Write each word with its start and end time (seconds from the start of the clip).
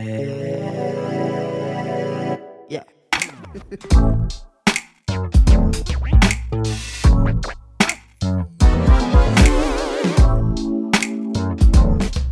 Yeah. 0.00 0.06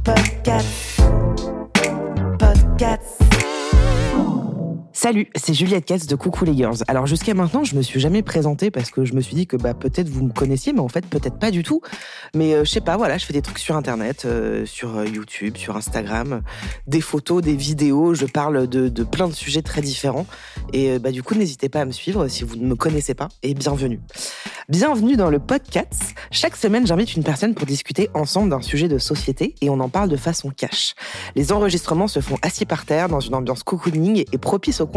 Podcast. 0.04 0.85
Salut, 5.06 5.28
c'est 5.36 5.54
Juliette 5.54 5.84
Katz 5.84 6.08
de 6.08 6.16
Coucou 6.16 6.44
les 6.44 6.56
Girls. 6.56 6.78
Alors 6.88 7.06
jusqu'à 7.06 7.32
maintenant, 7.32 7.62
je 7.62 7.76
me 7.76 7.82
suis 7.82 8.00
jamais 8.00 8.24
présentée 8.24 8.72
parce 8.72 8.90
que 8.90 9.04
je 9.04 9.14
me 9.14 9.20
suis 9.20 9.36
dit 9.36 9.46
que 9.46 9.56
bah 9.56 9.72
peut-être 9.72 10.08
vous 10.08 10.24
me 10.24 10.32
connaissiez, 10.32 10.72
mais 10.72 10.80
en 10.80 10.88
fait 10.88 11.06
peut-être 11.06 11.38
pas 11.38 11.52
du 11.52 11.62
tout. 11.62 11.80
Mais 12.34 12.54
euh, 12.54 12.64
je 12.64 12.70
sais 12.72 12.80
pas, 12.80 12.96
voilà, 12.96 13.16
je 13.16 13.24
fais 13.24 13.32
des 13.32 13.40
trucs 13.40 13.60
sur 13.60 13.76
internet, 13.76 14.24
euh, 14.24 14.66
sur 14.66 14.96
euh, 14.96 15.06
YouTube, 15.06 15.58
sur 15.58 15.76
Instagram, 15.76 16.42
des 16.88 17.00
photos, 17.00 17.40
des 17.40 17.54
vidéos. 17.54 18.14
Je 18.14 18.26
parle 18.26 18.66
de, 18.66 19.04
plein 19.04 19.28
de 19.28 19.32
sujets 19.32 19.62
très 19.62 19.80
différents. 19.80 20.26
Et 20.72 20.90
euh, 20.90 20.98
bah 20.98 21.12
du 21.12 21.22
coup, 21.22 21.36
n'hésitez 21.36 21.68
pas 21.68 21.82
à 21.82 21.84
me 21.84 21.92
suivre 21.92 22.26
si 22.26 22.42
vous 22.42 22.56
ne 22.56 22.66
me 22.66 22.74
connaissez 22.74 23.14
pas. 23.14 23.28
Et 23.44 23.54
bienvenue. 23.54 24.00
Bienvenue 24.68 25.16
dans 25.16 25.30
le 25.30 25.38
podcast. 25.38 26.16
Chaque 26.32 26.56
semaine, 26.56 26.88
j'invite 26.88 27.14
une 27.14 27.22
personne 27.22 27.54
pour 27.54 27.66
discuter 27.66 28.10
ensemble 28.14 28.50
d'un 28.50 28.60
sujet 28.60 28.88
de 28.88 28.98
société 28.98 29.54
et 29.60 29.70
on 29.70 29.78
en 29.78 29.88
parle 29.88 30.08
de 30.08 30.16
façon 30.16 30.50
cash. 30.50 30.96
Les 31.36 31.52
enregistrements 31.52 32.08
se 32.08 32.18
font 32.18 32.36
assis 32.42 32.66
par 32.66 32.84
terre 32.84 33.08
dans 33.08 33.20
une 33.20 33.36
ambiance 33.36 33.62
cocooning 33.62 34.24
et 34.32 34.38
propice 34.38 34.80
aux 34.80 34.88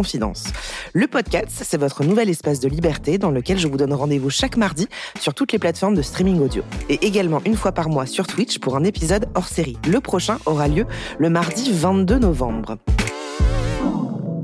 Le 0.93 1.07
podcast, 1.07 1.63
c'est 1.63 1.77
votre 1.77 2.03
nouvel 2.03 2.29
espace 2.29 2.59
de 2.59 2.69
liberté 2.69 3.17
dans 3.17 3.31
lequel 3.31 3.57
je 3.57 3.67
vous 3.67 3.77
donne 3.77 3.93
rendez-vous 3.93 4.29
chaque 4.29 4.57
mardi 4.57 4.87
sur 5.19 5.33
toutes 5.33 5.51
les 5.51 5.59
plateformes 5.59 5.95
de 5.95 6.01
streaming 6.01 6.39
audio 6.39 6.63
et 6.89 7.05
également 7.05 7.41
une 7.45 7.55
fois 7.55 7.71
par 7.71 7.89
mois 7.89 8.05
sur 8.05 8.27
Twitch 8.27 8.59
pour 8.59 8.75
un 8.75 8.83
épisode 8.83 9.27
hors 9.35 9.47
série. 9.47 9.77
Le 9.87 9.99
prochain 9.99 10.37
aura 10.45 10.67
lieu 10.67 10.85
le 11.17 11.29
mardi 11.29 11.71
22 11.71 12.19
novembre. 12.19 12.77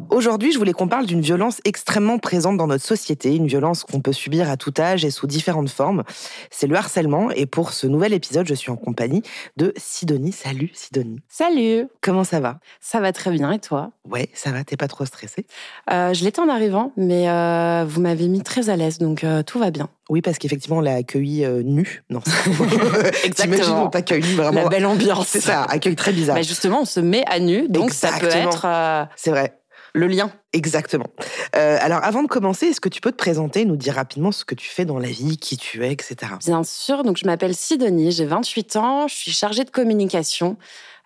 Aujourd'hui, 0.09 0.51
je 0.51 0.57
voulais 0.57 0.71
qu'on 0.73 0.87
parle 0.87 1.05
d'une 1.05 1.21
violence 1.21 1.59
extrêmement 1.65 2.17
présente 2.19 2.57
dans 2.57 2.67
notre 2.67 2.85
société, 2.85 3.35
une 3.35 3.47
violence 3.47 3.83
qu'on 3.83 4.01
peut 4.01 4.13
subir 4.13 4.49
à 4.49 4.57
tout 4.57 4.73
âge 4.79 5.03
et 5.03 5.11
sous 5.11 5.27
différentes 5.27 5.69
formes. 5.69 6.03
C'est 6.51 6.67
le 6.67 6.75
harcèlement 6.75 7.31
et 7.31 7.45
pour 7.45 7.73
ce 7.73 7.87
nouvel 7.87 8.13
épisode, 8.13 8.47
je 8.47 8.53
suis 8.53 8.71
en 8.71 8.75
compagnie 8.75 9.23
de 9.57 9.73
Sidonie. 9.77 10.31
Salut 10.31 10.69
Sidonie. 10.73 11.19
Salut, 11.27 11.87
Comment 12.01 12.23
ça 12.23 12.39
va? 12.39 12.59
Ça 12.79 12.99
va 12.99 13.11
très 13.11 13.31
bien 13.31 13.51
et 13.51 13.59
toi? 13.59 13.91
Ouais, 14.09 14.29
ça 14.33 14.51
va, 14.51 14.63
t'es 14.63 14.77
pas 14.77 14.87
trop 14.87 15.05
stressée? 15.05 15.45
Euh, 15.91 16.13
Je 16.13 16.23
l'étais 16.23 16.39
en 16.39 16.49
arrivant, 16.49 16.91
mais 16.97 17.29
euh, 17.29 17.85
vous 17.87 18.01
m'avez 18.01 18.27
mis 18.27 18.41
très 18.41 18.69
à 18.69 18.75
l'aise, 18.75 18.99
donc 18.99 19.23
euh, 19.23 19.43
tout 19.43 19.59
va 19.59 19.71
bien. 19.71 19.89
Oui, 20.09 20.21
parce 20.21 20.37
qu'effectivement, 20.37 20.77
on 20.77 20.81
l'a 20.81 20.95
accueilli 20.95 21.43
euh, 21.43 21.63
nu. 21.63 22.03
Non, 22.11 22.21
T'imagines, 23.35 23.73
on 23.73 23.87
t'accueille 23.89 24.21
vraiment. 24.21 24.63
La 24.63 24.69
belle 24.69 24.85
ambiance. 24.85 25.27
C'est 25.27 25.41
ça, 25.41 25.63
accueil 25.63 25.95
très 25.95 26.11
bizarre. 26.11 26.35
Bah, 26.35 26.43
justement, 26.43 26.81
on 26.81 26.85
se 26.85 26.99
met 26.99 27.23
à 27.27 27.39
nu, 27.39 27.67
donc 27.69 27.91
ça 27.91 28.11
peut 28.19 28.27
être 28.27 28.65
euh, 28.65 29.03
C'est 29.15 29.31
vrai. 29.31 29.57
Le 29.95 30.07
lien. 30.07 30.31
Exactement. 30.53 31.07
Euh, 31.55 31.77
alors, 31.81 32.03
avant 32.03 32.21
de 32.21 32.27
commencer, 32.27 32.67
est-ce 32.67 32.81
que 32.81 32.89
tu 32.89 33.01
peux 33.01 33.11
te 33.11 33.17
présenter, 33.17 33.65
nous 33.65 33.77
dire 33.77 33.95
rapidement 33.95 34.31
ce 34.31 34.45
que 34.45 34.53
tu 34.53 34.69
fais 34.69 34.85
dans 34.85 34.99
la 34.99 35.07
vie, 35.07 35.37
qui 35.37 35.57
tu 35.57 35.83
es, 35.85 35.91
etc. 35.91 36.33
Bien 36.45 36.63
sûr, 36.63 37.03
donc 37.03 37.17
je 37.17 37.25
m'appelle 37.25 37.55
Sidonie, 37.55 38.11
j'ai 38.11 38.25
28 38.25 38.75
ans, 38.75 39.07
je 39.07 39.15
suis 39.15 39.31
chargée 39.31 39.63
de 39.63 39.71
communication. 39.71 40.57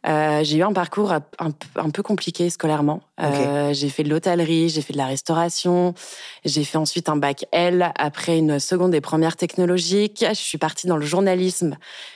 Euh, 0.08 0.44
j'ai 0.44 0.58
eu 0.58 0.64
un 0.64 0.72
parcours 0.72 1.12
un, 1.12 1.22
un 1.76 1.90
peu- 1.90 2.04
compliqué 2.04 2.50
scolairement. 2.50 3.02
Euh, 3.22 3.74
j'ai 3.74 3.90
fait 3.90 4.04
de 4.04 4.10
l'hôtellerie, 4.10 4.70
j'ai 4.70 4.82
fait 4.82 4.94
de 4.94 4.98
la 4.98 5.06
restauration, 5.06 5.94
j'ai 6.46 6.64
fait 6.64 6.78
ensuite 6.78 7.10
un 7.10 7.18
bac 7.18 7.46
L, 7.52 7.92
après 7.98 8.38
une 8.38 8.60
seconde 8.60 8.96
et 8.96 9.02
première 9.02 9.36
technologique. 9.36 10.24
Je 10.28 10.34
suis 10.34 10.58
partie 10.58 10.88
dans 10.88 10.96
le 10.96 11.06
journalisme, 11.06 11.76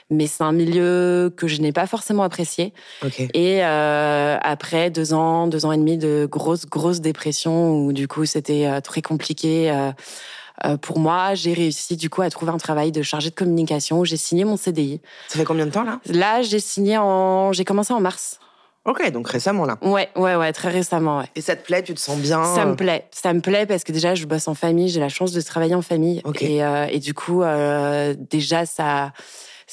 mais 0.10 0.28
c'est 0.28 0.44
un 0.44 0.54
milieu 0.54 1.34
que 1.36 1.48
je 1.48 1.62
n'ai 1.62 1.74
pas 1.74 1.86
forcément 1.86 2.24
apprécié. 2.24 2.74
Et 3.34 3.64
euh, 3.64 4.38
après 4.42 4.90
deux 4.90 5.14
ans, 5.14 5.48
deux 5.48 5.66
ans 5.66 5.74
et 5.74 5.78
demi 5.78 5.98
de 5.98 6.26
grosse, 6.32 6.66
grosse 6.66 7.02
dépression 7.02 7.76
où 7.76 7.92
du 7.92 8.08
coup 8.08 8.26
c'était 8.26 8.66
euh, 8.66 8.80
très 8.80 9.02
compliqué 9.02 9.70
euh, 9.70 9.92
pour 10.82 11.00
moi, 11.00 11.36
j'ai 11.36 11.54
réussi 11.54 11.98
du 11.98 12.10
coup 12.10 12.22
à 12.22 12.30
trouver 12.30 12.52
un 12.52 12.58
travail 12.58 12.92
de 12.92 13.02
chargé 13.02 13.30
de 13.30 13.36
communication 13.36 14.00
où 14.00 14.06
j'ai 14.06 14.18
signé 14.18 14.46
mon 14.46 14.58
CDI. 14.58 15.02
Ça 15.28 15.38
fait 15.38 15.46
combien 15.46 15.66
de 15.66 15.72
temps 15.72 15.84
là? 15.84 16.00
Là, 16.08 16.42
j'ai 16.42 16.60
signé 16.60 16.98
en, 16.98 17.52
j'ai 17.54 17.66
commencé 17.66 17.94
en 17.94 18.00
mars. 18.00 18.40
Ok, 18.86 19.10
donc 19.12 19.30
récemment 19.30 19.66
là. 19.66 19.78
Ouais, 19.82 20.10
ouais, 20.18 20.36
ouais, 20.36 20.52
très 20.52 20.70
récemment. 20.70 21.20
Ouais. 21.20 21.26
Et 21.36 21.42
ça 21.42 21.56
te 21.56 21.66
plaît, 21.66 21.84
tu 21.84 21.94
te 21.94 22.02
sens 22.02 22.18
bien 22.18 22.44
Ça 22.44 22.66
me 22.66 22.72
euh, 22.72 22.76
plaît, 22.76 23.08
ça 23.12 23.34
me 23.34 23.40
plaît 23.40 23.66
parce 23.66 23.86
que 23.86 23.94
déjà 23.94 24.14
je 24.14 24.26
bosse 24.26 24.50
en 24.50 24.56
famille, 24.56 24.90
j'ai 24.90 25.00
la 25.00 25.08
chance 25.08 25.32
de 25.32 25.40
travailler 25.40 25.76
en 25.76 25.82
famille 25.82 26.22
Ok. 26.26 26.42
et, 26.42 26.64
euh, 26.64 26.88
et 26.90 27.00
du 27.00 27.14
coup 27.14 27.44
euh, 27.44 28.14
déjà 28.18 28.66
ça 28.66 29.14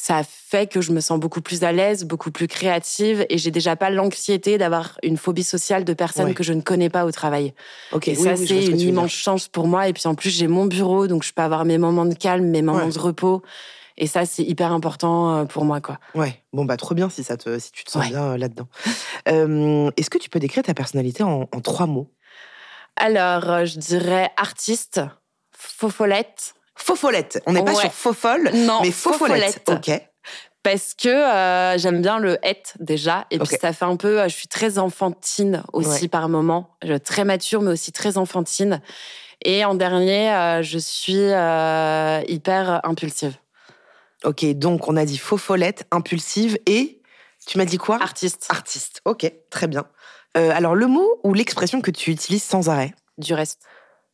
ça 0.03 0.23
fait 0.25 0.67
que 0.67 0.81
je 0.81 0.93
me 0.93 1.01
sens 1.01 1.21
beaucoup 1.21 1.43
plus 1.43 1.63
à 1.63 1.73
l'aise, 1.73 2.05
beaucoup 2.05 2.31
plus 2.31 2.47
créative 2.49 3.27
et 3.29 3.37
j'ai 3.37 3.51
déjà 3.51 3.77
pas 3.77 3.91
l'anxiété 3.91 4.57
d'avoir 4.57 4.99
une 5.03 5.19
phobie 5.19 5.45
sociale 5.45 5.85
de 5.85 5.93
personnes 5.93 6.29
Ouais. 6.29 6.35
que 6.35 6.43
je 6.43 6.55
ne 6.55 6.63
connais 6.63 6.89
pas 6.89 7.05
au 7.05 7.11
travail. 7.13 7.53
Ok, 7.93 8.09
Et 8.09 8.13
oui, 8.17 8.25
ça 8.25 8.33
oui, 8.35 8.47
c'est 8.49 8.65
une 8.67 8.81
immense 8.81 9.11
chance 9.13 9.47
pour 9.49 9.67
moi 9.67 9.89
et 9.89 9.93
puis 9.93 10.07
en 10.07 10.15
plus 10.15 10.31
j'ai 10.31 10.47
mon 10.49 10.65
bureau 10.65 11.07
donc 11.07 11.23
je 11.23 11.35
peux 11.35 11.43
avoir 11.43 11.67
mes 11.67 11.77
moments 11.77 12.07
de 12.07 12.15
calme, 12.15 12.47
mes 12.47 12.63
moments 12.63 12.87
Ouais. 12.87 12.93
de 12.93 12.99
repos 12.99 13.43
et 13.99 14.07
ça 14.07 14.25
c'est 14.25 14.43
hyper 14.43 14.73
important 14.73 15.37
euh, 15.41 15.45
pour 15.45 15.67
moi 15.67 15.83
quoi. 15.83 15.99
Ouais, 16.15 16.43
bon 16.55 16.65
bah 16.65 16.79
trop 16.79 16.95
bien 16.95 17.11
si, 17.11 17.23
ça 17.23 17.37
te, 17.37 17.59
si 17.59 17.71
tu 17.71 17.85
te 17.85 17.91
sens 17.91 18.05
Ouais. 18.05 18.09
bien 18.09 18.23
euh, 18.33 18.37
là-dedans. 18.39 18.69
Euh, 19.29 19.91
Est-ce 19.99 20.09
que 20.09 20.17
tu 20.19 20.31
peux 20.31 20.41
décrire 20.41 20.63
ta 20.63 20.73
personnalité 20.73 21.23
en, 21.25 21.43
en 21.53 21.61
trois 21.61 21.87
mots? 21.87 22.11
Alors 22.97 23.67
je 23.67 23.79
dirais 23.79 24.31
artiste, 24.39 25.03
fofolette. 25.53 26.55
Fofolette. 26.83 27.43
On 27.47 27.53
n'est 27.53 27.65
pas 27.65 27.73
Ouais. 27.73 27.81
sur 27.83 27.93
fofolle, 27.93 28.51
Non, 28.55 28.81
mais 28.83 28.91
fofolette. 28.91 29.61
fofolette. 29.67 29.89
Ok. 29.89 30.07
Parce 30.63 30.93
que 30.95 31.09
euh, 31.09 31.79
j'aime 31.79 32.03
bien 32.03 32.19
le 32.19 32.39
être 32.43 32.75
déjà. 32.81 33.27
Et 33.31 33.39
puis 33.39 33.49
Ok. 33.55 33.59
ça 33.61 33.73
fait 33.73 33.85
un 33.87 33.97
peu. 33.97 34.21
euh, 34.21 34.29
Je 34.29 34.35
suis 34.35 34.49
très 34.49 34.79
enfantine 34.79 35.63
aussi 35.73 36.03
Ouais. 36.03 36.09
par 36.09 36.29
moment. 36.29 36.77
Je- 36.83 36.95
Très 36.95 37.25
mature, 37.25 37.63
mais 37.63 37.71
aussi 37.73 37.93
très 37.93 38.19
enfantine. 38.19 38.81
Et 39.43 39.65
en 39.65 39.75
dernier, 39.75 40.31
euh, 40.33 40.63
je 40.63 40.79
suis 40.79 41.15
hyper 42.33 42.81
impulsive. 42.85 43.35
Ok, 44.25 44.45
donc 44.53 44.87
on 44.89 44.97
a 44.99 45.07
dit 45.07 45.17
fofolette, 45.17 45.87
impulsive 45.91 46.59
et 46.67 47.01
tu 47.47 47.57
m'as 47.57 47.65
dit 47.65 47.79
quoi? 47.79 47.99
Artiste, 48.03 48.47
Artiste. 48.51 49.01
Ok, 49.07 49.33
très 49.49 49.67
bien. 49.67 49.87
Alors 50.35 50.75
le 50.75 50.87
mot 50.87 51.09
ou 51.25 51.33
l'expression 51.33 51.81
que 51.81 51.91
tu 51.91 52.11
utilises 52.11 52.43
sans 52.43 52.69
arrêt? 52.69 52.93
Du 53.17 53.33
reste. 53.33 53.63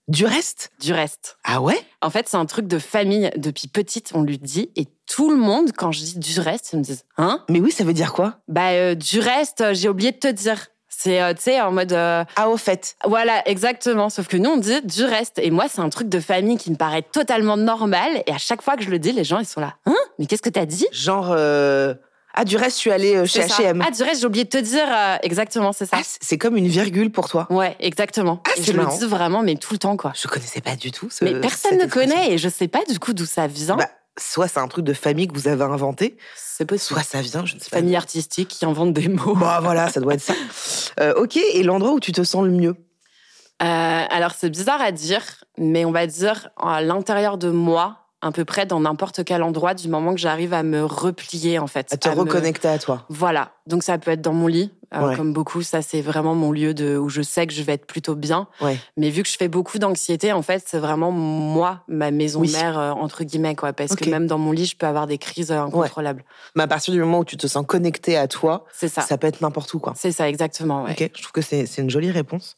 Du 0.09 0.25
reste? 0.25 0.71
Du 0.81 0.93
reste. 0.93 1.37
Ah 1.45 1.61
ouais? 1.61 1.79
En 2.01 2.11
fait, 2.11 2.29
c'est 2.29 2.37
un 2.37 2.47
truc 2.47 2.69
de 2.69 2.79
famille. 2.79 3.31
Depuis 3.37 3.67
petite, 3.67 4.13
on 4.15 4.23
lui 4.23 4.39
dit. 4.39 4.71
Et 4.77 4.87
tout 5.07 5.31
le 5.31 5.37
monde, 5.37 5.71
quand 5.77 5.91
je 5.91 6.01
dis 6.01 6.19
du 6.19 6.39
reste, 6.41 6.73
ils 6.73 6.79
me 6.79 6.85
disent 6.85 7.05
Hein? 7.19 7.43
Mais 7.49 7.59
oui, 7.61 7.73
ça 7.73 7.83
veut 7.83 7.93
dire 7.93 8.13
quoi? 8.13 8.39
Bah, 8.47 8.71
euh, 8.71 8.95
du 8.95 9.19
reste, 9.19 9.63
euh, 9.63 9.75
j'ai 9.75 9.89
oublié 9.89 10.13
de 10.13 10.19
te 10.19 10.29
dire. 10.29 10.69
C'est, 10.89 11.21
euh, 11.21 11.35
tu 11.35 11.43
sais, 11.43 11.61
en 11.61 11.73
mode. 11.73 11.93
euh, 11.93 12.25
Ah 12.37 12.49
au 12.49 12.57
fait. 12.57 12.97
Voilà, 13.05 13.47
exactement. 13.49 14.09
Sauf 14.09 14.29
que 14.29 14.37
nous, 14.37 14.49
on 14.51 14.57
dit 14.57 14.81
du 14.83 15.05
reste. 15.05 15.39
Et 15.41 15.51
moi, 15.51 15.67
c'est 15.69 15.81
un 15.81 15.89
truc 15.91 16.09
de 16.09 16.21
famille 16.21 16.57
qui 16.57 16.71
me 16.71 16.77
paraît 16.77 17.03
totalement 17.03 17.57
normal. 17.57 18.23
Et 18.27 18.33
à 18.33 18.39
chaque 18.39 18.63
fois 18.63 18.77
que 18.77 18.85
je 18.85 18.91
le 18.91 18.99
dis, 19.01 19.11
les 19.13 19.25
gens, 19.25 19.41
ils 19.41 19.45
sont 19.47 19.61
là. 19.61 19.75
Hein? 19.87 19.95
Mais 20.21 20.27
qu'est-ce 20.27 20.41
que 20.43 20.49
t'as 20.49 20.65
dit? 20.67 20.87
Genre 20.93 21.33
euh, 21.33 21.95
ah 22.37 22.45
du 22.45 22.57
reste, 22.57 22.77
je 22.77 22.81
suis 22.81 22.91
allée 22.91 23.17
euh, 23.17 23.27
chez. 23.27 23.41
H&M. 23.41 23.83
Ah, 23.85 23.91
du 23.91 24.03
reste, 24.03 24.21
j'ai 24.21 24.27
oublié 24.27 24.45
de 24.45 24.51
te 24.51 24.59
dire. 24.59 24.87
euh, 24.89 25.17
exactement, 25.23 25.73
c'est 25.73 25.87
ça. 25.87 25.97
Ah, 25.99 26.05
c'est 26.21 26.37
comme 26.39 26.57
une 26.57 26.69
virgule 26.69 27.11
pour 27.11 27.29
toi. 27.29 27.47
Ouais, 27.51 27.77
exactement. 27.81 28.43
Ah, 28.47 28.51
je 28.61 28.73
le 28.73 28.87
dis 28.99 29.07
vraiment, 29.07 29.43
mais 29.43 29.57
tout 29.57 29.73
le 29.73 29.79
temps, 29.79 29.97
quoi. 29.97 30.13
Je 30.15 30.29
connaissais 30.29 30.61
pas 30.61 30.77
du 30.77 30.93
tout. 30.93 31.09
Ce, 31.11 31.25
mais 31.25 31.41
personne 31.41 31.79
ne 31.79 31.87
connaît 31.87 32.33
et 32.33 32.39
je 32.39 32.49
sais 32.49 32.69
pas 32.69 32.85
du 32.89 32.99
coup 32.99 33.15
d'où 33.15 33.25
ça 33.25 33.47
vient. 33.47 33.77
Bah, 33.77 33.89
soit 34.19 34.49
c'est 34.49 34.61
un 34.61 34.69
truc 34.69 34.85
de 34.85 34.93
famille 34.93 35.29
que 35.29 35.35
vous 35.35 35.49
avez 35.49 35.65
inventé, 35.65 36.17
c'est 36.35 36.65
possible. 36.65 37.01
soit 37.01 37.03
ça 37.03 37.21
vient, 37.21 37.45
je 37.45 37.55
ne 37.55 37.61
sais 37.61 37.71
pas. 37.71 37.79
Famille 37.79 37.97
artistique 37.97 38.49
qui 38.49 38.65
invente 38.65 38.93
des 38.93 39.09
mots. 39.09 39.35
Bah 39.35 39.61
voilà, 39.63 39.89
ça 39.89 40.01
doit 40.01 40.15
être 40.15 40.23
ça. 40.23 40.35
Euh, 40.99 41.13
ok, 41.17 41.37
et 41.37 41.63
l'endroit 41.63 41.93
où 41.93 42.01
tu 42.01 42.11
te 42.11 42.25
sens 42.25 42.43
le 42.43 42.51
mieux? 42.51 42.75
Euh, 43.63 44.05
alors, 44.09 44.33
c'est 44.33 44.49
bizarre 44.49 44.81
à 44.81 44.93
dire, 44.93 45.45
mais 45.59 45.85
on 45.85 45.93
va 45.93 46.07
dire 46.07 46.49
à 46.57 46.81
l'intérieur 46.81 47.37
de 47.37 47.51
moi, 47.51 48.06
à 48.27 48.33
peu 48.33 48.45
près 48.45 48.67
dans 48.67 48.81
n'importe 48.81 49.25
quel 49.25 49.43
endroit, 49.43 49.75
du 49.75 49.89
moment 49.89 50.15
que 50.15 50.21
j'arrive 50.21 50.53
à 50.53 50.63
me 50.63 50.85
replier, 50.85 51.59
en 51.59 51.67
fait. 51.67 51.93
À 51.93 51.97
te 51.97 52.09
à 52.09 52.15
me- 52.15 52.21
reconnecter 52.21 52.69
à 52.69 52.79
toi. 52.79 53.05
Voilà. 53.09 53.53
Donc, 53.67 53.83
ça 53.83 53.99
peut 53.99 54.11
être 54.11 54.21
dans 54.21 54.33
mon 54.33 54.47
lit, 54.47 54.71
comme 54.91 55.33
beaucoup. 55.33 55.63
Ça, 55.63 55.83
c'est 55.83 56.01
vraiment 56.01 56.35
mon 56.35 56.53
lieu 56.53 56.73
de, 56.75 56.97
où 56.97 57.09
je 57.09 57.21
sais 57.23 57.47
que 57.47 57.53
je 57.53 57.63
vais 57.63 57.73
être 57.75 57.87
plutôt 57.87 58.15
bien. 58.15 58.49
Mais 58.97 59.11
vu 59.11 59.23
que 59.23 59.29
je 59.29 59.37
fais 59.37 59.49
beaucoup 59.49 59.79
d'anxiété, 59.79 60.33
en 60.33 60.43
fait, 60.43 60.63
c'est 60.67 60.79
vraiment 60.79 61.11
moi, 61.11 61.83
ma 61.89 62.11
maison 62.11 62.41
mère, 62.41 62.79
entre 62.79 63.25
guillemets, 63.25 63.55
quoi. 63.57 63.73
Parce 63.73 63.95
que 63.97 64.09
même 64.09 64.27
dans 64.27 64.39
mon 64.39 64.53
lit, 64.53 64.67
je 64.67 64.77
peux 64.77 64.87
avoir 64.87 65.07
des 65.07 65.19
crises 65.19 65.53
incontrôlables. 65.53 66.25
Mais 66.55 66.63
à 66.63 66.67
partir 66.69 66.93
du 66.95 67.01
moment 67.01 67.21
où 67.21 67.25
tu 67.25 67.37
te 67.37 67.47
sens 67.47 67.65
connecté 67.67 68.17
à 68.17 68.29
toi, 68.29 68.65
ça. 68.73 68.89
ça 69.03 69.19
peut 69.19 69.27
être 69.27 69.41
n'importe 69.41 69.73
où, 69.75 69.79
quoi. 69.79 69.93
C'est 69.97 70.13
ça, 70.13 70.29
exactement. 70.29 70.85
Ok, 70.85 71.11
je 71.15 71.23
trouve 71.23 71.33
que 71.33 71.43
c'est 71.43 71.67
une 71.79 71.91
jolie 71.91 72.11
réponse. 72.11 72.57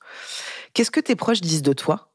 Qu'est-ce 0.75 0.91
que 0.91 1.01
tes 1.01 1.17
proches 1.17 1.41
disent 1.41 1.63
de 1.63 1.73
toi? 1.73 2.11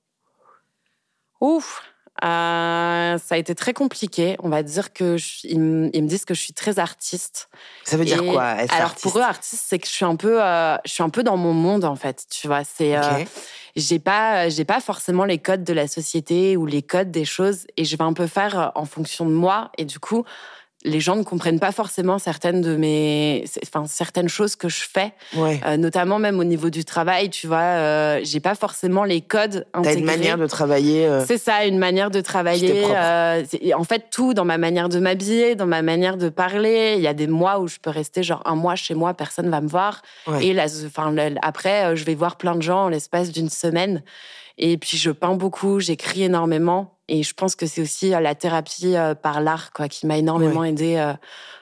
Ouf 1.41 1.81
euh, 2.23 3.17
ça 3.17 3.35
a 3.35 3.37
été 3.37 3.53
très 3.53 3.73
compliqué. 3.73 4.37
On 4.41 4.49
va 4.49 4.63
dire 4.63 4.93
que 4.93 5.17
ils, 5.43 5.59
me, 5.59 5.89
disent 6.07 6.23
que 6.23 6.33
je 6.33 6.39
suis 6.39 6.53
très 6.53 6.79
artiste. 6.79 7.49
Ça 7.83 7.97
veut 7.97 8.05
dire 8.05 8.23
quoi 8.23 8.61
être 8.61 8.73
Alors 8.73 8.95
pour 8.95 9.17
eux, 9.17 9.21
artiste, 9.21 9.65
c'est 9.67 9.77
que 9.77 9.87
je 9.87 9.91
suis 9.91 10.05
un 10.05 10.15
peu, 10.15 10.41
euh, 10.41 10.77
je 10.85 10.91
suis 10.91 11.03
un 11.03 11.09
peu 11.09 11.23
dans 11.23 11.35
mon 11.35 11.51
monde 11.51 11.83
en 11.83 11.95
fait. 11.95 12.25
Tu 12.29 12.47
vois, 12.47 12.63
c'est, 12.63 12.95
euh, 12.95 13.25
j'ai 13.75 13.99
pas, 13.99 14.47
j'ai 14.47 14.63
pas 14.63 14.79
forcément 14.79 15.25
les 15.25 15.37
codes 15.37 15.65
de 15.65 15.73
la 15.73 15.89
société 15.89 16.55
ou 16.55 16.65
les 16.65 16.81
codes 16.81 17.11
des 17.11 17.25
choses, 17.25 17.67
et 17.75 17.83
je 17.83 17.97
vais 17.97 18.03
un 18.05 18.13
peu 18.13 18.27
faire 18.27 18.71
en 18.75 18.85
fonction 18.85 19.25
de 19.25 19.33
moi. 19.33 19.71
Et 19.77 19.83
du 19.83 19.99
coup, 19.99 20.23
les 20.85 20.99
gens 20.99 21.15
ne 21.15 21.23
comprennent 21.23 21.59
pas 21.59 21.71
forcément 21.71 22.19
certaines 22.19 22.61
de 22.61 22.75
mes, 22.75 23.45
enfin 23.63 23.85
certaines 23.87 24.29
choses 24.29 24.55
que 24.55 24.69
je 24.69 24.81
fais, 24.81 25.13
euh, 25.37 25.77
notamment 25.77 26.19
même 26.19 26.39
au 26.39 26.43
niveau 26.43 26.69
du 26.69 26.83
travail. 26.83 27.29
Tu 27.29 27.47
vois, 27.47 27.57
euh, 27.57 28.19
j'ai 28.23 28.39
pas 28.39 28.55
forcément 28.55 29.03
les 29.03 29.21
codes 29.21 29.65
intégrés. 29.73 29.93
T'as 29.93 29.99
une 29.99 30.05
manière 30.05 30.37
de 30.37 30.47
travailler. 30.47 31.07
Euh, 31.07 31.23
c'est 31.25 31.37
ça, 31.37 31.65
une 31.65 31.77
manière 31.77 32.11
de 32.11 32.21
travailler. 32.21 32.85
en 32.85 33.83
fait, 33.83 34.05
tout 34.11 34.33
dans 34.33 34.45
ma 34.45 34.57
manière 34.57 34.89
de 34.89 34.99
m'habiller, 34.99 35.55
dans 35.55 35.67
ma 35.67 35.81
manière 35.81 36.17
de 36.17 36.29
parler. 36.29 36.95
Il 36.97 37.01
y 37.01 37.07
a 37.07 37.13
des 37.13 37.27
mois 37.27 37.59
où 37.59 37.67
je 37.67 37.77
peux 37.81 37.89
rester 37.89 38.23
genre 38.23 38.41
un 38.45 38.55
mois 38.55 38.75
chez 38.75 38.93
moi, 38.93 39.13
personne 39.13 39.49
va 39.49 39.61
me 39.61 39.67
voir. 39.67 40.01
Et 40.41 40.53
là, 40.53 40.65
enfin 40.85 41.15
après, 41.41 41.95
je 41.95 42.03
vais 42.03 42.15
voir 42.15 42.37
plein 42.37 42.55
de 42.55 42.61
gens 42.61 42.85
en 42.85 42.89
l'espace 42.89 43.31
d'une 43.31 43.49
semaine. 43.49 44.03
Et 44.57 44.77
puis 44.77 44.97
je 44.97 45.11
peins 45.11 45.35
beaucoup, 45.35 45.79
j'écris 45.79 46.23
énormément. 46.23 46.97
Et 47.07 47.23
je 47.23 47.33
pense 47.33 47.55
que 47.55 47.65
c'est 47.65 47.81
aussi 47.81 48.13
euh, 48.13 48.19
la 48.19 48.35
thérapie 48.35 48.95
euh, 48.95 49.13
par 49.13 49.41
l'art 49.41 49.73
quoi, 49.73 49.89
qui 49.89 50.07
m'a 50.07 50.17
énormément 50.17 50.63
aidé. 50.63 50.95
Euh, 50.95 51.13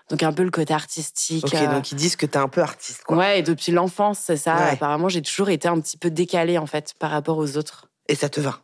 donc 0.09 0.23
un 0.23 0.33
peu 0.33 0.43
le 0.43 0.51
côté 0.51 0.73
artistique. 0.73 1.45
Ok, 1.45 1.71
donc 1.71 1.91
ils 1.91 1.95
disent 1.95 2.15
que 2.15 2.25
tu 2.25 2.33
es 2.33 2.37
un 2.37 2.49
peu 2.49 2.61
artiste. 2.61 3.03
Quoi. 3.05 3.17
Ouais, 3.17 3.39
et 3.39 3.43
depuis 3.43 3.71
l'enfance, 3.71 4.19
c'est 4.19 4.37
ça. 4.37 4.55
Apparemment, 4.55 5.07
j'ai 5.09 5.21
toujours 5.21 5.49
été 5.49 5.67
un 5.67 5.79
petit 5.79 5.97
peu 5.97 6.09
décalée 6.09 6.57
en 6.57 6.65
fait 6.65 6.93
par 6.99 7.11
rapport 7.11 7.37
aux 7.37 7.57
autres. 7.57 7.87
Et 8.09 8.15
ça 8.15 8.27
te 8.27 8.41
va? 8.41 8.59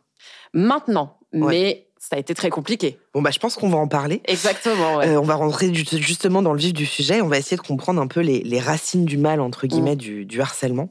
Maintenant, 0.52 1.18
mais 1.32 1.87
ça 2.08 2.16
a 2.16 2.18
été 2.18 2.32
très 2.32 2.48
compliqué. 2.48 2.98
Bon, 3.12 3.20
bah, 3.20 3.30
je 3.30 3.38
pense 3.38 3.56
qu'on 3.56 3.68
va 3.68 3.76
en 3.76 3.86
parler. 3.86 4.22
Exactement. 4.24 5.02
Euh, 5.02 5.18
on 5.18 5.24
va 5.24 5.34
rentrer 5.34 5.74
justement 5.74 6.40
dans 6.40 6.54
le 6.54 6.58
vif 6.58 6.72
du 6.72 6.86
sujet. 6.86 7.20
On 7.20 7.28
va 7.28 7.36
essayer 7.36 7.58
de 7.58 7.62
comprendre 7.62 8.00
un 8.00 8.06
peu 8.06 8.20
les, 8.20 8.60
racines 8.60 9.04
du 9.04 9.18
mal, 9.18 9.40
entre 9.40 9.66
guillemets, 9.66 9.94
mm. 9.94 10.24
du, 10.24 10.40
harcèlement. 10.40 10.88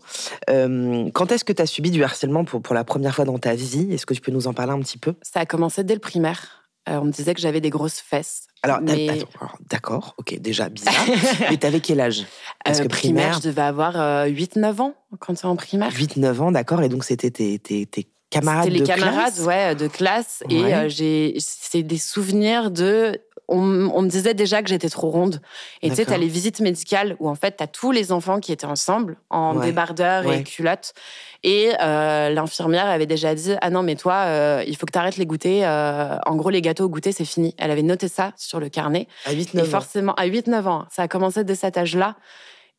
Euh, 0.51 1.09
quand 1.13 1.31
est-ce 1.31 1.43
que 1.43 1.53
tu 1.53 1.61
as 1.61 1.65
subi 1.65 1.89
du 1.89 2.03
harcèlement 2.03 2.45
pour, 2.45 2.61
pour 2.61 2.75
la 2.75 2.83
première 2.83 3.15
fois 3.15 3.25
dans 3.25 3.39
ta 3.39 3.55
vie? 3.55 3.91
Est-ce 3.91 4.05
que 4.05 4.13
tu 4.13 4.21
peux 4.21 4.31
nous 4.31 4.47
en 4.47 4.53
parler 4.53 4.73
un 4.73 4.79
petit 4.79 4.99
peu? 4.99 5.15
Ça 5.23 5.39
a 5.39 5.47
commencé 5.47 5.83
dès 5.83 5.95
le 5.95 5.99
primaire. 5.99 6.69
Euh, 6.87 6.99
on 7.01 7.05
me 7.05 7.11
disait 7.11 7.33
que 7.33 7.41
j'avais 7.41 7.61
des 7.61 7.71
grosses 7.71 7.99
fesses. 7.99 8.45
Alors, 8.61 8.79
d'accord, 9.71 10.13
ok, 10.17 10.39
déjà 10.39 10.69
bizarre. 10.69 10.93
mais 11.49 11.57
t'avais 11.57 11.79
quel 11.79 11.99
âge? 11.99 12.25
Parce 12.63 12.79
que 12.79 12.87
primaire, 12.87 13.39
je 13.41 13.49
devais 13.49 13.63
avoir 13.63 13.95
8-9 14.27 14.81
ans 14.81 14.93
quand 15.19 15.33
es 15.33 15.45
en 15.45 15.55
primaire. 15.55 15.91
8-9 15.91 16.39
ans, 16.41 16.51
d'accord. 16.51 16.83
Et 16.83 16.89
donc, 16.89 17.03
c'était 17.03 17.31
tes, 17.31 17.57
tes, 17.57 17.87
tes 17.87 18.07
camarades 18.29 18.65
C'était 18.65 18.77
les 18.77 18.83
camarades, 18.83 19.39
ouais, 19.39 19.75
de 19.75 19.87
classe. 19.87 20.43
Et 20.49 20.63
euh, 20.63 20.89
j'ai, 20.89 21.35
c'est 21.39 21.83
des 21.83 21.97
souvenirs 21.97 22.71
de. 22.71 23.19
On, 23.49 23.61
me 23.61 24.09
disait 24.09 24.33
déjà 24.33 24.61
que 24.61 24.67
j'étais 24.67 24.89
trop 24.89 25.09
ronde. 25.09 25.39
Et 25.81 25.89
tu 25.89 25.95
sais, 25.95 26.05
t'as 26.05 26.17
les 26.17 26.27
visites 26.27 26.59
médicales 26.59 27.15
où 27.19 27.29
en 27.29 27.35
fait, 27.35 27.51
t'as 27.51 27.67
tous 27.67 27.93
les 27.93 28.11
enfants 28.11 28.41
qui 28.41 28.51
étaient 28.51 28.65
ensemble 28.65 29.15
en 29.29 29.55
débardeur 29.55 30.29
et 30.29 30.43
culottes. 30.43 30.93
Et 31.43 31.71
euh, 31.81 32.29
l'infirmière 32.29 32.87
avait 32.87 33.05
déjà 33.05 33.33
dit 33.35 33.53
Ah 33.61 33.69
non, 33.69 33.83
mais 33.83 33.95
toi, 33.95 34.15
euh, 34.25 34.63
il 34.67 34.75
faut 34.75 34.85
que 34.85 34.91
t'arrêtes 34.91 35.15
les 35.15 35.25
goûters. 35.25 35.63
en 36.25 36.35
gros, 36.35 36.49
les 36.49 36.61
gâteaux 36.61 36.83
au 36.85 36.89
goûter, 36.89 37.13
c'est 37.13 37.23
fini. 37.23 37.55
Elle 37.57 37.71
avait 37.71 37.83
noté 37.83 38.09
ça 38.09 38.33
sur 38.35 38.59
le 38.59 38.67
carnet. 38.67 39.07
À 39.25 39.33
8-9 39.33 39.61
ans. 39.61 39.65
forcément, 39.65 40.13
à 40.15 40.27
8-9 40.27 40.67
ans. 40.67 40.85
Ça 40.91 41.03
a 41.03 41.07
commencé 41.07 41.45
dès 41.45 41.55
cet 41.55 41.77
âge-là. 41.77 42.17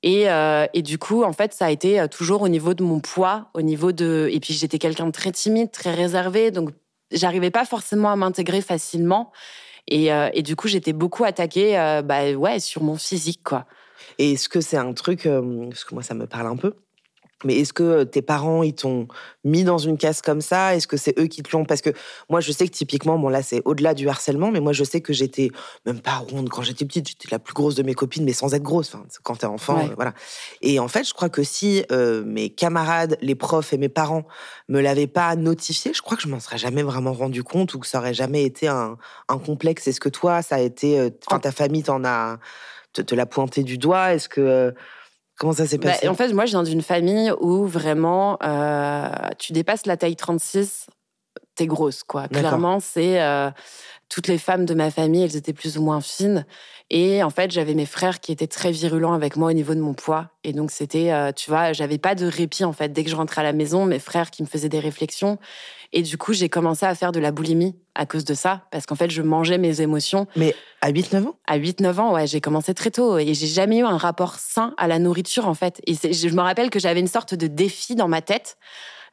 Et, 0.02 0.30
euh, 0.30 0.66
et, 0.74 0.82
du 0.82 0.98
coup, 0.98 1.24
en 1.24 1.32
fait, 1.32 1.52
ça 1.52 1.66
a 1.66 1.70
été 1.70 1.98
euh, 1.98 2.06
toujours 2.06 2.42
au 2.42 2.48
niveau 2.48 2.74
de 2.74 2.84
mon 2.84 3.00
poids, 3.00 3.50
au 3.54 3.62
niveau 3.62 3.92
de. 3.92 4.28
Et 4.30 4.38
puis 4.40 4.54
j'étais 4.54 4.78
quelqu'un 4.78 5.06
de 5.06 5.12
très 5.12 5.32
timide, 5.32 5.72
très 5.72 5.92
réservé, 5.92 6.50
donc 6.50 6.70
j'arrivais 7.10 7.50
pas 7.50 7.64
forcément 7.64 8.10
à 8.10 8.16
m'intégrer 8.16 8.60
facilement. 8.60 9.32
Et, 9.88 10.12
euh, 10.12 10.28
et, 10.34 10.42
du 10.42 10.54
coup, 10.54 10.68
j'étais 10.68 10.92
beaucoup 10.92 11.24
attaquée, 11.24 11.72
bah 12.04 12.30
ouais, 12.32 12.60
sur 12.60 12.82
mon 12.82 12.96
physique, 12.96 13.40
quoi. 13.42 13.66
Et 14.18 14.32
est-ce 14.32 14.48
que 14.48 14.60
c'est 14.60 14.76
un 14.76 14.92
truc, 14.92 15.22
parce 15.24 15.84
que 15.84 15.94
moi, 15.94 16.02
ça 16.02 16.14
me 16.14 16.26
parle 16.26 16.46
un 16.46 16.56
peu. 16.56 16.74
Mais 17.44 17.58
est-ce 17.58 17.72
que 17.72 18.02
tes 18.02 18.22
parents, 18.22 18.64
ils 18.64 18.74
t'ont 18.74 19.06
mis 19.44 19.62
dans 19.62 19.78
une 19.78 19.96
case 19.96 20.22
comme 20.22 20.40
ça? 20.40 20.74
Est-ce 20.74 20.88
que 20.88 20.96
c'est 20.96 21.16
eux 21.18 21.26
qui 21.26 21.42
te 21.42 21.56
l'ont? 21.56 21.64
Parce 21.64 21.80
que 21.80 21.90
moi, 22.28 22.40
je 22.40 22.50
sais 22.50 22.66
que 22.66 22.72
typiquement, 22.72 23.16
bon 23.18 23.28
là, 23.28 23.42
c'est 23.42 23.62
au-delà 23.64 23.94
du 23.94 24.08
harcèlement, 24.08 24.50
mais 24.50 24.58
moi, 24.58 24.72
je 24.72 24.82
sais 24.82 25.00
que 25.00 25.12
j'étais 25.12 25.50
même 25.86 26.00
pas 26.00 26.16
ronde 26.16 26.48
quand 26.48 26.62
j'étais 26.62 26.84
petite. 26.84 27.08
J'étais 27.08 27.28
la 27.30 27.38
plus 27.38 27.54
grosse 27.54 27.76
de 27.76 27.84
mes 27.84 27.94
copines, 27.94 28.24
mais 28.24 28.32
sans 28.32 28.54
être 28.54 28.62
grosse. 28.62 28.94
Enfin, 28.94 29.04
quand 29.22 29.36
t'es 29.36 29.46
enfant, 29.46 29.78
euh, 29.78 29.94
voilà. 29.94 30.14
Et 30.62 30.80
en 30.80 30.88
fait, 30.88 31.04
je 31.04 31.14
crois 31.14 31.28
que 31.28 31.44
si 31.44 31.84
euh, 31.92 32.24
mes 32.24 32.50
camarades, 32.50 33.16
les 33.20 33.36
profs 33.36 33.72
et 33.72 33.78
mes 33.78 33.88
parents 33.88 34.26
me 34.68 34.80
l'avaient 34.80 35.06
pas 35.06 35.36
notifié, 35.36 35.92
je 35.94 36.02
crois 36.02 36.16
que 36.16 36.22
je 36.24 36.28
m'en 36.28 36.40
serais 36.40 36.58
jamais 36.58 36.82
vraiment 36.82 37.12
rendu 37.12 37.44
compte 37.44 37.72
ou 37.74 37.78
que 37.78 37.86
ça 37.86 37.98
aurait 37.98 38.14
jamais 38.14 38.42
été 38.44 38.66
un, 38.66 38.96
complexe. 39.46 39.86
Est-ce 39.86 40.00
que 40.00 40.08
toi, 40.08 40.42
ça 40.42 40.56
a 40.56 40.60
été, 40.60 41.12
enfin, 41.28 41.38
ta 41.38 41.52
famille 41.52 41.84
t'en 41.84 42.04
a 42.04 42.38
te, 42.92 43.00
te 43.00 43.14
l'a 43.14 43.26
pointé 43.26 43.62
du 43.62 43.78
doigt? 43.78 44.14
Est-ce 44.14 44.28
que 44.28 44.74
Comment 45.38 45.52
ça 45.52 45.66
s'est 45.66 45.78
bah, 45.78 45.92
passé 45.92 46.08
En 46.08 46.14
fait, 46.14 46.32
moi, 46.32 46.46
je 46.46 46.50
viens 46.50 46.64
d'une 46.64 46.82
famille 46.82 47.32
où 47.40 47.64
vraiment, 47.64 48.38
euh, 48.42 49.08
tu 49.38 49.52
dépasses 49.52 49.86
la 49.86 49.96
taille 49.96 50.16
36, 50.16 50.86
t'es 51.54 51.66
grosse, 51.66 52.02
quoi. 52.02 52.26
Clairement, 52.28 52.80
c'est 52.80 53.22
euh, 53.22 53.50
toutes 54.08 54.28
les 54.28 54.38
femmes 54.38 54.64
de 54.64 54.74
ma 54.74 54.90
famille, 54.90 55.22
elles 55.22 55.36
étaient 55.36 55.52
plus 55.52 55.78
ou 55.78 55.82
moins 55.82 56.00
fines. 56.00 56.46
Et 56.90 57.22
en 57.22 57.30
fait, 57.30 57.50
j'avais 57.50 57.74
mes 57.74 57.84
frères 57.84 58.20
qui 58.20 58.32
étaient 58.32 58.46
très 58.46 58.70
virulents 58.70 59.12
avec 59.12 59.36
moi 59.36 59.50
au 59.50 59.52
niveau 59.52 59.74
de 59.74 59.80
mon 59.80 59.92
poids. 59.92 60.30
Et 60.44 60.52
donc, 60.52 60.70
c'était, 60.70 61.12
euh, 61.12 61.32
tu 61.32 61.50
vois, 61.50 61.74
j'avais 61.74 61.98
pas 61.98 62.14
de 62.14 62.26
répit, 62.26 62.64
en 62.64 62.72
fait. 62.72 62.88
Dès 62.90 63.04
que 63.04 63.10
je 63.10 63.16
rentrais 63.16 63.42
à 63.42 63.44
la 63.44 63.52
maison, 63.52 63.84
mes 63.84 63.98
frères 63.98 64.30
qui 64.30 64.42
me 64.42 64.48
faisaient 64.48 64.70
des 64.70 64.80
réflexions. 64.80 65.38
Et 65.92 66.02
du 66.02 66.16
coup, 66.16 66.32
j'ai 66.32 66.48
commencé 66.48 66.86
à 66.86 66.94
faire 66.94 67.12
de 67.12 67.20
la 67.20 67.30
boulimie 67.30 67.76
à 67.94 68.06
cause 68.06 68.24
de 68.24 68.34
ça, 68.34 68.62
parce 68.70 68.86
qu'en 68.86 68.94
fait, 68.94 69.10
je 69.10 69.20
mangeais 69.20 69.58
mes 69.58 69.80
émotions. 69.80 70.26
Mais 70.36 70.54
à 70.80 70.90
8-9 70.90 71.26
ans? 71.26 71.36
À 71.46 71.58
8-9 71.58 71.98
ans, 71.98 72.12
ouais, 72.14 72.26
j'ai 72.26 72.40
commencé 72.40 72.72
très 72.72 72.90
tôt. 72.90 73.18
Et 73.18 73.34
j'ai 73.34 73.46
jamais 73.46 73.78
eu 73.78 73.84
un 73.84 73.98
rapport 73.98 74.36
sain 74.36 74.74
à 74.78 74.88
la 74.88 74.98
nourriture, 74.98 75.46
en 75.46 75.54
fait. 75.54 75.82
Et 75.86 75.94
je 75.94 76.28
me 76.34 76.40
rappelle 76.40 76.70
que 76.70 76.78
j'avais 76.78 77.00
une 77.00 77.08
sorte 77.08 77.34
de 77.34 77.46
défi 77.46 77.94
dans 77.94 78.08
ma 78.08 78.22
tête 78.22 78.56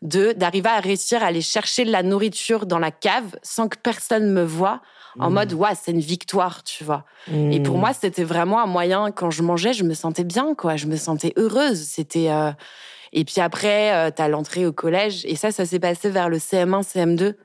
de 0.01 0.33
d'arriver 0.33 0.69
à 0.69 0.79
réussir 0.79 1.23
à 1.23 1.27
aller 1.27 1.41
chercher 1.41 1.85
de 1.85 1.91
la 1.91 2.03
nourriture 2.03 2.65
dans 2.65 2.79
la 2.79 2.91
cave 2.91 3.37
sans 3.43 3.67
que 3.67 3.77
personne 3.77 4.31
me 4.31 4.43
voie 4.43 4.81
en 5.19 5.29
mmh. 5.29 5.33
mode 5.33 5.53
ouais 5.53 5.75
c'est 5.81 5.91
une 5.91 6.01
victoire 6.01 6.63
tu 6.63 6.83
vois 6.83 7.05
et 7.31 7.61
pour 7.61 7.77
mmh. 7.77 7.79
moi 7.79 7.93
c'était 7.93 8.23
vraiment 8.23 8.61
un 8.61 8.65
moyen 8.67 9.11
quand 9.11 9.31
je 9.31 9.41
mangeais 9.41 9.73
je 9.73 9.83
me 9.83 9.93
sentais 9.93 10.25
bien 10.25 10.53
quoi 10.55 10.75
je 10.75 10.87
me 10.87 10.97
sentais 10.97 11.33
heureuse 11.37 11.81
c'était 11.81 12.29
euh, 12.29 12.51
et 13.15 13.23
puis 13.23 13.39
après, 13.39 13.93
euh, 13.93 14.11
tu 14.13 14.21
as 14.21 14.27
l'entrée 14.27 14.65
au 14.65 14.73
collège. 14.73 15.25
Et 15.25 15.35
ça, 15.35 15.51
ça 15.51 15.65
s'est 15.65 15.79
passé 15.79 16.09
vers 16.09 16.29
le 16.29 16.37
CM1, 16.37 16.83
CM2. 16.83 17.35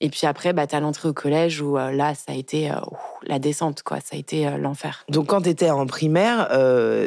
Et 0.00 0.10
puis 0.10 0.26
après, 0.26 0.52
bah, 0.52 0.66
tu 0.66 0.76
as 0.76 0.80
l'entrée 0.80 1.08
au 1.08 1.12
collège 1.12 1.60
où 1.60 1.76
euh, 1.76 1.90
là, 1.90 2.14
ça 2.14 2.32
a 2.32 2.34
été 2.34 2.70
euh, 2.70 2.74
la 3.26 3.40
descente, 3.40 3.82
quoi. 3.82 3.98
Ça 3.98 4.14
a 4.14 4.16
été 4.16 4.46
euh, 4.46 4.56
l'enfer. 4.56 5.04
Donc 5.08 5.26
quand 5.26 5.42
tu 5.42 5.48
étais 5.48 5.70
en 5.70 5.86
primaire, 5.86 6.48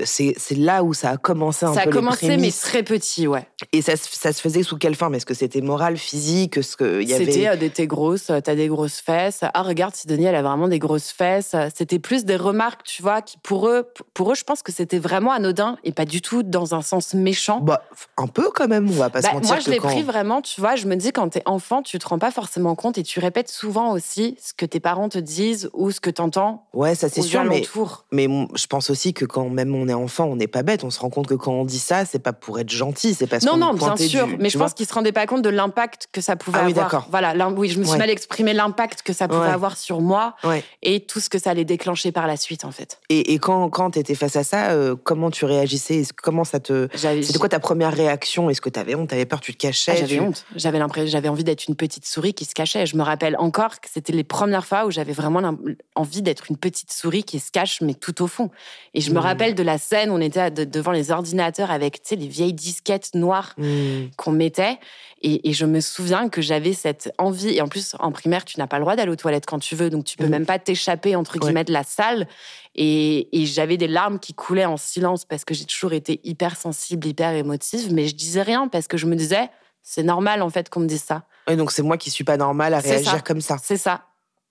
c'est 0.06 0.36
là 0.58 0.84
où 0.84 0.94
ça 0.94 1.12
a 1.12 1.18
commencé 1.18 1.66
un 1.66 1.74
ça 1.74 1.84
peu 1.84 1.92
Ça 1.92 1.98
a 1.98 2.02
commencé, 2.02 2.38
mais 2.38 2.52
très 2.52 2.84
petit, 2.84 3.28
ouais. 3.28 3.48
Et 3.72 3.82
ça, 3.82 3.94
ça 3.96 4.34
se 4.34 4.42
faisait 4.42 4.64
sous 4.64 4.78
quelle 4.78 4.96
forme? 4.96 5.16
Est-ce 5.16 5.26
que 5.26 5.34
c'était 5.34 5.62
moral, 5.62 5.96
physique? 5.98 6.58
Est-ce 6.58 6.76
que 6.76 7.02
y 7.02 7.14
avait... 7.14 7.32
C'était 7.32 7.70
t'es 7.70 7.88
grosse, 7.88 8.26
t'as 8.44 8.56
des 8.56 8.68
grosses 8.68 9.00
fesses. 9.00 9.42
Ah, 9.54 9.64
regarde, 9.64 9.96
Sidonie, 9.96 10.26
elle 10.26 10.36
a 10.36 10.42
vraiment 10.42 10.68
des 10.68 10.80
grosses 10.80 11.12
fesses. 11.12 11.56
C'était 11.74 12.00
plus 12.00 12.26
des 12.26 12.36
remarques, 12.36 12.84
tu 12.84 13.02
vois, 13.02 13.22
qui 13.22 13.38
pour 13.38 13.70
eux, 13.70 13.88
pour 14.14 14.32
eux 14.32 14.36
je 14.36 14.44
pense 14.44 14.62
que 14.62 14.72
c'était 14.72 15.00
vraiment 15.00 15.32
anodin 15.32 15.78
et 15.84 15.92
pas 15.94 16.06
du 16.06 16.22
tout 16.22 16.44
dans 16.44 16.76
un 16.76 16.82
sens 16.82 17.14
méchant. 17.14 17.62
Bah, 17.62 17.84
un 18.18 18.28
peu 18.28 18.50
quand 18.54 18.68
même, 18.68 18.90
on 18.90 18.94
va 18.94 19.10
pas 19.10 19.22
se 19.22 19.28
bah, 19.28 19.34
mentir. 19.34 19.50
Moi, 19.50 19.60
je 19.60 19.70
l'ai 19.70 19.78
pris 19.78 20.04
vraiment, 20.04 20.42
tu 20.42 20.60
vois, 20.60 20.76
je 20.76 20.88
me 20.88 20.96
dis, 20.96 21.12
quand 21.12 21.30
t'es 21.30 21.44
enfant, 21.46 21.82
tu 21.82 21.98
te 21.98 22.08
rends 22.08 22.20
pas 22.20 22.32
forcément 22.32 22.76
compte 22.76 22.81
et 22.98 23.04
tu 23.04 23.20
répètes 23.20 23.50
souvent 23.50 23.92
aussi 23.92 24.38
ce 24.42 24.54
que 24.54 24.66
tes 24.66 24.80
parents 24.80 25.10
te 25.10 25.20
disent 25.20 25.70
ou 25.74 25.92
ce 25.92 26.00
que 26.00 26.10
t'entends. 26.10 26.66
Ouais, 26.74 26.96
ça 26.96 27.10
c'est 27.10 27.22
sûr, 27.22 27.44
mais, 27.44 27.64
mais 28.12 28.28
je 28.56 28.68
pense 28.68 28.90
aussi 28.90 29.14
que 29.14 29.26
quand 29.26 29.50
même 29.50 29.76
on 29.76 29.88
est 29.88 29.94
enfant, 29.94 30.26
on 30.26 30.36
n'est 30.36 30.48
pas 30.48 30.64
bête. 30.64 30.84
On 30.84 30.90
se 30.90 31.00
rend 31.00 31.10
compte 31.10 31.28
que 31.28 31.34
quand 31.34 31.54
on 31.54 31.66
dit 31.66 31.80
ça, 31.80 32.06
c'est 32.06 32.20
pas 32.20 32.34
pour 32.34 32.60
être 32.60 32.70
gentil, 32.70 33.14
c'est 33.14 33.28
parce 33.28 33.44
non, 33.44 33.58
non, 33.58 33.74
bien 33.74 33.96
sûr. 33.98 34.28
mais 34.40 34.50
je 34.50 34.58
pense 34.58 34.74
qu'ils 34.74 34.88
se 34.88 34.94
rendaient 34.94 35.12
pas 35.12 35.28
compte 35.28 35.42
de 35.42 35.50
l'impact 35.50 36.08
que 36.12 36.22
ça 36.22 36.36
pouvait 36.36 36.60
ah, 36.62 36.66
oui, 36.66 36.80
avoir. 36.80 37.08
Voilà, 37.10 37.50
oui, 37.50 37.70
je 37.70 37.80
me 37.80 37.86
suis 37.86 37.98
mal 37.98 38.10
exprimé 38.10 38.54
l'impact 38.54 39.02
que 39.04 39.14
ça 39.14 39.28
pouvait 39.28 39.48
avoir 39.48 39.78
sur 39.78 40.02
moi 40.02 40.36
et 40.82 41.02
tout 41.02 41.20
ce 41.20 41.30
que 41.30 41.40
ça 41.40 41.52
allait 41.52 41.66
déclencher 41.66 42.12
par 42.12 42.28
la 42.28 42.38
suite, 42.38 42.66
en 42.66 42.72
fait. 42.72 43.00
Et, 43.10 43.34
et 43.34 43.40
quand, 43.40 43.70
quand 43.70 43.92
tu 43.92 44.00
étais 44.00 44.16
face 44.16 44.36
à 44.36 44.44
ça, 44.44 44.72
euh, 44.72 44.96
comment 45.02 45.32
tu 45.32 45.46
réagissais? 45.46 46.04
Comment 46.22 46.44
ça 46.44 46.60
te. 46.60 46.88
C'était 46.96 47.40
quoi 47.40 47.50
ta 47.50 47.60
première 47.60 47.94
réaction? 47.94 48.50
Est-ce 48.50 48.62
que 48.62 48.70
tu 48.70 48.80
avais 48.80 48.96
honte, 48.96 49.10
tu 49.10 49.16
avais 49.16 49.26
peur, 49.26 49.42
tu 49.42 49.54
te 49.54 49.58
cachais? 49.58 49.92
Ah, 49.92 49.96
J'avais 49.96 50.20
honte. 50.20 50.46
J'avais 50.56 50.80
l'impression, 50.80 51.12
j'avais 51.12 51.30
envie 51.30 51.44
d'être 51.44 51.68
une 51.68 51.76
petite 51.76 52.06
souris 52.06 52.34
qui 52.34 52.46
se 52.46 52.54
cache 52.54 52.71
Je 52.74 52.96
me 52.96 53.04
rappelle 53.04 53.36
encore 53.38 53.80
que 53.80 53.90
c'était 53.92 54.14
les 54.14 54.24
premières 54.24 54.66
fois 54.66 54.86
où 54.86 54.92
j'avais 54.92 55.14
vraiment 55.14 55.58
envie 55.96 56.22
d'être 56.22 56.46
une 56.50 56.58
petite 56.58 56.92
souris 56.92 57.24
qui 57.24 57.40
se 57.40 57.52
cache, 57.52 57.82
mais 57.82 57.94
tout 57.94 58.22
au 58.22 58.28
fond. 58.28 58.50
Et 58.94 59.02
je 59.02 59.12
me 59.12 59.16
mmh. 59.16 59.20
rappelle 59.20 59.56
de 59.56 59.64
la 59.64 59.78
scène 59.78 60.10
où 60.10 60.14
on 60.14 60.22
était 60.22 60.52
devant 60.52 60.92
les 60.92 61.12
ordinateurs 61.12 61.72
avec 61.72 62.02
les 62.12 62.28
vieilles 62.28 62.54
disquettes 62.54 63.14
noires 63.14 63.54
mmh. 63.58 64.12
qu'on 64.18 64.32
mettait. 64.32 64.80
Et, 65.24 65.54
je 65.54 65.66
me 65.66 65.82
souviens 65.82 66.30
que 66.30 66.42
j'avais 66.42 66.74
cette 66.74 67.14
envie. 67.18 67.56
Et 67.56 67.62
en 67.62 67.68
plus, 67.68 67.96
en 68.00 68.12
primaire, 68.12 68.44
tu 68.44 68.60
n'as 68.60 68.68
pas 68.68 68.78
le 68.78 68.84
droit 68.84 68.96
d'aller 68.96 69.12
aux 69.12 69.16
toilettes 69.16 69.46
quand 69.46 69.60
tu 69.60 69.76
veux. 69.76 69.90
Donc, 69.90 70.06
tu 70.06 70.18
peux 70.18 70.26
mmh. 70.26 70.30
même 70.30 70.46
pas 70.46 70.58
t'échapper, 70.58 71.16
entre 71.16 71.38
guillemets, 71.38 71.64
de 71.64 71.74
la 71.74 71.84
salle. 71.84 72.28
Et, 72.76 73.28
j'avais 73.34 73.78
des 73.78 73.88
larmes 73.88 74.20
qui 74.20 74.34
coulaient 74.34 74.66
en 74.66 74.78
silence 74.78 75.26
parce 75.26 75.46
que 75.46 75.54
j'ai 75.54 75.66
toujours 75.66 75.94
été 75.94 76.20
hyper 76.24 76.56
sensible, 76.56 77.08
hyper 77.08 77.34
émotive. 77.34 77.94
Mais 77.94 78.08
je 78.08 78.16
disais 78.16 78.42
rien 78.42 78.68
parce 78.68 78.88
que 78.88 78.98
je 78.98 79.06
me 79.06 79.16
disais, 79.16 79.50
c'est 79.84 80.04
normal, 80.04 80.42
en 80.42 80.50
fait, 80.50 80.70
qu'on 80.70 80.80
me 80.80 80.88
dise 80.88 81.04
ça. 81.04 81.24
Oui, 81.48 81.56
donc 81.56 81.72
c'est 81.72 81.82
moi 81.82 81.98
qui 81.98 82.10
suis 82.10 82.24
pas 82.24 82.38
normale 82.38 82.74
à 82.74 82.80
réagir 82.80 83.24
comme 83.24 83.42
ça. 83.42 83.58
C'est 83.62 83.78
ça. 83.78 84.06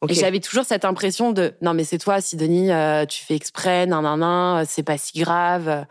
Et 0.09 0.15
j'avais 0.15 0.41
toujours 0.41 0.65
cette 0.65 0.85
impression 0.85 1.33
de 1.33 1.55
non 1.61 1.75
mais 1.75 1.85
c'est 1.85 1.99
toi 1.99 2.23
Sidonie, 2.23 2.73
euh, 2.73 3.05
tu 3.05 3.23
fais 3.23 3.35
exprès, 3.35 3.87
nan 3.87 4.03
nan 4.03 4.19
nan, 4.19 4.65
c'est 4.67 4.83
pas 4.83 4.97
si 4.97 5.19
grave. 5.21 5.85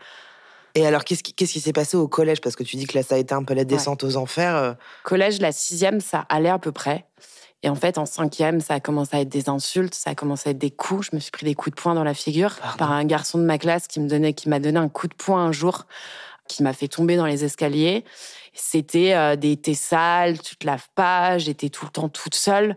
Et 0.74 0.86
alors, 0.86 1.04
qu'est-ce 1.04 1.22
qui 1.22 1.60
s'est 1.60 1.72
passé 1.72 1.96
au 1.96 2.06
collège? 2.06 2.40
Parce 2.40 2.54
que 2.54 2.62
tu 2.62 2.76
dis 2.76 2.86
que 2.86 2.96
là, 2.96 3.02
ça 3.02 3.16
a 3.16 3.18
été 3.18 3.34
un 3.34 3.42
peu 3.42 3.54
la 3.54 3.64
descente 3.64 4.04
aux 4.04 4.16
enfers. 4.16 4.54
Euh. 4.54 4.72
Collège, 5.02 5.40
la 5.40 5.52
sixième, 5.52 6.00
ça 6.00 6.26
allait 6.28 6.48
à 6.48 6.58
peu 6.58 6.70
près. 6.72 7.06
Et 7.62 7.68
en 7.68 7.74
fait, 7.74 7.98
en 7.98 8.06
cinquième, 8.06 8.60
ça 8.60 8.74
a 8.74 8.80
commencé 8.80 9.16
à 9.16 9.20
être 9.20 9.28
des 9.28 9.50
insultes, 9.50 9.94
ça 9.94 10.10
a 10.10 10.14
commencé 10.14 10.48
à 10.48 10.52
être 10.52 10.58
des 10.58 10.70
coups. 10.70 11.08
Je 11.10 11.16
me 11.16 11.20
suis 11.20 11.30
pris 11.30 11.44
des 11.44 11.54
coups 11.54 11.76
de 11.76 11.80
poing 11.80 11.94
dans 11.94 12.04
la 12.04 12.14
figure 12.14 12.56
par 12.78 12.90
un 12.92 13.04
garçon 13.04 13.36
de 13.36 13.44
ma 13.44 13.58
classe 13.58 13.86
qui 13.86 14.00
me 14.00 14.08
donnait, 14.08 14.32
qui 14.32 14.48
m'a 14.48 14.60
donné 14.60 14.78
un 14.78 14.88
coup 14.88 15.08
de 15.08 15.14
poing 15.14 15.44
un 15.44 15.52
jour, 15.52 15.86
qui 16.50 16.62
m'a 16.62 16.72
fait 16.72 16.88
tomber 16.88 17.16
dans 17.16 17.26
les 17.26 17.44
escaliers. 17.44 18.04
C'était 18.52 19.14
euh, 19.14 19.36
des 19.36 19.56
thés 19.56 19.74
sales, 19.74 20.40
tu 20.40 20.56
te 20.56 20.66
laves 20.66 20.88
pas, 20.94 21.38
j'étais 21.38 21.68
tout 21.68 21.84
le 21.84 21.90
temps 21.90 22.08
toute 22.08 22.34
seule. 22.34 22.76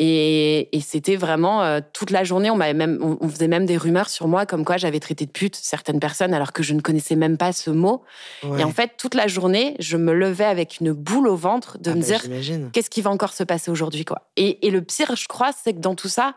Et, 0.00 0.68
c'était 0.80 1.16
vraiment 1.16 1.64
euh, 1.64 1.80
toute 1.92 2.10
la 2.10 2.22
journée. 2.22 2.50
On, 2.50 2.56
même, 2.56 2.98
on, 3.20 3.28
faisait 3.28 3.48
même 3.48 3.66
des 3.66 3.76
rumeurs 3.76 4.08
sur 4.08 4.28
moi 4.28 4.46
comme 4.46 4.64
quoi 4.64 4.76
j'avais 4.76 5.00
traité 5.00 5.26
de 5.26 5.30
pute 5.32 5.56
certaines 5.56 5.98
personnes 5.98 6.32
alors 6.32 6.52
que 6.52 6.62
je 6.62 6.72
ne 6.72 6.80
connaissais 6.80 7.16
même 7.16 7.36
pas 7.36 7.52
ce 7.52 7.70
mot. 7.70 8.04
Et 8.58 8.62
en 8.62 8.70
fait, 8.70 8.92
toute 8.96 9.14
la 9.14 9.26
journée, 9.26 9.74
je 9.80 9.96
me 9.96 10.12
levais 10.12 10.44
avec 10.44 10.78
une 10.80 10.92
boule 10.92 11.26
au 11.26 11.34
ventre 11.34 11.78
de 11.78 11.90
ah 11.90 11.94
me 11.94 12.00
bah, 12.00 12.06
dire 12.06 12.70
qu'est-ce 12.72 12.90
qui 12.90 13.02
va 13.02 13.10
encore 13.10 13.32
se 13.32 13.42
passer 13.42 13.72
aujourd'hui. 13.72 14.04
quoi. 14.04 14.28
Et, 14.36 14.64
et 14.66 14.70
le 14.70 14.82
pire, 14.82 15.16
je 15.16 15.26
crois, 15.26 15.50
c'est 15.52 15.72
que 15.72 15.80
dans 15.80 15.96
tout 15.96 16.08
ça, 16.08 16.36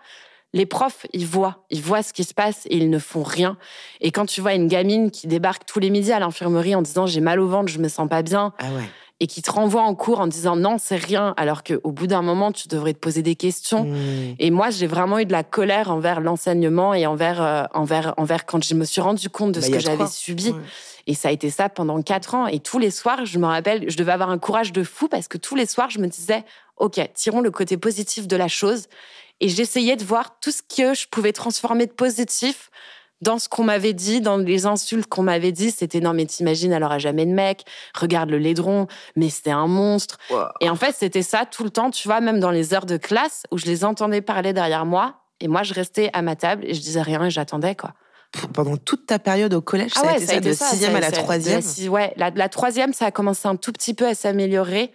les 0.54 0.66
profs, 0.66 1.06
ils 1.14 1.26
voient, 1.26 1.64
ils 1.70 1.82
voient 1.82 2.04
ce 2.04 2.14
qui 2.14 2.24
se 2.24 2.34
passe 2.34 2.66
et 2.66 2.78
ils 2.78 2.90
ne 2.90 3.00
font 3.00 3.24
rien. 3.24 3.58
Et 4.02 4.12
quand 4.12 4.26
tu 4.26 4.42
vois 4.42 4.54
une 4.54 4.68
gamine 4.68 5.12
qui 5.12 5.28
débarque 5.28 5.66
tous 5.66 5.80
les 5.80 5.90
midis 5.90 6.12
à 6.12 6.20
l'infirmerie 6.20 6.76
en 6.76 6.82
disant 6.82 7.06
j'ai 7.06 7.22
mal 7.22 7.40
au 7.40 7.48
ventre, 7.48 7.72
je 7.72 7.80
me 7.80 7.88
sens 7.88 8.10
pas 8.10 8.22
bien, 8.22 8.54
ah 8.60 8.72
ouais 8.74 8.90
et 9.22 9.28
qui 9.28 9.44
te 9.44 9.52
renvoie 9.52 9.84
en 9.84 9.94
cours 9.94 10.20
en 10.20 10.26
disant 10.26 10.56
non, 10.56 10.78
c'est 10.80 10.96
rien, 10.96 11.36
alors 11.38 11.64
qu'au 11.64 11.92
bout 11.92 12.08
d'un 12.08 12.24
moment, 12.24 12.52
tu 12.52 12.68
devrais 12.68 12.94
te 12.94 12.98
poser 12.98 13.22
des 13.22 13.36
questions. 13.36 13.84
Mmh. 13.84 14.36
Et 14.40 14.50
moi, 14.50 14.72
j'ai 14.72 14.88
vraiment 14.88 15.20
eu 15.20 15.26
de 15.26 15.32
la 15.32 15.44
colère 15.44 15.92
envers 15.92 16.22
l'enseignement 16.22 16.96
et 16.96 17.06
envers, 17.06 17.40
euh, 17.40 17.64
envers, 17.76 18.16
envers 18.18 18.48
quand 18.48 18.64
je 18.64 18.74
me 18.74 18.84
suis 18.84 19.00
rendu 19.00 19.30
compte 19.30 19.52
de 19.52 19.60
bah, 19.60 19.66
ce 19.68 19.72
que 19.72 19.80
j'avais 19.80 20.08
subi. 20.08 20.56
Et 21.06 21.14
ça 21.14 21.28
a 21.28 21.32
été 21.32 21.52
ça 21.52 21.70
pendant 21.70 22.02
quatre 22.02 22.34
ans. 22.34 22.48
Et 22.48 22.60
tous 22.60 22.80
les 22.80 22.90
soirs, 22.90 23.26
je 23.26 23.38
me 23.38 23.46
rappelle, 23.46 23.88
je 23.88 23.96
devais 23.96 24.12
avoir 24.12 24.32
un 24.32 24.40
courage 24.40 24.74
de 24.74 24.84
fou 24.84 25.08
parce 25.08 25.28
que 25.28 25.38
tous 25.38 25.56
les 25.56 25.68
soirs, 25.68 25.92
je 25.92 26.00
me 26.00 26.08
disais, 26.08 26.44
OK, 26.78 27.00
tirons 27.14 27.42
le 27.42 27.52
côté 27.52 27.78
positif 27.78 28.28
de 28.28 28.36
la 28.36 28.48
chose. 28.48 28.88
Et 29.42 29.50
j'essayais 29.50 29.98
de 29.98 30.04
voir 30.04 30.40
tout 30.40 30.52
ce 30.52 30.62
que 30.62 30.94
je 30.94 31.08
pouvais 31.08 31.34
transformer 31.34 31.88
de 31.88 31.92
positif 31.92 32.70
dans 33.22 33.38
ce 33.38 33.50
qu'on 33.50 33.64
m'avait 33.64 33.94
dit, 33.94 34.22
dans 34.22 34.38
les 34.38 34.66
insultes 34.66 35.08
qu'on 35.08 35.24
m'avait 35.24 35.52
dit, 35.52 35.72
c'était 35.72 36.00
non 36.00 36.14
mais 36.14 36.26
t'imagines, 36.26 36.72
elle 36.72 36.84
aura 36.84 36.98
jamais 36.98 37.26
de 37.26 37.32
mec, 37.32 37.66
regarde 37.94 38.30
le 38.30 38.38
laidron, 38.38 38.88
mais 39.16 39.30
c'était 39.30 39.52
un 39.52 39.68
monstre. 39.68 40.18
Et 40.60 40.70
en 40.70 40.76
fait, 40.76 40.96
c'était 40.98 41.22
ça 41.22 41.46
tout 41.46 41.64
le 41.64 41.70
temps, 41.70 41.92
tu 41.92 42.08
vois, 42.08 42.20
même 42.20 42.40
dans 42.40 42.50
les 42.50 42.74
heures 42.74 42.86
de 42.86 42.98
classe 42.98 43.44
où 43.52 43.58
je 43.58 43.66
les 43.66 43.86
entendais 43.86 44.22
parler 44.22 44.54
derrière 44.54 44.86
moi, 44.86 45.22
et 45.40 45.48
moi 45.48 45.64
je 45.64 45.74
restais 45.74 46.10
à 46.14 46.22
ma 46.22 46.36
table 46.36 46.64
et 46.66 46.74
je 46.74 46.82
disais 46.82 47.02
rien 47.02 47.24
et 47.26 47.30
j'attendais 47.30 47.76
quoi. 47.76 47.94
Pendant 48.54 48.78
toute 48.78 49.08
ta 49.08 49.20
période 49.20 49.54
au 49.54 49.62
collège, 49.62 49.92
ah 49.98 50.02
ça, 50.02 50.10
a 50.12 50.18
été 50.18 50.54
ça, 50.54 50.66
de 50.66 50.72
sixième 50.72 50.96
à 50.96 51.02
la 51.02 51.12
troisième. 51.12 51.62
Ouais, 51.90 52.14
la, 52.16 52.30
la 52.30 52.48
troisième, 52.48 52.94
ça 52.94 53.08
a 53.08 53.12
commencé 53.12 53.48
un 53.48 53.58
tout 53.58 53.74
petit 53.74 53.94
peu 53.94 54.08
à 54.08 54.16
s'améliorer 54.16 54.94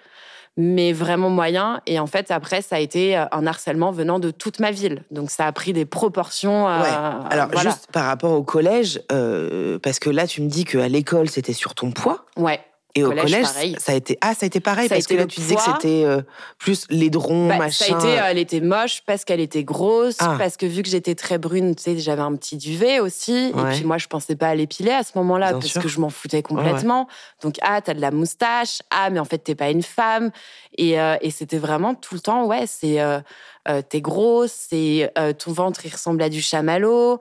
mais 0.57 0.93
vraiment 0.93 1.31
moyen. 1.31 1.81
Et 1.87 1.99
en 1.99 2.07
fait, 2.07 2.31
après, 2.31 2.63
ça 2.63 2.77
a 2.77 2.79
été 2.79 3.17
euh, 3.17 3.25
un 3.33 3.47
harcèlement 3.47 3.91
venant 3.91 4.19
de 4.19 4.31
toute 4.31 4.61
ma 4.61 4.71
ville. 4.71 5.05
Donc, 5.11 5.31
ça 5.31 5.47
a 5.47 5.53
pris 5.53 5.73
des 5.73 5.85
proportions. 5.85 6.69
Euh, 6.69 6.83
ouais. 6.83 6.89
Alors, 7.31 7.57
juste 7.59 7.89
par 7.93 8.07
rapport 8.07 8.33
au 8.33 8.43
collège, 8.43 9.01
euh, 9.13 9.79
parce 9.79 9.99
que 9.99 10.11
là, 10.11 10.27
tu 10.27 10.43
me 10.43 10.49
dis 10.49 10.65
qu'à 10.65 10.89
l'école, 10.89 11.29
c'était 11.29 11.53
sur 11.53 11.75
ton 11.75 11.91
poids. 11.91 12.25
Ouais. 12.37 12.61
Et 12.97 13.05
au 13.05 13.11
collège, 13.11 13.47
ça 13.79 13.93
a 13.93 13.95
été 13.95 14.19
ah 14.23 14.33
ça 14.35 14.45
a 14.45 14.47
été 14.47 14.59
pareil 14.61 14.89
parce 14.89 15.07
que 15.07 15.15
là 15.15 15.27
tu 15.27 15.41
disais 15.41 15.55
que 15.55 15.61
c'était 15.61 16.05
euh, 16.05 16.23
plus 16.59 16.87
les 16.89 17.11
drons 17.11 17.49
bah, 17.49 17.59
machin. 17.59 17.85
Ça 17.85 17.95
a 17.95 17.99
été, 17.99 18.21
euh, 18.21 18.25
elle 18.31 18.39
était 18.39 18.61
moche 18.61 19.03
parce 19.07 19.25
qu'elle 19.25 19.41
était 19.41 19.65
grosse, 19.65 20.17
ah. 20.21 20.37
parce 20.39 20.57
que 20.57 20.65
vu 20.65 20.83
que 20.83 20.89
j'étais 20.89 21.15
très 21.15 21.37
brune, 21.37 21.75
tu 21.77 21.83
sais, 21.83 21.99
j'avais 21.99 22.23
un 22.23 22.35
petit 22.35 22.57
duvet 22.57 22.99
aussi. 23.01 23.49
Et 23.51 23.75
puis 23.75 23.85
moi, 23.85 23.99
je 23.99 24.07
pensais 24.07 24.35
pas 24.35 24.49
à 24.49 24.55
l'épiler 24.55 24.93
à 24.93 25.03
ce 25.03 25.13
moment-là 25.17 25.53
parce 25.53 25.75
que 25.75 25.89
je 25.89 26.01
m'en 26.01 26.11
foutais 26.11 26.43
complètement. 26.43 27.07
Donc 27.43 27.57
ah, 27.61 27.81
t'as 27.83 27.95
de 27.95 28.01
la 28.01 28.11
moustache. 28.11 28.81
Ah, 28.91 29.11
mais 29.11 29.21
en 29.21 29.27
fait, 29.27 29.39
t'es 29.39 29.55
pas 29.55 29.71
une 29.71 29.83
femme. 29.83 30.31
Et, 30.79 30.99
euh, 30.99 31.17
et 31.21 31.31
c'était 31.31 31.59
vraiment 31.59 31.95
tout 31.95 32.15
le 32.15 32.21
temps, 32.21 32.47
ouais, 32.47 32.65
c'est 32.67 32.99
t'es 33.89 34.01
grosse, 34.01 34.53
c'est 34.71 35.13
ton 35.39 35.53
ventre 35.53 35.85
il 35.85 35.93
ressemble 35.93 36.23
à 36.23 36.31
du 36.31 36.41
chamallow. 36.41 37.21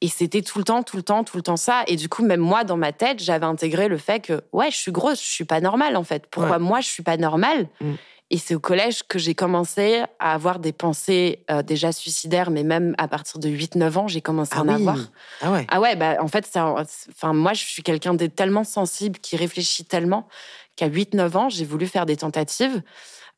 Et 0.00 0.08
c'était 0.08 0.42
tout 0.42 0.58
le 0.58 0.64
temps, 0.64 0.82
tout 0.82 0.96
le 0.96 1.02
temps, 1.02 1.24
tout 1.24 1.36
le 1.36 1.42
temps 1.42 1.56
ça. 1.56 1.82
Et 1.88 1.96
du 1.96 2.08
coup, 2.08 2.24
même 2.24 2.40
moi, 2.40 2.64
dans 2.64 2.76
ma 2.76 2.92
tête, 2.92 3.20
j'avais 3.20 3.46
intégré 3.46 3.88
le 3.88 3.98
fait 3.98 4.20
que, 4.20 4.42
ouais, 4.52 4.70
je 4.70 4.76
suis 4.76 4.92
grosse, 4.92 5.20
je 5.20 5.30
suis 5.30 5.44
pas 5.44 5.60
normale, 5.60 5.96
en 5.96 6.04
fait. 6.04 6.26
Pourquoi 6.30 6.58
moi, 6.58 6.80
je 6.80 6.86
suis 6.86 7.02
pas 7.02 7.16
normale 7.16 7.68
mm. 7.80 7.94
Et 8.30 8.36
c'est 8.36 8.54
au 8.54 8.60
collège 8.60 9.04
que 9.04 9.18
j'ai 9.18 9.34
commencé 9.34 10.02
à 10.18 10.34
avoir 10.34 10.58
des 10.58 10.72
pensées 10.72 11.44
euh, 11.50 11.62
déjà 11.62 11.92
suicidaires, 11.92 12.50
mais 12.50 12.62
même 12.62 12.94
à 12.98 13.08
partir 13.08 13.40
de 13.40 13.48
8-9 13.48 13.96
ans, 13.96 14.06
j'ai 14.06 14.20
commencé 14.20 14.54
à 14.54 14.60
en 14.60 14.68
ah 14.68 14.74
avoir. 14.74 14.98
Ah 15.40 15.50
ouais 15.50 15.66
Ah 15.68 15.80
ouais, 15.80 15.96
bah, 15.96 16.16
en 16.20 16.28
fait, 16.28 16.46
ça, 16.46 16.74
enfin, 17.10 17.32
moi, 17.32 17.54
je 17.54 17.64
suis 17.64 17.82
quelqu'un 17.82 18.12
de 18.12 18.26
tellement 18.26 18.64
sensible, 18.64 19.18
qui 19.18 19.36
réfléchit 19.36 19.86
tellement, 19.86 20.28
qu'à 20.76 20.90
8-9 20.90 21.36
ans, 21.38 21.48
j'ai 21.48 21.64
voulu 21.64 21.86
faire 21.86 22.04
des 22.04 22.18
tentatives. 22.18 22.82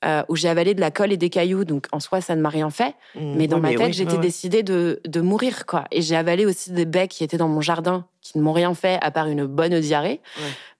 Euh, 0.02 0.22
où 0.30 0.36
j'ai 0.36 0.48
avalé 0.48 0.72
de 0.72 0.80
la 0.80 0.90
colle 0.90 1.12
et 1.12 1.18
des 1.18 1.28
cailloux. 1.28 1.66
Donc 1.66 1.86
en 1.92 2.00
soi, 2.00 2.22
ça 2.22 2.34
ne 2.34 2.40
m'a 2.40 2.48
rien 2.48 2.70
fait. 2.70 2.94
Mmh. 3.14 3.34
mais 3.36 3.46
dans 3.48 3.60
ma 3.60 3.74
tête, 3.74 3.92
j'étais 3.92 4.16
décidée 4.16 4.62
de, 4.62 4.98
de, 5.06 5.20
mourir. 5.20 5.66
quoi. 5.66 5.84
Et 5.90 6.00
j'ai 6.00 6.16
avalé 6.16 6.46
aussi 6.46 6.72
des 6.72 6.86
becs 6.86 7.10
qui 7.10 7.22
étaient 7.22 7.36
dans 7.36 7.48
mon 7.48 7.60
jardin, 7.60 8.06
qui 8.22 8.38
ne 8.38 8.42
m'ont 8.42 8.54
rien 8.54 8.72
fait 8.72 8.98
à 9.02 9.10
part 9.10 9.26
une 9.26 9.44
bonne 9.44 9.78
diarrhée. 9.78 10.22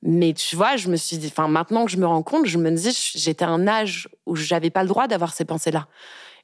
Mais 0.03 0.33
tu 0.33 0.57
vois, 0.57 0.77
je 0.77 0.89
me 0.89 0.97
suis 0.97 1.19
dit, 1.19 1.27
enfin 1.27 1.49
maintenant 1.49 1.85
que 1.85 1.91
je 1.91 1.99
me 1.99 2.07
rends 2.07 2.23
compte, 2.23 2.47
je 2.47 2.57
me 2.57 2.71
dis, 2.71 3.13
j'étais 3.15 3.45
à 3.45 3.51
un 3.51 3.69
âge 3.69 4.09
où 4.25 4.37
j'avais 4.37 4.71
pas 4.71 4.85
le 4.85 4.89
droit 4.89 5.07
d'avoir 5.07 5.35
ces 5.35 5.45
pensées-là. 5.45 5.87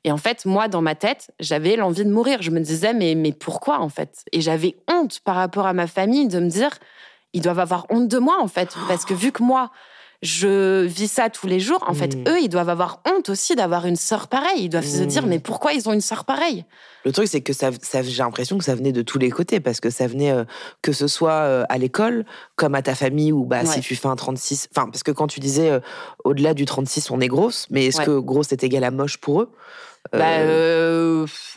Et 0.05 0.13
en 0.13 0.19
fait, 0.19 0.45
moi, 0.45 0.69
dans 0.69 0.83
ma 0.83 0.95
tête, 0.95 1.33
j'avais 1.41 1.77
l'envie 1.77 2.05
de 2.05 2.11
mourir. 2.11 2.43
Je 2.43 2.51
me 2.51 2.61
disais, 2.61 2.93
mais, 2.93 3.15
mais 3.15 3.33
pourquoi 3.33 3.81
en 3.81 3.89
fait? 3.89 4.23
Et 4.33 4.43
j'avais 4.43 4.77
honte 4.87 5.21
par 5.21 5.37
rapport 5.37 5.67
à 5.67 5.73
ma 5.73 5.87
famille 5.87 6.29
de 6.29 6.41
me 6.41 6.51
dire, 6.51 6.73
ils 7.33 7.41
doivent 7.41 7.61
avoir 7.61 7.87
honte 7.89 8.09
de 8.09 8.19
moi 8.19 8.37
en 8.39 8.49
fait. 8.49 8.77
Parce 8.87 9.07
que 9.07 9.15
vu 9.15 9.33
que 9.33 9.43
moi, 9.43 9.71
je 10.27 10.85
vis 10.85 11.09
ça 11.09 11.31
tous 11.31 11.47
les 11.47 11.61
jours. 11.61 11.83
En 11.87 11.95
fait, 11.95 12.17
hmm. 12.17 12.29
eux, 12.29 12.41
ils 12.41 12.49
doivent 12.49 12.69
avoir 12.69 13.01
honte 13.09 13.29
aussi 13.29 13.55
d'avoir 13.55 13.87
une 13.87 13.97
sœur 13.97 14.29
pareille. 14.29 14.65
Ils 14.65 14.69
doivent 14.69 14.87
se 14.87 15.03
dire, 15.03 15.25
hmm. 15.25 15.29
mais 15.29 15.39
pourquoi 15.39 15.73
ils 15.73 15.89
ont 15.89 15.93
une 15.93 16.01
sœur 16.01 16.25
pareille? 16.25 16.65
Le 17.05 17.13
truc, 17.13 17.29
c'est 17.29 17.41
que 17.41 17.53
ça, 17.53 17.71
j'ai 18.03 18.23
l'impression 18.23 18.59
que 18.59 18.65
ça 18.65 18.75
venait 18.75 18.91
de 18.91 19.03
tous 19.03 19.19
les 19.19 19.31
côtés, 19.31 19.61
parce 19.61 19.79
que 19.79 19.91
ça 19.91 20.09
venait, 20.09 20.33
euh, 20.33 20.45
que 20.83 20.93
ce 20.93 21.07
soit 21.07 21.31
euh, 21.31 21.65
à 21.69 21.79
l'école, 21.79 22.25
comme 22.57 22.75
à 22.75 22.83
ta 22.83 22.97
famille, 22.97 23.33
ou 23.33 23.45
bah, 23.45 23.65
si 23.65 23.81
tu 23.81 23.95
fais 23.95 24.09
un 24.09 24.17
36. 24.17 24.69
Enfin, 24.73 24.89
parce 24.91 25.05
que 25.05 25.13
quand 25.13 25.29
tu 25.29 25.39
disais, 25.39 25.71
euh, 25.71 25.81
au-delà 26.25 26.53
du 26.53 26.65
36, 26.65 27.13
on 27.13 27.21
est 27.21 27.29
grosse, 27.29 27.69
mais 27.71 27.87
est-ce 27.87 28.01
que 28.01 28.19
grosse 28.19 28.51
est 28.51 28.65
égal 28.65 28.83
à 28.83 28.91
moche 28.91 29.19
pour 29.19 29.43
eux? 29.43 29.53
Bah, 30.13 30.39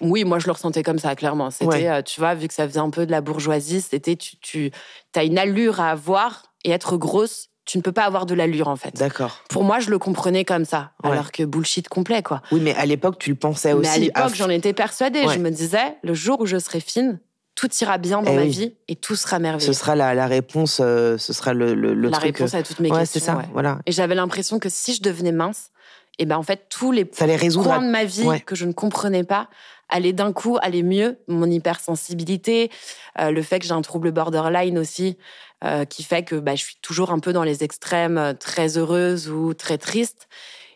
oui, 0.01 0.23
moi 0.23 0.39
je 0.39 0.45
le 0.45 0.51
ressentais 0.51 0.83
comme 0.83 0.99
ça, 0.99 1.15
clairement. 1.15 1.49
C'était, 1.49 2.03
tu 2.03 2.19
vois, 2.19 2.35
vu 2.35 2.47
que 2.47 2.53
ça 2.53 2.67
faisait 2.67 2.79
un 2.79 2.89
peu 2.89 3.05
de 3.07 3.11
la 3.11 3.21
bourgeoisie, 3.21 3.81
c'était 3.81 4.15
tu, 4.15 4.37
tu 4.37 4.71
as 5.15 5.23
une 5.23 5.37
allure 5.37 5.79
à 5.79 5.89
avoir 5.91 6.43
et 6.63 6.71
être 6.71 6.97
grosse, 6.97 7.49
tu 7.69 7.77
ne 7.77 7.83
peux 7.83 7.91
pas 7.91 8.05
avoir 8.05 8.25
de 8.25 8.33
l'allure 8.33 8.67
en 8.67 8.75
fait. 8.75 8.95
D'accord. 8.95 9.43
Pour 9.47 9.63
moi, 9.63 9.79
je 9.79 9.91
le 9.91 9.99
comprenais 9.99 10.43
comme 10.43 10.65
ça, 10.65 10.91
alors 11.03 11.31
que 11.31 11.43
bullshit 11.43 11.87
complet 11.87 12.23
quoi. 12.23 12.41
Oui, 12.51 12.61
mais 12.63 12.73
à 12.73 12.87
l'époque, 12.87 13.19
tu 13.19 13.29
le 13.29 13.35
pensais 13.35 13.73
aussi. 13.73 13.81
Mais 13.81 13.95
à 13.95 13.99
l'époque, 13.99 14.33
j'en 14.33 14.49
étais 14.49 14.73
persuadée. 14.73 15.21
Je 15.31 15.37
me 15.37 15.51
disais, 15.51 15.97
le 16.01 16.15
jour 16.15 16.41
où 16.41 16.47
je 16.47 16.57
serai 16.57 16.79
fine, 16.79 17.19
tout 17.53 17.69
ira 17.79 17.99
bien 17.99 18.23
dans 18.23 18.31
eh 18.31 18.35
ma 18.35 18.45
vie 18.45 18.73
et 18.87 18.95
tout 18.95 19.15
sera 19.15 19.37
merveilleux. 19.37 19.71
Ce 19.71 19.79
sera 19.79 19.95
la, 19.95 20.25
réponse, 20.25 20.79
euh, 20.81 21.19
ce 21.19 21.31
sera 21.31 21.53
le, 21.53 21.75
le, 21.75 21.93
la 21.93 22.17
réponse 22.17 22.55
à 22.55 22.63
toutes 22.63 22.79
mes 22.79 22.89
ouais, 22.89 23.01
questions. 23.01 23.19
c'est 23.19 23.25
ça, 23.25 23.43
voilà. 23.53 23.79
Et 23.85 23.91
j'avais 23.91 24.15
l'impression 24.15 24.57
que 24.57 24.69
si 24.69 24.95
je 24.95 25.03
devenais 25.03 25.31
mince, 25.31 25.69
et 26.17 26.23
eh 26.23 26.25
ben 26.25 26.37
en 26.37 26.43
fait 26.43 26.65
tous 26.69 26.91
les 26.91 27.05
points 27.05 27.27
de 27.27 27.91
ma 27.91 28.03
vie 28.03 28.27
que 28.45 28.55
je 28.55 28.65
ne 28.65 28.73
comprenais 28.73 29.23
pas 29.23 29.47
allaient 29.89 30.13
d'un 30.13 30.33
coup 30.33 30.57
aller 30.61 30.83
mieux. 30.83 31.19
Mon 31.27 31.49
hypersensibilité, 31.49 32.71
euh, 33.19 33.31
le 33.31 33.41
fait 33.41 33.59
que 33.59 33.65
j'ai 33.65 33.73
un 33.73 33.81
trouble 33.81 34.11
borderline 34.11 34.77
aussi, 34.77 35.17
euh, 35.63 35.85
qui 35.85 36.03
fait 36.03 36.23
que 36.23 36.35
bah, 36.35 36.55
je 36.55 36.63
suis 36.63 36.77
toujours 36.81 37.11
un 37.11 37.19
peu 37.19 37.33
dans 37.33 37.43
les 37.43 37.63
extrêmes, 37.63 38.17
euh, 38.17 38.33
très 38.33 38.77
heureuse 38.77 39.29
ou 39.29 39.53
très 39.53 39.77
triste. 39.77 40.27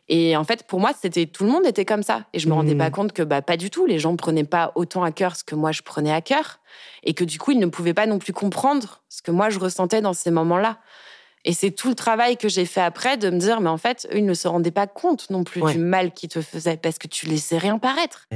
Et 0.09 0.35
en 0.35 0.43
fait, 0.43 0.63
pour 0.67 0.81
moi, 0.81 0.91
c'était 0.99 1.25
tout 1.25 1.45
le 1.45 1.51
monde 1.51 1.65
était 1.65 1.85
comme 1.85 2.03
ça. 2.03 2.25
Et 2.33 2.39
je 2.39 2.49
me 2.49 2.53
rendais 2.53 2.75
pas 2.75 2.89
mmh. 2.89 2.91
compte 2.91 3.13
que 3.13 3.23
bah, 3.23 3.41
pas 3.41 3.55
du 3.55 3.69
tout. 3.69 3.85
Les 3.85 3.99
gens 3.99 4.15
prenaient 4.17 4.43
pas 4.43 4.73
autant 4.75 5.03
à 5.03 5.11
cœur 5.11 5.37
ce 5.37 5.45
que 5.45 5.55
moi 5.55 5.71
je 5.71 5.81
prenais 5.81 6.11
à 6.11 6.21
cœur. 6.21 6.59
Et 7.03 7.13
que 7.13 7.23
du 7.23 7.39
coup, 7.39 7.51
ils 7.51 7.59
ne 7.59 7.67
pouvaient 7.67 7.93
pas 7.93 8.05
non 8.05 8.19
plus 8.19 8.33
comprendre 8.33 9.01
ce 9.07 9.21
que 9.21 9.31
moi 9.31 9.49
je 9.49 9.59
ressentais 9.59 10.01
dans 10.01 10.13
ces 10.13 10.31
moments-là. 10.31 10.79
Et 11.45 11.53
c'est 11.53 11.71
tout 11.71 11.89
le 11.89 11.95
travail 11.95 12.37
que 12.37 12.47
j'ai 12.47 12.65
fait 12.65 12.81
après 12.81 13.17
de 13.17 13.29
me 13.29 13.37
dire, 13.37 13.59
mais 13.59 13.69
en 13.69 13.77
fait, 13.77 14.07
eux, 14.13 14.17
ils 14.17 14.25
ne 14.25 14.33
se 14.33 14.47
rendaient 14.47 14.71
pas 14.71 14.87
compte 14.87 15.29
non 15.29 15.43
plus 15.43 15.61
du 15.61 15.77
mal 15.77 16.11
qu'ils 16.11 16.29
te 16.29 16.41
faisaient 16.41 16.77
parce 16.77 16.97
que 16.97 17.07
tu 17.07 17.25
laissais 17.25 17.57
rien 17.57 17.79
paraître. 17.79 18.27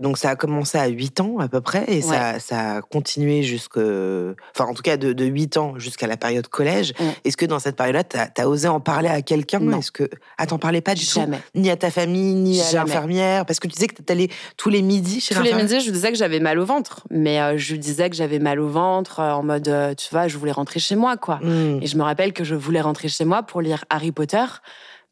Donc 0.00 0.18
ça 0.18 0.30
a 0.30 0.36
commencé 0.36 0.78
à 0.78 0.86
8 0.86 1.20
ans 1.20 1.38
à 1.38 1.48
peu 1.48 1.60
près 1.60 1.84
et 1.88 2.02
ça, 2.02 2.38
ça, 2.38 2.76
a 2.76 2.80
continué 2.82 3.42
jusque, 3.42 3.76
enfin 3.76 4.64
en 4.64 4.74
tout 4.74 4.82
cas 4.82 4.96
de, 4.96 5.12
de 5.12 5.24
8 5.24 5.56
ans 5.58 5.78
jusqu'à 5.78 6.06
la 6.06 6.16
période 6.16 6.48
collège. 6.48 6.92
Est-ce 7.24 7.36
que 7.36 7.46
dans 7.46 7.58
cette 7.58 7.76
période-là, 7.76 8.04
tu 8.04 8.40
as, 8.40 8.48
osé 8.48 8.68
en 8.68 8.80
parler 8.80 9.08
à 9.08 9.22
quelqu'un? 9.22 9.60
Est-ce 9.78 9.92
que 9.92 10.08
ah 10.38 10.46
t'en 10.46 10.58
parlais 10.58 10.80
pas 10.80 10.94
du 10.94 11.04
Jamais. 11.04 11.36
tout 11.36 11.60
Ni 11.60 11.70
à 11.70 11.76
ta 11.76 11.90
famille, 11.90 12.34
ni 12.34 12.60
à 12.60 12.72
l'infirmière? 12.72 13.46
Parce 13.46 13.60
que 13.60 13.68
tu 13.68 13.74
disais 13.74 13.86
que 13.88 14.02
tu 14.02 14.12
allais 14.12 14.28
tous 14.56 14.70
les 14.70 14.82
midis 14.82 15.20
chez 15.20 15.34
Tous 15.34 15.42
les 15.42 15.54
midis, 15.54 15.80
je 15.80 15.90
disais 15.90 16.10
que 16.10 16.18
j'avais 16.18 16.40
mal 16.40 16.58
au 16.58 16.64
ventre, 16.64 17.04
mais 17.10 17.40
euh, 17.40 17.58
je 17.58 17.76
disais 17.76 18.10
que 18.10 18.16
j'avais 18.16 18.38
mal 18.38 18.60
au 18.60 18.68
ventre 18.68 19.20
euh, 19.20 19.32
en 19.32 19.42
mode, 19.42 19.68
euh, 19.68 19.94
tu 19.94 20.08
vois, 20.10 20.28
je 20.28 20.38
voulais 20.38 20.52
rentrer 20.52 20.80
chez 20.80 20.96
moi 20.96 21.16
quoi. 21.16 21.40
Mmh. 21.42 21.82
Et 21.82 21.86
je 21.86 21.96
me 21.96 22.02
rappelle 22.02 22.32
que 22.32 22.44
je 22.44 22.54
voulais 22.54 22.80
rentrer 22.80 23.08
chez 23.08 23.24
moi 23.24 23.42
pour 23.42 23.60
lire 23.60 23.84
Harry 23.90 24.12
Potter 24.12 24.44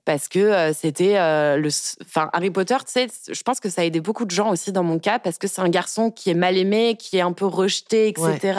parce 0.08 0.28
que 0.28 0.38
euh, 0.38 0.72
c'était 0.72 1.18
euh, 1.18 1.58
le. 1.58 1.68
Enfin, 2.02 2.30
Harry 2.32 2.50
Potter, 2.50 2.76
tu 2.78 2.92
sais, 2.92 3.08
je 3.30 3.42
pense 3.42 3.60
que 3.60 3.68
ça 3.68 3.82
a 3.82 3.84
aidé 3.84 4.00
beaucoup 4.00 4.24
de 4.24 4.30
gens 4.30 4.50
aussi 4.50 4.72
dans 4.72 4.82
mon 4.82 4.98
cas 4.98 5.18
parce 5.18 5.36
que 5.36 5.46
c'est 5.46 5.60
un 5.60 5.68
garçon 5.68 6.10
qui 6.10 6.30
est 6.30 6.34
mal 6.34 6.56
aimé, 6.56 6.96
qui 6.98 7.18
est 7.18 7.20
un 7.20 7.32
peu 7.32 7.44
rejeté, 7.44 8.08
etc. 8.08 8.58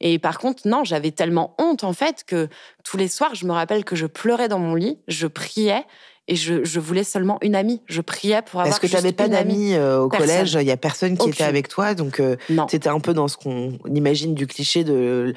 Et 0.00 0.20
par 0.20 0.38
contre, 0.38 0.68
non, 0.68 0.84
j'avais 0.84 1.10
tellement 1.10 1.56
honte 1.58 1.82
en 1.82 1.92
fait 1.92 2.22
que 2.24 2.48
tous 2.84 2.96
les 2.96 3.08
soirs, 3.08 3.34
je 3.34 3.44
me 3.44 3.50
rappelle 3.50 3.84
que 3.84 3.96
je 3.96 4.06
pleurais 4.06 4.46
dans 4.46 4.60
mon 4.60 4.76
lit, 4.76 5.00
je 5.08 5.26
priais 5.26 5.84
et 6.28 6.36
je, 6.36 6.78
voulais 6.78 7.02
seulement 7.02 7.38
une 7.42 7.56
amie. 7.56 7.82
Je 7.88 8.00
priais 8.00 8.42
pour 8.42 8.60
avoir. 8.60 8.66
Parce 8.66 8.78
que 8.78 8.86
tu 8.86 8.94
n'avais 8.94 9.12
pas 9.12 9.26
d'amis 9.26 9.74
euh, 9.74 9.98
au 9.98 10.08
collège, 10.08 10.56
il 10.60 10.66
y 10.66 10.70
a 10.70 10.76
personne 10.76 11.18
qui 11.18 11.28
était 11.30 11.42
avec 11.42 11.66
toi, 11.66 11.94
donc 11.94 12.20
euh, 12.20 12.36
c'était 12.68 12.88
un 12.88 13.00
peu 13.00 13.14
dans 13.14 13.26
ce 13.26 13.36
qu'on 13.36 13.78
imagine 13.92 14.34
du 14.34 14.46
cliché 14.46 14.84
de 14.84 15.34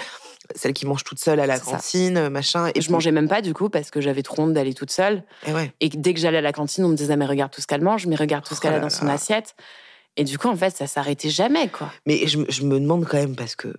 celle 0.55 0.73
qui 0.73 0.85
mange 0.85 1.03
toute 1.03 1.19
seule 1.19 1.39
à 1.39 1.45
la 1.45 1.59
cantine, 1.59 2.29
machin. 2.29 2.71
Et 2.75 2.81
je 2.81 2.91
mangeais 2.91 3.11
même 3.11 3.27
pas 3.27 3.41
du 3.41 3.53
coup 3.53 3.69
parce 3.69 3.91
que 3.91 4.01
j'avais 4.01 4.23
trop 4.23 4.43
honte 4.43 4.53
d'aller 4.53 4.73
toute 4.73 4.91
seule. 4.91 5.23
Et, 5.47 5.53
ouais. 5.53 5.73
et 5.79 5.89
dès 5.89 6.13
que 6.13 6.19
j'allais 6.19 6.39
à 6.39 6.41
la 6.41 6.53
cantine, 6.53 6.85
on 6.85 6.89
me 6.89 6.95
disait 6.95 7.17
mais 7.17 7.25
regarde 7.25 7.51
tout 7.51 7.61
ce 7.61 7.67
qu'elle 7.67 7.81
mange, 7.81 8.05
mais 8.07 8.15
regarde 8.15 8.43
tout 8.43 8.55
ce 8.55 8.61
qu'elle 8.61 8.73
a 8.73 8.77
oh 8.77 8.81
dans 8.81 8.89
son 8.89 9.07
assiette. 9.07 9.55
Et 10.17 10.23
du 10.23 10.37
coup, 10.37 10.49
en 10.49 10.55
fait, 10.55 10.75
ça 10.75 10.87
s'arrêtait 10.87 11.29
jamais, 11.29 11.69
quoi. 11.69 11.91
Mais 12.05 12.27
je, 12.27 12.39
je, 12.49 12.63
me 12.63 12.79
demande 12.79 13.05
quand 13.05 13.17
même 13.17 13.35
parce 13.35 13.55
que. 13.55 13.69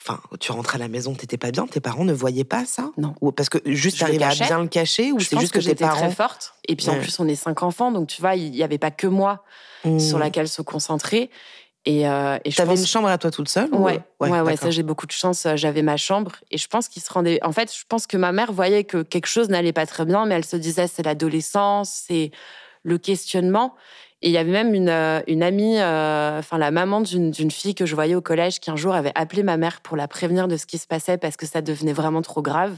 Enfin, 0.00 0.20
tu 0.40 0.50
rentres 0.50 0.74
à 0.74 0.78
la 0.78 0.88
maison, 0.88 1.14
t'étais 1.14 1.38
pas 1.38 1.52
bien, 1.52 1.64
tes 1.68 1.78
parents 1.78 2.04
ne 2.04 2.12
voyaient 2.12 2.42
pas 2.42 2.64
ça? 2.64 2.90
Non. 2.96 3.14
Ou 3.20 3.30
parce 3.30 3.48
que 3.48 3.58
juste 3.66 4.00
t'arrivais 4.00 4.24
à 4.24 4.34
bien 4.34 4.60
le 4.60 4.66
cacher 4.66 5.12
ou 5.12 5.20
c'est 5.20 5.38
juste 5.38 5.52
que, 5.52 5.58
que 5.58 5.64
j'étais 5.64 5.86
très 5.86 6.10
forte. 6.10 6.54
Et 6.66 6.74
puis 6.74 6.88
en 6.88 6.98
plus, 6.98 7.20
on 7.20 7.28
est 7.28 7.36
cinq 7.36 7.62
enfants, 7.62 7.92
donc 7.92 8.08
tu 8.08 8.20
vois, 8.20 8.34
il 8.34 8.54
y 8.54 8.64
avait 8.64 8.78
pas 8.78 8.90
que 8.90 9.06
moi 9.06 9.44
sur 9.84 10.18
mmh. 10.18 10.20
laquelle 10.20 10.48
se 10.48 10.62
concentrer. 10.62 11.30
Et, 11.84 12.08
euh, 12.08 12.38
et 12.44 12.52
T'avais 12.52 12.76
une 12.76 12.86
chambre 12.86 13.08
à 13.08 13.18
toi 13.18 13.30
toute 13.30 13.48
seule 13.48 13.68
Ouais, 13.74 14.00
ouais, 14.20 14.40
ouais, 14.40 14.56
ça 14.56 14.70
j'ai 14.70 14.84
beaucoup 14.84 15.06
de 15.06 15.12
chance. 15.12 15.46
Euh, 15.46 15.56
j'avais 15.56 15.82
ma 15.82 15.96
chambre 15.96 16.32
et 16.50 16.58
je 16.58 16.68
pense 16.68 16.88
qu'il 16.88 17.02
se 17.02 17.12
rendait. 17.12 17.42
En 17.42 17.52
fait, 17.52 17.74
je 17.74 17.84
pense 17.88 18.06
que 18.06 18.16
ma 18.16 18.30
mère 18.30 18.52
voyait 18.52 18.84
que 18.84 19.02
quelque 19.02 19.26
chose 19.26 19.48
n'allait 19.48 19.72
pas 19.72 19.86
très 19.86 20.04
bien, 20.04 20.24
mais 20.26 20.36
elle 20.36 20.44
se 20.44 20.56
disait 20.56 20.86
c'est 20.86 21.02
l'adolescence, 21.02 22.04
c'est 22.06 22.30
le 22.84 22.98
questionnement. 22.98 23.74
Et 24.22 24.28
il 24.28 24.32
y 24.32 24.38
avait 24.38 24.52
même 24.52 24.72
une, 24.72 24.88
euh, 24.88 25.20
une 25.26 25.42
amie, 25.42 25.80
euh, 25.80 26.38
enfin 26.38 26.56
la 26.56 26.70
maman 26.70 27.00
d'une 27.00 27.50
fille 27.50 27.74
que 27.74 27.86
je 27.86 27.94
voyais 27.96 28.14
au 28.14 28.20
collège, 28.20 28.60
qui 28.60 28.70
un 28.70 28.76
jour 28.76 28.94
avait 28.94 29.12
appelé 29.16 29.42
ma 29.42 29.56
mère 29.56 29.80
pour 29.80 29.96
la 29.96 30.06
prévenir 30.06 30.46
de 30.46 30.56
ce 30.56 30.66
qui 30.66 30.78
se 30.78 30.86
passait 30.86 31.18
parce 31.18 31.36
que 31.36 31.46
ça 31.46 31.60
devenait 31.60 31.92
vraiment 31.92 32.22
trop 32.22 32.40
grave. 32.40 32.76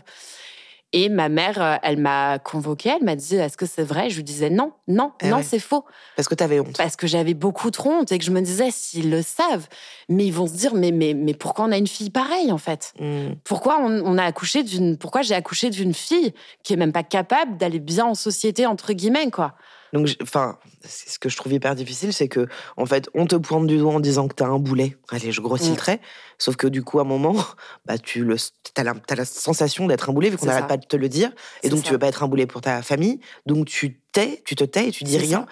Et 0.97 1.09
ma 1.09 1.29
mère, 1.29 1.61
euh, 1.61 1.75
elle 1.83 1.97
m'a 1.97 2.39
convoquée, 2.39 2.93
elle 2.97 3.05
m'a 3.05 3.17
dit 3.17 3.35
Est-ce 3.35 3.57
que 3.57 3.67
c'est 3.67 3.83
vrai? 3.83 4.11
Je 4.11 4.17
lui 4.17 4.23
disais 4.23 4.49
Non, 4.49 4.71
non, 4.87 5.11
eh 5.21 5.29
non, 5.29 5.41
c'est 5.43 5.59
faux. 5.59 5.85
Parce 6.15 6.29
que 6.29 6.37
tu 6.37 6.45
avais 6.45 6.61
honte. 6.61 6.77
Parce 6.77 6.95
que 6.95 7.09
j'avais 7.09 7.35
beaucoup 7.35 7.73
trop 7.73 7.91
honte 7.91 8.13
et 8.13 8.19
que 8.19 8.25
je 8.25 8.31
me 8.31 8.41
disais 8.41 8.71
S'ils 8.71 9.11
le 9.11 9.21
savent, 9.21 9.67
mais 10.09 10.25
ils 10.25 10.33
vont 10.33 10.47
se 10.47 10.53
dire 10.53 10.73
Mais, 10.77 10.93
mais, 10.93 11.13
mais 11.13 11.35
pourquoi 11.35 11.65
on 11.65 11.73
a 11.73 11.79
une 11.79 11.89
fille 11.89 12.11
pareille, 12.11 12.53
en 12.53 12.59
fait? 12.59 12.95
Hmm. 13.01 13.33
Pourquoi 13.43 13.81
on, 13.81 14.19
a 14.19 14.23
accouché 14.23 14.63
d'une. 14.63 14.97
Pourquoi 14.97 15.23
j'ai 15.23 15.35
accouché 15.35 15.69
d'une 15.69 15.95
fille 15.95 16.33
qui 16.63 16.75
est 16.75 16.77
même 16.77 16.93
pas 16.93 17.03
capable 17.03 17.57
d'aller 17.57 17.81
bien 17.81 18.07
en 18.07 18.15
société, 18.15 18.65
entre 18.65 18.93
guillemets, 18.93 19.33
quoi? 19.33 19.57
Donc, 19.95 20.09
enfin, 20.23 20.59
ce 20.85 21.21
que 21.21 21.29
je 21.29 21.37
trouve 21.37 21.53
hyper 21.53 21.77
difficile, 21.77 22.13
c'est 22.13 22.27
que, 22.27 22.49
en 22.77 22.85
fait, 22.85 23.09
on 23.15 23.27
te 23.27 23.37
pointe 23.37 23.69
du 23.69 23.79
doigt 23.79 23.93
en 23.93 24.01
disant 24.01 24.27
que 24.27 24.35
t'as 24.35 24.47
un 24.47 24.59
boulet. 24.59 24.97
Allez, 25.11 25.31
je 25.31 25.41
grossis 25.41 25.69
le 25.69 25.75
mm. 25.75 25.77
trait. 25.77 26.01
Sauf 26.37 26.57
que, 26.57 26.67
du 26.67 26.83
coup, 26.83 26.99
à 26.99 27.03
un 27.03 27.05
moment, 27.05 27.37
bah, 27.87 27.97
tu 27.97 28.25
le, 28.25 28.35
as 28.77 28.83
la, 28.83 28.95
as 29.09 29.15
la 29.15 29.25
sensation 29.25 29.87
d'être 29.87 30.11
un 30.11 30.13
boulet, 30.13 30.31
vu 30.31 30.37
qu'on 30.37 30.47
n'arrête 30.47 30.67
pas 30.67 30.79
de 30.79 30.85
te 30.85 30.97
le 30.97 31.09
dire. 31.09 31.31
Et 31.63 31.69
donc, 31.69 31.85
tu 31.85 31.93
veux 31.93 31.99
pas 31.99 32.09
être 32.09 32.25
un 32.25 32.29
boulet 32.29 32.47
pour 32.47 32.61
ta 32.61 32.83
famille. 32.83 33.21
Donc, 33.47 33.67
tu 33.67 34.01
tais, 34.11 34.43
tu 34.45 34.57
te 34.57 34.65
tais 34.65 34.89
et 34.89 34.91
tu 34.91 35.05
dis 35.05 35.17
rien. 35.17 35.47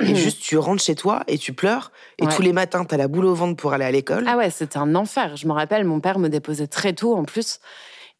Et 0.00 0.14
juste, 0.14 0.42
tu 0.42 0.58
rentres 0.58 0.82
chez 0.82 0.94
toi 0.94 1.24
et 1.26 1.38
tu 1.38 1.54
pleures. 1.54 1.90
Et 2.18 2.26
tous 2.26 2.42
les 2.42 2.52
matins, 2.52 2.84
tu 2.84 2.94
as 2.94 2.98
la 2.98 3.08
boule 3.08 3.24
au 3.24 3.34
ventre 3.34 3.56
pour 3.56 3.72
aller 3.72 3.86
à 3.86 3.90
l'école. 3.90 4.26
Ah 4.28 4.36
ouais, 4.36 4.50
c'était 4.50 4.76
un 4.76 4.94
enfer. 4.96 5.34
Je 5.38 5.46
me 5.46 5.52
rappelle, 5.52 5.84
mon 5.84 6.00
père 6.00 6.18
me 6.18 6.28
déposait 6.28 6.66
très 6.66 6.92
tôt 6.92 7.14
en 7.14 7.24
plus. 7.24 7.58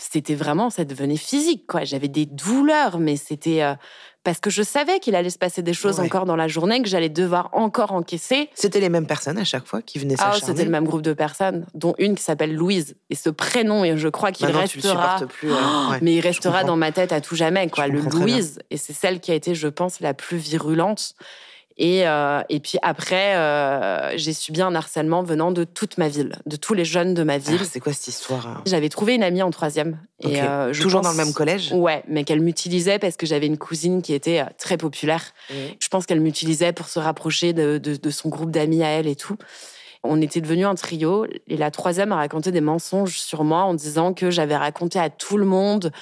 C'était 0.01 0.37
vraiment, 0.37 0.71
ça 0.71 0.85
devenait 0.85 1.17
physique, 1.17 1.67
quoi. 1.67 1.83
J'avais 1.85 2.07
des 2.07 2.25
douleurs, 2.25 3.01
mais 3.01 3.17
c'était. 3.17 3.63
Euh, 3.63 3.75
parce 4.23 4.39
que 4.39 4.51
je 4.51 4.63
savais 4.63 5.01
qu'il 5.01 5.15
allait 5.15 5.31
se 5.31 5.39
passer 5.39 5.63
des 5.63 5.73
choses 5.73 5.99
encore 6.01 6.25
dans 6.25 6.37
la 6.37 6.49
journée, 6.49 6.83
que 6.83 6.89
j'allais 6.89 7.09
devoir 7.09 7.49
encore 7.53 7.93
encaisser. 7.93 8.51
C'était 8.55 8.79
les 8.79 8.91
mêmes 8.91 9.07
personnes 9.07 9.39
à 9.39 9.45
chaque 9.45 9.67
fois 9.67 9.81
qui 9.81 9.99
venaient 9.99 10.17
s'acharner 10.17 10.41
Ah, 10.43 10.47
c'était 10.47 10.65
le 10.65 10.71
même 10.71 10.85
groupe 10.85 11.03
de 11.03 11.15
personnes, 11.15 11.67
dont 11.75 11.95
une 11.99 12.15
qui 12.15 12.23
s'appelle 12.23 12.55
Louise. 12.55 12.95
Et 13.11 13.15
ce 13.15 13.31
prénom, 13.31 13.85
et 13.85 13.97
je 13.97 14.09
crois 14.09 14.31
qu'il 14.31 14.47
restera. 14.47 15.21
plus, 15.27 15.51
oh, 15.51 15.93
mais 16.03 16.15
il 16.17 16.21
restera 16.21 16.63
dans 16.63 16.77
ma 16.77 16.93
tête 16.93 17.13
à 17.13 17.21
tout 17.21 17.37
jamais, 17.37 17.69
quoi. 17.69 17.89
le 17.89 18.01
Louise. 18.01 18.59
Et 18.71 18.77
c'est 18.77 18.93
celle 18.93 19.19
qui 19.21 19.33
a 19.33 19.35
été, 19.35 19.55
je 19.55 19.69
pense, 19.69 20.01
la 20.01 20.15
plus 20.15 20.37
virulente. 20.37 21.15
Et, 21.81 22.09
euh, 22.09 22.41
et 22.49 22.59
puis 22.59 22.77
après, 22.83 23.37
euh, 23.37 24.17
j'ai 24.17 24.33
subi 24.33 24.61
un 24.61 24.75
harcèlement 24.75 25.23
venant 25.23 25.53
de 25.53 25.63
toute 25.63 25.97
ma 25.97 26.09
ville, 26.09 26.35
de 26.45 26.57
tous 26.57 26.75
les 26.75 26.85
jeunes 26.85 27.15
de 27.15 27.23
ma 27.23 27.35
ah, 27.35 27.39
ville. 27.39 27.65
c'est 27.65 27.79
quoi 27.79 27.93
cette 27.93 28.09
histoire 28.09 28.49
hein? 28.49 28.63
J'avais 28.67 28.89
trouvé 28.89 29.15
une 29.15 29.23
amie 29.23 29.43
en 29.43 29.51
troisième. 29.53 29.99
Et 30.21 30.43
euh, 30.43 30.73
Toujours 30.73 31.03
dans 31.03 31.13
le 31.13 31.17
même 31.17 31.33
collège? 31.33 31.73
Ouais, 31.73 32.03
mais 32.09 32.25
qu'elle 32.25 32.41
m'utilisait 32.41 32.99
parce 32.99 33.17
que 33.17 33.27
j'avais 33.27 33.47
une 33.47 33.59
cousine 33.59 34.03
qui 34.03 34.13
était 34.13 34.45
très 34.59 34.77
populaire. 34.77 35.33
Je 35.51 35.89
pense 35.89 36.05
qu'elle 36.05 36.21
m'utilisait 36.21 36.73
pour 36.73 36.89
se 36.89 36.99
rapprocher 36.99 37.53
de, 37.53 37.79
de, 37.79 37.95
de 37.95 38.11
son 38.11 38.29
groupe 38.29 38.51
d'amis 38.51 38.83
à 38.83 38.89
elle 38.89 39.07
et 39.07 39.17
tout. 39.17 39.37
On 40.03 40.21
était 40.21 40.41
devenus 40.41 40.67
un 40.67 40.75
trio 40.75 41.27
et 41.47 41.57
la 41.57 41.71
troisième 41.71 42.13
a 42.13 42.17
raconté 42.17 42.51
des 42.51 42.61
mensonges 42.61 43.19
sur 43.19 43.45
moi 43.45 43.63
en 43.63 43.75
disant 43.75 44.15
que 44.15 44.31
j'avais 44.31 44.57
raconté 44.57 44.99
à 44.99 45.11
tout 45.11 45.37
le 45.37 45.45
monde 45.45 45.93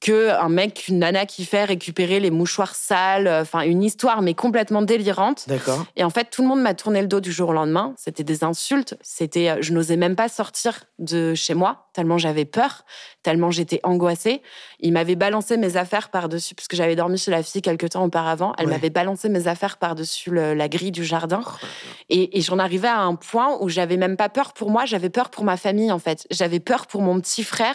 que 0.00 0.30
un 0.30 0.48
mec, 0.48 0.86
une 0.88 1.00
nana 1.00 1.26
qui 1.26 1.44
fait 1.44 1.64
récupérer 1.64 2.20
les 2.20 2.30
mouchoirs 2.30 2.74
sales, 2.74 3.26
euh, 3.26 3.42
enfin 3.42 3.62
une 3.62 3.82
histoire 3.82 4.22
mais 4.22 4.34
complètement 4.34 4.82
délirante. 4.82 5.44
D'accord. 5.48 5.84
Et 5.96 6.04
en 6.04 6.10
fait, 6.10 6.30
tout 6.30 6.42
le 6.42 6.48
monde 6.48 6.60
m'a 6.60 6.74
tourné 6.74 7.00
le 7.00 7.08
dos 7.08 7.20
du 7.20 7.32
jour 7.32 7.50
au 7.50 7.52
lendemain. 7.52 7.94
C'était 7.96 8.24
des 8.24 8.44
insultes. 8.44 8.96
C'était, 9.00 9.50
euh, 9.50 9.56
je 9.60 9.72
n'osais 9.72 9.96
même 9.96 10.16
pas 10.16 10.28
sortir 10.28 10.84
de 10.98 11.34
chez 11.34 11.54
moi 11.54 11.87
tellement 11.98 12.16
j'avais 12.16 12.44
peur, 12.44 12.84
tellement 13.24 13.50
j'étais 13.50 13.80
angoissée. 13.82 14.40
Il 14.78 14.92
m'avait 14.92 15.16
balancé 15.16 15.56
mes 15.56 15.76
affaires 15.76 16.10
par 16.10 16.28
dessus 16.28 16.54
parce 16.54 16.68
que 16.68 16.76
j'avais 16.76 16.94
dormi 16.94 17.18
chez 17.18 17.32
la 17.32 17.42
fille 17.42 17.60
quelques 17.60 17.90
temps 17.90 18.04
auparavant. 18.04 18.52
Elle 18.56 18.68
m'avait 18.68 18.88
balancé 18.88 19.28
mes 19.28 19.48
affaires 19.48 19.78
par 19.78 19.96
dessus 19.96 20.32
la 20.32 20.68
grille 20.68 20.92
du 20.92 21.04
jardin. 21.04 21.40
Oh 21.44 21.66
et, 22.08 22.38
et 22.38 22.40
j'en 22.40 22.60
arrivais 22.60 22.86
à 22.86 23.00
un 23.00 23.16
point 23.16 23.58
où 23.60 23.68
j'avais 23.68 23.96
même 23.96 24.16
pas 24.16 24.28
peur 24.28 24.52
pour 24.52 24.70
moi, 24.70 24.84
j'avais 24.84 25.10
peur 25.10 25.28
pour 25.28 25.42
ma 25.42 25.56
famille 25.56 25.90
en 25.90 25.98
fait. 25.98 26.24
J'avais 26.30 26.60
peur 26.60 26.86
pour 26.86 27.02
mon 27.02 27.20
petit 27.20 27.42
frère. 27.42 27.74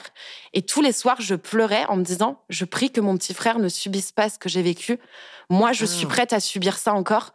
Et 0.53 0.61
tous 0.61 0.81
les 0.81 0.93
soirs, 0.93 1.19
je 1.19 1.35
pleurais 1.35 1.83
en 1.89 1.97
me 1.97 2.03
disant 2.03 2.39
je 2.47 2.63
prie 2.63 2.89
que 2.89 3.01
mon 3.01 3.17
petit 3.17 3.33
frère 3.33 3.59
ne 3.59 3.67
subisse 3.67 4.13
pas 4.13 4.29
ce 4.29 4.39
que 4.39 4.47
j'ai 4.47 4.61
vécu. 4.61 4.99
Moi, 5.49 5.73
je 5.73 5.83
suis 5.85 6.05
ah. 6.05 6.13
prête 6.13 6.31
à 6.31 6.39
subir 6.39 6.77
ça 6.77 6.93
encore, 6.93 7.33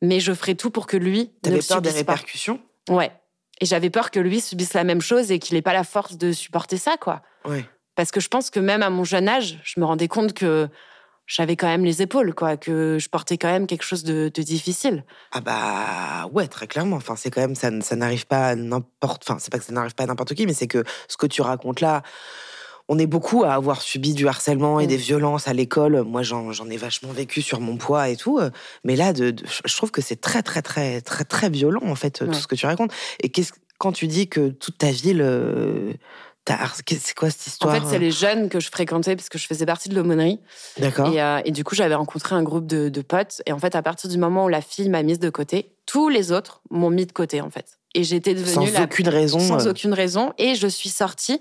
mais 0.00 0.20
je 0.20 0.32
ferai 0.32 0.54
tout 0.54 0.70
pour 0.70 0.86
que 0.86 0.96
lui 0.96 1.32
ne 1.44 1.50
peur 1.50 1.62
subisse 1.62 1.92
des 1.92 1.98
répercussions? 1.98 2.60
Ouais. 2.88 3.12
Et 3.60 3.66
j'avais 3.66 3.90
peur 3.90 4.10
que 4.10 4.20
lui 4.20 4.40
subisse 4.40 4.72
la 4.74 4.84
même 4.84 5.00
chose 5.00 5.30
et 5.30 5.38
qu'il 5.38 5.54
n'ait 5.54 5.62
pas 5.62 5.72
la 5.72 5.84
force 5.84 6.16
de 6.16 6.32
supporter 6.32 6.76
ça, 6.76 6.96
quoi. 6.96 7.22
Ouais. 7.44 7.64
Parce 7.94 8.10
que 8.10 8.20
je 8.20 8.28
pense 8.28 8.50
que 8.50 8.60
même 8.60 8.82
à 8.82 8.90
mon 8.90 9.04
jeune 9.04 9.28
âge, 9.28 9.60
je 9.62 9.78
me 9.80 9.84
rendais 9.84 10.08
compte 10.08 10.32
que 10.32 10.68
j'avais 11.26 11.54
quand 11.54 11.68
même 11.68 11.84
les 11.84 12.02
épaules, 12.02 12.34
quoi, 12.34 12.56
que 12.56 12.98
je 12.98 13.08
portais 13.08 13.38
quand 13.38 13.50
même 13.50 13.68
quelque 13.68 13.84
chose 13.84 14.02
de, 14.02 14.28
difficile. 14.28 15.04
Ah 15.30 15.40
bah 15.40 16.28
ouais, 16.32 16.48
très 16.48 16.66
clairement. 16.66 16.96
Enfin, 16.96 17.14
c'est 17.14 17.30
quand 17.30 17.40
même 17.40 17.54
ça, 17.54 17.70
ça 17.82 17.94
n'arrive 17.94 18.26
pas 18.26 18.48
à 18.48 18.54
n'importe. 18.56 19.22
Enfin, 19.24 19.38
c'est 19.38 19.52
pas 19.52 19.58
que 19.58 19.64
ça 19.64 19.72
n'arrive 19.72 19.94
pas 19.94 20.02
à 20.02 20.06
n'importe 20.06 20.34
qui, 20.34 20.44
mais 20.46 20.54
c'est 20.54 20.66
que 20.66 20.82
ce 21.06 21.16
que 21.16 21.26
tu 21.26 21.40
racontes 21.40 21.80
là, 21.80 22.02
on 22.92 22.98
est 22.98 23.06
beaucoup 23.06 23.44
à 23.44 23.54
avoir 23.54 23.82
subi 23.82 24.14
du 24.14 24.26
harcèlement 24.26 24.80
et 24.80 24.88
des 24.88 24.96
violences 24.96 25.46
à 25.46 25.52
l'école. 25.52 26.02
Moi, 26.02 26.24
j'en 26.24 26.68
ai 26.68 26.76
vachement 26.76 27.12
vécu 27.12 27.40
sur 27.40 27.60
mon 27.60 27.76
poids 27.76 28.08
et 28.08 28.16
tout. 28.16 28.40
Mais 28.82 28.96
là, 28.96 29.12
de, 29.12 29.32
je 29.64 29.76
trouve 29.76 29.92
que 29.92 30.02
c'est 30.02 30.20
très, 30.20 30.42
très, 30.42 30.60
très, 30.60 31.00
très, 31.00 31.24
très 31.24 31.48
violent, 31.50 31.84
en 31.84 31.94
fait, 31.94 32.24
tout 32.26 32.34
ce 32.34 32.48
que 32.48 32.56
tu 32.56 32.66
racontes. 32.66 32.92
Et 33.22 33.30
quand 33.78 33.92
tu 33.92 34.08
dis 34.08 34.28
que 34.28 34.48
toute 34.48 34.78
ta 34.78 34.90
ville. 34.90 35.22
Euh, 35.22 35.92
c'est 36.86 37.14
quoi 37.14 37.30
cette 37.30 37.46
histoire 37.46 37.76
En 37.76 37.80
fait, 37.80 37.86
c'est 37.88 37.98
les 38.00 38.10
jeunes 38.10 38.48
que 38.48 38.58
je 38.58 38.70
fréquentais 38.70 39.14
parce 39.14 39.28
que 39.28 39.38
je 39.38 39.46
faisais 39.46 39.66
partie 39.66 39.88
de 39.88 39.94
l'aumônerie. 39.94 40.40
D'accord. 40.78 41.12
Et, 41.12 41.22
euh, 41.22 41.42
du 41.42 41.62
coup, 41.62 41.76
j'avais 41.76 41.94
rencontré 41.94 42.34
un 42.34 42.42
groupe 42.42 42.66
de, 42.66 42.88
de, 42.88 43.02
potes. 43.02 43.40
Et 43.46 43.52
en 43.52 43.58
fait, 43.60 43.76
à 43.76 43.82
partir 43.82 44.10
du 44.10 44.18
moment 44.18 44.46
où 44.46 44.48
la 44.48 44.60
fille 44.60 44.88
m'a 44.88 45.04
mise 45.04 45.20
de 45.20 45.30
côté, 45.30 45.76
tous 45.86 46.08
les 46.08 46.32
autres 46.32 46.60
m'ont 46.70 46.90
mis 46.90 47.06
de 47.06 47.12
côté, 47.12 47.40
en 47.40 47.50
fait. 47.50 47.78
Et 47.94 48.04
j'étais 48.04 48.34
devenue 48.34 48.68
sans 48.68 48.82
aucune 48.82 49.08
raison. 49.08 49.38
Sans 49.38 49.66
euh. 49.66 49.70
aucune 49.70 49.92
raison. 49.94 50.32
Et 50.38 50.54
je 50.54 50.66
suis 50.66 50.88
sortie 50.88 51.40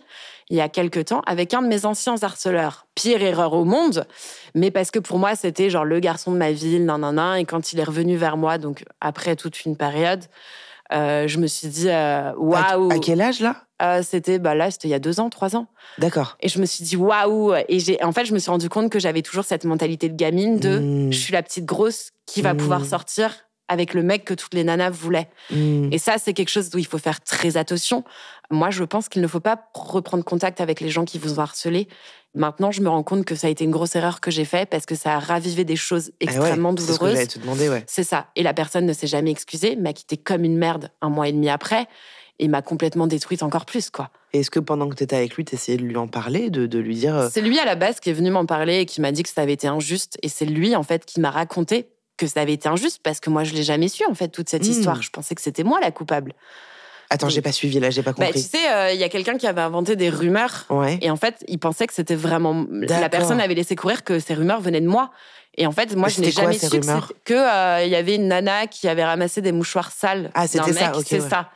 il 0.49 0.57
y 0.57 0.61
a 0.61 0.69
quelques 0.69 1.05
temps 1.05 1.21
avec 1.25 1.53
un 1.53 1.61
de 1.61 1.67
mes 1.67 1.85
anciens 1.85 2.15
harceleurs. 2.21 2.87
Pire 2.95 3.21
erreur 3.21 3.53
au 3.53 3.65
monde, 3.65 4.05
mais 4.55 4.71
parce 4.71 4.91
que 4.91 4.99
pour 4.99 5.19
moi 5.19 5.35
c'était 5.35 5.69
genre 5.69 5.85
le 5.85 5.99
garçon 5.99 6.31
de 6.31 6.37
ma 6.37 6.51
ville, 6.51 6.85
nan 6.85 7.01
nan 7.01 7.15
nan. 7.15 7.37
Et 7.37 7.45
quand 7.45 7.71
il 7.73 7.79
est 7.79 7.83
revenu 7.83 8.15
vers 8.17 8.37
moi, 8.37 8.57
donc 8.57 8.83
après 9.01 9.35
toute 9.35 9.65
une 9.65 9.75
période, 9.77 10.23
euh, 10.91 11.27
je 11.27 11.37
me 11.37 11.45
suis 11.47 11.67
dit 11.67 11.89
euh, 11.89 12.31
waouh. 12.35 12.91
À, 12.91 12.97
quel 12.99 13.21
âge 13.21 13.41
là? 13.41 13.57
Euh, 13.81 14.01
c'était 14.03 14.39
bah 14.39 14.55
là, 14.55 14.71
c'était 14.71 14.87
il 14.87 14.91
y 14.91 14.95
a 14.95 14.99
deux 14.99 15.19
ans, 15.19 15.29
trois 15.29 15.55
ans. 15.55 15.67
D'accord. 15.99 16.35
Et 16.41 16.49
je 16.49 16.59
me 16.59 16.65
suis 16.65 16.83
dit 16.83 16.95
waouh. 16.97 17.53
Et 17.69 17.79
j'ai, 17.79 18.03
en 18.03 18.11
fait, 18.11 18.25
je 18.25 18.33
me 18.33 18.39
suis 18.39 18.49
rendu 18.49 18.67
compte 18.69 18.89
que 18.91 18.99
j'avais 18.99 19.21
toujours 19.21 19.45
cette 19.45 19.65
mentalité 19.65 20.09
de 20.09 20.15
gamine 20.15 20.59
de 20.59 20.79
Mmh. 20.79 21.11
je 21.13 21.17
suis 21.19 21.31
la 21.33 21.43
petite 21.43 21.65
grosse 21.65 22.09
qui 22.25 22.41
va 22.41 22.53
Mmh. 22.53 22.57
pouvoir 22.57 22.85
sortir 22.85 23.31
avec 23.69 23.93
le 23.93 24.03
mec 24.03 24.25
que 24.25 24.33
toutes 24.33 24.53
les 24.53 24.65
nanas 24.65 24.89
voulaient. 24.89 25.29
Hmm. 25.51 25.87
Et 25.93 25.97
ça, 25.97 26.15
c'est 26.17 26.33
quelque 26.33 26.49
chose 26.49 26.69
où 26.73 26.77
il 26.77 26.85
faut 26.85 26.97
faire 26.97 27.21
très 27.21 27.55
attention. 27.55 28.03
Moi, 28.51 28.69
je 28.71 28.83
pense 28.83 29.07
qu'il 29.07 29.21
ne 29.21 29.27
faut 29.27 29.39
pas 29.39 29.69
reprendre 29.73 30.23
contact 30.25 30.59
avec 30.59 30.81
les 30.81 30.89
gens 30.89 31.05
qui 31.05 31.17
vous 31.19 31.39
ont 31.39 31.43
harcelé. 31.43 31.87
Maintenant, 32.35 32.71
je 32.71 32.81
me 32.81 32.89
rends 32.89 33.03
compte 33.03 33.25
que 33.25 33.35
ça 33.35 33.47
a 33.47 33.49
été 33.49 33.63
une 33.63 33.71
grosse 33.71 33.95
erreur 33.95 34.21
que 34.21 34.29
j'ai 34.31 34.45
faite 34.45 34.69
parce 34.69 34.85
que 34.85 34.95
ça 34.95 35.15
a 35.15 35.19
ravivé 35.19 35.63
des 35.63 35.75
choses 35.75 36.11
Ah 36.21 36.25
ouais, 36.25 36.31
extrêmement 36.31 36.75
C'est 36.77 36.83
ce 36.93 36.99
que 36.99 37.05
douloureuses. 37.05 37.27
te 37.27 37.39
demander, 37.39 37.69
ouais. 37.69 37.83
C'est 37.87 38.03
ça. 38.03 38.27
Et 38.35 38.43
la 38.43 38.53
personne 38.53 38.85
ne 38.85 38.93
s'est 38.93 39.07
jamais 39.07 39.31
excusée, 39.31 39.75
m'a 39.75 39.93
quitté 39.93 40.17
comme 40.17 40.43
une 40.43 40.57
merde 40.57 40.91
un 41.01 41.09
mois 41.09 41.27
et 41.27 41.31
demi 41.31 41.49
après 41.49 41.87
et 42.41 42.47
m'a 42.47 42.61
complètement 42.61 43.05
détruite 43.07 43.43
encore 43.43 43.65
plus, 43.65 43.89
quoi. 43.89 44.09
Est-ce 44.31 44.49
que 44.51 44.59
pendant 44.59 44.87
que 44.87 44.95
tu 44.95 45.03
étais 45.03 45.15
avec 45.15 45.35
lui, 45.35 45.43
tu 45.43 45.55
essayais 45.55 45.77
de 45.77 45.83
lui 45.83 45.97
en 45.97 46.07
parler, 46.07 46.49
de, 46.51 46.67
de 46.67 46.79
lui 46.79 46.95
dire. 46.95 47.15
euh, 47.17 47.29
C'est 47.31 47.41
lui 47.41 47.57
à 47.59 47.65
la 47.65 47.75
base 47.75 47.99
qui 47.99 48.11
est 48.11 48.13
venu 48.13 48.29
m'en 48.29 48.45
parler 48.45 48.79
et 48.81 48.85
qui 48.85 49.01
m'a 49.01 49.11
dit 49.11 49.23
que 49.23 49.29
ça 49.29 49.41
avait 49.41 49.53
été 49.53 49.67
injuste. 49.67 50.17
Et 50.21 50.29
c'est 50.29 50.45
lui, 50.45 50.75
en 50.75 50.83
fait, 50.83 51.03
qui 51.05 51.19
m'a 51.19 51.31
raconté 51.31 51.89
que 52.19 52.27
ça 52.27 52.41
avait 52.41 52.53
été 52.53 52.69
injuste 52.69 52.99
parce 53.03 53.19
que 53.19 53.29
moi, 53.31 53.43
je 53.43 53.53
l'ai 53.55 53.63
jamais 53.63 53.87
su, 53.87 54.03
en 54.05 54.13
fait, 54.13 54.27
toute 54.27 54.49
cette 54.49 54.65
Hmm. 54.67 54.71
histoire. 54.71 55.01
Je 55.01 55.09
pensais 55.09 55.33
que 55.33 55.41
c'était 55.41 55.63
moi 55.63 55.79
la 55.79 55.89
coupable. 55.91 56.33
Attends, 57.11 57.29
j'ai 57.29 57.41
pas 57.41 57.51
suivi 57.51 57.79
là, 57.79 57.89
j'ai 57.89 58.03
pas 58.03 58.11
Bah, 58.11 58.27
tu 58.27 58.33
compris. 58.33 58.41
sais, 58.41 58.71
euh, 58.71 58.91
il 58.93 58.99
y 58.99 59.03
a 59.03 59.09
quelqu'un 59.09 59.35
qui 59.37 59.47
avait 59.47 59.61
inventé 59.61 59.95
des 59.95 60.09
rumeurs. 60.09 60.65
Ouais. 60.69 60.99
Et 61.01 61.09
en 61.09 61.15
fait, 61.15 61.43
il 61.47 61.57
pensait 61.57 61.87
que 61.87 61.93
c'était 61.95 62.13
vraiment. 62.13 62.67
La 62.71 63.09
personne 63.09 63.41
avait 63.41 63.55
laissé 63.55 63.75
courir 63.75 64.03
que 64.03 64.19
ces 64.19 64.35
rumeurs 64.35 64.61
venaient 64.61 64.81
de 64.81 64.87
moi. 64.87 65.09
Et 65.57 65.65
en 65.65 65.71
fait, 65.71 65.95
moi, 65.95 66.07
je 66.09 66.21
n'ai 66.21 66.29
jamais 66.31 66.57
su 66.59 66.69
que 67.25 67.33
euh, 67.33 67.83
il 67.83 67.89
y 67.89 67.95
avait 67.95 68.13
une 68.15 68.27
nana 68.27 68.67
qui 68.67 68.87
avait 68.87 69.03
ramassé 69.03 69.41
des 69.41 69.51
mouchoirs 69.51 69.91
sales 69.91 70.29
Ah, 70.35 70.45
d'un 70.47 70.65
mec. 70.67 70.75
c'est 71.05 71.19
ouais. 71.21 71.27
ça. 71.29 71.49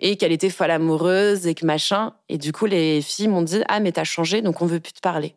Et 0.00 0.16
qu'elle 0.16 0.30
était 0.32 0.48
folle 0.48 0.70
amoureuse 0.70 1.46
et 1.48 1.54
que 1.56 1.66
machin. 1.66 2.12
Et 2.28 2.38
du 2.38 2.52
coup, 2.52 2.66
les 2.66 3.02
filles 3.02 3.26
m'ont 3.28 3.42
dit 3.42 3.60
Ah, 3.68 3.80
mais 3.80 3.90
t'as 3.90 4.04
changé, 4.04 4.42
donc 4.42 4.62
on 4.62 4.66
veut 4.66 4.78
plus 4.80 4.92
te 4.92 5.00
parler. 5.00 5.34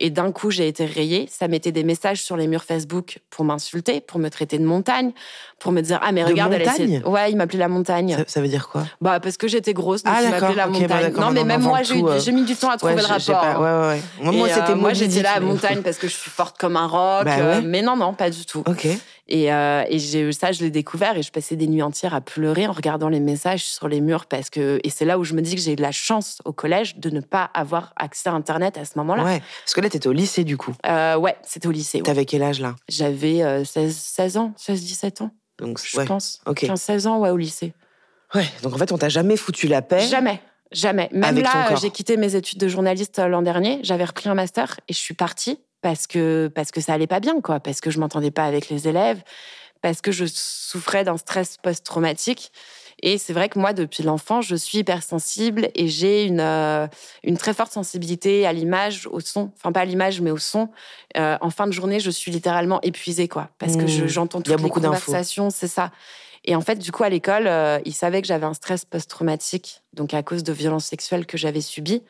Et 0.00 0.10
d'un 0.10 0.32
coup, 0.32 0.50
j'ai 0.50 0.66
été 0.66 0.84
rayée. 0.86 1.28
Ça 1.30 1.46
mettait 1.46 1.70
des 1.70 1.84
messages 1.84 2.20
sur 2.20 2.36
les 2.36 2.48
murs 2.48 2.64
Facebook 2.64 3.20
pour 3.30 3.44
m'insulter, 3.44 4.00
pour 4.00 4.18
me 4.18 4.28
traiter 4.28 4.58
de 4.58 4.64
montagne, 4.64 5.12
pour 5.60 5.70
me 5.70 5.80
dire 5.82 6.00
Ah, 6.02 6.10
mais 6.10 6.22
De 6.24 6.30
regarde, 6.30 6.52
elle 6.52 6.62
essaie. 6.62 6.86
montagne? 6.86 7.02
Ouais, 7.12 7.30
il 7.30 7.36
m'appelait 7.36 7.60
la 7.60 7.68
montagne. 7.68 8.16
Ça, 8.18 8.24
ça 8.26 8.40
veut 8.40 8.48
dire 8.48 8.68
quoi? 8.68 8.84
Bah, 9.00 9.20
parce 9.20 9.36
que 9.36 9.46
j'étais 9.46 9.72
grosse, 9.72 10.02
donc 10.02 10.12
Ah, 10.16 10.22
il 10.22 10.30
m'appelait 10.30 10.54
la 10.56 10.66
bah, 10.66 10.72
montagne. 10.80 11.12
non, 11.16 11.30
mais 11.30 11.44
même 11.44 11.62
moi, 11.62 11.84
j'ai 11.84 12.02
euh. 12.02 12.18
j'ai 12.18 12.32
mis 12.32 12.42
du 12.42 12.56
temps 12.56 12.70
à 12.70 12.76
trouver 12.76 12.94
Ouais, 12.94 13.02
le 13.02 13.06
rapport. 13.06 13.40
pas- 13.40 13.60
Ouais, 13.60 13.70
ouais, 13.82 13.88
ouais. 13.94 14.02
Moi, 14.20 14.32
moi, 14.32 14.48
euh, 14.48 14.54
c'était 14.54 14.74
moi, 14.74 14.92
j'étais 14.94 15.22
là 15.22 15.38
mais- 15.38 15.46
montagne 15.46 15.82
parce 15.82 15.98
que 15.98 16.08
je 16.08 16.14
suis 16.16 16.30
forte 16.30 16.58
comme 16.58 16.76
un 16.76 16.86
roc. 16.88 17.24
Bah 17.24 17.36
euh, 17.38 17.60
mais 17.64 17.82
non, 17.82 17.94
non, 17.96 18.14
pas 18.14 18.30
du 18.30 18.44
tout. 18.46 18.64
Ok. 18.66 18.88
Et, 19.26 19.52
euh, 19.52 19.84
et 19.88 20.32
ça, 20.32 20.52
je 20.52 20.62
l'ai 20.62 20.70
découvert 20.70 21.16
et 21.16 21.22
je 21.22 21.32
passais 21.32 21.56
des 21.56 21.66
nuits 21.66 21.82
entières 21.82 22.12
à 22.14 22.20
pleurer 22.20 22.66
en 22.66 22.72
regardant 22.72 23.08
les 23.08 23.20
messages 23.20 23.64
sur 23.64 23.88
les 23.88 24.00
murs 24.02 24.26
parce 24.26 24.50
que 24.50 24.80
et 24.84 24.90
c'est 24.90 25.06
là 25.06 25.18
où 25.18 25.24
je 25.24 25.32
me 25.32 25.40
dis 25.40 25.54
que 25.54 25.60
j'ai 25.62 25.72
eu 25.72 25.76
de 25.76 25.82
la 25.82 25.92
chance 25.92 26.42
au 26.44 26.52
collège 26.52 26.96
de 26.98 27.08
ne 27.08 27.20
pas 27.20 27.50
avoir 27.54 27.94
accès 27.96 28.28
à 28.28 28.32
Internet 28.32 28.76
à 28.76 28.84
ce 28.84 28.98
moment-là. 28.98 29.24
Ouais. 29.24 29.42
Parce 29.64 29.72
que 29.74 29.80
là, 29.80 29.88
t'étais 29.88 30.08
au 30.08 30.12
lycée, 30.12 30.44
du 30.44 30.56
coup. 30.58 30.74
Euh, 30.86 31.16
ouais, 31.16 31.36
c'était 31.42 31.66
au 31.68 31.70
lycée. 31.70 31.98
ouais. 31.98 32.04
T'avais 32.04 32.26
quel 32.26 32.42
âge, 32.42 32.60
là? 32.60 32.76
J'avais 32.88 33.42
euh, 33.42 33.64
16, 33.64 33.96
16 33.96 34.36
ans, 34.36 34.52
16-17 34.58 35.22
ans, 35.22 35.30
Donc, 35.58 35.80
je 35.82 35.96
ouais. 35.96 36.04
pense. 36.04 36.40
Ok. 36.46 36.62
15-16 36.64 37.06
ans, 37.06 37.18
ouais, 37.20 37.30
au 37.30 37.36
lycée. 37.38 37.72
Ouais. 38.34 38.46
Donc, 38.62 38.74
en 38.74 38.78
fait, 38.78 38.92
on 38.92 38.98
t'a 38.98 39.08
jamais 39.08 39.36
foutu 39.38 39.68
la 39.68 39.80
paix? 39.80 40.00
Jamais. 40.06 40.40
Jamais. 40.72 41.08
Même 41.12 41.24
Avec 41.24 41.44
là, 41.44 41.68
corps. 41.68 41.76
j'ai 41.78 41.90
quitté 41.90 42.16
mes 42.16 42.34
études 42.34 42.58
de 42.58 42.68
journaliste 42.68 43.18
euh, 43.20 43.28
l'an 43.28 43.42
dernier. 43.42 43.78
J'avais 43.84 44.04
repris 44.04 44.28
un 44.28 44.34
master 44.34 44.80
et 44.88 44.92
je 44.92 44.98
suis 44.98 45.14
partie 45.14 45.60
parce 45.84 46.06
que, 46.06 46.50
parce 46.54 46.70
que 46.70 46.80
ça 46.80 46.94
allait 46.94 47.06
pas 47.06 47.20
bien, 47.20 47.42
quoi. 47.42 47.60
Parce 47.60 47.82
que 47.82 47.90
je 47.90 48.00
m'entendais 48.00 48.30
pas 48.30 48.44
avec 48.46 48.70
les 48.70 48.88
élèves, 48.88 49.22
parce 49.82 50.00
que 50.00 50.12
je 50.12 50.24
souffrais 50.24 51.04
d'un 51.04 51.18
stress 51.18 51.58
post-traumatique. 51.58 52.52
Et 53.02 53.18
c'est 53.18 53.34
vrai 53.34 53.50
que 53.50 53.58
moi, 53.58 53.74
depuis 53.74 54.02
l'enfant, 54.02 54.40
je 54.40 54.56
suis 54.56 54.78
hypersensible 54.78 55.68
et 55.74 55.88
j'ai 55.88 56.24
une, 56.24 56.40
euh, 56.40 56.86
une 57.22 57.36
très 57.36 57.52
forte 57.52 57.70
sensibilité 57.70 58.46
à 58.46 58.54
l'image, 58.54 59.06
au 59.08 59.20
son. 59.20 59.50
Enfin, 59.58 59.72
pas 59.72 59.80
à 59.80 59.84
l'image, 59.84 60.22
mais 60.22 60.30
au 60.30 60.38
son. 60.38 60.70
Euh, 61.18 61.36
en 61.42 61.50
fin 61.50 61.66
de 61.66 61.72
journée, 61.72 62.00
je 62.00 62.10
suis 62.10 62.30
littéralement 62.30 62.80
épuisée, 62.80 63.28
quoi. 63.28 63.50
Parce 63.58 63.76
que 63.76 63.86
je- 63.86 64.04
Mmh. 64.04 64.08
j'entends 64.08 64.38
a 64.38 64.42
toutes 64.42 64.62
les 64.62 64.70
conversations, 64.70 65.50
c'est 65.50 65.68
ça. 65.68 65.90
Et 66.46 66.56
en 66.56 66.62
fait, 66.62 66.76
du 66.76 66.92
coup, 66.92 67.04
à 67.04 67.10
l'école, 67.10 67.46
euh, 67.46 67.78
ils 67.84 67.92
savaient 67.92 68.22
que 68.22 68.28
j'avais 68.28 68.46
un 68.46 68.54
stress 68.54 68.86
post-traumatique, 68.86 69.82
donc 69.92 70.14
à 70.14 70.22
cause 70.22 70.44
de 70.44 70.52
violences 70.54 70.86
sexuelles 70.86 71.26
que 71.26 71.36
j'avais 71.36 71.60
subies. 71.60 72.02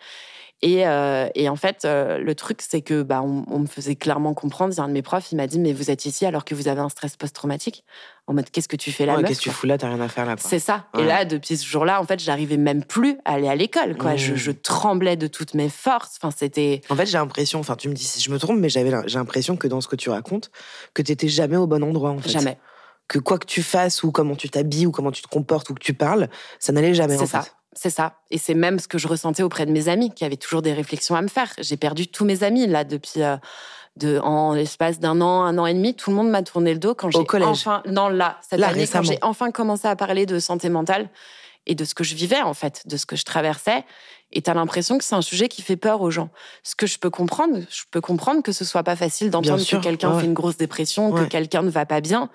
Et, 0.64 0.86
euh, 0.86 1.28
et 1.34 1.50
en 1.50 1.56
fait, 1.56 1.84
euh, 1.84 2.16
le 2.16 2.34
truc, 2.34 2.62
c'est 2.62 2.80
que 2.80 3.02
bah, 3.02 3.20
on, 3.22 3.44
on 3.50 3.58
me 3.58 3.66
faisait 3.66 3.96
clairement 3.96 4.32
comprendre. 4.32 4.72
Un 4.80 4.88
de 4.88 4.94
mes 4.94 5.02
profs, 5.02 5.30
il 5.30 5.36
m'a 5.36 5.46
dit, 5.46 5.58
mais 5.60 5.74
vous 5.74 5.90
êtes 5.90 6.06
ici 6.06 6.24
alors 6.24 6.46
que 6.46 6.54
vous 6.54 6.68
avez 6.68 6.80
un 6.80 6.88
stress 6.88 7.18
post-traumatique. 7.18 7.84
En 8.26 8.32
mode, 8.32 8.48
qu'est-ce 8.48 8.66
que 8.66 8.76
tu 8.76 8.90
fais 8.90 9.04
là 9.04 9.16
Ouais, 9.16 9.24
Qu'est-ce 9.24 9.40
que 9.40 9.44
tu 9.44 9.50
fous 9.50 9.66
là 9.66 9.76
T'as 9.76 9.88
rien 9.88 10.00
à 10.00 10.08
faire 10.08 10.24
là. 10.24 10.36
C'est 10.38 10.58
ça. 10.58 10.86
Ouais. 10.94 11.02
Et 11.02 11.04
là, 11.04 11.26
depuis 11.26 11.58
ce 11.58 11.66
jour-là, 11.66 12.00
en 12.00 12.04
fait, 12.04 12.18
j'arrivais 12.18 12.56
même 12.56 12.82
plus 12.82 13.18
à 13.26 13.34
aller 13.34 13.48
à 13.48 13.54
l'école. 13.54 13.94
Quoi. 13.98 14.14
Mmh. 14.14 14.36
je 14.36 14.50
tremblais 14.52 15.16
de 15.16 15.26
toutes 15.26 15.52
mes 15.52 15.68
forces. 15.68 16.16
Enfin, 16.18 16.34
c'était. 16.34 16.80
En 16.88 16.96
fait, 16.96 17.04
j'ai 17.04 17.18
l'impression, 17.18 17.60
enfin, 17.60 17.76
tu 17.76 17.90
me 17.90 17.94
dis 17.94 18.04
si 18.04 18.22
je 18.22 18.30
me 18.30 18.38
trompe, 18.38 18.58
mais 18.58 18.70
j'avais, 18.70 18.90
j'ai 19.04 19.18
l'impression 19.18 19.58
que 19.58 19.68
dans 19.68 19.82
ce 19.82 19.88
que 19.88 19.96
tu 19.96 20.08
racontes, 20.08 20.50
que 20.94 21.02
t'étais 21.02 21.28
jamais 21.28 21.58
au 21.58 21.66
bon 21.66 21.84
endroit, 21.84 22.08
en 22.08 22.18
fait. 22.20 22.30
Jamais. 22.30 22.56
Que 23.06 23.18
quoi 23.18 23.38
que 23.38 23.44
tu 23.44 23.62
fasses, 23.62 24.02
ou 24.02 24.12
comment 24.12 24.34
tu 24.34 24.48
t'habilles, 24.48 24.86
ou 24.86 24.90
comment 24.92 25.12
tu 25.12 25.20
te 25.20 25.28
comportes, 25.28 25.68
ou 25.68 25.74
que 25.74 25.84
tu 25.84 25.92
parles, 25.92 26.30
ça 26.58 26.72
n'allait 26.72 26.94
jamais, 26.94 27.18
C'est 27.18 27.26
ça. 27.26 27.42
fait. 27.42 27.52
C'est 27.76 27.90
ça. 27.90 28.14
Et 28.30 28.38
c'est 28.38 28.54
même 28.54 28.78
ce 28.78 28.88
que 28.88 28.98
je 28.98 29.08
ressentais 29.08 29.42
auprès 29.42 29.66
de 29.66 29.72
mes 29.72 29.88
amis, 29.88 30.10
qui 30.14 30.24
avaient 30.24 30.36
toujours 30.36 30.62
des 30.62 30.72
réflexions 30.72 31.14
à 31.16 31.22
me 31.22 31.28
faire. 31.28 31.52
J'ai 31.58 31.76
perdu 31.76 32.06
tous 32.08 32.24
mes 32.24 32.42
amis, 32.42 32.66
là, 32.66 32.84
depuis. 32.84 33.22
euh, 33.22 33.36
de, 33.96 34.18
en 34.18 34.54
l'espace 34.54 34.98
d'un 34.98 35.20
an, 35.20 35.44
un 35.44 35.56
an 35.56 35.66
et 35.66 35.72
demi, 35.74 35.94
tout 35.94 36.10
le 36.10 36.16
monde 36.16 36.28
m'a 36.28 36.42
tourné 36.42 36.72
le 36.72 36.80
dos 36.80 36.96
quand 36.96 37.10
j'ai 37.12 37.18
enfin, 37.44 37.80
non 37.86 38.08
là, 38.08 38.38
cette 38.48 38.58
Là, 38.58 38.70
année, 38.70 38.80
récemment. 38.80 39.04
quand 39.04 39.12
j'ai 39.12 39.18
enfin 39.22 39.50
commencé 39.52 39.86
à 39.86 39.94
parler 39.94 40.26
de 40.26 40.40
santé 40.40 40.68
mentale 40.68 41.08
et 41.66 41.76
de 41.76 41.84
ce 41.84 41.94
que 41.94 42.02
je 42.02 42.16
vivais 42.16 42.42
en 42.42 42.54
fait, 42.54 42.82
de 42.88 42.96
ce 42.96 43.06
que 43.06 43.14
je 43.14 43.22
traversais. 43.24 43.84
Et 44.32 44.42
t'as 44.42 44.54
l'impression 44.54 44.98
que 44.98 45.04
c'est 45.04 45.14
un 45.14 45.22
sujet 45.22 45.46
qui 45.48 45.62
fait 45.62 45.76
peur 45.76 46.00
aux 46.00 46.10
gens. 46.10 46.30
Ce 46.64 46.74
que 46.74 46.88
je 46.88 46.98
peux 46.98 47.08
comprendre, 47.10 47.60
je 47.70 47.82
peux 47.92 48.00
comprendre 48.00 48.42
que 48.42 48.50
ce 48.50 48.64
soit 48.64 48.82
pas 48.82 48.96
facile 48.96 49.30
d'entendre 49.30 49.64
que 49.64 49.76
quelqu'un 49.76 50.12
ouais, 50.12 50.20
fait 50.22 50.26
une 50.26 50.34
grosse 50.34 50.56
dépression, 50.56 51.12
Ouais. 51.12 51.20
que 51.22 51.26
quelqu'un 51.28 51.62
ne 51.62 51.70
va 51.70 51.86
pas 51.86 52.00
bien. 52.00 52.30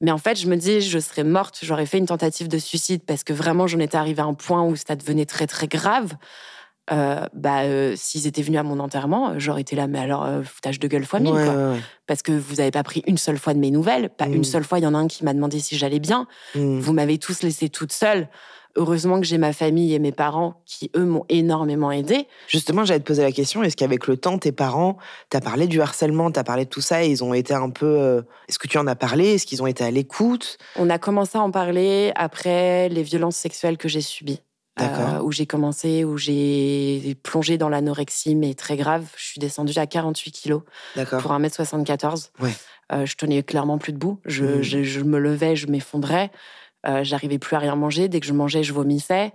Mais 0.00 0.10
en 0.10 0.18
fait, 0.18 0.38
je 0.38 0.46
me 0.46 0.56
dis, 0.56 0.80
je 0.82 0.98
serais 0.98 1.24
morte, 1.24 1.58
j'aurais 1.62 1.86
fait 1.86 1.98
une 1.98 2.06
tentative 2.06 2.48
de 2.48 2.58
suicide 2.58 3.02
parce 3.06 3.24
que 3.24 3.32
vraiment, 3.32 3.66
j'en 3.66 3.78
étais 3.78 3.96
arrivée 3.96 4.20
à 4.22 4.26
un 4.26 4.34
point 4.34 4.62
où 4.62 4.76
ça 4.76 4.94
devenait 4.96 5.24
très, 5.26 5.46
très 5.46 5.68
grave. 5.68 6.12
Euh, 6.92 7.24
bah, 7.32 7.62
euh, 7.62 7.94
s'ils 7.96 8.28
étaient 8.28 8.42
venus 8.42 8.60
à 8.60 8.62
mon 8.62 8.78
enterrement, 8.78 9.38
j'aurais 9.40 9.62
été 9.62 9.74
là, 9.74 9.88
mais 9.88 9.98
alors, 9.98 10.24
euh, 10.24 10.42
foutage 10.44 10.78
de 10.78 10.86
gueule 10.86 11.04
fois 11.04 11.18
mille, 11.18 11.32
Ouais, 11.32 11.44
quoi. 11.44 11.54
ouais, 11.54 11.72
ouais. 11.72 11.80
Parce 12.06 12.22
que 12.22 12.30
vous 12.30 12.56
n'avez 12.56 12.70
pas 12.70 12.84
pris 12.84 13.02
une 13.08 13.18
seule 13.18 13.38
fois 13.38 13.54
de 13.54 13.58
mes 13.58 13.72
nouvelles, 13.72 14.08
pas 14.10 14.26
Mm. 14.28 14.34
une 14.34 14.44
seule 14.44 14.62
fois, 14.62 14.78
il 14.78 14.82
y 14.82 14.86
en 14.86 14.94
a 14.94 14.98
un 14.98 15.08
qui 15.08 15.24
m'a 15.24 15.34
demandé 15.34 15.58
si 15.58 15.76
j'allais 15.76 15.98
bien. 15.98 16.28
Hmm. 16.54 16.78
Vous 16.78 16.92
m'avez 16.92 17.18
tous 17.18 17.42
laissée 17.42 17.70
toute 17.70 17.92
seule. 17.92 18.28
Heureusement 18.76 19.18
que 19.20 19.26
j'ai 19.26 19.38
ma 19.38 19.52
famille 19.52 19.94
et 19.94 19.98
mes 19.98 20.12
parents 20.12 20.62
qui, 20.66 20.90
eux, 20.96 21.04
m'ont 21.04 21.24
énormément 21.28 21.90
aidée. 21.90 22.26
Justement, 22.46 22.84
j'allais 22.84 23.00
te 23.00 23.06
poser 23.06 23.22
la 23.22 23.32
question 23.32 23.62
est-ce 23.62 23.76
qu'avec 23.76 24.06
le 24.06 24.16
temps, 24.16 24.38
tes 24.38 24.52
parents, 24.52 24.96
t'as 25.30 25.40
parlé 25.40 25.66
du 25.66 25.80
harcèlement, 25.80 26.30
t'as 26.30 26.44
parlé 26.44 26.64
de 26.66 26.70
tout 26.70 26.80
ça, 26.82 27.02
et 27.04 27.08
ils 27.08 27.24
ont 27.24 27.34
été 27.34 27.54
un 27.54 27.70
peu. 27.70 27.86
euh, 27.86 28.22
Est-ce 28.48 28.58
que 28.58 28.68
tu 28.68 28.78
en 28.78 28.86
as 28.86 28.94
parlé? 28.96 29.34
Est-ce 29.34 29.46
qu'ils 29.46 29.62
ont 29.62 29.66
été 29.66 29.82
à 29.82 29.90
l'écoute? 29.90 30.58
On 30.76 30.90
a 30.90 30.98
commencé 30.98 31.38
à 31.38 31.40
en 31.40 31.50
parler 31.50 32.12
après 32.16 32.88
les 32.90 33.02
violences 33.02 33.36
sexuelles 33.36 33.78
que 33.78 33.88
j'ai 33.88 34.00
subies. 34.02 34.40
D'accord. 34.78 35.14
Euh, 35.14 35.22
où 35.22 35.32
j'ai 35.32 35.46
commencé, 35.46 36.04
où 36.04 36.18
j'ai 36.18 37.16
plongé 37.22 37.56
dans 37.56 37.70
l'anorexie, 37.70 38.34
mais 38.34 38.52
très 38.52 38.76
grave. 38.76 39.04
Je 39.16 39.24
suis 39.24 39.38
descendue 39.40 39.72
à 39.78 39.86
48 39.86 40.32
kilos 40.32 40.60
pour 41.22 41.32
1m74. 41.32 42.30
Ouais. 42.40 42.50
Euh, 42.92 43.06
je 43.06 43.16
tenais 43.16 43.42
clairement 43.42 43.78
plus 43.78 43.92
debout. 43.94 44.20
Je, 44.26 44.60
je- 44.62 44.82
je 44.82 45.00
me 45.00 45.18
levais, 45.18 45.56
je 45.56 45.66
m'effondrais. 45.66 46.30
Euh, 46.88 47.04
J'arrivais 47.04 47.38
plus 47.38 47.56
à 47.56 47.58
rien 47.58 47.74
manger. 47.76 48.08
Dès 48.08 48.20
que 48.20 48.26
je 48.26 48.32
mangeais, 48.32 48.62
je 48.62 48.72
vomissais. 48.72 49.32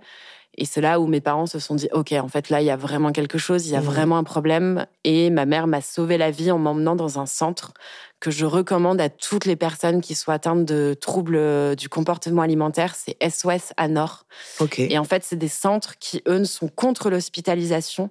Et 0.58 0.66
c'est 0.66 0.82
là 0.82 1.00
où 1.00 1.06
mes 1.06 1.22
parents 1.22 1.46
se 1.46 1.58
sont 1.58 1.74
dit 1.74 1.88
Ok, 1.92 2.12
en 2.12 2.28
fait, 2.28 2.50
là, 2.50 2.60
il 2.60 2.66
y 2.66 2.70
a 2.70 2.76
vraiment 2.76 3.10
quelque 3.12 3.38
chose, 3.38 3.66
il 3.66 3.72
y 3.72 3.76
a 3.76 3.80
Mhm. 3.80 3.86
vraiment 3.86 4.18
un 4.18 4.24
problème. 4.24 4.86
Et 5.04 5.30
ma 5.30 5.46
mère 5.46 5.66
m'a 5.66 5.80
sauvé 5.80 6.18
la 6.18 6.30
vie 6.30 6.50
en 6.50 6.58
m'emmenant 6.58 6.94
dans 6.94 7.18
un 7.18 7.24
centre 7.26 7.72
que 8.20 8.30
je 8.30 8.44
recommande 8.46 9.00
à 9.00 9.08
toutes 9.08 9.46
les 9.46 9.56
personnes 9.56 10.00
qui 10.02 10.14
soient 10.14 10.34
atteintes 10.34 10.64
de 10.66 10.94
troubles 11.00 11.36
euh, 11.36 11.74
du 11.74 11.88
comportement 11.88 12.42
alimentaire. 12.42 12.94
C'est 12.94 13.16
SOS 13.20 13.72
à 13.78 13.88
Nord. 13.88 14.26
Ok. 14.60 14.78
Et 14.78 14.98
en 14.98 15.04
fait, 15.04 15.24
c'est 15.24 15.36
des 15.36 15.48
centres 15.48 15.94
qui, 15.98 16.22
eux, 16.28 16.44
sont 16.44 16.68
contre 16.68 17.08
l'hospitalisation 17.10 18.10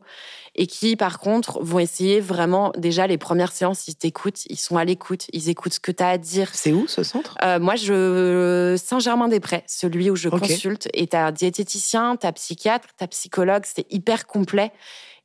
et 0.55 0.67
qui, 0.67 0.95
par 0.95 1.19
contre, 1.19 1.61
vont 1.63 1.79
essayer 1.79 2.19
vraiment, 2.19 2.71
déjà, 2.77 3.07
les 3.07 3.17
premières 3.17 3.51
séances, 3.51 3.87
ils 3.87 3.95
t'écoutent, 3.95 4.45
ils 4.47 4.59
sont 4.59 4.77
à 4.77 4.83
l'écoute, 4.83 5.27
ils 5.31 5.49
écoutent 5.49 5.73
ce 5.73 5.79
que 5.79 5.91
tu 5.91 6.03
as 6.03 6.09
à 6.09 6.17
dire. 6.17 6.49
C'est 6.53 6.73
où 6.73 6.87
ce 6.87 7.03
centre? 7.03 7.37
Euh, 7.43 7.59
moi, 7.59 7.75
je 7.75 8.75
Saint-Germain-des-Prés, 8.81 9.63
celui 9.67 10.09
où 10.09 10.15
je 10.15 10.29
consulte, 10.29 10.89
et 10.93 11.07
t'as 11.07 11.27
un 11.27 11.31
diététicien, 11.31 12.17
t'as 12.17 12.33
psychiatre, 12.33 12.89
t'as 12.97 13.07
psychologue, 13.07 13.63
c'est 13.65 13.85
hyper 13.91 14.27
complet. 14.27 14.71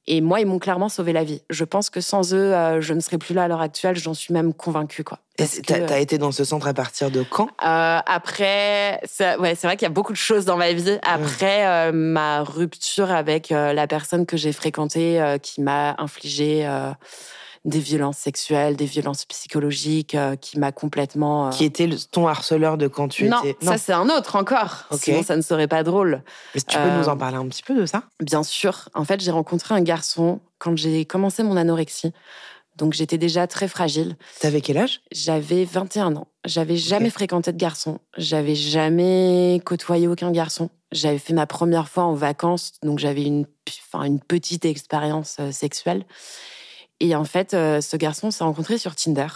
Et 0.06 0.20
moi, 0.20 0.40
ils 0.40 0.46
m'ont 0.46 0.58
clairement 0.58 0.88
sauvé 0.88 1.12
la 1.12 1.24
vie. 1.24 1.42
Je 1.50 1.64
pense 1.64 1.90
que 1.90 2.00
sans 2.00 2.32
eux, 2.32 2.54
euh, 2.54 2.80
je 2.80 2.94
ne 2.94 3.00
serais 3.00 3.18
plus 3.18 3.34
là 3.34 3.44
à 3.44 3.48
l'heure 3.48 3.60
actuelle. 3.60 3.96
J'en 3.96 4.14
suis 4.14 4.32
même 4.32 4.54
convaincue, 4.54 5.04
quoi. 5.04 5.18
T'as 5.36 5.80
t'as 5.80 6.00
été 6.00 6.16
dans 6.16 6.32
ce 6.32 6.44
centre 6.44 6.66
à 6.66 6.72
partir 6.72 7.10
de 7.10 7.22
quand? 7.22 7.48
Euh, 7.62 7.98
après, 8.06 9.00
c'est 9.04 9.36
ouais, 9.36 9.54
c'est 9.54 9.66
vrai 9.66 9.76
qu'il 9.76 9.84
y 9.84 9.90
a 9.90 9.92
beaucoup 9.92 10.12
de 10.12 10.16
choses 10.18 10.46
dans 10.46 10.56
ma 10.56 10.72
vie. 10.72 10.98
Après 11.02 11.66
euh, 11.66 11.92
ma 11.92 12.42
rupture 12.42 13.10
avec 13.10 13.52
euh, 13.52 13.74
la 13.74 13.86
personne 13.86 14.24
que 14.24 14.36
j'ai 14.38 14.52
fréquentée, 14.52 15.36
qui 15.42 15.60
m'a 15.60 15.94
infligé 15.98 16.66
des 17.66 17.80
violences 17.80 18.18
sexuelles, 18.18 18.76
des 18.76 18.86
violences 18.86 19.24
psychologiques, 19.24 20.14
euh, 20.14 20.36
qui 20.36 20.58
m'a 20.58 20.72
complètement. 20.72 21.50
Qui 21.50 21.64
était 21.64 21.88
ton 22.10 22.28
harceleur 22.28 22.78
de 22.78 22.86
quand 22.86 23.08
tu 23.08 23.28
non, 23.28 23.42
étais. 23.42 23.56
Non, 23.64 23.72
ça 23.72 23.78
c'est 23.78 23.92
un 23.92 24.08
autre 24.08 24.36
encore. 24.36 24.84
Sinon, 24.92 25.22
ça 25.22 25.36
ne 25.36 25.42
serait 25.42 25.66
pas 25.66 25.82
drôle. 25.82 26.22
Que 26.54 26.60
tu 26.60 26.78
peux 26.78 26.90
nous 26.96 27.08
en 27.08 27.16
parler 27.16 27.36
un 27.36 27.46
petit 27.48 27.64
peu 27.64 27.74
de 27.74 27.84
ça? 27.84 28.04
Bien 28.20 28.44
sûr. 28.44 28.88
En 28.94 29.04
fait, 29.04 29.20
j'ai 29.20 29.32
rencontré 29.32 29.74
un 29.74 29.82
garçon 29.82 30.40
quand 30.58 30.76
j'ai 30.76 31.04
commencé 31.04 31.42
mon 31.42 31.56
anorexie. 31.56 32.12
Donc 32.76 32.92
j'étais 32.92 33.18
déjà 33.18 33.46
très 33.46 33.68
fragile. 33.68 34.16
T'avais 34.40 34.60
quel 34.60 34.76
âge? 34.78 35.00
J'avais 35.10 35.64
21 35.64 36.14
ans. 36.16 36.28
J'avais 36.44 36.76
jamais 36.76 37.10
fréquenté 37.10 37.52
de 37.52 37.56
garçon. 37.56 38.00
J'avais 38.16 38.54
jamais 38.54 39.60
côtoyé 39.64 40.06
aucun 40.06 40.30
garçon. 40.30 40.68
J'avais 40.92 41.18
fait 41.18 41.32
ma 41.32 41.46
première 41.46 41.88
fois 41.88 42.04
en 42.04 42.14
vacances, 42.14 42.74
donc 42.82 42.98
j'avais 42.98 43.24
une, 43.24 43.46
enfin, 43.92 44.04
une 44.04 44.20
petite 44.20 44.64
expérience 44.64 45.38
euh, 45.40 45.50
sexuelle. 45.50 46.04
Et 47.00 47.14
en 47.14 47.24
fait, 47.24 47.54
euh, 47.54 47.80
ce 47.80 47.96
garçon 47.96 48.30
s'est 48.30 48.44
rencontré 48.44 48.78
sur 48.78 48.94
Tinder. 48.94 49.26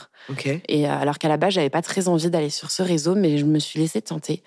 Et 0.68 0.88
euh, 0.88 0.92
alors 0.92 1.18
qu'à 1.18 1.28
la 1.28 1.36
base, 1.36 1.54
j'avais 1.54 1.70
pas 1.70 1.82
très 1.82 2.08
envie 2.08 2.30
d'aller 2.30 2.50
sur 2.50 2.70
ce 2.70 2.82
réseau, 2.82 3.14
mais 3.14 3.38
je 3.38 3.44
me 3.44 3.58
suis 3.58 3.78
laissée 3.80 4.00
tenter. 4.00 4.42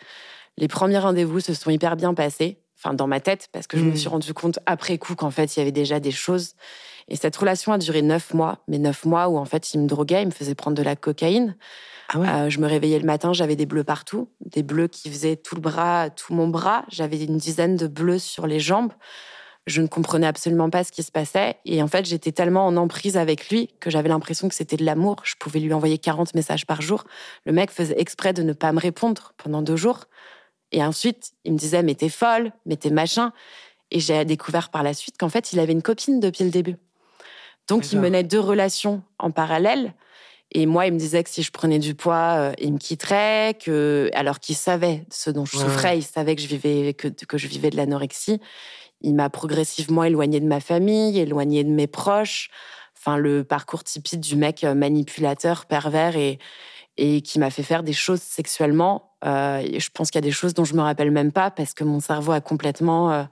Les 0.57 0.67
premiers 0.67 0.99
rendez-vous 0.99 1.39
se 1.39 1.53
sont 1.53 1.69
hyper 1.69 1.95
bien 1.95 2.13
passés, 2.13 2.59
enfin 2.77 2.93
dans 2.93 3.07
ma 3.07 3.19
tête, 3.19 3.49
parce 3.51 3.67
que 3.67 3.77
je 3.77 3.83
me 3.83 3.91
hmm. 3.91 3.95
suis 3.95 4.09
rendu 4.09 4.33
compte 4.33 4.59
après 4.65 4.97
coup 4.97 5.15
qu'en 5.15 5.31
fait, 5.31 5.55
il 5.55 5.59
y 5.59 5.61
avait 5.61 5.71
déjà 5.71 5.99
des 5.99 6.11
choses. 6.11 6.53
Et 7.07 7.15
cette 7.15 7.35
relation 7.35 7.71
a 7.71 7.77
duré 7.77 8.01
neuf 8.01 8.33
mois, 8.33 8.59
mais 8.67 8.77
neuf 8.77 9.05
mois 9.05 9.27
où 9.27 9.37
en 9.37 9.45
fait 9.45 9.73
il 9.73 9.81
me 9.81 9.87
droguait, 9.87 10.21
il 10.21 10.27
me 10.27 10.31
faisait 10.31 10.55
prendre 10.55 10.77
de 10.77 10.83
la 10.83 10.95
cocaïne. 10.95 11.55
Ah 12.09 12.45
euh, 12.45 12.49
je 12.49 12.59
me 12.59 12.67
réveillais 12.67 12.99
le 12.99 13.05
matin, 13.05 13.33
j'avais 13.33 13.55
des 13.55 13.65
bleus 13.65 13.83
partout, 13.83 14.29
des 14.45 14.63
bleus 14.63 14.87
qui 14.87 15.09
faisaient 15.09 15.35
tout 15.35 15.55
le 15.55 15.61
bras, 15.61 16.09
tout 16.09 16.33
mon 16.33 16.47
bras. 16.47 16.85
J'avais 16.89 17.23
une 17.23 17.37
dizaine 17.37 17.75
de 17.75 17.87
bleus 17.87 18.19
sur 18.19 18.47
les 18.47 18.59
jambes. 18.59 18.93
Je 19.65 19.81
ne 19.81 19.87
comprenais 19.87 20.27
absolument 20.27 20.69
pas 20.69 20.83
ce 20.83 20.91
qui 20.91 21.03
se 21.03 21.11
passait. 21.11 21.55
Et 21.65 21.81
en 21.81 21.87
fait, 21.87 22.05
j'étais 22.05 22.31
tellement 22.31 22.65
en 22.65 22.75
emprise 22.75 23.15
avec 23.15 23.49
lui 23.49 23.69
que 23.79 23.89
j'avais 23.89 24.09
l'impression 24.09 24.49
que 24.49 24.55
c'était 24.55 24.75
de 24.75 24.85
l'amour. 24.85 25.17
Je 25.23 25.35
pouvais 25.39 25.59
lui 25.59 25.73
envoyer 25.73 25.97
40 25.97 26.35
messages 26.35 26.65
par 26.65 26.81
jour. 26.81 27.05
Le 27.45 27.53
mec 27.53 27.71
faisait 27.71 27.99
exprès 27.99 28.33
de 28.33 28.43
ne 28.43 28.53
pas 28.53 28.71
me 28.73 28.79
répondre 28.79 29.33
pendant 29.37 29.61
deux 29.61 29.77
jours. 29.77 30.05
Et 30.73 30.83
ensuite, 30.83 31.31
il 31.45 31.53
me 31.53 31.57
disait, 31.57 31.83
mais 31.83 31.95
t'es 31.95 32.09
folle, 32.09 32.51
mais 32.65 32.75
t'es 32.75 32.89
machin. 32.89 33.31
Et 33.91 33.99
j'ai 33.99 34.25
découvert 34.25 34.69
par 34.69 34.83
la 34.83 34.93
suite 34.93 35.17
qu'en 35.17 35.29
fait, 35.29 35.53
il 35.53 35.59
avait 35.59 35.71
une 35.71 35.83
copine 35.83 36.19
depuis 36.19 36.43
le 36.43 36.49
début. 36.49 36.75
Donc, 37.69 37.93
il 37.93 37.99
menait 37.99 38.23
deux 38.23 38.39
relations 38.39 39.01
en 39.19 39.31
parallèle. 39.31 39.93
Et 40.51 40.65
moi, 40.65 40.85
il 40.85 40.93
me 40.93 40.99
disait 40.99 41.23
que 41.23 41.29
si 41.29 41.41
je 41.41 41.51
prenais 41.51 41.79
du 41.79 41.95
poids, 41.95 42.35
euh, 42.37 42.53
il 42.59 42.73
me 42.73 42.77
quitterait, 42.77 43.57
que, 43.63 44.09
alors 44.13 44.39
qu'il 44.39 44.55
savait 44.55 45.05
ce 45.09 45.29
dont 45.31 45.45
je 45.45 45.57
souffrais, 45.57 45.97
il 45.97 46.03
savait 46.03 46.35
que 46.35 46.41
je 46.41 46.47
vivais, 46.47 46.93
que, 46.93 47.07
que 47.07 47.37
je 47.37 47.47
vivais 47.47 47.69
de 47.69 47.77
l'anorexie. 47.77 48.39
Il 49.03 49.15
m'a 49.15 49.29
progressivement 49.29 50.03
éloigné 50.03 50.39
de 50.39 50.47
ma 50.47 50.59
famille, 50.59 51.19
éloigné 51.19 51.63
de 51.63 51.69
mes 51.69 51.87
proches. 51.87 52.49
Enfin, 52.97 53.17
le 53.17 53.43
parcours 53.43 53.83
typique 53.83 54.21
du 54.21 54.35
mec 54.35 54.63
euh, 54.63 54.73
manipulateur, 54.73 55.65
pervers 55.65 56.15
et, 56.15 56.39
et 56.97 57.21
qui 57.21 57.37
m'a 57.37 57.49
fait 57.49 57.63
faire 57.63 57.83
des 57.83 57.93
choses 57.93 58.21
sexuellement. 58.21 59.11
Euh, 59.25 59.61
je 59.77 59.89
pense 59.93 60.09
qu'il 60.09 60.19
y 60.19 60.23
a 60.23 60.27
des 60.27 60.31
choses 60.31 60.53
dont 60.53 60.65
je 60.65 60.73
me 60.73 60.81
rappelle 60.81 61.11
même 61.11 61.31
pas 61.31 61.51
parce 61.51 61.73
que 61.73 61.83
mon 61.83 61.99
cerveau 61.99 62.31
a 62.31 62.41
complètement 62.41 63.27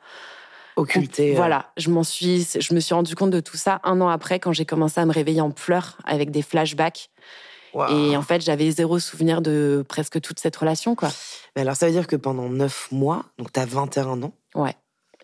occulté. 0.76 1.34
Euh. 1.34 1.36
Voilà, 1.36 1.72
je 1.78 1.90
m'en 1.90 2.04
suis, 2.04 2.48
je 2.60 2.74
me 2.74 2.80
suis 2.80 2.94
rendu 2.94 3.16
compte 3.16 3.32
de 3.32 3.40
tout 3.40 3.58
ça 3.58 3.80
un 3.84 4.02
an 4.02 4.10
après 4.10 4.40
quand 4.40 4.54
j'ai 4.54 4.66
commencé 4.66 5.00
à 5.00 5.06
me 5.06 5.12
réveiller 5.12 5.42
en 5.42 5.52
pleurs 5.52 5.98
avec 6.06 6.32
des 6.32 6.42
flashbacks. 6.42 7.10
Et 7.90 8.18
en 8.18 8.22
fait, 8.22 8.42
j'avais 8.42 8.70
zéro 8.70 9.00
souvenir 9.00 9.42
de 9.42 9.86
presque 9.88 10.20
toute 10.20 10.42
cette 10.42 10.58
relation, 10.58 10.94
quoi. 10.94 11.10
Mais 11.56 11.62
alors, 11.62 11.78
ça 11.78 11.86
veut 11.86 11.94
dire 11.94 12.06
que 12.06 12.18
pendant 12.18 12.50
neuf 12.50 12.90
mois, 12.92 13.24
donc 13.38 13.54
tu 13.54 13.62
as 13.62 13.66
21 13.66 14.24
ans. 14.24 14.34
Ouais. 14.56 14.76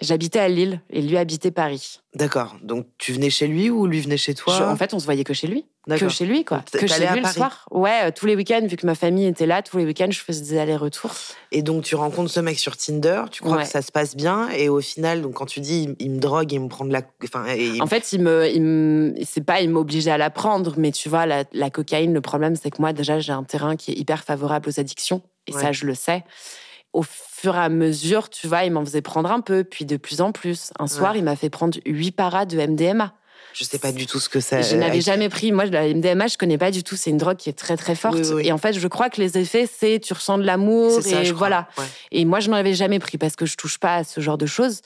J'habitais 0.01 0.39
à 0.39 0.47
Lille 0.47 0.81
et 0.89 1.01
lui 1.01 1.17
habitait 1.17 1.51
Paris. 1.51 2.01
D'accord. 2.13 2.55
Donc 2.61 2.87
tu 2.97 3.13
venais 3.13 3.29
chez 3.29 3.47
lui 3.47 3.69
ou 3.69 3.87
lui 3.87 4.01
venait 4.01 4.17
chez 4.17 4.33
toi? 4.33 4.69
En 4.69 4.75
fait, 4.75 4.93
on 4.93 4.99
se 4.99 5.05
voyait 5.05 5.23
que 5.23 5.33
chez 5.33 5.47
lui. 5.47 5.65
Que 5.89 6.09
chez 6.09 6.25
lui, 6.25 6.43
quoi. 6.43 6.63
Que 6.71 6.85
chez 6.85 7.07
lui 7.07 7.21
le 7.21 7.27
soir. 7.27 7.65
Ouais, 7.71 7.99
euh, 8.03 8.11
tous 8.13 8.25
les 8.25 8.35
week-ends, 8.35 8.65
vu 8.67 8.75
que 8.75 8.85
ma 8.85 8.95
famille 8.95 9.25
était 9.25 9.45
là, 9.45 9.61
tous 9.61 9.77
les 9.77 9.85
week-ends, 9.85 10.11
je 10.11 10.19
faisais 10.19 10.43
des 10.43 10.59
allers-retours. 10.59 11.13
Et 11.51 11.61
donc 11.61 11.83
tu 11.83 11.95
rencontres 11.95 12.29
ce 12.29 12.41
mec 12.41 12.59
sur 12.59 12.75
Tinder, 12.75 13.23
tu 13.31 13.41
crois 13.41 13.63
que 13.63 13.69
ça 13.69 13.81
se 13.81 13.91
passe 13.91 14.15
bien, 14.15 14.49
et 14.49 14.67
au 14.67 14.81
final, 14.81 15.21
donc 15.21 15.35
quand 15.35 15.45
tu 15.45 15.61
dis 15.61 15.95
il, 15.99 16.11
me 16.11 16.19
drogue, 16.19 16.51
il 16.51 16.59
me 16.59 16.67
prend 16.67 16.83
de 16.83 16.91
la. 16.91 17.01
Enfin, 17.23 17.45
En 17.79 17.87
fait, 17.87 18.11
il 18.11 18.21
me, 18.21 18.49
il 18.49 19.25
c'est 19.25 19.43
pas 19.43 19.61
il 19.61 19.69
m'obligeait 19.69 20.11
à 20.11 20.17
la 20.17 20.29
prendre, 20.29 20.73
mais 20.77 20.91
tu 20.91 21.07
vois, 21.07 21.25
la, 21.25 21.45
la 21.53 21.69
cocaïne, 21.69 22.13
le 22.13 22.21
problème, 22.21 22.55
c'est 22.57 22.69
que 22.69 22.81
moi, 22.81 22.91
déjà, 22.91 23.19
j'ai 23.19 23.31
un 23.31 23.43
terrain 23.43 23.77
qui 23.77 23.91
est 23.91 23.95
hyper 23.95 24.25
favorable 24.25 24.67
aux 24.69 24.79
addictions, 24.79 25.21
et 25.47 25.53
ça, 25.53 25.71
je 25.71 25.85
le 25.85 25.95
sais 25.95 26.23
au 26.97 27.03
fur 27.03 27.55
et 27.55 27.59
à 27.59 27.69
mesure, 27.69 28.27
tu 28.27 28.47
vois, 28.47 28.63
il 28.63 28.71
m'en 28.71 28.83
faisait 28.83 29.03
prendre 29.03 29.31
un 29.31 29.39
peu, 29.39 29.63
puis 29.63 29.85
de 29.85 29.97
plus 29.97 30.19
en 30.19 30.31
plus. 30.31 30.71
Un 30.79 30.87
soir, 30.87 31.15
il 31.15 31.23
m'a 31.23 31.35
fait 31.35 31.51
prendre 31.51 31.77
huit 31.85 32.11
paras 32.11 32.45
de 32.45 32.57
MDMA. 32.57 33.13
Je 33.53 33.63
sais 33.63 33.77
pas 33.77 33.91
du 33.91 34.07
tout 34.07 34.19
ce 34.19 34.29
que 34.29 34.39
c'est. 34.39 34.63
Je 34.63 34.75
n'avais 34.75 35.01
jamais 35.01 35.29
pris. 35.29 35.51
Moi, 35.51 35.65
la 35.65 35.87
MDMA, 35.93 36.25
je 36.25 36.37
connais 36.37 36.57
pas 36.57 36.71
du 36.71 36.83
tout. 36.83 36.95
C'est 36.95 37.11
une 37.11 37.17
drogue 37.17 37.37
qui 37.37 37.49
est 37.49 37.57
très 37.57 37.77
très 37.77 37.93
forte. 37.93 38.17
Et 38.41 38.51
en 38.51 38.57
fait, 38.57 38.73
je 38.73 38.87
crois 38.87 39.11
que 39.11 39.21
les 39.21 39.37
effets, 39.37 39.69
c'est 39.71 39.99
tu 39.99 40.13
ressens 40.13 40.39
de 40.39 40.43
l'amour 40.43 40.99
et 41.05 41.31
voilà. 41.31 41.67
Et 42.11 42.25
moi, 42.25 42.39
je 42.39 42.49
n'en 42.49 42.57
avais 42.57 42.73
jamais 42.73 42.97
pris 42.97 43.19
parce 43.19 43.35
que 43.35 43.45
je 43.45 43.57
touche 43.57 43.77
pas 43.77 43.97
à 43.97 44.03
ce 44.03 44.19
genre 44.19 44.39
de 44.39 44.47
choses. 44.47 44.81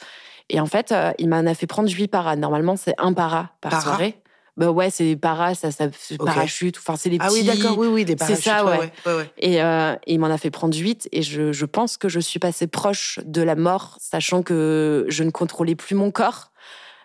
Et 0.50 0.60
en 0.60 0.66
fait, 0.66 0.92
euh, 0.92 1.14
il 1.18 1.30
m'en 1.30 1.46
a 1.46 1.54
fait 1.54 1.68
prendre 1.68 1.90
huit 1.90 2.10
paras. 2.10 2.36
Normalement, 2.36 2.76
c'est 2.76 2.96
un 2.98 3.14
para 3.14 3.52
par 3.62 3.82
soirée. 3.82 4.21
Bah 4.62 4.70
ouais, 4.70 4.92
c'est 4.92 5.04
des 5.04 5.16
paras, 5.16 5.56
ça, 5.56 5.72
ça 5.72 5.88
parachute. 6.20 6.78
Enfin, 6.78 6.96
c'est 6.96 7.10
les 7.10 7.18
petits. 7.18 7.28
Ah 7.28 7.34
oui, 7.34 7.44
d'accord, 7.44 7.80
oui, 7.80 7.88
oui, 7.88 8.06
des 8.06 8.16
parachutes. 8.16 8.38
C'est 8.38 8.50
ça, 8.52 8.64
ouais. 8.64 8.92
Et, 9.40 9.60
euh, 9.64 9.96
il 10.06 10.20
m'en 10.20 10.28
a 10.28 10.38
fait 10.38 10.52
prendre 10.52 10.78
huit. 10.78 11.10
Et 11.12 11.24
je, 11.24 11.52
je, 11.52 11.66
pense 11.66 11.98
que 11.98 12.10
je 12.10 12.20
suis 12.20 12.38
passée 12.38 12.68
proche 12.68 13.20
de 13.26 13.42
la 13.42 13.56
mort, 13.56 13.98
sachant 14.00 14.44
que 14.44 15.08
je 15.10 15.24
ne 15.24 15.32
contrôlais 15.32 15.74
plus 15.74 15.96
mon 15.96 16.12
corps. 16.12 16.52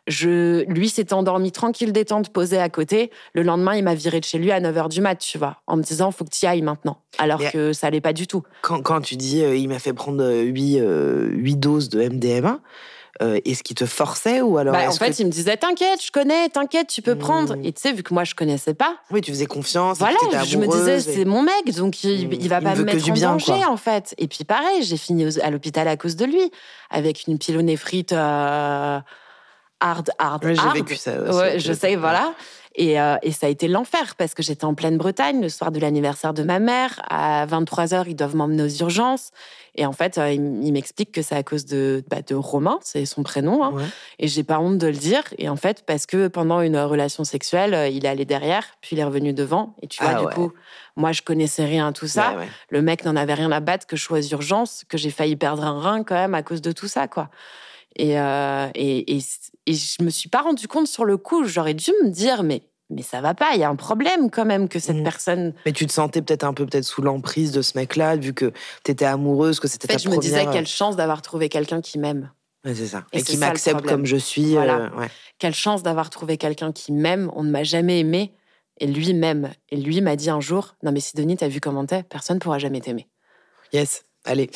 Je, 0.07 0.65
lui 0.71 0.91
s'était 0.91 1.15
endormi 1.15 1.51
tranquille, 1.51 1.95
détente, 1.95 2.29
posé 2.29 2.59
à 2.59 2.69
côté. 2.69 3.11
Le 3.33 3.43
lendemain, 3.43 3.75
il 3.75 3.85
m'a 3.85 3.95
viré 3.95 4.21
de 4.21 4.27
chez 4.27 4.37
lui 4.37 4.53
à 4.53 4.61
9h 4.61 4.91
du 4.91 5.01
mat, 5.01 5.17
tu 5.17 5.39
vois, 5.39 5.63
en 5.67 5.79
me 5.79 5.83
disant, 5.83 6.11
faut 6.11 6.27
que 6.27 6.31
tu 6.31 6.45
y 6.45 6.49
ailles 6.49 6.61
maintenant. 6.61 6.99
Alors 7.17 7.41
que 7.51 7.73
ça 7.73 7.87
allait 7.87 8.03
pas 8.03 8.13
du 8.13 8.27
tout. 8.27 8.43
Quand, 8.61 8.83
quand 8.83 9.01
tu 9.01 9.17
dis, 9.17 9.43
euh, 9.43 9.57
il 9.57 9.69
m'a 9.69 9.79
fait 9.79 9.95
prendre 9.95 10.31
8, 10.31 10.81
euh, 10.81 11.31
8 11.33 11.57
doses 11.57 11.89
de 11.89 12.07
MDMA, 12.07 12.61
euh, 13.23 13.41
est-ce 13.45 13.63
qu'il 13.63 13.77
te 13.77 13.87
forçait 13.87 14.41
ou 14.41 14.59
alors 14.59 14.75
bah, 14.75 14.89
En 14.89 14.93
fait, 14.93 15.19
il 15.19 15.27
me 15.27 15.31
disait 15.31 15.57
T'inquiète, 15.57 16.05
je 16.05 16.11
connais, 16.11 16.49
t'inquiète, 16.49 16.89
tu 16.89 17.03
peux 17.03 17.15
hmm. 17.15 17.19
prendre. 17.19 17.57
Et 17.65 17.73
tu 17.73 17.81
sais, 17.81 17.93
vu 17.93 18.03
que 18.03 18.13
moi, 18.13 18.25
je 18.25 18.35
connaissais 18.35 18.75
pas. 18.75 18.97
Oui, 19.11 19.21
tu 19.21 19.31
faisais 19.31 19.47
confiance. 19.47 19.99
Voilà, 19.99 20.17
je 20.45 20.57
me 20.59 20.67
disais 20.67 21.01
C'est 21.01 21.25
mon 21.25 21.43
mec, 21.43 21.75
donc 21.75 22.03
il, 22.05 22.29
hmm. 22.29 22.49
va 22.49 22.61
pas 22.61 22.75
me 22.75 22.85
mettre 22.85 23.09
en 23.09 23.13
bien, 23.13 23.33
danger, 23.33 23.65
en 23.65 23.77
fait. 23.77 24.15
Et 24.19 24.29
puis, 24.29 24.45
pareil, 24.45 24.83
j'ai 24.83 24.97
fini 24.97 25.27
à 25.41 25.51
l'hôpital 25.51 25.89
à 25.89 25.97
cause 25.97 26.17
de 26.17 26.25
lui, 26.25 26.51
avec 26.91 27.27
une 27.27 27.39
pyélonéphrite 27.39 28.13
euh, 28.13 28.99
hard, 29.81 30.11
hard, 30.19 30.45
ouais, 30.45 30.55
J'ai 30.55 30.81
vécu 30.81 30.97
ça 30.97 31.21
aussi. 31.21 31.39
Ouais, 31.39 31.59
je 31.59 31.73
sais, 31.73 31.97
voilà. 31.97 32.33
Et, 32.77 33.01
euh, 33.01 33.17
et, 33.23 33.33
ça 33.33 33.47
a 33.47 33.49
été 33.49 33.69
l'enfer 33.69 34.15
parce 34.17 34.35
que 34.35 34.43
j'étais 34.43 34.67
en 34.67 34.75
pleine 34.75 34.99
Bretagne 34.99 35.41
le 35.41 35.49
soir 35.49 35.73
de 35.73 35.81
l'anniversaire 35.81 36.35
de 36.35 36.43
ma 36.43 36.59
mère. 36.59 37.01
À 37.09 37.47
23h, 37.47 38.05
ils 38.07 38.15
doivent 38.15 38.37
m'emmener 38.37 38.65
aux 38.65 38.83
urgences. 38.83 39.31
Et 39.77 39.85
en 39.85 39.93
fait, 39.93 40.19
euh, 40.19 40.33
il, 40.33 40.73
m'explique 40.73 41.13
que 41.13 41.23
c'est 41.23 41.35
à 41.35 41.43
cause 41.43 41.67
de, 41.67 42.03
bah, 42.09 42.23
de 42.27 42.35
Romain, 42.35 42.79
c'est 42.83 43.05
son 43.05 43.23
prénom. 43.23 43.63
Hein. 43.63 43.75
Et 44.19 44.27
j'ai 44.27 44.43
pas 44.43 44.59
honte 44.59 44.79
de 44.79 44.87
le 44.87 44.95
dire. 44.95 45.23
Et 45.39 45.49
en 45.49 45.57
fait, 45.57 45.85
parce 45.87 46.07
que 46.07 46.29
pendant 46.29 46.63
une 46.63 46.79
relation 46.79 47.25
sexuelle, 47.25 47.75
euh, 47.75 47.89
il 47.89 48.05
est 48.05 48.09
allé 48.09 48.25
derrière, 48.25 48.65
puis 48.81 48.97
il 48.97 48.99
est 48.99 49.05
revenu 49.05 49.35
devant. 49.35 49.77
Et 49.83 49.87
tu 49.87 50.03
vois, 50.03 50.15
ah 50.17 50.21
du 50.21 50.27
coup, 50.35 50.53
moi, 50.97 51.13
je 51.13 51.23
connaissais 51.23 51.65
rien 51.65 51.89
à 51.89 51.93
tout 51.93 52.09
ça. 52.09 52.37
Le 52.71 52.81
mec 52.83 53.05
n'en 53.05 53.17
avait 53.17 53.35
rien 53.35 53.53
à 53.53 53.61
battre 53.61 53.87
que 53.87 53.97
je 53.97 54.03
sois 54.03 54.19
aux 54.19 54.29
urgences, 54.29 54.85
que 54.89 54.97
j'ai 54.97 55.11
failli 55.11 55.37
perdre 55.37 55.65
un 55.65 55.79
rein 55.79 56.05
quand 56.05 56.15
même 56.15 56.35
à 56.35 56.43
cause 56.43 56.63
de 56.63 56.73
tout 56.73 56.89
ça, 56.89 57.07
quoi. 57.07 57.29
Et, 57.97 58.21
euh, 58.21 58.69
et, 58.75 59.17
et, 59.17 59.23
et, 59.67 59.75
je 59.75 60.03
me 60.03 60.11
suis 60.11 60.29
pas 60.29 60.43
rendu 60.43 60.69
compte 60.69 60.87
sur 60.87 61.05
le 61.07 61.17
coup. 61.17 61.45
J'aurais 61.45 61.73
dû 61.73 61.93
me 62.05 62.11
dire, 62.11 62.43
mais 62.43 62.63
mais 62.91 63.03
ça 63.03 63.21
va 63.21 63.35
pas, 63.35 63.55
il 63.55 63.61
y 63.61 63.65
a 63.65 63.69
un 63.69 63.77
problème 63.77 64.31
quand 64.31 64.45
même 64.45 64.69
que 64.69 64.79
cette 64.79 64.97
mmh. 64.97 65.03
personne. 65.03 65.55
Mais 65.65 65.73
tu 65.73 65.87
te 65.87 65.93
sentais 65.93 66.23
peut-être 66.23 66.45
un 66.45 66.55
peu 66.55 66.67
peut-être 66.67 66.85
sous 66.85 67.03
l'emprise 67.03 67.53
de 67.53 67.63
ce 67.63 67.77
mec-là, 67.77 68.17
vu 68.17 68.33
que 68.33 68.53
tu 68.85 68.91
étais 68.91 69.05
amoureuse, 69.05 69.61
que 69.61 69.69
c'était 69.69 69.87
en 69.87 69.99
fait, 69.99 70.05
ta 70.05 70.11
je 70.11 70.15
me 70.15 70.21
disais 70.21 70.47
quelle 70.53 70.67
chance 70.67 70.97
d'avoir 70.97 71.23
trouvé 71.23 71.49
quelqu'un 71.49 71.81
qui 71.81 71.99
m'aime. 71.99 72.31
Ouais, 72.65 72.75
c'est 72.75 72.87
ça. 72.87 73.05
Et, 73.13 73.23
qui 73.23 73.37
m'accepte 73.37 73.87
comme 73.87 74.07
je 74.07 74.17
suis. 74.17 74.53
Voilà. 74.53 74.91
Euh, 74.99 75.07
quelle 75.39 75.55
chance 75.55 75.83
d'avoir 75.83 76.11
trouvé 76.11 76.37
quelqu'un 76.37 76.73
qui 76.73 76.93
m'aime. 76.93 77.31
On 77.35 77.45
ne 77.45 77.51
m'a 77.51 77.63
jamais 77.63 78.01
aimé. 78.01 78.33
Et 78.79 78.87
lui 78.87 79.15
m'aime. 79.15 79.53
Et 79.71 79.77
lui 79.77 80.01
m'a 80.01 80.17
dit 80.17 80.31
un 80.31 80.41
jour 80.41 80.75
Non, 80.83 80.93
mais 80.93 81.01
Sidonie, 81.01 81.37
t'as 81.37 81.49
vu 81.49 81.61
comment 81.61 81.87
t'es? 81.87 82.03
Personne 82.03 82.37
ne 82.37 82.41
pourra 82.41 82.59
jamais 82.59 82.81
t'aimer. 82.81 83.09
Yes 83.73 84.05
allez, 84.27 84.51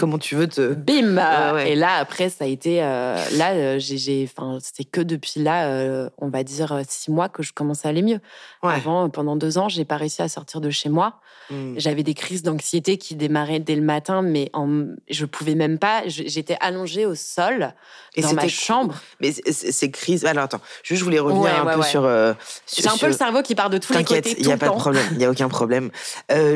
comment 0.00 0.18
tu 0.18 0.34
veux 0.34 0.48
te. 0.48 0.72
Bim 0.72 1.18
Et 1.66 1.74
là, 1.74 1.96
après, 1.96 2.30
ça 2.30 2.44
a 2.44 2.46
été. 2.46 2.82
Euh, 2.82 3.14
là, 3.36 3.52
euh, 3.52 3.76
j'ai. 3.78 4.28
Enfin, 4.28 4.58
c'était 4.60 4.84
que 4.84 5.00
depuis 5.02 5.40
là, 5.40 5.66
euh, 5.66 6.08
on 6.18 6.28
va 6.28 6.42
dire 6.42 6.80
six 6.88 7.10
mois 7.10 7.28
que 7.28 7.42
je 7.42 7.52
commence 7.52 7.84
à 7.84 7.90
aller 7.90 8.02
mieux. 8.02 8.20
Avant, 8.62 9.08
pendant 9.10 9.36
deux 9.36 9.58
ans, 9.58 9.68
j'ai 9.68 9.84
pas 9.84 9.96
réussi 9.96 10.22
à 10.22 10.28
sortir 10.28 10.60
de 10.60 10.70
chez 10.70 10.88
moi. 10.88 11.20
Hmm. 11.50 11.74
J'avais 11.76 12.02
des 12.02 12.14
crises 12.14 12.42
d'anxiété 12.42 12.96
qui 12.96 13.14
démarraient 13.14 13.58
dès 13.58 13.74
le 13.74 13.82
matin, 13.82 14.22
mais 14.22 14.50
en, 14.52 14.86
je 15.08 15.26
pouvais 15.26 15.54
même 15.54 15.78
pas. 15.78 16.02
J'étais 16.06 16.56
allongée 16.60 17.06
au 17.06 17.14
sol 17.14 17.74
dans 18.16 18.32
ma 18.34 18.48
chambre. 18.48 18.94
Mais 19.20 19.32
ces 19.32 19.90
crises. 19.90 20.24
Alors 20.24 20.44
attends, 20.44 20.60
je 20.82 21.02
voulais 21.02 21.18
revenir 21.18 21.66
un 21.66 21.74
peu 21.76 21.82
sur. 21.82 22.02
J'ai 22.02 22.88
un 22.88 22.96
peu 22.96 23.06
le 23.06 23.12
cerveau 23.12 23.42
qui 23.42 23.54
part 23.54 23.70
de 23.70 23.78
tous 23.78 23.92
les 23.92 24.04
côtés. 24.04 24.34
Il 24.38 24.46
n'y 24.46 24.52
a 24.52 24.56
pas 24.56 24.68
de 24.68 24.74
problème. 24.74 25.06
Il 25.12 25.18
n'y 25.18 25.24
a 25.24 25.30
aucun 25.30 25.48
problème. 25.48 25.90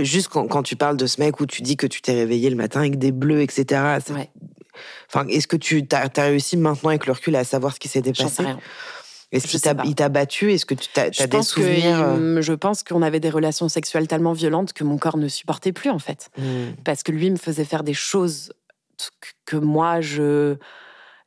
juste 0.00 0.28
quand, 0.28 0.46
quand, 0.46 0.62
tu 0.62 0.76
parles 0.76 0.96
de 0.96 1.06
ce 1.06 1.20
mec 1.20 1.40
où 1.40 1.46
tu 1.46 1.60
dis 1.60 1.76
que 1.76 1.86
tu 1.86 2.00
t'es 2.00 2.14
réveillé 2.14 2.48
le 2.48 2.56
matin 2.56 2.80
avec 2.80 2.98
des 2.98 3.12
bleus, 3.12 3.33
etc. 3.40 3.98
Enfin, 5.08 5.26
est-ce 5.28 5.46
que 5.46 5.56
tu 5.56 5.86
as, 5.92 6.10
réussi 6.16 6.56
maintenant 6.56 6.90
avec 6.90 7.06
le 7.06 7.12
recul 7.12 7.36
à 7.36 7.44
savoir 7.44 7.74
ce 7.74 7.80
qui 7.80 7.88
s'était 7.88 8.12
passé? 8.12 8.44
Est-ce 9.32 9.48
qu'il 9.48 9.94
t'a 9.94 10.08
battu? 10.08 10.52
Est-ce 10.52 10.66
que 10.66 10.74
tu 10.74 10.88
as, 10.96 11.10
des 11.26 11.42
souvenirs 11.42 12.00
euh? 12.00 12.40
Je 12.40 12.52
pense 12.52 12.84
qu'on 12.84 13.02
avait 13.02 13.20
des 13.20 13.30
relations 13.30 13.68
sexuelles 13.68 14.06
tellement 14.06 14.32
violentes 14.32 14.72
que 14.72 14.84
mon 14.84 14.96
corps 14.96 15.16
ne 15.16 15.28
supportait 15.28 15.72
plus, 15.72 15.90
en 15.90 15.98
fait. 15.98 16.30
Hmm. 16.38 16.72
Parce 16.84 17.02
que 17.02 17.10
lui 17.10 17.30
me 17.30 17.36
faisait 17.36 17.64
faire 17.64 17.82
des 17.82 17.94
choses 17.94 18.52
que 19.44 19.56
moi, 19.56 20.00
je 20.00 20.56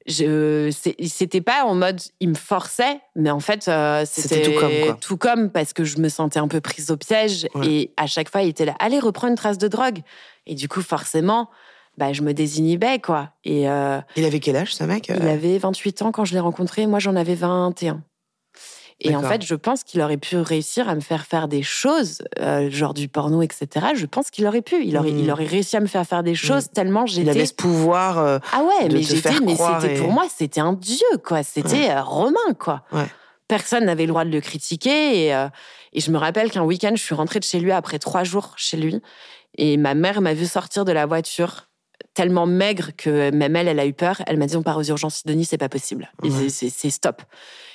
je 0.06 0.72
c'était 0.72 1.42
pas 1.42 1.66
en 1.66 1.76
mode 1.76 2.00
il 2.22 2.30
me 2.30 2.36
forçait 2.36 3.02
mais 3.18 3.30
en 3.30 3.42
fait 3.42 3.68
euh, 3.68 4.06
c'était 4.10 4.42
tout 4.42 4.58
comme, 4.58 5.00
tout 5.02 5.18
comme 5.18 5.52
parce 5.52 5.74
que 5.74 5.84
je 5.84 5.98
me 5.98 6.08
sentais 6.08 6.40
un 6.40 6.48
peu 6.48 6.62
prise 6.62 6.92
au 6.92 6.96
piège 6.96 7.46
et 7.62 7.92
à 7.98 8.08
chaque 8.08 8.30
fois 8.32 8.42
il 8.42 8.48
était 8.48 8.64
là 8.64 8.74
allez 8.80 9.00
reprends 9.00 9.28
une 9.28 9.36
trace 9.36 9.58
de 9.58 9.68
drogue 9.68 10.00
et 10.46 10.56
du 10.56 10.70
coup 10.70 10.82
forcément 10.82 11.50
bah, 11.98 12.14
je 12.14 12.22
me 12.22 12.34
désinhibais 12.34 13.00
quoi 13.00 13.32
et 13.44 13.70
euh, 13.70 14.00
il 14.16 14.26
avait 14.26 14.40
quel 14.40 14.56
âge 14.56 14.76
ce 14.76 14.84
mec 14.84 15.10
il 15.10 15.28
avait 15.28 15.58
28 15.58 16.02
ans 16.04 16.12
quand 16.12 16.26
je 16.26 16.34
l'ai 16.34 16.40
rencontré 16.40 16.88
moi 16.88 17.00
j'en 17.00 17.16
avais 17.16 17.36
21 17.36 18.04
et 19.00 19.16
en 19.16 19.22
fait, 19.22 19.46
je 19.46 19.54
pense 19.54 19.84
qu'il 19.84 20.02
aurait 20.02 20.18
pu 20.18 20.38
réussir 20.38 20.90
à 20.90 20.96
me 20.96 21.02
faire 21.02 21.26
faire 21.26 21.48
des 21.48 21.62
choses, 21.62 22.24
euh, 22.40 22.72
genre 22.72 22.96
du 22.96 23.08
porno, 23.08 23.44
etc. 23.44 23.88
Je 23.96 24.08
pense 24.08 24.32
qu'il 24.32 24.48
aurait 24.48 24.64
pu. 24.64 24.84
Il 24.84 24.98
aurait, 24.98 25.12
il 25.12 25.28
mmh. 25.28 25.30
aurait 25.30 25.46
réussi 25.46 25.78
à 25.78 25.80
me 25.80 25.86
faire 25.86 26.06
faire 26.06 26.24
des 26.24 26.32
mmh. 26.32 26.36
choses 26.36 26.70
tellement 26.74 27.06
j'étais. 27.06 27.22
Il 27.22 27.30
avait 27.30 27.46
ce 27.46 27.54
pouvoir. 27.54 28.18
Euh, 28.18 28.40
ah 28.54 28.64
ouais, 28.64 28.90
mais 28.92 29.04
j'étais, 29.04 29.40
mais 29.42 29.56
c'était 29.56 30.00
pour 30.00 30.12
moi, 30.12 30.26
c'était 30.36 30.62
un 30.62 30.74
dieu, 30.74 31.06
quoi. 31.24 31.44
C'était 31.44 31.92
euh, 31.92 32.02
romain, 32.02 32.54
quoi. 32.58 32.84
Personne 33.48 33.86
n'avait 33.86 34.04
le 34.04 34.10
droit 34.10 34.26
de 34.26 34.32
le 34.32 34.42
critiquer. 34.42 35.28
Et, 35.28 35.48
et 35.94 36.02
je 36.02 36.12
me 36.12 36.18
rappelle 36.18 36.50
qu'un 36.52 36.64
week-end, 36.64 36.92
je 36.96 37.02
suis 37.02 37.16
rentrée 37.16 37.40
de 37.40 37.46
chez 37.46 37.60
lui 37.60 37.72
après 37.72 38.00
trois 38.00 38.24
jours 38.24 38.54
chez 38.58 38.78
lui. 38.78 39.00
Et 39.58 39.78
ma 39.78 39.94
mère 39.94 40.22
m'a 40.22 40.34
vu 40.34 40.46
sortir 40.46 40.86
de 40.86 40.92
la 40.92 41.06
voiture 41.06 41.68
tellement 42.18 42.48
maigre 42.48 42.90
que 42.98 43.30
même 43.30 43.56
elle, 43.56 43.68
elle 43.68 43.80
a 43.80 43.86
eu 43.86 43.94
peur. 43.94 44.24
Elle 44.26 44.38
m'a 44.38 44.48
dit 44.48 44.58
on 44.58 44.64
part 44.64 44.78
aux 44.78 44.84
urgences 44.84 45.18
Sidonie, 45.18 45.46
c'est 45.46 45.60
pas 45.60 45.70
possible. 45.70 46.12
C'est 46.50 46.90
stop. 46.90 47.22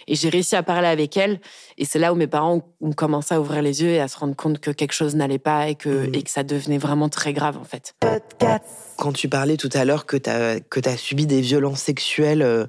Et 0.09 0.17
j'ai 0.17 0.31
réussi 0.31 0.57
à 0.57 0.65
parler 0.65 0.89
avec 0.89 1.17
elle. 1.17 1.41
Et 1.79 1.85
c'est 1.85 2.01
là 2.01 2.13
où 2.13 2.17
mes 2.17 2.27
parents 2.27 2.61
ont 2.81 2.93
commencé 2.93 3.37
à 3.37 3.41
ouvrir 3.41 3.63
les 3.63 3.85
yeux 3.85 3.91
et 3.91 4.01
à 4.01 4.09
se 4.09 4.19
rendre 4.19 4.35
compte 4.35 4.59
que 4.59 4.73
quelque 4.73 4.95
chose 4.95 5.15
n'allait 5.15 5.39
pas 5.39 5.69
et 5.69 5.77
que, 5.77 6.09
mmh. 6.09 6.15
et 6.17 6.23
que 6.25 6.31
ça 6.31 6.43
devenait 6.43 6.79
vraiment 6.79 7.09
très 7.09 7.33
grave, 7.33 7.57
en 7.57 7.63
fait. 7.63 7.95
Quand 8.97 9.13
tu 9.13 9.29
parlais 9.29 9.57
tout 9.57 9.71
à 9.75 9.85
l'heure 9.85 10.07
que 10.07 10.17
tu 10.17 10.29
as 10.29 10.97
subi 10.97 11.27
des 11.27 11.41
violences 11.41 11.81
sexuelles, 11.81 12.43
euh, 12.43 12.67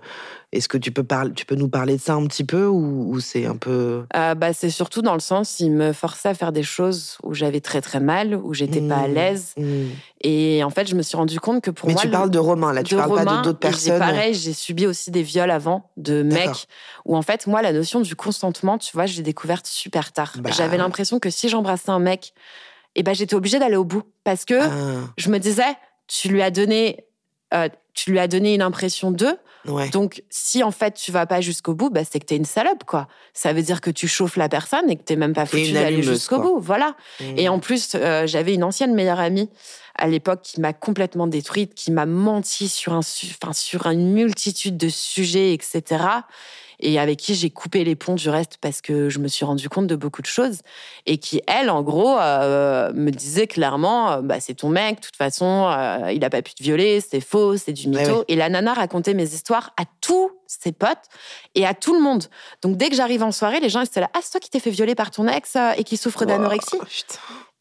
est-ce 0.54 0.68
que 0.68 0.78
tu 0.78 0.92
peux, 0.92 1.04
parler, 1.04 1.34
tu 1.34 1.46
peux 1.48 1.56
nous 1.56 1.68
parler 1.68 1.98
de 1.98 2.02
ça 2.02 2.14
un 2.14 2.28
petit 2.28 2.44
peu 2.44 2.68
ou, 2.68 3.20
c'est 3.20 3.48
un 3.48 3.56
peu... 3.56 4.06
Euh, 4.16 4.36
bah, 4.36 4.54
c'est 4.54 4.70
surtout 4.70 5.02
dans 5.02 5.16
le 5.16 5.20
sens, 5.20 5.60
il 5.60 5.72
me 5.72 5.94
forçait 5.94 6.30
à 6.30 6.36
faire 6.36 6.52
des 6.52 6.62
choses 6.62 7.18
où 7.24 7.34
j'avais 7.34 7.60
très 7.60 7.82
très 7.82 8.00
mal, 8.00 8.36
où 8.36 8.54
j'étais 8.54 8.80
pas 8.80 8.98
à 8.98 9.08
mmh. 9.08 9.14
l'aise. 9.14 9.54
Mmh. 9.58 9.64
Et 10.22 10.64
en 10.64 10.70
fait, 10.70 10.88
je 10.88 10.94
me 10.94 11.02
suis 11.02 11.18
rendu 11.18 11.40
compte 11.40 11.64
que 11.64 11.72
pour 11.72 11.90
moi... 11.90 12.00
Mais 12.00 12.08
tu 12.08 12.12
parles 12.12 12.30
de 12.30 12.38
Romain, 12.38 12.72
là, 12.72 12.84
tu 12.84 12.96
parles 12.96 13.26
pas 13.26 13.42
d'autres 13.42 13.58
personnes. 13.58 13.98
Pareil, 13.98 14.36
j'ai 14.36 14.54
subi 14.54 14.86
aussi 14.86 15.10
des 15.10 15.24
viols 15.24 15.50
avant 15.50 15.90
de 15.98 16.22
mecs, 16.22 16.68
où 17.06 17.18
en 17.18 17.24
fait, 17.24 17.48
moi, 17.48 17.64
la 17.64 17.74
notion 17.74 18.02
du 18.02 18.16
consentement, 18.16 18.78
tu 18.78 18.92
vois, 18.94 19.08
je 19.08 19.18
l'ai 19.18 19.24
découverte 19.24 19.66
super 19.66 20.12
tard. 20.12 20.34
Bah 20.38 20.52
j'avais 20.56 20.78
l'impression 20.78 21.18
que 21.18 21.32
si 21.32 21.50
j'embrassais 21.50 21.90
un 21.90 22.00
mec, 22.00 22.36
eh 22.94 23.02
ben, 23.02 23.16
j'étais 23.16 23.34
obligée 23.34 23.58
d'aller 23.58 23.76
au 23.76 23.86
bout. 23.86 24.04
Parce 24.24 24.46
que 24.46 24.62
ah. 24.62 25.10
je 25.18 25.30
me 25.32 25.40
disais, 25.40 25.76
tu 26.08 26.28
lui 26.28 26.44
as 26.44 26.52
donné... 26.52 27.06
Euh, 27.56 27.70
tu 27.94 28.12
lui 28.12 28.20
as 28.20 28.28
donné 28.28 28.54
une 28.54 28.62
impression 28.62 29.12
d'eux, 29.12 29.38
donc, 29.92 30.24
si 30.30 30.62
en 30.62 30.72
fait 30.72 30.94
tu 30.94 31.12
vas 31.12 31.26
pas 31.26 31.42
jusqu'au 31.42 31.74
bout, 31.74 31.90
bah, 31.90 32.02
c'est 32.10 32.20
que 32.20 32.26
tu 32.26 32.34
es 32.34 32.38
une 32.38 32.46
salope, 32.46 32.84
quoi. 32.84 33.08
Ça 33.34 33.54
veut 33.54 33.62
dire 33.62 33.80
que 33.80 33.90
tu 33.90 34.08
chauffes 34.08 34.36
la 34.36 34.50
personne 34.50 34.90
et 34.90 34.98
que 34.98 35.04
t'es 35.04 35.16
même 35.16 35.34
pas 35.34 35.46
foutu 35.46 35.72
d'aller 35.72 36.04
jusqu'au 36.04 36.40
bout. 36.40 36.60
Voilà. 36.60 36.96
Mmh. 37.20 37.38
Et 37.38 37.50
en 37.50 37.60
plus, 37.60 37.92
euh, 37.96 38.28
j'avais 38.28 38.54
une 38.54 38.64
ancienne 38.64 38.94
meilleure 38.94 39.20
amie 39.20 39.50
à 39.96 40.08
l'époque 40.08 40.42
qui 40.42 40.60
m'a 40.60 40.74
complètement 40.74 41.28
détruite, 41.28 41.76
qui 41.76 41.92
m'a 41.92 42.06
menti 42.06 42.68
sur, 42.68 42.94
un, 42.94 43.00
enfin, 43.00 43.54
sur 43.54 43.86
une 43.88 44.12
multitude 44.12 44.76
de 44.76 44.90
sujets, 44.90 45.54
etc 45.54 46.04
et 46.84 47.00
avec 47.00 47.18
qui 47.18 47.34
j'ai 47.34 47.50
coupé 47.50 47.84
les 47.84 47.96
ponts 47.96 48.16
du 48.16 48.30
reste 48.30 48.58
parce 48.62 48.82
que 48.82 49.10
je 49.10 49.20
me 49.20 49.28
suis 49.28 49.46
rendu 49.46 49.70
compte 49.70 49.88
de 49.88 49.96
beaucoup 49.96 50.22
de 50.22 50.28
choses 50.28 50.60
et 51.06 51.18
qui, 51.18 51.42
elle, 51.48 51.70
en 51.70 51.82
gros, 51.82 52.18
euh, 52.20 52.92
me 52.94 53.10
disait 53.10 53.48
clairement 53.48 54.12
euh, 54.12 54.22
bah, 54.22 54.40
c'est 54.40 54.54
ton 54.54 54.70
mec, 54.70 54.98
de 54.98 55.02
toute 55.02 55.16
façon, 55.16 55.68
euh, 55.70 56.12
il 56.12 56.24
a 56.24 56.30
pas 56.30 56.42
pu 56.42 56.54
te 56.54 56.62
violer, 56.62 57.02
c'est 57.02 57.22
faux, 57.22 57.58
c'est 57.58 57.74
du 57.74 57.88
mytho. 57.88 58.26
Et 58.28 58.36
la 58.36 58.50
nana 58.50 58.74
racontait 58.74 59.14
mes 59.14 59.34
histoires 59.34 59.72
à 59.82 59.84
tous 60.02 60.32
ses 60.46 60.72
potes 60.72 61.06
et 61.56 61.66
à 61.66 61.74
tout 61.74 61.94
le 61.94 62.02
monde. 62.02 62.26
Donc 62.62 62.78
dès 62.78 62.90
que 62.90 62.96
j'arrive 62.96 63.24
en 63.24 63.32
soirée, 63.32 63.60
les 63.60 63.70
gens 63.70 63.82
étaient 63.82 64.02
là 64.02 64.10
ah, 64.14 64.20
c'est 64.22 64.32
toi 64.32 64.40
qui 64.40 64.50
t'es 64.50 64.60
fait 64.60 64.70
violer 64.70 64.96
par 64.96 65.10
ton 65.10 65.28
ex 65.28 65.58
et 65.78 65.84
qui 65.84 65.98
souffre 65.98 66.26
d'anorexie 66.26 66.78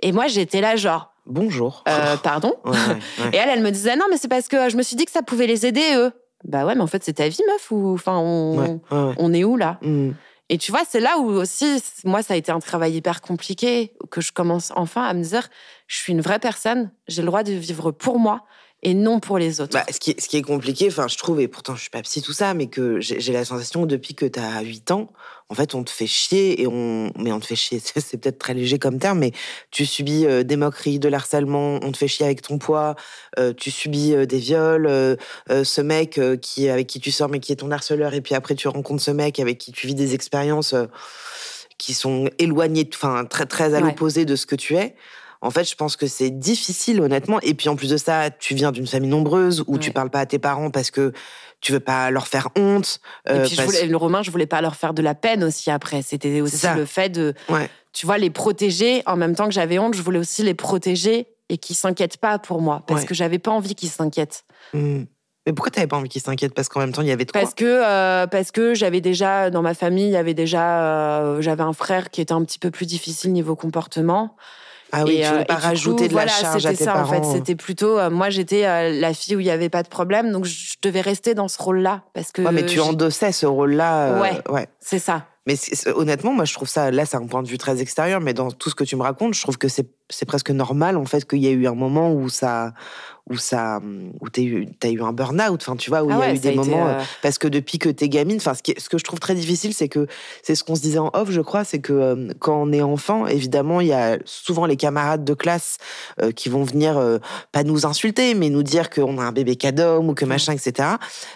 Et 0.00 0.12
moi, 0.12 0.26
j'étais 0.26 0.60
là, 0.60 0.76
genre. 0.76 1.12
Bonjour. 1.24 1.84
pardon. 2.22 2.56
et 3.32 3.36
elle, 3.36 3.48
elle 3.48 3.62
me 3.62 3.70
disait 3.70 3.94
non, 3.94 4.06
mais 4.10 4.16
c'est 4.16 4.28
parce 4.28 4.48
que 4.48 4.68
je 4.68 4.76
me 4.76 4.82
suis 4.82 4.96
dit 4.96 5.04
que 5.04 5.12
ça 5.12 5.22
pouvait 5.22 5.46
les 5.46 5.66
aider, 5.66 5.94
eux. 5.94 6.12
Bah 6.44 6.66
ouais, 6.66 6.74
mais 6.74 6.80
en 6.80 6.86
fait, 6.86 7.04
c'est 7.04 7.14
ta 7.14 7.28
vie, 7.28 7.42
meuf, 7.46 7.70
ou 7.70 7.94
enfin, 7.94 8.18
on, 8.18 8.80
on 8.90 9.32
est 9.32 9.44
où 9.44 9.56
là? 9.56 9.78
Mmh. 9.82 10.10
Et 10.48 10.58
tu 10.58 10.70
vois, 10.70 10.82
c'est 10.86 11.00
là 11.00 11.18
où 11.18 11.30
aussi, 11.30 11.82
moi, 12.04 12.22
ça 12.22 12.34
a 12.34 12.36
été 12.36 12.52
un 12.52 12.58
travail 12.58 12.94
hyper 12.94 13.22
compliqué, 13.22 13.94
que 14.10 14.20
je 14.20 14.32
commence 14.32 14.72
enfin 14.76 15.02
à 15.02 15.14
me 15.14 15.22
dire, 15.22 15.48
je 15.86 15.96
suis 15.96 16.12
une 16.12 16.20
vraie 16.20 16.38
personne, 16.38 16.90
j'ai 17.08 17.22
le 17.22 17.26
droit 17.26 17.42
de 17.42 17.52
vivre 17.52 17.90
pour 17.90 18.18
moi 18.18 18.44
et 18.82 18.94
non 18.94 19.20
pour 19.20 19.38
les 19.38 19.60
autres. 19.60 19.72
Bah, 19.72 19.84
ce, 19.92 20.00
qui 20.00 20.10
est, 20.10 20.20
ce 20.20 20.28
qui 20.28 20.36
est 20.36 20.42
compliqué, 20.42 20.88
enfin, 20.88 21.06
je 21.06 21.16
trouve, 21.16 21.40
et 21.40 21.48
pourtant 21.48 21.76
je 21.76 21.82
suis 21.82 21.90
pas 21.90 22.02
psy 22.02 22.20
tout 22.20 22.32
ça, 22.32 22.52
mais 22.52 22.66
que 22.66 23.00
j'ai 23.00 23.32
la 23.32 23.44
sensation 23.44 23.86
depuis 23.86 24.14
que 24.14 24.26
tu 24.26 24.40
as 24.40 24.60
8 24.60 24.90
ans, 24.90 25.12
en 25.48 25.54
fait, 25.54 25.74
on 25.74 25.84
te 25.84 25.90
fait 25.90 26.06
chier 26.06 26.62
et 26.62 26.66
on, 26.66 27.12
mais 27.16 27.30
on 27.30 27.38
te 27.38 27.46
fait 27.46 27.56
chier, 27.56 27.80
c'est 27.96 28.16
peut-être 28.16 28.38
très 28.38 28.54
léger 28.54 28.78
comme 28.78 28.98
terme, 28.98 29.20
mais 29.20 29.32
tu 29.70 29.86
subis 29.86 30.26
euh, 30.26 30.42
des 30.42 30.56
moqueries, 30.56 30.98
de 30.98 31.08
l'harcèlement, 31.08 31.78
on 31.82 31.92
te 31.92 31.96
fait 31.96 32.08
chier 32.08 32.26
avec 32.26 32.42
ton 32.42 32.58
poids, 32.58 32.96
euh, 33.38 33.52
tu 33.52 33.70
subis 33.70 34.14
euh, 34.14 34.26
des 34.26 34.38
viols, 34.38 34.88
ce 35.48 35.80
mec 35.80 36.20
qui, 36.40 36.68
avec 36.68 36.86
qui 36.86 37.00
tu 37.00 37.12
sors 37.12 37.28
mais 37.28 37.38
qui 37.38 37.52
est 37.52 37.56
ton 37.56 37.70
harceleur, 37.70 38.14
et 38.14 38.20
puis 38.20 38.34
après 38.34 38.54
tu 38.54 38.66
rencontres 38.66 39.02
ce 39.02 39.10
mec 39.10 39.38
avec 39.38 39.58
qui 39.58 39.70
tu 39.72 39.86
vis 39.86 39.94
des 39.94 40.14
expériences 40.14 40.74
qui 41.78 41.94
sont 41.94 42.28
éloignées, 42.38 42.88
enfin 42.92 43.24
très 43.24 43.46
très 43.46 43.74
à 43.74 43.80
l'opposé 43.80 44.24
de 44.24 44.36
ce 44.36 44.46
que 44.46 44.56
tu 44.56 44.76
es. 44.76 44.94
En 45.42 45.50
fait, 45.50 45.68
je 45.68 45.74
pense 45.74 45.96
que 45.96 46.06
c'est 46.06 46.30
difficile, 46.30 47.00
honnêtement. 47.00 47.40
Et 47.40 47.54
puis 47.54 47.68
en 47.68 47.76
plus 47.76 47.90
de 47.90 47.96
ça, 47.96 48.30
tu 48.30 48.54
viens 48.54 48.72
d'une 48.72 48.86
famille 48.86 49.10
nombreuse 49.10 49.64
où 49.66 49.76
tu 49.76 49.90
parles 49.90 50.08
pas 50.08 50.20
à 50.20 50.26
tes 50.26 50.38
parents 50.38 50.70
parce 50.70 50.90
que 50.90 51.12
tu 51.60 51.72
veux 51.72 51.80
pas 51.80 52.10
leur 52.10 52.28
faire 52.28 52.48
honte. 52.56 53.00
et 53.28 53.40
puis 53.40 53.56
je 53.56 53.62
voulais, 53.62 53.86
le 53.86 53.96
romain, 53.96 54.22
je 54.22 54.30
voulais 54.30 54.46
pas 54.46 54.60
leur 54.60 54.76
faire 54.76 54.94
de 54.94 55.02
la 55.02 55.14
peine 55.14 55.44
aussi 55.44 55.70
après. 55.70 56.02
C'était 56.02 56.40
aussi 56.40 56.66
le 56.76 56.84
fait 56.84 57.08
de, 57.08 57.34
tu 57.92 58.06
vois, 58.06 58.18
les 58.18 58.30
protéger 58.30 59.02
en 59.06 59.16
même 59.16 59.34
temps 59.34 59.46
que 59.46 59.54
j'avais 59.54 59.78
honte. 59.78 59.94
Je 59.94 60.02
voulais 60.02 60.18
aussi 60.18 60.42
les 60.42 60.54
protéger 60.54 61.26
et 61.48 61.58
qu'ils 61.58 61.76
s'inquiètent 61.76 62.18
pas 62.18 62.38
pour 62.38 62.62
moi 62.62 62.82
parce 62.86 63.04
que 63.04 63.14
j'avais 63.14 63.38
pas 63.38 63.50
envie 63.50 63.74
qu'ils 63.74 63.90
s'inquiètent. 63.90 64.44
Mmh. 64.72 65.02
Mais 65.44 65.52
pourquoi 65.52 65.72
t'avais 65.72 65.88
pas 65.88 65.96
envie 65.96 66.08
qu'ils 66.08 66.22
s'inquiètent? 66.22 66.54
Parce 66.54 66.68
qu'en 66.68 66.78
même 66.78 66.92
temps, 66.92 67.02
il 67.02 67.08
y 67.08 67.12
avait 67.12 67.24
trop. 67.24 67.38
Parce 67.38 67.52
que 67.54 67.64
euh, 67.64 68.28
parce 68.28 68.52
que 68.52 68.74
j'avais 68.74 69.00
déjà 69.00 69.50
dans 69.50 69.62
ma 69.62 69.74
famille, 69.74 70.06
il 70.06 70.12
y 70.12 70.16
avait 70.16 70.34
déjà 70.34 70.82
euh, 70.82 71.40
j'avais 71.40 71.64
un 71.64 71.72
frère 71.72 72.10
qui 72.10 72.20
était 72.20 72.32
un 72.32 72.44
petit 72.44 72.60
peu 72.60 72.70
plus 72.70 72.86
difficile 72.86 73.32
niveau 73.32 73.56
comportement. 73.56 74.36
Ah 74.92 75.04
oui, 75.04 75.20
tu 75.22 75.26
voulais 75.26 75.40
euh, 75.40 75.44
pas 75.44 75.54
rajouter 75.54 76.08
de 76.08 76.14
la 76.14 76.26
charge 76.26 76.66
à 76.66 76.74
tes 76.74 76.84
ça, 76.84 77.02
en 77.02 77.06
fait. 77.06 77.24
C'était 77.24 77.56
plutôt, 77.56 77.98
euh, 77.98 78.10
moi, 78.10 78.28
j'étais 78.28 78.66
euh, 78.66 78.90
la 79.00 79.14
fille 79.14 79.36
où 79.36 79.40
il 79.40 79.46
y 79.46 79.50
avait 79.50 79.70
pas 79.70 79.82
de 79.82 79.88
problème, 79.88 80.30
donc 80.32 80.44
je 80.44 80.74
devais 80.82 81.00
rester 81.00 81.34
dans 81.34 81.48
ce 81.48 81.60
rôle-là 81.60 82.02
parce 82.12 82.30
que. 82.30 82.42
Ouais, 82.42 82.52
mais 82.52 82.66
tu 82.66 82.78
endossais 82.78 83.32
ce 83.32 83.46
rôle-là. 83.46 84.20
ouais, 84.20 84.42
ouais. 84.50 84.68
c'est 84.80 84.98
ça. 84.98 85.24
Mais 85.46 85.56
honnêtement, 85.94 86.32
moi, 86.32 86.44
je 86.44 86.54
trouve 86.54 86.68
ça, 86.68 86.90
là, 86.90 87.04
c'est 87.04 87.16
un 87.16 87.26
point 87.26 87.42
de 87.42 87.48
vue 87.48 87.58
très 87.58 87.80
extérieur, 87.80 88.20
mais 88.20 88.32
dans 88.32 88.50
tout 88.52 88.70
ce 88.70 88.74
que 88.74 88.84
tu 88.84 88.94
me 88.94 89.02
racontes, 89.02 89.34
je 89.34 89.42
trouve 89.42 89.58
que 89.58 89.68
c'est 89.68 90.24
presque 90.24 90.50
normal, 90.50 90.96
en 90.96 91.04
fait, 91.04 91.28
qu'il 91.28 91.40
y 91.40 91.48
ait 91.48 91.52
eu 91.52 91.66
un 91.66 91.74
moment 91.74 92.12
où 92.12 92.28
ça, 92.28 92.74
où 93.30 93.36
ça, 93.36 93.80
où 94.20 94.28
t'as 94.28 94.42
eu, 94.42 95.02
un 95.02 95.12
burn-out, 95.12 95.62
enfin, 95.62 95.76
tu 95.76 95.90
vois, 95.90 96.02
où 96.02 96.10
il 96.10 96.16
y 96.16 96.20
a 96.20 96.24
ah 96.24 96.34
eu 96.34 96.38
des 96.38 96.54
moments, 96.54 96.88
euh, 96.88 97.00
parce 97.22 97.38
que 97.38 97.46
depuis 97.46 97.78
que 97.78 97.88
t'es 97.88 98.08
gamine, 98.08 98.36
enfin, 98.36 98.52
ce, 98.54 98.72
ce 98.76 98.88
que 98.88 98.98
je 98.98 99.04
trouve 99.04 99.20
très 99.20 99.34
difficile, 99.34 99.72
c'est 99.72 99.88
que, 99.88 100.08
c'est 100.42 100.54
ce 100.56 100.64
qu'on 100.64 100.74
se 100.74 100.80
disait 100.80 100.98
en 100.98 101.10
off, 101.12 101.30
je 101.30 101.40
crois, 101.40 101.62
c'est 101.64 101.78
que 101.78 101.92
euh, 101.92 102.28
quand 102.40 102.60
on 102.60 102.72
est 102.72 102.82
enfant, 102.82 103.26
évidemment, 103.26 103.80
il 103.80 103.88
y 103.88 103.92
a 103.92 104.18
souvent 104.24 104.66
les 104.66 104.76
camarades 104.76 105.24
de 105.24 105.34
classe 105.34 105.78
euh, 106.20 106.32
qui 106.32 106.48
vont 106.48 106.64
venir, 106.64 107.00
pas 107.52 107.62
nous 107.62 107.86
insulter, 107.86 108.34
mais 108.34 108.50
nous 108.50 108.62
dire 108.62 108.90
qu'on 108.90 109.18
a 109.18 109.22
un 109.22 109.32
bébé 109.32 109.56
cadom 109.56 110.08
ou 110.08 110.14
que 110.14 110.24
machin, 110.24 110.52
etc. 110.52 110.88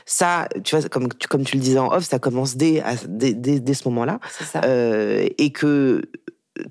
Ça, 0.04 0.48
tu 0.64 0.76
vois, 0.76 0.88
comme, 0.88 1.08
comme 1.28 1.44
tu 1.44 1.56
le 1.56 1.62
disais 1.62 1.78
en 1.78 1.92
off, 1.92 2.04
ça 2.04 2.18
commence 2.18 2.56
dès, 2.56 2.82
dès, 3.08 3.34
dès 3.34 3.74
ce 3.74 3.88
moment 3.88 3.95
là 4.04 4.20
euh, 4.64 5.28
et 5.38 5.50
que 5.50 6.02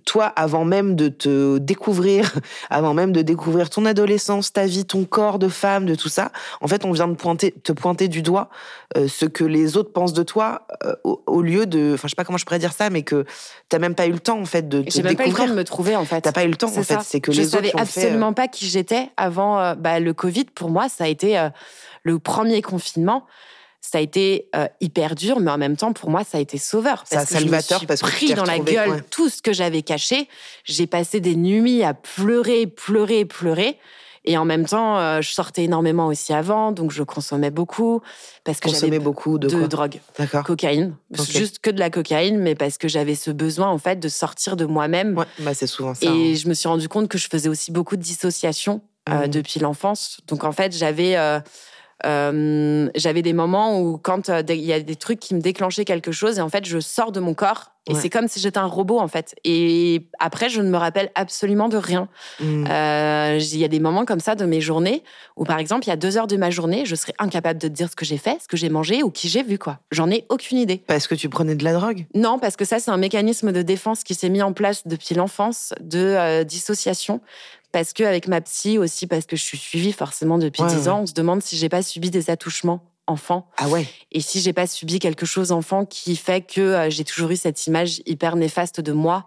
toi, 0.05 0.25
avant 0.25 0.65
même 0.65 0.95
de 0.95 1.09
te 1.09 1.57
découvrir, 1.57 2.33
avant 2.69 2.93
même 2.93 3.11
de 3.11 3.21
découvrir 3.21 3.69
ton 3.69 3.85
adolescence, 3.85 4.53
ta 4.53 4.65
vie, 4.65 4.85
ton 4.85 5.05
corps 5.05 5.39
de 5.39 5.47
femme, 5.47 5.85
de 5.85 5.95
tout 5.95 6.09
ça, 6.09 6.31
en 6.61 6.67
fait, 6.67 6.85
on 6.85 6.91
vient 6.91 7.07
de 7.07 7.15
pointer, 7.15 7.51
te 7.51 7.71
pointer 7.71 8.07
du 8.07 8.21
doigt 8.21 8.49
euh, 8.97 9.07
ce 9.07 9.25
que 9.25 9.43
les 9.43 9.77
autres 9.77 9.91
pensent 9.91 10.13
de 10.13 10.23
toi, 10.23 10.67
euh, 10.83 10.95
au, 11.03 11.41
lieu 11.41 11.65
de, 11.65 11.93
enfin, 11.93 12.07
je 12.07 12.09
sais 12.09 12.15
pas 12.15 12.23
comment 12.23 12.37
je 12.37 12.45
pourrais 12.45 12.59
dire 12.59 12.73
ça, 12.73 12.89
mais 12.89 13.03
que 13.03 13.25
t'as 13.69 13.79
même 13.79 13.95
pas 13.95 14.07
eu 14.07 14.11
le 14.11 14.19
temps, 14.19 14.39
en 14.39 14.45
fait, 14.45 14.67
de 14.67 14.81
te 14.81 14.85
découvrir. 14.85 15.09
J'ai 15.11 15.15
pas 15.15 15.25
eu 15.25 15.31
le 15.31 15.35
temps 15.35 15.47
de 15.47 15.53
me 15.53 15.63
trouver, 15.63 15.95
en 15.95 16.05
fait. 16.05 16.21
T'as 16.21 16.31
pas 16.31 16.45
eu 16.45 16.49
le 16.49 16.55
temps, 16.55 16.75
en 16.75 16.83
fait. 16.83 16.99
C'est 17.03 17.21
que 17.21 17.31
je 17.31 17.41
les 17.41 17.47
savais 17.47 17.67
autres 17.69 17.81
absolument 17.81 18.33
pas 18.33 18.47
qui 18.47 18.65
j'étais 18.65 19.09
avant 19.17 19.75
bah, 19.75 19.99
le 19.99 20.13
Covid. 20.13 20.45
Pour 20.45 20.69
moi, 20.69 20.89
ça 20.89 21.05
a 21.05 21.07
été 21.07 21.49
le 22.03 22.19
premier 22.19 22.61
confinement 22.61 23.25
ça 23.91 23.99
a 23.99 24.01
été 24.01 24.49
euh, 24.55 24.67
hyper 24.81 25.13
dur, 25.13 25.39
mais 25.39 25.51
en 25.51 25.59
même 25.59 25.77
temps, 25.77 25.93
pour 25.93 26.09
moi, 26.09 26.23
ça 26.23 26.39
a 26.39 26.41
été 26.41 26.57
sauveur. 26.57 27.03
Parce 27.09 27.25
que 27.29 27.39
je 27.39 27.45
me 27.45 27.59
suis 27.59 27.85
parce 27.85 28.01
pris 28.01 28.33
dans 28.33 28.43
la 28.43 28.57
gueule 28.57 29.03
tout 29.11 29.29
ce 29.29 29.41
que 29.41 29.53
j'avais 29.53 29.83
caché. 29.83 30.27
J'ai 30.63 30.87
passé 30.87 31.19
des 31.19 31.35
nuits 31.35 31.83
à 31.83 31.93
pleurer, 31.93 32.65
pleurer, 32.65 33.25
pleurer. 33.25 33.77
Et 34.27 34.39
en 34.39 34.45
même 34.45 34.65
temps, 34.65 34.97
euh, 34.97 35.21
je 35.21 35.31
sortais 35.31 35.65
énormément 35.65 36.07
aussi 36.07 36.33
avant, 36.33 36.71
donc 36.71 36.89
je 36.91 37.03
consommais 37.03 37.51
beaucoup 37.51 38.01
parce 38.43 38.59
que 38.59 38.71
j'avais 38.71 38.97
beaucoup 38.97 39.37
de, 39.37 39.47
de 39.47 39.67
drogue, 39.67 39.99
cocaïne, 40.43 40.95
juste 41.29 41.59
que 41.59 41.69
de 41.69 41.77
la 41.77 41.91
cocaïne, 41.91 42.39
mais 42.39 42.55
parce 42.55 42.79
que 42.79 42.87
j'avais 42.87 43.13
ce 43.13 43.29
besoin 43.29 43.67
en 43.67 43.77
fait 43.77 43.99
de 43.99 44.09
sortir 44.09 44.55
de 44.55 44.65
moi-même. 44.65 45.15
Ouais, 45.15 45.25
bah 45.41 45.53
c'est 45.53 45.67
souvent 45.67 45.93
ça. 45.93 46.07
Et 46.07 46.09
hein. 46.09 46.35
je 46.35 46.49
me 46.49 46.55
suis 46.55 46.67
rendu 46.67 46.89
compte 46.89 47.07
que 47.07 47.19
je 47.19 47.27
faisais 47.29 47.49
aussi 47.49 47.71
beaucoup 47.71 47.97
de 47.97 48.01
dissociation 48.01 48.81
euh, 49.09 49.27
mmh. 49.27 49.27
depuis 49.27 49.59
l'enfance. 49.59 50.21
Donc 50.25 50.43
en 50.43 50.51
fait, 50.51 50.75
j'avais 50.75 51.17
euh, 51.17 51.39
euh, 52.05 52.89
j'avais 52.95 53.21
des 53.21 53.31
moments 53.31 53.79
où 53.79 53.97
quand 53.97 54.29
euh, 54.29 54.43
il 54.49 54.65
y 54.65 54.73
a 54.73 54.81
des 54.81 54.97
trucs 54.97 55.19
qui 55.19 55.33
me 55.33 55.39
déclenchaient 55.39 55.85
quelque 55.85 56.11
chose 56.11 56.37
et 56.37 56.41
en 56.41 56.49
fait 56.49 56.65
je 56.65 56.79
sors 56.79 57.13
de 57.13 57.21
mon 57.21 57.33
corps 57.33 57.71
et 57.87 57.93
c'est 57.93 58.09
comme 58.09 58.27
si 58.27 58.39
j'étais 58.39 58.57
un 58.57 58.65
robot 58.65 58.99
en 58.99 59.07
fait. 59.07 59.35
Et 59.43 60.07
après 60.19 60.49
je 60.49 60.59
ne 60.59 60.69
me 60.69 60.77
rappelle 60.77 61.11
absolument 61.13 61.69
de 61.69 61.77
rien. 61.77 62.09
Mmh. 62.39 62.65
euh, 62.67 63.39
il 63.39 63.57
y 63.59 63.63
a 63.63 63.67
des 63.67 63.79
moments 63.79 64.05
comme 64.05 64.19
ça 64.19 64.33
de 64.33 64.43
mes 64.45 64.59
journées 64.59 65.03
où 65.37 65.45
par 65.45 65.59
exemple 65.59 65.85
il 65.85 65.89
y 65.89 65.93
a 65.93 65.95
deux 65.95 66.17
heures 66.17 66.27
de 66.27 66.35
ma 66.35 66.49
journée 66.49 66.85
je 66.85 66.95
serais 66.95 67.13
incapable 67.19 67.59
de 67.59 67.67
dire 67.67 67.89
ce 67.89 67.95
que 67.95 68.03
j'ai 68.03 68.17
fait 68.17 68.41
ce 68.41 68.47
que 68.47 68.57
j'ai 68.57 68.69
mangé 68.69 69.03
ou 69.03 69.11
qui 69.11 69.29
j'ai 69.29 69.43
vu 69.43 69.57
quoi. 69.59 69.79
J'en 69.91 70.09
ai 70.09 70.25
aucune 70.29 70.57
idée. 70.57 70.83
Parce 70.87 71.07
que 71.07 71.15
tu 71.15 71.29
prenais 71.29 71.55
de 71.55 71.63
la 71.63 71.73
drogue? 71.73 72.07
Non 72.13 72.39
parce 72.39 72.55
que 72.57 72.65
ça 72.65 72.79
c'est 72.79 72.91
un 72.91 72.97
mécanisme 72.97 73.51
de 73.51 73.61
défense 73.61 74.03
qui 74.03 74.15
s'est 74.15 74.29
mis 74.29 74.41
en 74.41 74.51
place 74.51 74.85
depuis 74.85 75.15
l'enfance 75.15 75.73
de 75.79 76.43
dissociation 76.43 77.21
parce 77.75 77.91
que 77.91 78.05
avec 78.05 78.29
ma 78.29 78.39
psy 78.39 78.77
aussi, 78.77 79.05
parce 79.05 79.25
que 79.25 79.35
je 79.35 79.43
suis 79.43 79.57
suivie 79.57 79.91
forcément 79.91 80.37
depuis 80.37 80.63
dix 80.63 80.83
10 80.83 80.87
ans, 80.87 81.01
on 81.01 81.05
se 81.07 81.11
demande 81.11 81.43
si 81.43 81.57
j'ai 81.57 81.67
pas 81.67 81.81
subi 81.81 82.09
des 82.09 82.29
attouchements 82.29 82.89
enfant. 83.05 83.49
Ah 83.57 83.67
ouais. 83.67 83.85
Et 84.13 84.21
si 84.21 84.39
j'ai 84.39 84.53
pas 84.53 84.65
subi 84.65 84.97
quelque 84.99 85.25
chose 85.25 85.51
enfant 85.51 85.83
qui 85.83 86.15
fait 86.15 86.39
que 86.39 86.61
euh, 86.61 86.89
j'ai 86.89 87.03
toujours 87.03 87.31
eu 87.31 87.35
cette 87.35 87.67
image 87.67 88.01
hyper 88.05 88.37
néfaste 88.37 88.79
de 88.79 88.93
moi 88.93 89.25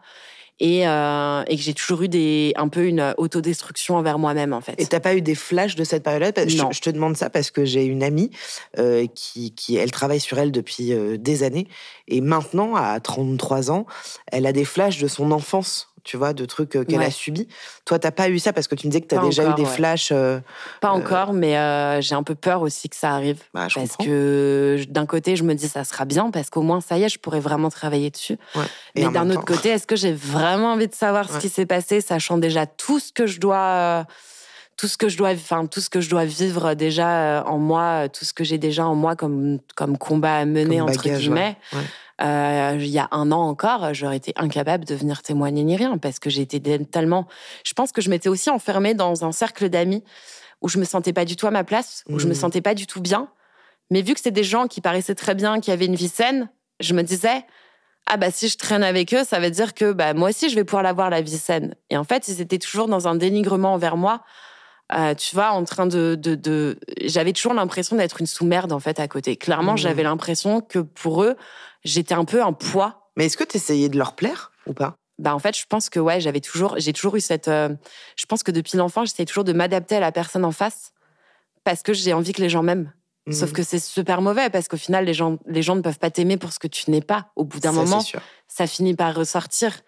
et, 0.60 0.88
euh, 0.88 1.42
et 1.46 1.56
que 1.56 1.62
j'ai 1.62 1.74
toujours 1.74 2.00
eu 2.00 2.08
des, 2.08 2.54
un 2.56 2.68
peu 2.68 2.86
une 2.86 3.14
autodestruction 3.18 3.96
envers 3.96 4.18
moi-même 4.18 4.54
en 4.54 4.62
fait. 4.62 4.80
Et 4.80 4.86
t'as 4.86 4.98
pas 4.98 5.14
eu 5.14 5.20
des 5.20 5.34
flashs 5.34 5.76
de 5.76 5.84
cette 5.84 6.02
période-là? 6.02 6.32
Je, 6.46 6.80
te 6.80 6.88
demande 6.88 7.18
ça 7.18 7.28
parce 7.28 7.50
que 7.50 7.66
j'ai 7.66 7.84
une 7.84 8.02
amie 8.02 8.30
euh, 8.78 9.06
qui, 9.14 9.52
qui, 9.52 9.76
elle 9.76 9.90
travaille 9.90 10.20
sur 10.20 10.38
elle 10.38 10.52
depuis 10.52 10.94
des 11.18 11.42
années 11.42 11.68
et 12.08 12.22
maintenant 12.22 12.76
à 12.76 12.98
33 12.98 13.70
ans, 13.70 13.84
elle 14.32 14.46
a 14.46 14.52
des 14.52 14.64
flashs 14.64 14.96
de 14.96 15.06
son 15.06 15.32
enfance 15.32 15.88
tu 16.08 16.16
vois, 16.16 16.32
de 16.32 16.46
trucs 16.46 16.74
euh, 16.74 16.84
qu'elle 16.84 17.02
a 17.02 17.10
subis. 17.10 17.46
Toi, 17.84 17.98
t'as 17.98 18.10
pas 18.10 18.30
eu 18.30 18.38
ça 18.38 18.54
parce 18.54 18.66
que 18.66 18.74
tu 18.74 18.86
me 18.86 18.90
disais 18.90 19.02
que 19.02 19.08
tu 19.08 19.14
as 19.14 19.22
déjà 19.22 19.50
eu 19.50 19.54
des 19.54 19.66
flashs. 19.66 20.08
Euh, 20.10 20.40
pas 20.80 20.88
euh, 20.88 20.92
encore, 20.92 21.34
mais 21.34 21.52
j'ai 22.00 22.14
un 22.14 22.22
peu 22.22 22.34
peur 22.34 22.62
aussi 22.62 22.88
que 22.88 22.96
ça 22.96 23.10
arrive. 23.10 23.42
Bah, 23.52 23.66
parce 23.72 23.96
que 23.98 24.78
d'un 24.88 25.04
côté, 25.04 25.36
je 25.36 25.44
me 25.44 25.54
dis 25.54 25.68
ça 25.68 25.84
sera 25.84 26.06
bien 26.06 26.30
parce 26.30 26.48
qu'au 26.48 26.62
moins, 26.62 26.80
ça 26.80 26.96
y 26.96 27.02
est, 27.02 27.10
je 27.10 27.18
pourrais 27.18 27.40
vraiment 27.40 27.68
travailler 27.68 28.10
dessus. 28.10 28.38
Mais 28.96 29.06
d'un 29.10 29.28
autre 29.28 29.44
côté, 29.44 29.68
est-ce 29.68 29.86
que 29.86 29.96
j'ai 29.96 30.14
vraiment 30.14 30.72
envie 30.72 30.88
de 30.88 30.94
savoir 30.94 31.30
ce 31.30 31.38
qui 31.38 31.50
s'est 31.50 31.66
passé, 31.66 32.00
sachant 32.00 32.38
déjà 32.38 32.64
tout 32.64 32.98
ce 32.98 33.12
que 33.12 33.26
je 33.26 33.38
dois 33.38 34.06
tout 34.78 34.86
ce 34.86 34.96
que 34.96 35.08
je 35.08 35.18
dois, 35.18 35.30
enfin 35.30 35.66
tout 35.66 35.80
ce 35.80 35.90
que 35.90 36.00
je 36.00 36.08
dois 36.08 36.24
vivre 36.24 36.74
déjà 36.74 37.42
en 37.48 37.58
moi, 37.58 38.08
tout 38.08 38.24
ce 38.24 38.32
que 38.32 38.44
j'ai 38.44 38.58
déjà 38.58 38.86
en 38.86 38.94
moi 38.94 39.16
comme 39.16 39.58
comme 39.74 39.98
combat 39.98 40.36
à 40.36 40.44
mener 40.46 40.80
entre 40.80 41.02
guillemets. 41.02 41.56
Euh, 42.20 42.76
il 42.78 42.88
y 42.88 42.98
a 42.98 43.08
un 43.12 43.30
an 43.30 43.42
encore, 43.42 43.94
j'aurais 43.94 44.16
été 44.16 44.32
incapable 44.36 44.84
de 44.84 44.94
venir 44.94 45.22
témoigner 45.22 45.62
ni 45.62 45.76
rien 45.76 45.98
parce 45.98 46.18
que 46.18 46.30
j'étais 46.30 46.60
tellement. 46.84 47.28
Je 47.64 47.74
pense 47.74 47.92
que 47.92 48.00
je 48.00 48.10
m'étais 48.10 48.28
aussi 48.28 48.50
enfermée 48.50 48.94
dans 48.94 49.24
un 49.24 49.32
cercle 49.32 49.68
d'amis 49.68 50.02
où 50.60 50.68
je 50.68 50.78
me 50.78 50.84
sentais 50.84 51.12
pas 51.12 51.24
du 51.24 51.36
tout 51.36 51.46
à 51.46 51.52
ma 51.52 51.62
place, 51.62 52.02
où 52.08 52.18
je 52.18 52.26
me 52.26 52.32
mmh. 52.32 52.34
sentais 52.34 52.60
pas 52.60 52.74
du 52.74 52.86
tout 52.86 53.00
bien. 53.00 53.28
Mais 53.90 54.02
vu 54.02 54.14
que 54.14 54.20
c'est 54.20 54.32
des 54.32 54.44
gens 54.44 54.66
qui 54.66 54.80
paraissaient 54.80 55.14
très 55.14 55.34
bien, 55.34 55.60
qui 55.60 55.70
avaient 55.70 55.86
une 55.86 55.94
vie 55.94 56.08
saine, 56.08 56.50
je 56.80 56.92
me 56.94 57.02
disais 57.02 57.44
ah 58.10 58.16
bah 58.16 58.30
si 58.30 58.48
je 58.48 58.56
traîne 58.56 58.82
avec 58.82 59.12
eux, 59.14 59.22
ça 59.22 59.38
veut 59.38 59.50
dire 59.50 59.74
que 59.74 59.92
bah 59.92 60.14
moi 60.14 60.30
aussi 60.30 60.48
je 60.48 60.54
vais 60.56 60.64
pouvoir 60.64 60.82
l'avoir 60.82 61.10
la 61.10 61.20
vie 61.20 61.38
saine. 61.38 61.74
Et 61.90 61.96
en 61.96 62.04
fait, 62.04 62.26
ils 62.28 62.40
étaient 62.40 62.58
toujours 62.58 62.88
dans 62.88 63.06
un 63.06 63.14
dénigrement 63.14 63.74
envers 63.74 63.96
moi. 63.96 64.22
Euh, 64.94 65.14
tu 65.14 65.34
vois, 65.34 65.50
en 65.50 65.64
train 65.64 65.86
de, 65.86 66.14
de, 66.18 66.34
de... 66.34 66.78
j'avais 67.02 67.34
toujours 67.34 67.52
l'impression 67.52 67.96
d'être 67.96 68.22
une 68.22 68.26
sous-merde 68.26 68.72
en 68.72 68.80
fait 68.80 68.98
à 68.98 69.06
côté. 69.06 69.36
Clairement, 69.36 69.74
mmh. 69.74 69.78
j'avais 69.78 70.02
l'impression 70.02 70.62
que 70.62 70.78
pour 70.78 71.22
eux, 71.22 71.36
j'étais 71.84 72.14
un 72.14 72.24
peu 72.24 72.42
un 72.42 72.52
poids. 72.52 73.10
Mais 73.16 73.26
est-ce 73.26 73.36
que 73.36 73.44
tu 73.44 73.56
essayais 73.56 73.88
de 73.88 73.98
leur 73.98 74.14
plaire 74.14 74.52
ou 74.66 74.72
pas? 74.72 74.96
Bah 75.18 75.34
en 75.34 75.38
fait, 75.38 75.56
je 75.56 75.64
pense 75.68 75.90
que 75.90 75.98
ouais, 75.98 76.20
j'avais 76.20 76.40
toujours, 76.40 76.78
j'ai 76.78 76.92
toujours 76.92 77.16
eu 77.16 77.20
cette. 77.20 77.48
Euh, 77.48 77.70
je 78.16 78.26
pense 78.26 78.42
que 78.42 78.52
depuis 78.52 78.78
l'enfant, 78.78 79.04
j'essayais 79.04 79.26
toujours 79.26 79.44
de 79.44 79.52
m'adapter 79.52 79.96
à 79.96 80.00
la 80.00 80.12
personne 80.12 80.44
en 80.44 80.52
face 80.52 80.92
parce 81.64 81.82
que 81.82 81.92
j'ai 81.92 82.12
envie 82.12 82.32
que 82.32 82.40
les 82.40 82.48
gens 82.48 82.62
m'aiment. 82.62 82.92
Sauf 83.30 83.50
mmh. 83.50 83.52
que 83.52 83.62
c'est 83.62 83.78
super 83.78 84.22
mauvais 84.22 84.48
parce 84.48 84.68
qu'au 84.68 84.76
final, 84.76 85.04
les 85.04 85.12
gens, 85.12 85.38
les 85.46 85.60
gens 85.60 85.76
ne 85.76 85.82
peuvent 85.82 85.98
pas 85.98 86.10
t'aimer 86.10 86.38
pour 86.38 86.52
ce 86.52 86.58
que 86.58 86.66
tu 86.66 86.90
n'es 86.90 87.02
pas. 87.02 87.30
Au 87.36 87.44
bout 87.44 87.60
d'un 87.60 87.72
moment, 87.72 88.02
ça 88.46 88.66
finit 88.66 88.94
par 88.94 89.14
ressortir. 89.14 89.80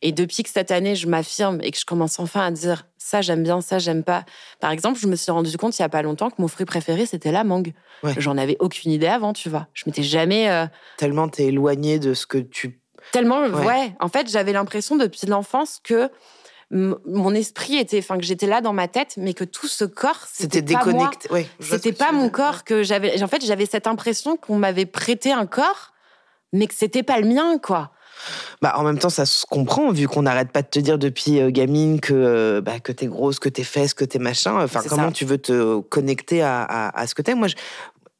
Et 0.00 0.12
depuis 0.12 0.44
que 0.44 0.50
cette 0.50 0.70
année, 0.70 0.94
je 0.94 1.08
m'affirme 1.08 1.58
et 1.62 1.70
que 1.70 1.78
je 1.78 1.84
commence 1.84 2.20
enfin 2.20 2.46
à 2.46 2.50
dire 2.50 2.86
ça 2.98 3.20
j'aime 3.20 3.42
bien, 3.42 3.60
ça 3.60 3.78
j'aime 3.78 4.04
pas. 4.04 4.24
Par 4.60 4.70
exemple, 4.70 4.98
je 5.00 5.08
me 5.08 5.16
suis 5.16 5.32
rendu 5.32 5.56
compte 5.56 5.76
il 5.78 5.82
y 5.82 5.84
a 5.84 5.88
pas 5.88 6.02
longtemps 6.02 6.30
que 6.30 6.36
mon 6.38 6.48
fruit 6.48 6.66
préféré 6.66 7.06
c'était 7.06 7.32
la 7.32 7.42
mangue. 7.42 7.72
J'en 8.18 8.38
avais 8.38 8.56
aucune 8.60 8.92
idée 8.92 9.08
avant, 9.08 9.32
tu 9.32 9.48
vois. 9.48 9.66
Je 9.74 9.84
m'étais 9.86 10.02
jamais. 10.04 10.50
Euh... 10.50 10.66
Tellement 10.98 11.28
t'es 11.28 11.46
éloigné 11.46 11.98
de 11.98 12.14
ce 12.14 12.26
que 12.26 12.38
tu. 12.38 12.80
Tellement, 13.12 13.46
ouais. 13.46 13.94
En 14.00 14.08
fait, 14.08 14.28
j'avais 14.30 14.52
l'impression 14.52 14.96
depuis 14.96 15.26
l'enfance 15.26 15.80
que 15.82 16.10
mon 16.70 17.34
esprit 17.34 17.76
était, 17.76 17.98
enfin 17.98 18.18
que 18.18 18.24
j'étais 18.24 18.46
là 18.46 18.60
dans 18.60 18.74
ma 18.74 18.88
tête, 18.88 19.14
mais 19.16 19.32
que 19.32 19.44
tout 19.44 19.68
ce 19.68 19.84
corps 19.84 20.26
c'était 20.30 20.60
déconnecté. 20.60 21.30
Ouais, 21.32 21.48
c'était 21.60 21.92
pas 21.92 22.12
mon 22.12 22.28
corps 22.28 22.64
que 22.64 22.82
j'avais. 22.82 23.22
En 23.22 23.28
fait, 23.28 23.44
j'avais 23.44 23.66
cette 23.66 23.86
impression 23.86 24.36
qu'on 24.36 24.58
m'avait 24.58 24.86
prêté 24.86 25.32
un 25.32 25.46
corps, 25.46 25.92
mais 26.52 26.66
que 26.66 26.74
c'était 26.74 27.02
pas 27.02 27.18
le 27.18 27.26
mien, 27.26 27.58
quoi. 27.58 27.92
Bah, 28.62 28.74
en 28.76 28.82
même 28.82 28.98
temps, 28.98 29.10
ça 29.10 29.26
se 29.26 29.46
comprend, 29.46 29.90
vu 29.90 30.08
qu'on 30.08 30.22
n'arrête 30.22 30.50
pas 30.50 30.62
de 30.62 30.68
te 30.68 30.78
dire 30.78 30.98
depuis 30.98 31.40
euh, 31.40 31.50
gamine 31.50 32.00
que, 32.00 32.14
euh, 32.14 32.60
bah, 32.60 32.80
que 32.80 32.92
t'es 32.92 33.06
grosse, 33.06 33.38
que 33.38 33.48
t'es 33.48 33.64
fesses, 33.64 33.94
que 33.94 34.04
t'es 34.04 34.18
machin. 34.18 34.62
Enfin, 34.62 34.80
comment 34.88 35.12
tu 35.12 35.24
veux 35.24 35.38
te 35.38 35.80
connecter 35.80 36.42
à, 36.42 36.64
à, 36.88 37.06
ce 37.06 37.14
que 37.14 37.22
t'es? 37.22 37.34
Moi, 37.34 37.48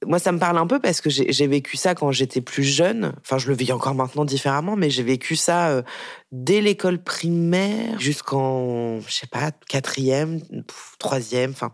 moi, 0.06 0.18
ça 0.18 0.30
me 0.30 0.38
parle 0.38 0.58
un 0.58 0.66
peu 0.66 0.78
parce 0.78 1.00
que 1.00 1.10
j'ai 1.10 1.46
vécu 1.46 1.76
ça 1.76 1.94
quand 1.94 2.12
j'étais 2.12 2.40
plus 2.40 2.62
jeune. 2.62 3.14
Enfin, 3.20 3.38
je 3.38 3.48
le 3.48 3.54
vis 3.54 3.72
encore 3.72 3.94
maintenant 3.94 4.24
différemment, 4.24 4.76
mais 4.76 4.90
j'ai 4.90 5.02
vécu 5.02 5.34
ça 5.34 5.68
euh, 5.70 5.82
dès 6.30 6.60
l'école 6.60 7.02
primaire 7.02 7.98
jusqu'en, 7.98 9.00
je 9.00 9.10
sais 9.10 9.26
pas, 9.26 9.50
quatrième, 9.68 10.40
troisième. 10.98 11.52
Enfin, 11.52 11.72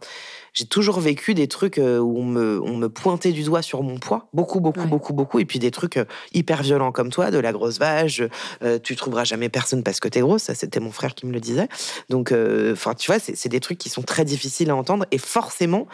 j'ai 0.54 0.66
toujours 0.66 1.00
vécu 1.00 1.34
des 1.34 1.48
trucs 1.48 1.78
euh, 1.78 1.98
où 1.98 2.16
on 2.16 2.24
me, 2.24 2.62
on 2.62 2.76
me 2.76 2.88
pointait 2.88 3.32
du 3.32 3.42
doigt 3.42 3.60
sur 3.60 3.82
mon 3.82 3.98
poids, 3.98 4.28
beaucoup, 4.32 4.60
beaucoup, 4.60 4.86
beaucoup, 4.86 5.12
beaucoup, 5.12 5.40
et 5.40 5.44
puis 5.44 5.58
des 5.58 5.72
trucs 5.72 5.96
euh, 5.96 6.04
hyper 6.32 6.62
violents 6.62 6.92
comme 6.92 7.10
toi, 7.10 7.32
de 7.32 7.38
la 7.38 7.52
grosse 7.52 7.80
vache, 7.80 8.22
euh, 8.62 8.78
tu 8.78 8.94
trouveras 8.94 9.24
jamais 9.24 9.48
personne 9.48 9.82
parce 9.82 9.98
que 9.98 10.06
t'es 10.06 10.20
grosse, 10.20 10.44
ça 10.44 10.54
c'était 10.54 10.78
mon 10.78 10.92
frère 10.92 11.14
qui 11.14 11.26
me 11.26 11.32
le 11.32 11.40
disait. 11.40 11.68
Donc, 12.08 12.32
enfin, 12.72 12.94
tu 12.94 13.10
vois, 13.10 13.18
c'est 13.18 13.48
des 13.48 13.60
trucs 13.60 13.78
qui 13.78 13.88
sont 13.88 14.02
très 14.02 14.24
difficiles 14.24 14.70
à 14.70 14.76
entendre, 14.76 15.06
et 15.10 15.18
forcément, 15.18 15.88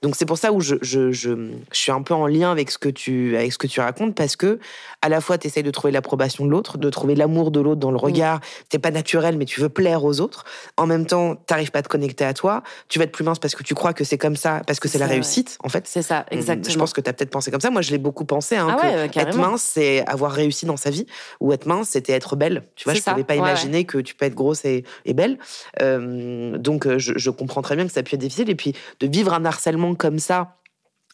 donc 0.00 0.16
c'est 0.16 0.24
pour 0.24 0.38
ça 0.38 0.52
où 0.52 0.60
je, 0.60 0.76
je, 0.80 1.12
je, 1.12 1.50
je, 1.70 1.78
suis 1.78 1.92
un 1.92 2.00
peu 2.02 2.14
en 2.14 2.26
lien 2.26 2.50
avec 2.50 2.70
ce 2.70 2.78
que 2.78 2.88
tu, 2.88 3.36
avec 3.36 3.52
ce 3.52 3.58
que 3.58 3.66
tu 3.66 3.80
racontes, 3.80 4.14
parce 4.14 4.36
que 4.36 4.58
à 5.02 5.10
la 5.10 5.20
fois 5.20 5.36
tu 5.36 5.46
essayes 5.46 5.62
de 5.62 5.70
trouver 5.70 5.92
l'approbation 5.92 6.46
de 6.46 6.50
l'autre, 6.50 6.78
de 6.78 6.88
trouver 6.88 7.14
l'amour 7.14 7.50
de 7.50 7.60
l'autre 7.60 7.80
dans 7.80 7.90
le 7.90 7.98
regard, 8.06 8.40
t'es 8.68 8.78
pas 8.78 8.90
naturel, 8.90 9.36
mais 9.36 9.44
tu 9.44 9.60
veux 9.60 9.68
plaire 9.68 10.04
aux 10.04 10.20
autres. 10.20 10.44
En 10.76 10.86
même 10.86 11.06
temps, 11.06 11.36
t'arrives 11.36 11.70
pas 11.70 11.80
à 11.80 11.82
te 11.82 11.88
connecter 11.88 12.24
à 12.24 12.34
toi, 12.34 12.62
tu 12.88 12.98
vas 12.98 13.04
être 13.04 13.12
plus 13.12 13.24
mince 13.24 13.38
parce 13.38 13.54
que 13.54 13.62
tu 13.62 13.74
crois 13.74 13.92
que 13.92 14.04
c'est 14.04 14.18
comme 14.18 14.36
ça, 14.36 14.62
parce 14.66 14.80
que 14.80 14.88
c'est 14.88 14.98
la 14.98 15.06
réussite, 15.06 15.58
en 15.62 15.68
fait. 15.68 15.86
C'est 15.86 16.02
ça, 16.02 16.26
exactement. 16.30 16.72
Je 16.72 16.78
pense 16.78 16.92
que 16.92 17.00
tu 17.00 17.10
as 17.10 17.12
peut-être 17.12 17.30
pensé 17.30 17.50
comme 17.50 17.60
ça. 17.60 17.70
Moi, 17.70 17.82
je 17.82 17.90
l'ai 17.90 17.98
beaucoup 17.98 18.24
pensé. 18.24 18.56
Hein, 18.56 18.76
ah 18.80 18.88
être 19.04 19.36
mince, 19.36 19.62
c'est 19.62 20.06
avoir 20.06 20.32
réussi 20.32 20.66
dans 20.66 20.76
sa 20.76 20.90
vie. 20.90 21.06
Ou 21.40 21.52
être 21.52 21.66
mince, 21.66 21.90
c'était 21.90 22.12
être 22.12 22.36
belle. 22.36 22.64
Tu 22.76 22.84
vois, 22.84 22.94
je 22.94 23.00
ne 23.00 23.04
pouvais 23.04 23.24
pas 23.24 23.36
imaginer 23.36 23.84
que 23.84 23.98
tu 23.98 24.14
peux 24.14 24.26
être 24.26 24.34
grosse 24.34 24.64
et, 24.64 24.84
belle. 25.14 25.38
Euh, 25.82 26.58
donc, 26.58 26.86
je, 26.98 27.12
je 27.16 27.30
comprends 27.30 27.62
très 27.62 27.76
bien 27.76 27.86
que 27.86 27.92
ça 27.92 28.02
puisse 28.02 28.14
être 28.14 28.20
difficile. 28.20 28.50
Et 28.50 28.54
puis, 28.54 28.74
de 29.00 29.06
vivre 29.06 29.32
un 29.32 29.44
harcèlement 29.44 29.94
comme 29.94 30.18
ça, 30.18 30.56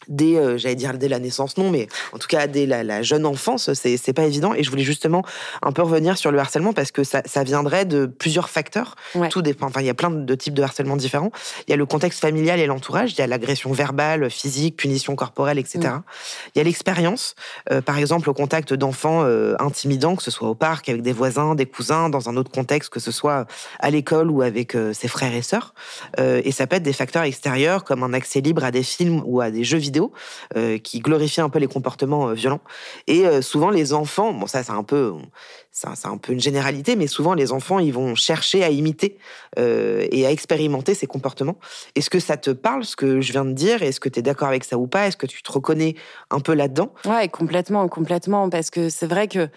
dès, 0.09 0.37
euh, 0.37 0.59
j'allais 0.59 0.75
dire 0.75 0.93
dès 0.95 1.09
la 1.09 1.19
naissance, 1.19 1.57
non, 1.57 1.71
mais 1.71 1.89
en 2.13 2.19
tout 2.19 2.29
cas 2.29 2.47
dès 2.47 2.67
la, 2.67 3.03
jeune 3.03 3.27
enfance, 3.27 3.73
c'est, 3.75 4.13
pas 4.13 4.25
évident. 4.25 4.55
Et 4.55 4.63
je 4.63 4.71
voulais 4.71 4.83
justement 4.83 5.23
un 5.63 5.73
peu 5.73 5.83
revenir 5.83 6.19
sur 6.19 6.31
le 6.31 6.39
harcèlement 6.39 6.73
parce 6.73 6.91
que 6.91 7.05
ça, 7.05 7.23
ça 7.25 7.45
viendrait 7.45 7.85
de 7.85 8.07
plusieurs 8.07 8.51
facteurs. 8.51 8.97
Tout 9.31 9.43
dépend. 9.43 9.67
Enfin, 9.67 9.81
il 9.81 9.87
y 9.87 9.91
a 9.91 9.95
plein 9.95 10.11
de 10.11 10.35
types 10.35 10.55
de 10.55 10.63
harcèlement 10.63 10.97
différents. 10.97 11.31
Il 11.67 11.71
y 11.71 11.75
a 11.75 11.77
le 11.77 11.87
contexte 11.87 12.21
familial 12.21 12.61
et 12.61 12.67
l'entourage. 12.67 13.13
Il 13.13 13.19
y 13.19 13.23
a 13.23 13.27
l'agression 13.27 13.73
verbale, 13.73 14.31
physique, 14.31 14.77
punition 14.77 15.17
corporelle, 15.17 15.59
etc. 15.59 15.79
Mm. 15.81 16.03
Il 16.55 16.59
y 16.59 16.61
a 16.61 16.65
l'expérience. 16.65 17.35
Euh, 17.71 17.81
par 17.81 17.99
exemple, 17.99 18.29
au 18.29 18.35
contact 18.35 18.75
d'enfants 18.75 19.23
euh, 19.25 19.55
intimidants, 19.59 20.17
que 20.17 20.23
ce 20.23 20.31
soit 20.31 20.49
au 20.49 20.55
parc 20.55 20.89
avec 20.89 21.03
des 21.03 21.13
voisins, 21.13 21.55
des 21.55 21.67
cousins, 21.67 22.11
dans 22.11 22.29
un 22.29 22.37
autre 22.37 22.51
contexte, 22.51 22.91
que 22.91 23.01
ce 23.01 23.11
soit 23.11 23.47
à 23.79 23.91
l'école 23.91 24.31
ou 24.31 24.43
avec 24.43 24.77
ses 24.93 25.09
frères 25.09 25.35
et 25.35 25.43
sœurs. 25.43 25.75
et 26.19 26.53
ça 26.53 26.67
peut 26.67 26.77
être 26.77 26.83
des 26.83 26.93
facteurs 26.93 27.23
extérieurs 27.23 27.85
comme 27.85 28.03
un 28.03 28.13
accès 28.13 28.41
libre 28.41 28.65
à 28.65 28.71
des 28.71 28.83
films 28.83 29.23
ou 29.25 29.41
à 29.41 29.51
des 29.51 29.65
jeux 29.65 29.79
vidéo 29.79 29.92
euh, 30.57 30.79
qui 30.79 31.01
glorifient 31.01 31.41
un 31.41 31.49
peu 31.49 31.59
les 31.59 31.67
comportements 31.67 32.29
euh, 32.29 32.35
violents. 32.35 32.61
Et 33.07 33.27
euh, 33.27 33.43
souvent, 33.43 33.71
les 33.71 33.93
enfants, 33.93 34.33
bon, 34.33 34.47
ça, 34.47 34.63
c'est 34.63 34.73
un 34.73 34.83
peu, 34.83 35.13
c'est 35.71 36.07
un, 36.07 36.17
peu 36.17 36.33
une 36.33 36.41
généralité, 36.41 36.97
mais 36.97 37.07
souvent, 37.07 37.35
les 37.35 37.53
enfants, 37.53 37.79
ils 37.79 37.93
vont 37.93 38.15
chercher 38.15 38.65
à 38.65 38.71
imiter 38.71 39.19
et 39.57 40.27
à 40.27 40.31
expérimenter 40.31 40.95
ces 40.95 41.07
comportements. 41.07 41.59
Est-ce 41.95 42.11
que 42.11 42.21
ça 42.21 42.37
te 42.37 42.51
parle, 42.51 42.85
ce 42.85 42.97
que 42.97 43.21
je 43.21 43.33
viens 43.33 43.45
de 43.45 43.53
dire? 43.53 43.83
Est-ce 43.83 44.01
que 44.01 44.09
tu 44.09 44.19
es 44.19 44.23
d'accord 44.23 44.49
avec 44.49 44.65
ça 44.65 44.79
ou 44.79 44.87
pas? 44.87 45.07
Est-ce 45.07 45.17
que 45.17 45.27
tu 45.27 45.43
te 45.43 45.53
reconnais 45.53 45.95
un 46.31 46.41
peu 46.41 46.55
là-dedans? 46.55 46.93
Ouais, 47.05 47.29
complètement, 47.29 47.89
complètement, 47.89 48.49
parce 48.51 48.71
que 48.71 48.89
c'est 48.89 49.07
vrai 49.07 49.29
que 49.29 49.49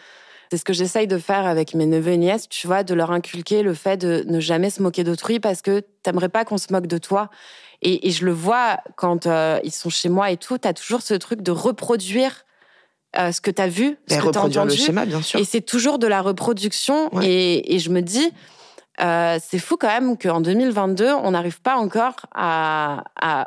C'est 0.51 0.57
ce 0.57 0.65
que 0.65 0.73
j'essaye 0.73 1.07
de 1.07 1.17
faire 1.17 1.45
avec 1.45 1.73
mes 1.73 1.85
neveux 1.85 2.11
et 2.11 2.17
nièces, 2.17 2.47
tu 2.47 2.67
vois, 2.67 2.83
de 2.83 2.93
leur 2.93 3.11
inculquer 3.11 3.63
le 3.63 3.73
fait 3.73 3.97
de 3.97 4.23
ne 4.27 4.39
jamais 4.39 4.69
se 4.69 4.81
moquer 4.81 5.03
d'autrui 5.03 5.39
parce 5.39 5.61
que 5.61 5.81
t'aimerais 6.03 6.29
pas 6.29 6.45
qu'on 6.45 6.57
se 6.57 6.71
moque 6.71 6.87
de 6.87 6.97
toi. 6.97 7.29
Et, 7.81 8.11
je 8.11 8.25
le 8.25 8.31
vois 8.31 8.79
quand 8.95 9.25
euh, 9.25 9.59
ils 9.63 9.71
sont 9.71 9.89
chez 9.89 10.09
moi 10.09 10.31
et 10.31 10.37
tout, 10.37 10.57
t'as 10.57 10.73
toujours 10.73 11.01
ce 11.01 11.13
truc 11.13 11.41
de 11.41 11.51
reproduire 11.51 12.45
euh, 13.17 13.31
ce 13.31 13.41
que 13.41 13.51
t'as 13.51 13.67
vu, 13.67 13.97
ce 14.07 14.17
que 14.17 14.29
t'as 14.29 14.41
entendu. 14.41 14.75
le 14.75 14.83
schéma, 14.83 15.05
bien 15.05 15.21
sûr. 15.21 15.39
Et 15.39 15.45
c'est 15.45 15.61
toujours 15.61 15.99
de 15.99 16.07
la 16.07 16.21
reproduction. 16.21 17.09
Et, 17.21 17.75
et 17.75 17.79
je 17.79 17.89
me 17.89 18.01
dis, 18.01 18.31
euh, 19.01 19.37
c'est 19.45 19.59
fou 19.59 19.75
quand 19.77 19.87
même 19.87 20.17
qu'en 20.17 20.39
2022, 20.39 21.11
on 21.11 21.31
n'arrive 21.31 21.61
pas 21.61 21.75
encore 21.75 22.15
à, 22.33 23.03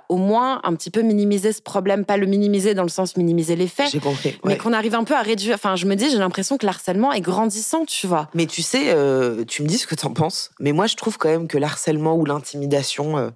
au 0.09 0.17
moins 0.17 0.61
un 0.65 0.75
petit 0.75 0.91
peu 0.91 1.01
minimiser 1.01 1.53
ce 1.53 1.63
problème, 1.63 2.05
pas 2.05 2.17
le 2.17 2.27
minimiser 2.27 2.75
dans 2.75 2.83
le 2.83 2.89
sens 2.89 3.17
minimiser 3.17 3.57
les 3.57 3.67
faits, 3.67 3.91
J'ai 3.91 4.01
compris, 4.01 4.39
mais 4.45 4.59
qu'on 4.59 4.73
arrive 4.73 4.95
un 4.95 5.05
peu 5.05 5.15
à 5.15 5.23
réduire. 5.23 5.55
Enfin, 5.55 5.77
je 5.77 5.87
me 5.87 5.95
dis, 5.95 6.11
j'ai 6.11 6.19
l'impression 6.19 6.59
que 6.59 6.67
l'harcèlement 6.67 7.13
est 7.13 7.21
grandissant, 7.21 7.85
tu 7.87 8.07
vois. 8.07 8.29
Mais 8.35 8.47
tu 8.47 8.63
sais, 8.63 8.89
euh, 8.89 9.45
tu 9.45 9.63
me 9.63 9.69
dis 9.69 9.79
ce 9.79 9.87
que 9.87 9.95
t'en 9.95 10.13
penses, 10.13 10.51
mais 10.61 10.73
moi 10.73 10.87
je 10.87 10.97
trouve 10.97 11.17
quand 11.17 11.29
même 11.29 11.49
que 11.49 11.59
l'harcèlement 11.59 12.17
ou 12.17 12.25
l'intimidation, 12.25 13.17
euh, 13.17 13.31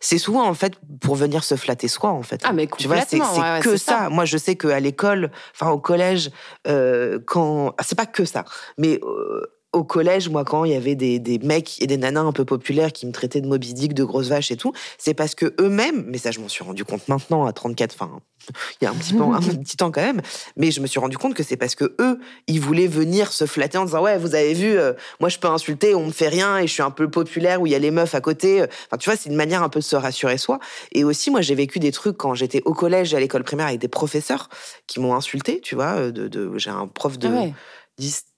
c'est 0.00 0.18
souvent 0.18 0.46
en 0.46 0.54
fait 0.54 0.74
pour 1.00 1.14
venir 1.14 1.44
se 1.44 1.54
flatter 1.54 1.88
soi 1.88 2.10
en 2.10 2.22
fait. 2.22 2.42
Ah 2.44 2.52
mais 2.52 2.68
tu 2.78 2.88
vois, 2.88 3.00
c'est 3.02 3.20
que 3.62 3.76
ça. 3.76 4.08
Moi 4.08 4.24
je 4.24 4.38
sais 4.38 4.56
qu'à 4.56 4.80
l'école, 4.80 5.30
enfin 5.54 5.70
au 5.70 5.78
collège, 5.78 6.30
quand 7.26 7.74
c'est 7.82 7.96
pas 7.96 8.06
que 8.06 8.24
ça, 8.24 8.44
mais 8.78 9.00
au 9.76 9.84
collège, 9.84 10.30
moi, 10.30 10.44
quand 10.44 10.64
il 10.64 10.72
y 10.72 10.74
avait 10.74 10.94
des, 10.94 11.18
des, 11.18 11.38
mecs 11.38 11.80
et 11.82 11.86
des 11.86 11.98
nanas 11.98 12.22
un 12.22 12.32
peu 12.32 12.46
populaires 12.46 12.92
qui 12.92 13.06
me 13.06 13.12
traitaient 13.12 13.42
de 13.42 13.46
Moby 13.46 13.74
Dick, 13.74 13.92
de 13.92 14.04
grosse 14.04 14.28
vache 14.28 14.50
et 14.50 14.56
tout, 14.56 14.72
c'est 14.96 15.12
parce 15.12 15.34
que 15.34 15.54
eux-mêmes, 15.60 16.04
mais 16.08 16.16
ça, 16.16 16.30
je 16.30 16.40
m'en 16.40 16.48
suis 16.48 16.64
rendu 16.64 16.84
compte 16.84 17.06
maintenant 17.08 17.44
à 17.44 17.52
34, 17.52 17.94
enfin, 17.94 18.10
il 18.80 18.84
y 18.84 18.86
a 18.86 18.90
un 18.90 18.94
petit, 18.94 19.12
peu, 19.12 19.22
un 19.22 19.40
petit 19.40 19.76
temps 19.76 19.90
quand 19.90 20.00
même, 20.00 20.22
mais 20.56 20.70
je 20.70 20.80
me 20.80 20.86
suis 20.86 20.98
rendu 20.98 21.18
compte 21.18 21.34
que 21.34 21.42
c'est 21.42 21.58
parce 21.58 21.74
que 21.74 21.94
eux, 22.00 22.18
ils 22.46 22.58
voulaient 22.58 22.86
venir 22.86 23.32
se 23.32 23.44
flatter 23.44 23.76
en 23.76 23.84
disant 23.84 24.02
ouais, 24.02 24.16
vous 24.16 24.34
avez 24.34 24.54
vu, 24.54 24.78
euh, 24.78 24.94
moi 25.20 25.28
je 25.28 25.38
peux 25.38 25.48
insulter, 25.48 25.94
on 25.94 26.06
me 26.06 26.12
fait 26.12 26.28
rien 26.28 26.56
et 26.58 26.66
je 26.66 26.72
suis 26.72 26.82
un 26.82 26.90
peu 26.90 27.10
populaire 27.10 27.60
où 27.60 27.66
il 27.66 27.72
y 27.72 27.76
a 27.76 27.78
les 27.78 27.90
meufs 27.90 28.14
à 28.14 28.22
côté. 28.22 28.62
Enfin, 28.62 28.96
tu 28.98 29.10
vois, 29.10 29.16
c'est 29.18 29.28
une 29.28 29.36
manière 29.36 29.62
un 29.62 29.68
peu 29.68 29.80
de 29.80 29.84
se 29.84 29.96
rassurer 29.96 30.38
soi. 30.38 30.58
Et 30.92 31.04
aussi, 31.04 31.30
moi, 31.30 31.42
j'ai 31.42 31.54
vécu 31.54 31.80
des 31.80 31.92
trucs 31.92 32.16
quand 32.16 32.34
j'étais 32.34 32.62
au 32.64 32.72
collège 32.72 33.12
et 33.12 33.16
à 33.18 33.20
l'école 33.20 33.44
primaire 33.44 33.66
avec 33.66 33.80
des 33.80 33.88
professeurs 33.88 34.48
qui 34.86 35.00
m'ont 35.00 35.14
insulté, 35.14 35.60
tu 35.60 35.74
vois. 35.74 35.96
Euh, 35.96 36.10
de, 36.12 36.28
de 36.28 36.56
j'ai 36.56 36.70
un 36.70 36.86
prof 36.86 37.18
de 37.18 37.28
ah 37.28 37.52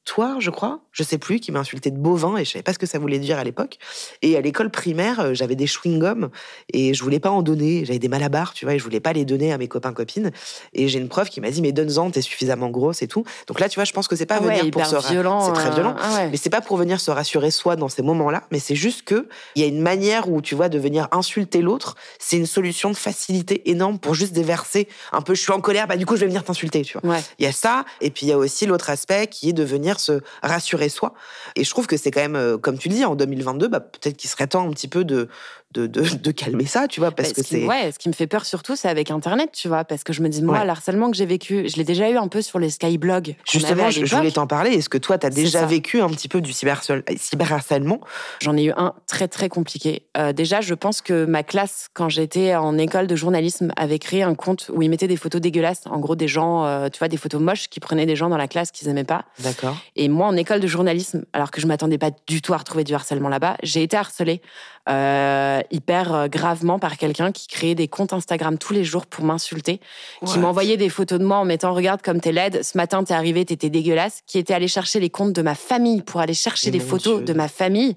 toi, 0.08 0.36
je 0.40 0.48
crois, 0.48 0.80
je 0.90 1.02
sais 1.02 1.18
plus, 1.18 1.38
qui 1.38 1.52
m'a 1.52 1.58
insulté 1.58 1.90
de 1.90 1.98
bovin 1.98 2.38
et 2.38 2.44
je 2.46 2.52
savais 2.52 2.62
pas 2.62 2.72
ce 2.72 2.78
que 2.78 2.86
ça 2.86 2.98
voulait 2.98 3.18
dire 3.18 3.38
à 3.38 3.44
l'époque. 3.44 3.76
Et 4.22 4.38
à 4.38 4.40
l'école 4.40 4.70
primaire, 4.70 5.20
euh, 5.20 5.34
j'avais 5.34 5.54
des 5.54 5.66
chewing-gums 5.66 6.30
et 6.72 6.94
je 6.94 7.04
voulais 7.04 7.20
pas 7.20 7.30
en 7.30 7.42
donner. 7.42 7.84
J'avais 7.84 7.98
des 7.98 8.08
malabars, 8.08 8.54
tu 8.54 8.64
vois, 8.64 8.74
et 8.74 8.78
je 8.78 8.84
voulais 8.84 9.00
pas 9.00 9.12
les 9.12 9.26
donner 9.26 9.52
à 9.52 9.58
mes 9.58 9.68
copains 9.68 9.92
copines. 9.92 10.30
Et 10.72 10.88
j'ai 10.88 10.98
une 10.98 11.10
prof 11.10 11.28
qui 11.28 11.42
m'a 11.42 11.50
dit 11.50 11.60
mais 11.60 11.72
donne-en, 11.72 12.10
t'es 12.10 12.22
suffisamment 12.22 12.70
grosse 12.70 13.02
et 13.02 13.06
tout. 13.06 13.22
Donc 13.48 13.60
là, 13.60 13.68
tu 13.68 13.74
vois, 13.74 13.84
je 13.84 13.92
pense 13.92 14.08
que 14.08 14.16
c'est 14.16 14.24
pas 14.24 14.40
venir 14.40 14.70
pour 14.70 14.86
se 14.86 14.96
violent, 15.10 15.44
c'est 15.44 15.52
très 15.52 15.70
violent, 15.72 15.90
euh, 15.90 16.00
ah 16.00 16.26
mais 16.30 16.38
c'est 16.38 16.48
pas 16.48 16.62
pour 16.62 16.78
venir 16.78 17.00
se 17.00 17.10
rassurer 17.10 17.50
soi 17.50 17.76
dans 17.76 17.90
ces 17.90 18.00
moments-là, 18.00 18.44
mais 18.50 18.58
c'est 18.58 18.74
juste 18.74 19.02
que 19.02 19.28
il 19.56 19.62
y 19.62 19.66
a 19.66 19.68
une 19.68 19.82
manière 19.82 20.30
où 20.30 20.40
tu 20.40 20.54
vois 20.54 20.70
de 20.70 20.78
venir 20.78 21.08
insulter 21.12 21.60
l'autre, 21.60 21.96
c'est 22.18 22.38
une 22.38 22.46
solution 22.46 22.90
de 22.90 22.96
facilité 22.96 23.70
énorme 23.70 23.98
pour 23.98 24.14
juste 24.14 24.32
déverser 24.32 24.88
un 25.12 25.20
peu. 25.20 25.34
Je 25.34 25.42
suis 25.42 25.52
en 25.52 25.60
colère, 25.60 25.86
bah 25.86 25.98
du 25.98 26.06
coup 26.06 26.16
je 26.16 26.20
vais 26.20 26.28
venir 26.28 26.44
t'insulter, 26.44 26.80
tu 26.80 26.98
vois. 26.98 27.18
Il 27.38 27.44
y 27.44 27.48
a 27.48 27.52
ça, 27.52 27.84
et 28.00 28.10
puis 28.10 28.24
il 28.24 28.30
y 28.30 28.32
a 28.32 28.38
aussi 28.38 28.64
l'autre 28.64 28.88
aspect 28.88 29.26
qui 29.26 29.50
est 29.50 29.52
de 29.52 29.64
venir 29.64 29.97
se 29.98 30.20
rassurer 30.42 30.88
soi. 30.88 31.14
Et 31.56 31.64
je 31.64 31.70
trouve 31.70 31.86
que 31.86 31.96
c'est 31.96 32.10
quand 32.10 32.20
même, 32.20 32.36
euh, 32.36 32.58
comme 32.58 32.78
tu 32.78 32.88
le 32.88 32.94
dis, 32.94 33.04
en 33.04 33.14
2022, 33.14 33.68
bah, 33.68 33.80
peut-être 33.80 34.16
qu'il 34.16 34.30
serait 34.30 34.46
temps 34.46 34.66
un 34.66 34.70
petit 34.70 34.88
peu 34.88 35.04
de, 35.04 35.28
de, 35.74 35.86
de, 35.86 36.30
calmer 36.30 36.66
ça, 36.66 36.88
tu 36.88 37.00
vois, 37.00 37.10
parce 37.10 37.32
que 37.32 37.42
c'est... 37.42 37.66
Ouais, 37.66 37.92
ce 37.92 37.98
qui 37.98 38.08
me 38.08 38.14
fait 38.14 38.26
peur 38.26 38.44
surtout, 38.46 38.76
c'est 38.76 38.88
avec 38.88 39.10
Internet, 39.10 39.50
tu 39.52 39.68
vois, 39.68 39.84
parce 39.84 40.04
que 40.04 40.12
je 40.12 40.22
me 40.22 40.28
dis, 40.28 40.42
moi, 40.42 40.64
l'harcèlement 40.64 41.10
que 41.10 41.16
j'ai 41.16 41.26
vécu, 41.26 41.68
je 41.68 41.76
l'ai 41.76 41.84
déjà 41.84 42.08
eu 42.08 42.16
un 42.16 42.28
peu 42.28 42.42
sur 42.42 42.58
les 42.58 42.70
skyblogs. 42.70 43.36
Justement, 43.50 43.90
je, 43.90 44.04
voulais 44.04 44.30
t'en 44.30 44.46
parler. 44.46 44.70
Est-ce 44.70 44.88
que 44.88 44.98
toi, 44.98 45.18
tu 45.18 45.26
as 45.26 45.30
déjà 45.30 45.66
vécu 45.66 46.00
un 46.00 46.08
petit 46.08 46.28
peu 46.28 46.40
du 46.40 46.52
cyberharcèlement? 46.52 48.00
J'en 48.40 48.56
ai 48.56 48.64
eu 48.64 48.72
un 48.76 48.94
très, 49.06 49.28
très 49.28 49.48
compliqué. 49.48 50.06
Euh, 50.16 50.32
déjà, 50.32 50.60
je 50.60 50.74
pense 50.74 51.00
que 51.00 51.24
ma 51.24 51.42
classe, 51.42 51.88
quand 51.92 52.08
j'étais 52.08 52.54
en 52.54 52.78
école 52.78 53.06
de 53.06 53.16
journalisme, 53.16 53.72
avait 53.76 53.98
créé 53.98 54.22
un 54.22 54.34
compte 54.34 54.70
où 54.72 54.82
ils 54.82 54.88
mettaient 54.88 55.08
des 55.08 55.16
photos 55.16 55.40
dégueulasses, 55.40 55.82
en 55.86 55.98
gros, 55.98 56.16
des 56.16 56.28
gens, 56.28 56.64
euh, 56.64 56.88
tu 56.88 56.98
vois, 56.98 57.08
des 57.08 57.16
photos 57.16 57.40
moches 57.40 57.68
qui 57.68 57.80
prenaient 57.80 58.06
des 58.06 58.16
gens 58.16 58.28
dans 58.28 58.36
la 58.36 58.48
classe 58.48 58.70
qu'ils 58.70 58.88
aimaient 58.88 59.04
pas. 59.04 59.24
D'accord. 59.40 59.76
Et 59.96 60.08
moi, 60.08 60.26
en 60.26 60.36
école 60.36 60.60
de 60.60 60.66
journalisme, 60.66 61.24
alors 61.32 61.50
que 61.50 61.60
je 61.60 61.66
m'attendais 61.66 61.98
pas 61.98 62.10
du 62.26 62.42
tout 62.42 62.54
à 62.54 62.56
retrouver 62.56 62.84
du 62.84 62.94
harcèlement 62.94 63.28
là-bas, 63.28 63.56
j'ai 63.62 63.82
été 63.82 63.96
harcelée 63.96 64.40
euh, 64.88 65.60
hyper 65.70 66.14
euh, 66.14 66.28
gravement 66.28 66.78
par 66.78 66.96
quelqu'un 66.96 67.30
qui 67.30 67.46
créait 67.46 67.74
des 67.74 67.88
comptes 67.88 68.14
Instagram 68.14 68.56
tous 68.56 68.72
les 68.72 68.84
jours 68.84 69.04
pour 69.04 69.22
m'insulter, 69.22 69.80
qui 70.24 70.38
m'envoyait 70.38 70.78
des 70.78 70.88
photos 70.88 71.18
de 71.18 71.24
moi 71.24 71.36
en 71.36 71.44
mettant 71.44 71.74
regarde 71.74 72.00
comme 72.00 72.20
t'es 72.20 72.32
laide, 72.32 72.64
ce 72.64 72.78
matin 72.78 73.04
t'es 73.04 73.12
arrivé, 73.12 73.44
t'étais 73.44 73.68
dégueulasse, 73.68 74.22
qui 74.26 74.38
était 74.38 74.54
allé 74.54 74.66
chercher 74.66 74.98
les 74.98 75.10
comptes 75.10 75.34
de 75.34 75.42
ma 75.42 75.54
famille 75.54 76.00
pour 76.00 76.20
aller 76.20 76.32
chercher 76.32 76.70
des 76.70 76.80
photos 76.80 77.22
de 77.22 77.32
ma 77.34 77.48
famille. 77.48 77.96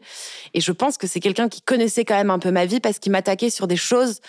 Et 0.54 0.60
je 0.60 0.72
pense 0.74 0.98
que 0.98 1.08
c'est 1.08 1.22
quelqu'un 1.22 1.48
qui 1.48 1.62
connaissait 1.62 2.04
quand 2.04 2.16
même 2.16 2.30
un 2.30 2.40
peu 2.40 2.52
ma 2.52 2.66
vie 2.66 2.82
parce 2.82 3.00
qu'il 3.00 3.14
m'attaquait 3.14 3.50
sur 3.50 3.68
des 3.68 3.78
choses 3.78 4.20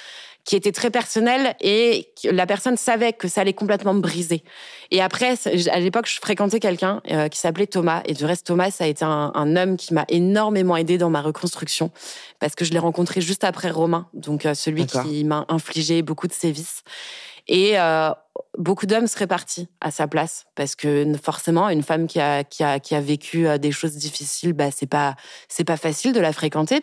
qui 0.45 0.57
était 0.57 0.73
très 0.73 0.91
personnel 0.91 1.55
et 1.61 2.09
la 2.25 2.47
personne 2.47 2.77
savait 2.77 3.13
que 3.13 3.29
ça 3.29 3.43
allait 3.43 3.53
complètement 3.53 3.95
me 3.95 4.01
briser. 4.01 4.43
Et 4.91 5.01
après, 5.01 5.35
à 5.71 5.81
l'époque, 5.81 6.07
je 6.09 6.19
fréquentais 6.21 6.59
quelqu'un 6.59 7.01
euh, 7.11 7.29
qui 7.29 7.39
s'appelait 7.39 7.67
Thomas. 7.67 8.03
Et 8.07 8.15
du 8.15 8.25
reste, 8.25 8.47
Thomas, 8.47 8.71
ça 8.71 8.85
a 8.85 8.87
été 8.89 9.05
un, 9.05 9.57
homme 9.57 9.77
qui 9.77 9.95
m'a 9.95 10.05
énormément 10.09 10.77
aidé 10.77 10.99
dans 10.99 11.11
ma 11.11 11.21
reconstruction 11.21 11.91
parce 12.41 12.55
que 12.55 12.65
je 12.65 12.73
l'ai 12.73 12.79
rencontré 12.79 13.21
juste 13.21 13.45
après 13.45 13.71
Romain, 13.71 14.09
donc 14.15 14.47
euh, 14.47 14.55
celui 14.55 14.87
qui 14.87 15.25
m'a 15.25 15.45
infligé 15.49 16.03
beaucoup 16.03 16.27
de 16.27 16.33
sévices. 16.33 16.83
Et 17.49 17.79
euh, 17.79 18.11
beaucoup 18.59 18.87
d'hommes 18.87 19.07
seraient 19.07 19.27
partis 19.27 19.69
à 19.81 19.91
sa 19.91 20.07
place 20.07 20.47
parce 20.55 20.75
que 20.75 21.07
forcément, 21.23 21.69
une 21.69 21.83
femme 21.83 22.07
qui 22.07 22.21
a, 22.21 22.45
qui 22.45 22.63
a, 22.63 22.79
qui 22.81 22.95
a 22.95 23.01
vécu 23.01 23.47
des 23.59 23.73
choses 23.73 23.97
difficiles, 23.97 24.53
bah, 24.53 24.71
c'est 24.71 24.87
pas, 24.87 25.17
c'est 25.49 25.65
pas 25.65 25.77
facile 25.77 26.13
de 26.13 26.21
la 26.21 26.33
fréquenter. 26.33 26.83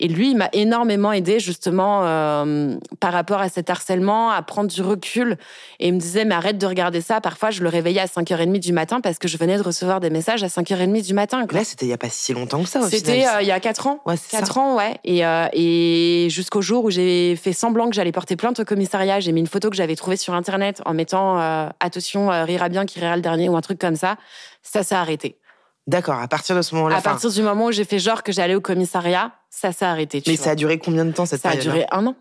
Et 0.00 0.06
lui, 0.06 0.30
il 0.30 0.36
m'a 0.36 0.48
énormément 0.52 1.12
aidé 1.12 1.40
justement 1.40 2.02
euh, 2.04 2.76
par 3.00 3.12
rapport 3.12 3.40
à 3.40 3.48
cet 3.48 3.68
harcèlement, 3.68 4.30
à 4.30 4.40
prendre 4.42 4.70
du 4.70 4.80
recul. 4.80 5.36
Et 5.80 5.88
il 5.88 5.94
me 5.94 5.98
disait, 5.98 6.24
mais 6.24 6.36
arrête 6.36 6.56
de 6.56 6.66
regarder 6.66 7.00
ça. 7.00 7.20
Parfois, 7.20 7.50
je 7.50 7.62
le 7.62 7.68
réveillais 7.68 8.00
à 8.00 8.06
5h30 8.06 8.60
du 8.60 8.72
matin 8.72 9.00
parce 9.00 9.18
que 9.18 9.26
je 9.26 9.36
venais 9.36 9.56
de 9.56 9.62
recevoir 9.62 9.98
des 9.98 10.10
messages 10.10 10.44
à 10.44 10.46
5h30 10.46 11.04
du 11.04 11.14
matin. 11.14 11.44
Là, 11.50 11.64
c'était 11.64 11.86
il 11.86 11.88
n'y 11.88 11.94
a 11.94 11.98
pas 11.98 12.10
si 12.10 12.32
longtemps 12.32 12.62
que 12.62 12.68
ça, 12.68 12.88
C'était 12.88 13.26
euh, 13.26 13.42
il 13.42 13.48
y 13.48 13.50
a 13.50 13.58
4 13.58 13.86
ans. 13.88 14.00
Ouais, 14.06 14.14
4 14.30 14.58
ans, 14.58 14.76
ouais. 14.76 14.98
Et, 15.04 15.26
euh, 15.26 15.48
et 15.52 16.28
jusqu'au 16.30 16.62
jour 16.62 16.84
où 16.84 16.90
j'ai 16.90 17.34
fait 17.34 17.52
semblant 17.52 17.88
que 17.88 17.94
j'allais 17.96 18.12
porter 18.12 18.36
plainte 18.36 18.60
au 18.60 18.64
commissariat, 18.64 19.18
j'ai 19.18 19.32
mis 19.32 19.40
une 19.40 19.46
photo 19.48 19.68
que 19.68 19.76
j'avais 19.76 19.96
trouvée 19.96 20.16
sur 20.16 20.34
Internet 20.34 20.80
en 20.88 20.94
mettant 20.94 21.38
attention, 21.80 22.28
rira 22.44 22.68
bien 22.68 22.86
qui 22.86 22.98
rira 22.98 23.14
le 23.14 23.22
dernier 23.22 23.48
ou 23.48 23.56
un 23.56 23.60
truc 23.60 23.78
comme 23.78 23.96
ça. 23.96 24.16
Ça 24.62 24.82
s'est 24.82 24.94
arrêté. 24.94 25.38
D'accord, 25.86 26.18
à 26.20 26.28
partir 26.28 26.54
de 26.54 26.62
ce 26.62 26.74
moment-là. 26.74 26.96
À 26.96 27.00
partir 27.00 27.30
du 27.30 27.40
moment 27.42 27.66
où 27.66 27.72
j'ai 27.72 27.84
fait 27.84 27.98
genre 27.98 28.22
que 28.22 28.30
j'allais 28.30 28.54
au 28.54 28.60
commissariat, 28.60 29.32
ça 29.48 29.72
s'est 29.72 29.86
arrêté. 29.86 30.22
Mais 30.26 30.36
ça 30.36 30.50
a 30.50 30.54
duré 30.54 30.78
combien 30.78 31.04
de 31.04 31.12
temps 31.12 31.24
cette 31.24 31.40
Ça 31.40 31.50
a 31.50 31.56
duré 31.56 31.86
un 31.90 32.06
an. 32.06 32.14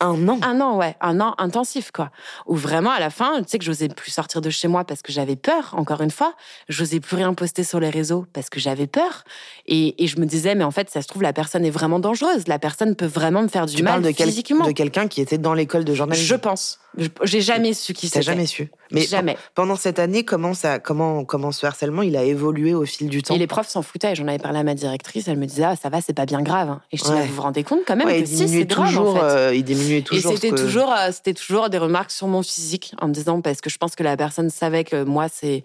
Un 0.00 0.28
an 0.28 0.38
Un 0.42 0.60
an, 0.60 0.76
ouais. 0.76 0.94
Un 1.00 1.20
an 1.20 1.34
intensif, 1.38 1.90
quoi. 1.90 2.10
Où 2.46 2.54
vraiment, 2.54 2.90
à 2.90 3.00
la 3.00 3.10
fin, 3.10 3.42
tu 3.42 3.48
sais 3.48 3.58
que 3.58 3.64
j'osais 3.64 3.88
plus 3.88 4.12
sortir 4.12 4.40
de 4.40 4.48
chez 4.48 4.68
moi 4.68 4.84
parce 4.84 5.02
que 5.02 5.12
j'avais 5.12 5.34
peur, 5.34 5.74
encore 5.76 6.02
une 6.02 6.10
fois. 6.10 6.34
J'osais 6.68 7.00
plus 7.00 7.16
rien 7.16 7.34
poster 7.34 7.64
sur 7.64 7.80
les 7.80 7.90
réseaux 7.90 8.24
parce 8.32 8.48
que 8.48 8.60
j'avais 8.60 8.86
peur. 8.86 9.24
Et, 9.66 10.02
et, 10.02 10.06
je 10.06 10.20
me 10.20 10.26
disais, 10.26 10.54
mais 10.54 10.64
en 10.64 10.70
fait, 10.70 10.88
ça 10.88 11.02
se 11.02 11.08
trouve, 11.08 11.22
la 11.22 11.32
personne 11.32 11.64
est 11.64 11.70
vraiment 11.70 11.98
dangereuse. 11.98 12.46
La 12.46 12.60
personne 12.60 12.94
peut 12.94 13.06
vraiment 13.06 13.42
me 13.42 13.48
faire 13.48 13.66
du 13.66 13.82
mal 13.82 14.02
de 14.02 14.12
physiquement. 14.12 14.66
de 14.66 14.72
quelqu'un 14.72 15.08
qui 15.08 15.20
était 15.20 15.38
dans 15.38 15.54
l'école 15.54 15.84
de 15.84 15.94
journalisme 15.94 16.26
Je 16.26 16.34
pense. 16.36 16.78
J'ai 17.22 17.40
jamais 17.40 17.74
su 17.74 17.92
qui 17.92 18.08
c'était. 18.08 18.22
jamais 18.22 18.46
su. 18.46 18.70
Mais 18.90 19.02
jamais. 19.02 19.36
Pendant 19.54 19.76
cette 19.76 19.98
année, 19.98 20.24
comment 20.24 20.54
ça, 20.54 20.78
comment, 20.78 21.24
comment 21.24 21.52
ce 21.52 21.66
harcèlement, 21.66 22.02
il 22.02 22.16
a 22.16 22.24
évolué 22.24 22.74
au 22.74 22.84
fil 22.86 23.08
du 23.08 23.22
temps? 23.22 23.34
Et 23.34 23.38
les 23.38 23.46
profs 23.46 23.68
s'en 23.68 23.82
foutaient. 23.82 24.14
J'en 24.14 24.26
avais 24.26 24.38
parlé 24.38 24.58
à 24.58 24.62
ma 24.62 24.74
directrice. 24.74 25.28
Elle 25.28 25.36
me 25.36 25.46
disait, 25.46 25.64
ah, 25.64 25.76
ça 25.76 25.90
va, 25.90 26.00
c'est 26.00 26.14
pas 26.14 26.26
bien 26.26 26.40
grave. 26.42 26.70
Hein. 26.70 26.80
Et 26.90 26.96
je 26.96 27.04
disais, 27.04 27.26
vous 27.26 27.34
vous 27.34 27.42
rendez 27.42 27.62
compte 27.62 27.80
quand 27.86 27.96
même 27.96 28.08
que 28.08 28.26
si, 28.26 28.48
c'est 28.48 28.64
grave. 28.64 28.88
Toujours, 28.88 29.16
en 29.16 29.20
fait. 29.20 29.22
Euh, 29.22 29.54
il 29.54 29.64
diminuait 29.88 30.02
toujours. 30.02 30.32
Et 30.32 30.36
c'était 30.36 30.54
toujours, 30.54 30.92
euh, 30.92 31.10
c'était 31.12 31.34
toujours 31.34 31.70
des 31.70 31.78
remarques 31.78 32.10
sur 32.10 32.26
mon 32.26 32.42
physique 32.42 32.94
en 33.00 33.08
me 33.08 33.12
disant, 33.12 33.40
parce 33.40 33.60
que 33.60 33.70
je 33.70 33.78
pense 33.78 33.94
que 33.94 34.02
la 34.02 34.16
personne 34.16 34.50
savait 34.50 34.84
que 34.84 35.04
moi, 35.04 35.28
c'est 35.28 35.62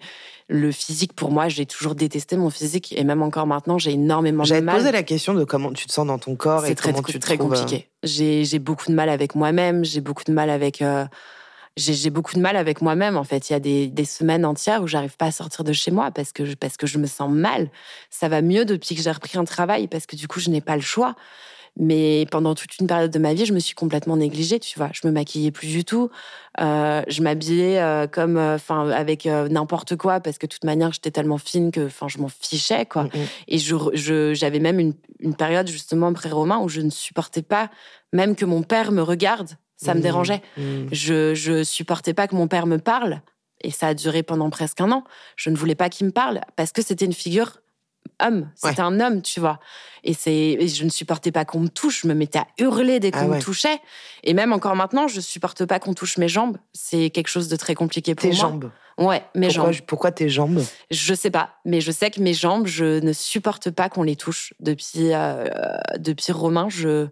le 0.48 0.72
physique 0.72 1.12
pour 1.14 1.30
moi, 1.30 1.48
j'ai 1.48 1.66
toujours 1.66 1.94
détesté 1.94 2.36
mon 2.36 2.50
physique 2.50 2.94
et 2.96 3.04
même 3.04 3.22
encore 3.22 3.46
maintenant, 3.46 3.78
j'ai 3.78 3.92
énormément 3.92 4.44
de 4.44 4.48
mal. 4.48 4.60
J'avais 4.66 4.78
posé 4.78 4.92
la 4.92 5.02
question 5.02 5.34
de 5.34 5.44
comment 5.44 5.72
tu 5.72 5.86
te 5.86 5.92
sens 5.92 6.06
dans 6.06 6.18
ton 6.18 6.36
corps 6.36 6.66
et 6.66 6.74
très, 6.74 6.92
comment 6.92 7.02
tu 7.02 7.14
te 7.14 7.18
très 7.18 7.36
trouves... 7.36 7.52
Euh, 7.52 7.56
compliqué. 7.56 7.88
J'ai 8.02 8.58
beaucoup 8.58 8.90
de 8.90 8.94
mal 8.94 9.08
avec 9.08 9.34
moi-même, 9.34 9.84
j'ai 9.84 10.00
beaucoup 10.00 10.24
de 10.24 10.32
mal 10.32 10.50
avec 10.50 10.82
j'ai 11.76 12.10
beaucoup 12.10 12.34
de 12.34 12.40
mal 12.40 12.56
avec 12.56 12.82
moi-même 12.82 13.16
en 13.16 13.24
fait. 13.24 13.50
Il 13.50 13.52
y 13.52 13.56
a 13.56 13.60
des, 13.60 13.88
des 13.88 14.04
semaines 14.04 14.44
entières 14.44 14.82
où 14.82 14.86
j'arrive 14.86 15.16
pas 15.16 15.26
à 15.26 15.32
sortir 15.32 15.64
de 15.64 15.72
chez 15.72 15.90
moi 15.90 16.10
parce 16.10 16.32
que 16.32 16.44
je, 16.44 16.54
parce 16.54 16.76
que 16.76 16.86
je 16.86 16.98
me 16.98 17.06
sens 17.06 17.30
mal. 17.30 17.68
Ça 18.10 18.28
va 18.28 18.42
mieux 18.42 18.64
depuis 18.64 18.94
que 18.94 19.02
j'ai 19.02 19.10
repris 19.10 19.38
un 19.38 19.44
travail 19.44 19.88
parce 19.88 20.06
que 20.06 20.14
du 20.14 20.28
coup 20.28 20.38
je 20.38 20.50
n'ai 20.50 20.60
pas 20.60 20.76
le 20.76 20.82
choix. 20.82 21.16
Mais 21.76 22.26
pendant 22.30 22.54
toute 22.54 22.78
une 22.78 22.86
période 22.86 23.10
de 23.10 23.18
ma 23.18 23.34
vie, 23.34 23.46
je 23.46 23.52
me 23.52 23.58
suis 23.58 23.74
complètement 23.74 24.16
négligée, 24.16 24.60
tu 24.60 24.78
vois. 24.78 24.90
Je 24.92 25.06
me 25.08 25.12
maquillais 25.12 25.50
plus 25.50 25.66
du 25.66 25.84
tout. 25.84 26.08
Euh, 26.60 27.02
je 27.08 27.20
m'habillais 27.20 27.80
euh, 27.80 28.06
comme, 28.06 28.36
euh, 28.36 28.54
enfin, 28.54 28.88
avec 28.90 29.26
n'importe 29.26 29.96
quoi 29.96 30.20
parce 30.20 30.38
que 30.38 30.46
de 30.46 30.52
toute 30.52 30.64
manière, 30.64 30.92
j'étais 30.92 31.10
tellement 31.10 31.38
fine 31.38 31.72
que, 31.72 31.86
enfin, 31.86 32.06
je 32.06 32.18
m'en 32.18 32.28
fichais, 32.28 32.86
quoi. 32.86 33.04
Mm, 33.04 33.08
mm. 33.08 33.26
Et 33.48 33.58
je, 33.58 34.34
j'avais 34.34 34.60
même 34.60 34.78
une, 34.78 34.94
une, 35.18 35.34
période 35.34 35.66
justement 35.66 36.12
pré-romain 36.12 36.58
où 36.58 36.68
je 36.68 36.80
ne 36.80 36.90
supportais 36.90 37.42
pas 37.42 37.70
même 38.12 38.36
que 38.36 38.44
mon 38.44 38.62
père 38.62 38.92
me 38.92 39.02
regarde 39.02 39.56
ça 39.76 39.94
me 39.94 39.98
mmh. 39.98 40.02
dérangeait. 40.02 40.42
Je, 40.92 41.34
je 41.34 41.64
supportais 41.64 42.14
pas 42.14 42.28
que 42.28 42.34
mon 42.34 42.48
père 42.48 42.66
me 42.66 42.78
parle 42.78 43.20
Et 43.60 43.70
ça 43.70 43.88
a 43.88 43.94
duré 43.94 44.22
pendant 44.22 44.50
presque 44.50 44.80
un 44.80 44.90
an. 44.92 45.04
Je 45.36 45.50
ne 45.50 45.56
voulais 45.56 45.74
pas 45.74 45.88
qu'il 45.88 46.06
me 46.06 46.12
parle 46.12 46.40
parce 46.56 46.72
que 46.72 46.82
c'était 46.82 47.04
une 47.04 47.12
figure 47.12 47.60
homme. 48.20 48.50
C'était 48.54 48.80
un 48.80 49.00
homme, 49.00 49.22
tu 49.22 49.40
vois. 49.40 49.58
Et 50.02 50.14
c'est, 50.14 50.66
je 50.66 50.84
ne 50.84 50.90
supportais 50.90 51.32
pas 51.32 51.44
qu'on 51.44 51.60
me 51.60 51.68
touche. 51.68 52.02
Je 52.02 52.08
me 52.08 52.14
mettais 52.14 52.38
à 52.38 52.46
hurler 52.58 53.00
dès 53.00 53.10
ah 53.12 53.20
qu'on 53.20 53.28
me 53.28 53.40
touchait. 53.40 53.80
Et 54.22 54.34
même 54.34 54.52
encore 54.52 54.76
maintenant, 54.76 55.08
je 55.08 55.20
supporte 55.20 55.64
pas 55.64 55.78
qu'on 55.78 55.94
touche 55.94 56.18
mes 56.18 56.28
jambes. 56.28 56.58
C'est 56.72 57.10
quelque 57.10 57.28
chose 57.28 57.48
de 57.48 57.56
très 57.56 57.74
compliqué 57.74 58.14
pour 58.14 58.26
moi. 58.26 58.34
Tes 58.34 58.40
jambes. 58.40 58.70
Ouais, 58.96 59.24
mes 59.34 59.48
pourquoi, 59.48 59.72
jambes. 59.72 59.86
Pourquoi 59.86 60.12
tes 60.12 60.28
jambes? 60.28 60.62
Je 60.90 61.14
sais 61.14 61.30
pas, 61.30 61.50
mais 61.64 61.80
je 61.80 61.90
sais 61.90 62.10
que 62.10 62.20
mes 62.20 62.34
jambes, 62.34 62.66
je 62.66 63.00
ne 63.00 63.12
supporte 63.12 63.70
pas 63.70 63.88
qu'on 63.88 64.04
les 64.04 64.16
touche. 64.16 64.54
Depuis, 64.60 65.12
euh, 65.12 65.48
depuis 65.98 66.32
Romain, 66.32 66.68
je 66.68 67.08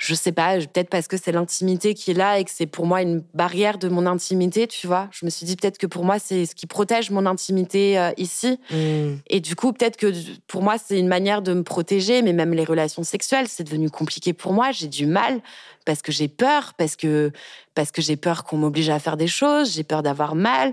je 0.00 0.14
sais 0.14 0.32
pas, 0.32 0.56
peut-être 0.56 0.88
parce 0.88 1.08
que 1.08 1.18
c'est 1.18 1.30
l'intimité 1.30 1.92
qui 1.92 2.12
est 2.12 2.14
là 2.14 2.38
et 2.38 2.44
que 2.44 2.50
c'est 2.50 2.66
pour 2.66 2.86
moi 2.86 3.02
une 3.02 3.22
barrière 3.34 3.76
de 3.76 3.86
mon 3.86 4.06
intimité, 4.06 4.66
tu 4.66 4.86
vois. 4.86 5.08
Je 5.12 5.26
me 5.26 5.30
suis 5.30 5.44
dit 5.44 5.56
peut-être 5.56 5.76
que 5.76 5.86
pour 5.86 6.06
moi, 6.06 6.18
c'est 6.18 6.46
ce 6.46 6.54
qui 6.54 6.66
protège 6.66 7.10
mon 7.10 7.26
intimité 7.26 7.98
euh, 7.98 8.10
ici. 8.16 8.58
Hmm. 8.70 9.16
Et 9.28 9.40
du 9.40 9.54
coup, 9.56 9.74
peut-être 9.74 9.98
que 9.98 10.10
pour 10.46 10.62
moi, 10.62 10.76
c'est 10.78 10.98
une 10.98 11.06
manière 11.06 11.42
de 11.42 11.52
me 11.52 11.62
protéger, 11.62 12.22
mais 12.22 12.32
même 12.32 12.54
les 12.54 12.64
relations 12.64 13.02
sexuelles, 13.02 13.44
c'est 13.46 13.62
devenu 13.62 13.90
compliqué 13.90 14.32
pour 14.32 14.54
moi. 14.54 14.72
J'ai 14.72 14.88
du 14.88 15.04
mal 15.04 15.42
parce 15.84 16.00
que 16.00 16.12
j'ai 16.12 16.28
peur, 16.28 16.72
parce 16.78 16.96
que, 16.96 17.30
parce 17.74 17.90
que 17.90 18.00
j'ai 18.00 18.16
peur 18.16 18.44
qu'on 18.44 18.56
m'oblige 18.56 18.88
à 18.88 18.98
faire 19.00 19.18
des 19.18 19.28
choses, 19.28 19.74
j'ai 19.74 19.84
peur 19.84 20.02
d'avoir 20.02 20.34
mal. 20.34 20.72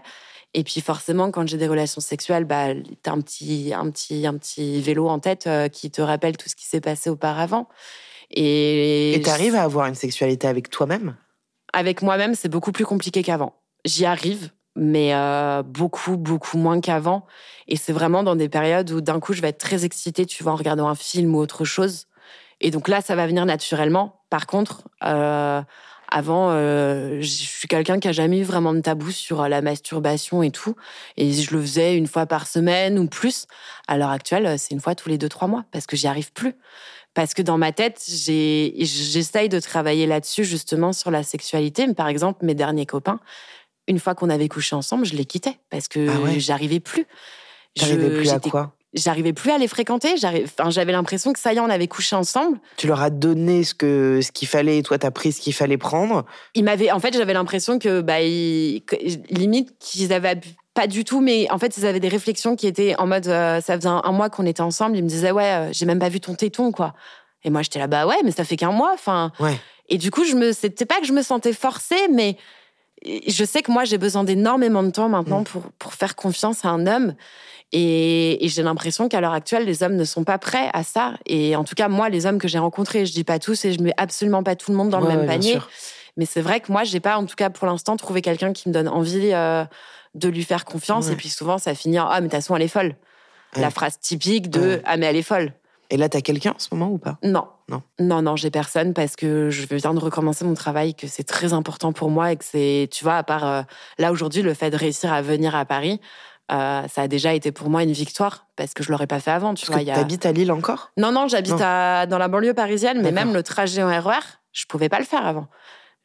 Et 0.53 0.63
puis 0.63 0.79
forcément, 0.79 1.31
quand 1.31 1.45
j'ai 1.45 1.57
des 1.57 1.67
relations 1.67 1.99
sexuelles, 1.99 2.45
bah, 2.45 2.67
t'as 3.03 3.11
un 3.11 3.19
petit, 3.19 3.73
un, 3.75 3.91
petit, 3.91 4.25
un 4.25 4.37
petit 4.37 4.81
vélo 4.81 5.09
en 5.09 5.19
tête 5.19 5.47
euh, 5.47 5.67
qui 5.67 5.91
te 5.91 6.01
rappelle 6.01 6.37
tout 6.37 6.47
ce 6.47 6.55
qui 6.55 6.65
s'est 6.65 6.79
passé 6.79 7.09
auparavant. 7.09 7.67
Et 8.31 9.21
tu 9.23 9.29
arrives 9.29 9.55
à 9.55 9.63
avoir 9.63 9.87
une 9.87 9.95
sexualité 9.95 10.47
avec 10.47 10.69
toi-même? 10.69 11.15
Avec 11.73 12.01
moi-même, 12.01 12.35
c'est 12.35 12.49
beaucoup 12.49 12.71
plus 12.71 12.85
compliqué 12.85 13.23
qu'avant. 13.23 13.53
J'y 13.85 14.05
arrive, 14.05 14.51
mais 14.75 15.13
euh, 15.13 15.63
beaucoup, 15.63 16.17
beaucoup 16.17 16.57
moins 16.57 16.79
qu'avant. 16.81 17.25
Et 17.67 17.75
c'est 17.75 17.93
vraiment 17.93 18.23
dans 18.23 18.35
des 18.35 18.49
périodes 18.49 18.91
où 18.91 19.01
d'un 19.01 19.19
coup, 19.19 19.33
je 19.33 19.41
vais 19.41 19.49
être 19.49 19.57
très 19.57 19.85
excitée, 19.85 20.25
tu 20.25 20.43
vois, 20.43 20.53
en 20.53 20.55
regardant 20.55 20.87
un 20.87 20.95
film 20.95 21.35
ou 21.35 21.39
autre 21.39 21.65
chose. 21.65 22.05
Et 22.61 22.71
donc 22.71 22.87
là, 22.87 23.01
ça 23.01 23.15
va 23.15 23.27
venir 23.27 23.45
naturellement. 23.45 24.21
Par 24.29 24.47
contre, 24.47 24.83
euh, 25.03 25.61
avant, 26.09 26.49
euh, 26.51 27.19
je 27.21 27.27
suis 27.27 27.67
quelqu'un 27.67 27.99
qui 27.99 28.07
a 28.07 28.11
jamais 28.11 28.39
eu 28.39 28.43
vraiment 28.43 28.73
de 28.73 28.79
tabou 28.79 29.11
sur 29.11 29.47
la 29.47 29.61
masturbation 29.61 30.41
et 30.41 30.51
tout. 30.51 30.75
Et 31.17 31.31
je 31.33 31.53
le 31.53 31.61
faisais 31.61 31.95
une 31.95 32.07
fois 32.07 32.25
par 32.25 32.47
semaine 32.47 32.97
ou 32.97 33.07
plus. 33.07 33.45
À 33.87 33.97
l'heure 33.97 34.09
actuelle, 34.09 34.57
c'est 34.57 34.73
une 34.73 34.79
fois 34.79 34.95
tous 34.95 35.09
les 35.09 35.17
deux, 35.17 35.29
trois 35.29 35.47
mois 35.47 35.65
parce 35.71 35.85
que 35.85 35.97
j'y 35.97 36.07
arrive 36.07 36.31
plus. 36.31 36.55
Parce 37.13 37.33
que 37.33 37.41
dans 37.41 37.57
ma 37.57 37.71
tête, 37.71 38.03
j'essaye 38.07 39.49
de 39.49 39.59
travailler 39.59 40.05
là-dessus, 40.05 40.43
justement, 40.43 40.93
sur 40.93 41.09
la 41.09 41.23
sexualité. 41.23 41.87
Mais 41.87 41.95
par 41.95 42.07
exemple, 42.07 42.45
mes 42.45 42.53
derniers 42.53 42.85
copains, 42.85 43.19
une 43.87 43.99
fois 43.99 44.13
qu'on 44.15 44.29
avait 44.29 44.49
couché 44.49 44.75
ensemble, 44.75 45.05
je 45.05 45.15
les 45.15 45.25
quittais 45.25 45.57
parce 45.69 45.87
que 45.87 46.07
ah 46.09 46.37
j'arrivais 46.37 46.79
plus. 46.79 47.07
J'arrivais 47.75 48.09
plus 48.09 48.29
à 48.29 48.39
quoi? 48.39 48.73
J'arrivais 48.93 49.33
plus 49.33 49.51
à 49.51 49.57
les 49.57 49.67
fréquenter. 49.67 50.15
J'avais 50.17 50.91
l'impression 50.91 51.33
que 51.33 51.39
ça 51.39 51.53
y 51.53 51.57
est, 51.57 51.59
on 51.59 51.69
avait 51.69 51.87
couché 51.87 52.15
ensemble. 52.15 52.59
Tu 52.77 52.87
leur 52.87 53.01
as 53.01 53.09
donné 53.09 53.63
ce 53.63 53.73
que 53.73 54.21
ce 54.21 54.31
qu'il 54.31 54.47
fallait 54.47 54.79
et 54.79 54.83
toi, 54.83 54.97
tu 54.97 55.05
as 55.05 55.11
pris 55.11 55.31
ce 55.31 55.41
qu'il 55.41 55.53
fallait 55.53 55.77
prendre? 55.77 56.25
Ils 56.55 56.63
m'avaient, 56.63 56.91
en 56.91 56.99
fait, 56.99 57.13
j'avais 57.13 57.33
l'impression 57.33 57.79
que, 57.79 58.01
bah, 58.01 58.19
limite, 58.21 59.77
qu'ils 59.79 60.13
avaient 60.13 60.39
pas 60.77 60.85
du 60.85 61.03
tout, 61.03 61.21
mais 61.21 61.47
en 61.49 61.57
fait, 61.57 61.75
ils 61.77 61.87
avaient 61.87 61.99
des 61.99 62.07
réflexions 62.07 62.55
qui 62.55 62.67
étaient 62.67 62.95
en 62.99 63.07
mode, 63.07 63.27
euh, 63.27 63.59
ça 63.61 63.75
faisait 63.75 63.89
un, 63.89 64.11
mois 64.11 64.29
qu'on 64.29 64.45
était 64.45 64.61
ensemble, 64.61 64.95
ils 64.95 65.03
me 65.03 65.09
disaient, 65.09 65.31
ouais, 65.31 65.51
euh, 65.51 65.69
j'ai 65.73 65.87
même 65.87 65.97
pas 65.97 66.09
vu 66.09 66.19
ton 66.19 66.35
téton, 66.35 66.71
quoi. 66.71 66.93
Et 67.43 67.49
moi, 67.49 67.63
j'étais 67.63 67.79
là, 67.79 67.87
bah 67.87 68.05
ouais, 68.05 68.17
mais 68.23 68.29
ça 68.29 68.43
fait 68.43 68.57
qu'un 68.57 68.71
mois, 68.71 68.91
enfin. 68.93 69.31
Ouais. 69.39 69.59
Et 69.89 69.97
du 69.97 70.11
coup, 70.11 70.23
je 70.23 70.35
me, 70.35 70.51
c'était 70.51 70.85
pas 70.85 70.99
que 70.99 71.07
je 71.07 71.13
me 71.13 71.23
sentais 71.23 71.53
forcée, 71.53 72.07
mais 72.13 72.37
je 73.03 73.43
sais 73.43 73.63
que 73.63 73.71
moi, 73.71 73.85
j'ai 73.85 73.97
besoin 73.97 74.23
d'énormément 74.23 74.83
de 74.83 74.91
temps 74.91 75.09
maintenant 75.09 75.41
mm. 75.41 75.45
pour, 75.45 75.63
pour 75.79 75.93
faire 75.95 76.15
confiance 76.15 76.63
à 76.63 76.69
un 76.69 76.85
homme. 76.85 77.15
Et, 77.73 78.37
j'ai 78.43 78.61
l'impression 78.61 79.09
qu'à 79.09 79.19
l'heure 79.19 79.33
actuelle, 79.33 79.65
les 79.65 79.81
hommes 79.81 79.95
ne 79.95 80.05
sont 80.05 80.23
pas 80.23 80.37
prêts 80.37 80.69
à 80.73 80.83
ça. 80.83 81.15
Et 81.25 81.55
en 81.55 81.63
tout 81.63 81.73
cas, 81.73 81.87
moi, 81.87 82.09
les 82.09 82.27
hommes 82.27 82.37
que 82.37 82.47
j'ai 82.47 82.59
rencontrés, 82.59 83.07
je 83.07 83.13
dis 83.13 83.23
pas 83.23 83.39
tous 83.39 83.65
et 83.65 83.73
je 83.73 83.81
mets 83.81 83.93
absolument 83.97 84.43
pas 84.43 84.55
tout 84.55 84.69
le 84.69 84.77
monde 84.77 84.91
dans 84.91 84.99
le 84.99 85.07
même 85.07 85.25
panier. 85.25 85.57
Mais 86.17 86.25
c'est 86.25 86.41
vrai 86.41 86.59
que 86.59 86.71
moi, 86.71 86.83
j'ai 86.83 86.99
pas, 86.99 87.17
en 87.17 87.25
tout 87.25 87.35
cas 87.35 87.49
pour 87.49 87.65
l'instant, 87.65 87.97
trouvé 87.97 88.21
quelqu'un 88.21 88.53
qui 88.53 88.69
me 88.69 88.73
donne 88.75 88.87
envie 88.87 89.31
euh, 89.33 89.65
de 90.15 90.29
lui 90.29 90.43
faire 90.43 90.65
confiance. 90.65 91.09
Et 91.09 91.15
puis 91.15 91.29
souvent, 91.29 91.57
ça 91.57 91.75
finit 91.75 91.99
en 91.99 92.07
Ah, 92.07 92.15
mais 92.15 92.27
de 92.27 92.31
toute 92.31 92.41
façon, 92.41 92.55
elle 92.55 92.61
est 92.63 92.67
folle. 92.67 92.95
La 93.55 93.69
phrase 93.69 93.99
typique 93.99 94.49
de 94.49 94.81
Ah, 94.85 94.97
mais 94.97 95.07
elle 95.07 95.15
est 95.15 95.23
folle. 95.23 95.53
Et 95.89 95.97
là, 95.97 96.09
t'as 96.09 96.21
quelqu'un 96.21 96.51
en 96.51 96.59
ce 96.59 96.67
moment 96.71 96.91
ou 96.91 96.97
pas? 96.97 97.17
Non. 97.23 97.47
Non, 97.69 97.81
non, 97.99 98.21
non 98.21 98.35
j'ai 98.35 98.51
personne 98.51 98.93
parce 98.93 99.15
que 99.15 99.49
je 99.49 99.65
viens 99.75 99.93
de 99.93 99.99
recommencer 99.99 100.45
mon 100.45 100.53
travail, 100.53 100.95
que 100.95 101.07
c'est 101.07 101.23
très 101.23 101.53
important 101.53 101.91
pour 101.91 102.09
moi 102.09 102.31
et 102.31 102.37
que 102.37 102.45
c'est, 102.45 102.89
tu 102.91 103.03
vois, 103.03 103.17
à 103.17 103.23
part 103.23 103.45
euh, 103.45 103.61
là 103.97 104.11
aujourd'hui, 104.11 104.41
le 104.41 104.53
fait 104.53 104.69
de 104.69 104.77
réussir 104.77 105.11
à 105.11 105.21
venir 105.21 105.55
à 105.55 105.65
Paris, 105.65 105.99
euh, 106.49 106.83
ça 106.87 107.01
a 107.01 107.07
déjà 107.07 107.33
été 107.33 107.51
pour 107.51 107.69
moi 107.69 107.83
une 107.83 107.91
victoire 107.91 108.47
parce 108.55 108.73
que 108.73 108.83
je 108.83 108.91
l'aurais 108.91 109.07
pas 109.07 109.19
fait 109.19 109.31
avant. 109.31 109.53
Tu 109.53 109.65
parce 109.65 109.83
vois, 109.83 109.93
t'habites 109.93 110.25
à 110.25 110.31
Lille 110.31 110.51
encore? 110.51 110.91
Non, 110.97 111.11
non, 111.11 111.27
j'habite 111.27 111.57
dans 111.57 112.17
la 112.17 112.27
banlieue 112.27 112.53
parisienne, 112.53 113.01
mais 113.01 113.11
même 113.11 113.33
le 113.33 113.43
trajet 113.43 113.83
en 113.83 113.89
RER, 113.89 114.19
je 114.53 114.65
pouvais 114.65 114.89
pas 114.89 114.99
le 114.99 115.05
faire 115.05 115.25
avant. 115.25 115.47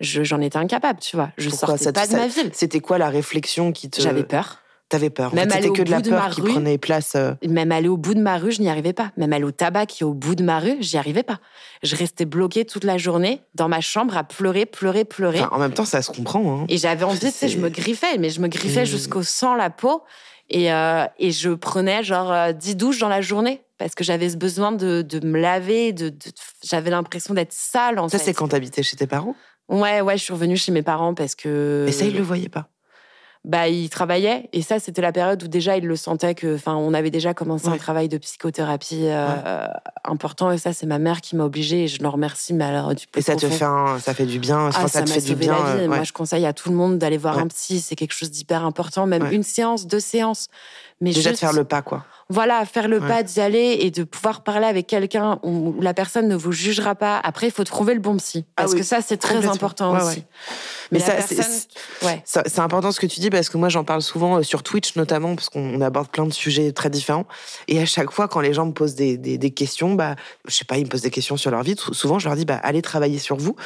J'en 0.02 0.40
étais 0.40 0.58
incapable, 0.58 0.98
tu 1.00 1.16
vois. 1.16 1.30
Je 1.38 1.48
Pourquoi 1.48 1.78
sortais 1.78 1.92
pas 1.92 2.06
de 2.06 2.12
ma 2.16 2.26
ville. 2.26 2.50
C'était 2.52 2.80
quoi 2.80 2.98
la 2.98 3.08
réflexion 3.08 3.72
qui 3.72 3.88
te. 3.88 4.00
J'avais 4.00 4.24
peur. 4.24 4.58
T'avais 4.88 5.08
peur. 5.08 5.34
Même 5.34 5.50
aller 5.52 5.68
au 5.68 5.72
que 5.72 5.80
de 5.80 5.90
la 5.90 6.02
peur 6.02 6.28
qui 6.28 6.42
prenait 6.42 6.76
place. 6.76 7.14
Euh. 7.14 7.32
Même 7.48 7.72
aller 7.72 7.88
au 7.88 7.96
bout 7.96 8.12
de 8.12 8.20
ma 8.20 8.36
rue, 8.36 8.52
je 8.52 8.60
n'y 8.60 8.68
arrivais 8.68 8.92
pas. 8.92 9.10
Même 9.16 9.32
aller 9.32 9.44
au 9.44 9.50
tabac 9.50 9.86
qui 9.86 10.02
est 10.02 10.06
au 10.06 10.12
bout 10.12 10.34
de 10.34 10.42
ma 10.42 10.58
rue, 10.58 10.76
j'y 10.80 10.98
arrivais 10.98 11.22
pas. 11.22 11.38
Je 11.82 11.96
restais 11.96 12.26
bloquée 12.26 12.66
toute 12.66 12.84
la 12.84 12.98
journée 12.98 13.40
dans 13.54 13.68
ma 13.68 13.80
chambre 13.80 14.18
à 14.18 14.24
pleurer, 14.24 14.66
pleurer, 14.66 15.06
pleurer. 15.06 15.40
en 15.50 15.58
même 15.58 15.72
temps, 15.72 15.86
ça 15.86 16.02
se 16.02 16.10
comprend. 16.10 16.60
Hein. 16.60 16.66
Et 16.68 16.76
j'avais 16.76 17.04
envie, 17.04 17.20
tu 17.20 17.30
sais, 17.30 17.48
je 17.48 17.58
me 17.58 17.70
griffais, 17.70 18.18
mais 18.18 18.28
je 18.28 18.42
me 18.42 18.48
griffais 18.48 18.82
mmh. 18.82 18.86
jusqu'au 18.86 19.22
sang 19.22 19.54
la 19.54 19.70
peau. 19.70 20.02
Et, 20.50 20.70
euh, 20.70 21.06
et 21.18 21.30
je 21.30 21.48
prenais 21.50 22.02
genre 22.02 22.52
10 22.52 22.72
euh, 22.72 22.74
douches 22.74 22.98
dans 22.98 23.08
la 23.08 23.22
journée 23.22 23.62
parce 23.78 23.94
que 23.94 24.04
j'avais 24.04 24.28
ce 24.30 24.36
besoin 24.36 24.72
de, 24.72 25.02
de 25.02 25.26
me 25.26 25.40
laver, 25.40 25.92
de, 25.92 26.14
j'avais 26.62 26.90
l'impression 26.90 27.34
d'être 27.34 27.52
sale 27.52 27.98
en 27.98 28.08
ça, 28.08 28.18
c'est 28.18 28.34
quand 28.34 28.48
t'habitais 28.48 28.82
chez 28.82 28.96
tes 28.96 29.06
parents? 29.06 29.34
Ouais, 29.72 30.00
ouais, 30.00 30.16
je 30.16 30.22
suis 30.22 30.32
revenue 30.32 30.56
chez 30.56 30.70
mes 30.70 30.82
parents 30.82 31.14
parce 31.14 31.34
que. 31.34 31.82
Mais 31.86 31.92
ça, 31.92 32.04
ils 32.04 32.16
le 32.16 32.22
voyaient 32.22 32.48
pas 32.48 32.68
bah, 33.44 33.66
il 33.68 33.90
travaillait. 33.90 34.48
Et 34.52 34.62
ça, 34.62 34.78
c'était 34.78 35.02
la 35.02 35.10
période 35.10 35.42
où 35.42 35.48
déjà 35.48 35.76
il 35.76 35.86
le 35.86 35.96
sentait 35.96 36.34
que, 36.34 36.54
enfin, 36.54 36.76
on 36.76 36.94
avait 36.94 37.10
déjà 37.10 37.34
commencé 37.34 37.66
un 37.66 37.76
travail 37.76 38.08
de 38.08 38.16
psychothérapie 38.18 39.06
euh, 39.06 39.66
important. 40.04 40.52
Et 40.52 40.58
ça, 40.58 40.72
c'est 40.72 40.86
ma 40.86 41.00
mère 41.00 41.20
qui 41.20 41.34
m'a 41.34 41.44
obligée. 41.44 41.84
Et 41.84 41.88
je 41.88 42.00
le 42.00 42.08
remercie. 42.08 42.54
Mais 42.54 42.64
alors, 42.64 42.94
du 42.94 43.06
Et 43.16 43.22
ça 43.22 43.34
te 43.34 43.48
fait, 43.48 43.58
ça 43.58 44.14
fait 44.14 44.26
du 44.26 44.38
bien. 44.38 44.70
Ah, 44.72 44.86
ça, 44.86 45.02
te 45.02 45.10
fait 45.10 45.20
du 45.20 45.34
bien. 45.34 45.56
La 45.58 45.76
vie. 45.76 45.88
Moi, 45.88 46.04
je 46.04 46.12
conseille 46.12 46.46
à 46.46 46.52
tout 46.52 46.70
le 46.70 46.76
monde 46.76 46.98
d'aller 46.98 47.18
voir 47.18 47.38
un 47.38 47.48
psy. 47.48 47.80
C'est 47.80 47.96
quelque 47.96 48.14
chose 48.14 48.30
d'hyper 48.30 48.64
important. 48.64 49.06
Même 49.06 49.26
une 49.32 49.42
séance, 49.42 49.86
deux 49.88 50.00
séances. 50.00 50.48
Mais 51.02 51.12
déjà 51.12 51.32
de 51.32 51.36
faire 51.36 51.52
le 51.52 51.64
pas, 51.64 51.82
quoi. 51.82 52.04
Voilà, 52.28 52.64
faire 52.64 52.88
le 52.88 53.00
pas 53.00 53.22
d'y 53.22 53.40
aller 53.40 53.76
et 53.80 53.90
de 53.90 54.04
pouvoir 54.04 54.42
parler 54.42 54.66
avec 54.66 54.86
quelqu'un 54.86 55.38
où 55.42 55.74
la 55.80 55.92
personne 55.92 56.28
ne 56.28 56.36
vous 56.36 56.52
jugera 56.52 56.94
pas. 56.94 57.20
Après, 57.22 57.48
il 57.48 57.52
faut 57.52 57.64
trouver 57.64 57.92
le 57.92 58.00
bon 58.00 58.16
psy. 58.16 58.46
Ah 58.56 58.62
parce 58.62 58.74
que 58.74 58.82
ça, 58.82 59.02
c'est 59.02 59.18
très 59.18 59.44
important 59.46 59.94
aussi. 60.00 60.24
Mais, 60.92 60.98
ça, 60.98 62.42
c'est 62.46 62.60
important 62.60 62.92
ce 62.92 63.00
que 63.00 63.06
tu 63.06 63.20
dis 63.20 63.30
parce 63.30 63.48
que 63.48 63.56
moi 63.56 63.70
j'en 63.70 63.82
parle 63.82 64.02
souvent 64.02 64.38
euh, 64.38 64.42
sur 64.42 64.62
Twitch 64.62 64.94
notamment 64.96 65.34
parce 65.34 65.48
qu'on 65.48 65.80
aborde 65.80 66.08
plein 66.08 66.26
de 66.26 66.32
sujets 66.32 66.72
très 66.72 66.90
différents 66.90 67.24
et 67.66 67.80
à 67.80 67.86
chaque 67.86 68.10
fois 68.10 68.28
quand 68.28 68.40
les 68.40 68.52
gens 68.52 68.66
me 68.66 68.72
posent 68.72 68.94
des, 68.94 69.16
des, 69.16 69.50
questions, 69.50 69.94
bah 69.94 70.16
je 70.46 70.54
sais 70.54 70.66
pas, 70.66 70.76
ils 70.76 70.84
me 70.84 70.90
posent 70.90 71.00
des 71.00 71.10
questions 71.10 71.38
sur 71.38 71.50
leur 71.50 71.62
vie. 71.62 71.76
Souvent 71.92 72.18
je 72.18 72.28
leur 72.28 72.36
dis 72.36 72.44
bah 72.44 72.60
allez 72.62 72.82
travailler 72.82 73.18
sur 73.18 73.36
vous 73.36 73.56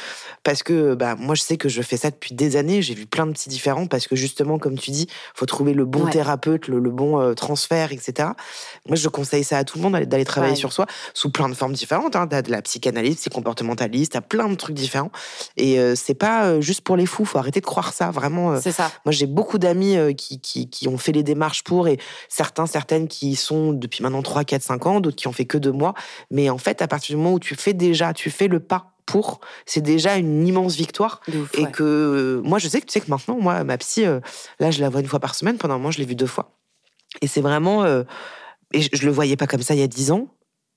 parce 0.43 0.63
que 0.63 0.95
bah 0.95 1.15
moi 1.17 1.35
je 1.35 1.41
sais 1.41 1.57
que 1.57 1.67
je 1.67 1.81
fais 1.81 1.97
ça 1.97 2.11
depuis 2.11 2.33
des 2.33 2.55
années. 2.55 2.81
J'ai 2.81 2.93
vu 2.93 3.05
plein 3.05 3.27
de 3.27 3.33
petits 3.33 3.49
différents 3.49 3.87
parce 3.87 4.07
que 4.07 4.15
justement 4.15 4.57
comme 4.57 4.77
tu 4.77 4.91
dis, 4.91 5.07
faut 5.35 5.45
trouver 5.45 5.73
le 5.73 5.83
bon 5.83 6.07
thérapeute, 6.07 6.69
le, 6.69 6.79
bon 6.79 7.26
euh, 7.27 7.33
transfert, 7.33 7.91
etc. 7.91 8.29
Moi 8.87 8.95
je 8.95 9.07
conseille 9.09 9.43
ça 9.43 9.57
à 9.57 9.63
tout 9.63 9.77
le 9.77 9.83
monde 9.83 9.99
d'aller 10.03 10.25
travailler 10.25 10.55
sur 10.55 10.73
soi 10.73 10.85
sous 11.13 11.29
plein 11.29 11.49
de 11.49 11.53
formes 11.53 11.73
différentes. 11.73 12.15
Hein. 12.15 12.25
de 12.25 12.51
la 12.51 12.61
psychanalyse, 12.61 13.17
c'est 13.19 13.33
comportementaliste, 13.33 14.13
t'as 14.13 14.21
plein 14.21 14.49
de 14.49 14.55
trucs 14.55 14.75
différents 14.75 15.11
et 15.55 15.79
euh, 15.79 15.95
c'est 15.95 16.13
pas 16.13 16.59
juste 16.61 16.81
pour 16.81 16.95
les 16.95 17.05
fous 17.05 17.25
faut 17.27 17.37
arrêter 17.37 17.59
de 17.59 17.65
croire 17.65 17.93
ça, 17.93 18.09
vraiment. 18.09 18.53
Euh. 18.53 18.59
C'est 18.61 18.71
ça. 18.71 18.91
Moi, 19.05 19.11
j'ai 19.11 19.27
beaucoup 19.27 19.59
d'amis 19.59 19.97
euh, 19.97 20.13
qui, 20.13 20.39
qui, 20.39 20.87
ont 20.87 20.97
fait 20.97 21.11
les 21.11 21.23
démarches 21.23 21.63
pour, 21.63 21.87
et 21.87 21.99
certains, 22.29 22.65
certaines 22.65 23.07
qui 23.07 23.35
sont 23.35 23.73
depuis 23.73 24.01
maintenant 24.01 24.23
3, 24.23 24.43
4, 24.43 24.63
5 24.63 24.85
ans, 24.85 24.99
d'autres 24.99 25.15
qui 25.15 25.27
ont 25.27 25.33
fait 25.33 25.45
que 25.45 25.57
deux 25.57 25.71
mois. 25.71 25.93
Mais 26.31 26.49
en 26.49 26.57
fait, 26.57 26.81
à 26.81 26.87
partir 26.87 27.15
du 27.15 27.21
moment 27.21 27.35
où 27.35 27.39
tu 27.39 27.55
fais 27.55 27.73
déjà, 27.73 28.13
tu 28.13 28.31
fais 28.31 28.47
le 28.47 28.59
pas 28.59 28.93
pour, 29.05 29.39
c'est 29.65 29.81
déjà 29.81 30.17
une 30.17 30.45
immense 30.45 30.75
victoire. 30.75 31.21
et 31.53 31.65
que 31.71 31.83
euh, 31.83 32.41
moi, 32.43 32.59
je 32.59 32.67
sais 32.67 32.81
que 32.81 32.85
tu 32.85 32.93
sais 32.93 33.01
que 33.01 33.09
maintenant, 33.09 33.37
moi, 33.39 33.63
ma 33.63 33.77
psy, 33.77 34.03
là, 34.59 34.71
je 34.71 34.81
la 34.81 34.89
vois 34.89 35.01
une 35.01 35.07
fois 35.07 35.19
par 35.19 35.35
semaine. 35.35 35.57
Pendant 35.57 35.75
un 35.75 35.77
moment, 35.77 35.91
je 35.91 35.99
l'ai 35.99 36.05
vue 36.05 36.15
deux 36.15 36.25
fois. 36.25 36.56
Et 37.21 37.27
c'est 37.27 37.41
vraiment. 37.41 37.85
et 37.85 38.81
je, 38.81 38.89
je 38.93 39.05
le 39.05 39.11
voyais 39.11 39.35
pas 39.35 39.47
comme 39.47 39.61
ça 39.61 39.73
il 39.73 39.79
y 39.79 39.83
a 39.83 39.87
dix 39.87 40.11
ans. 40.11 40.27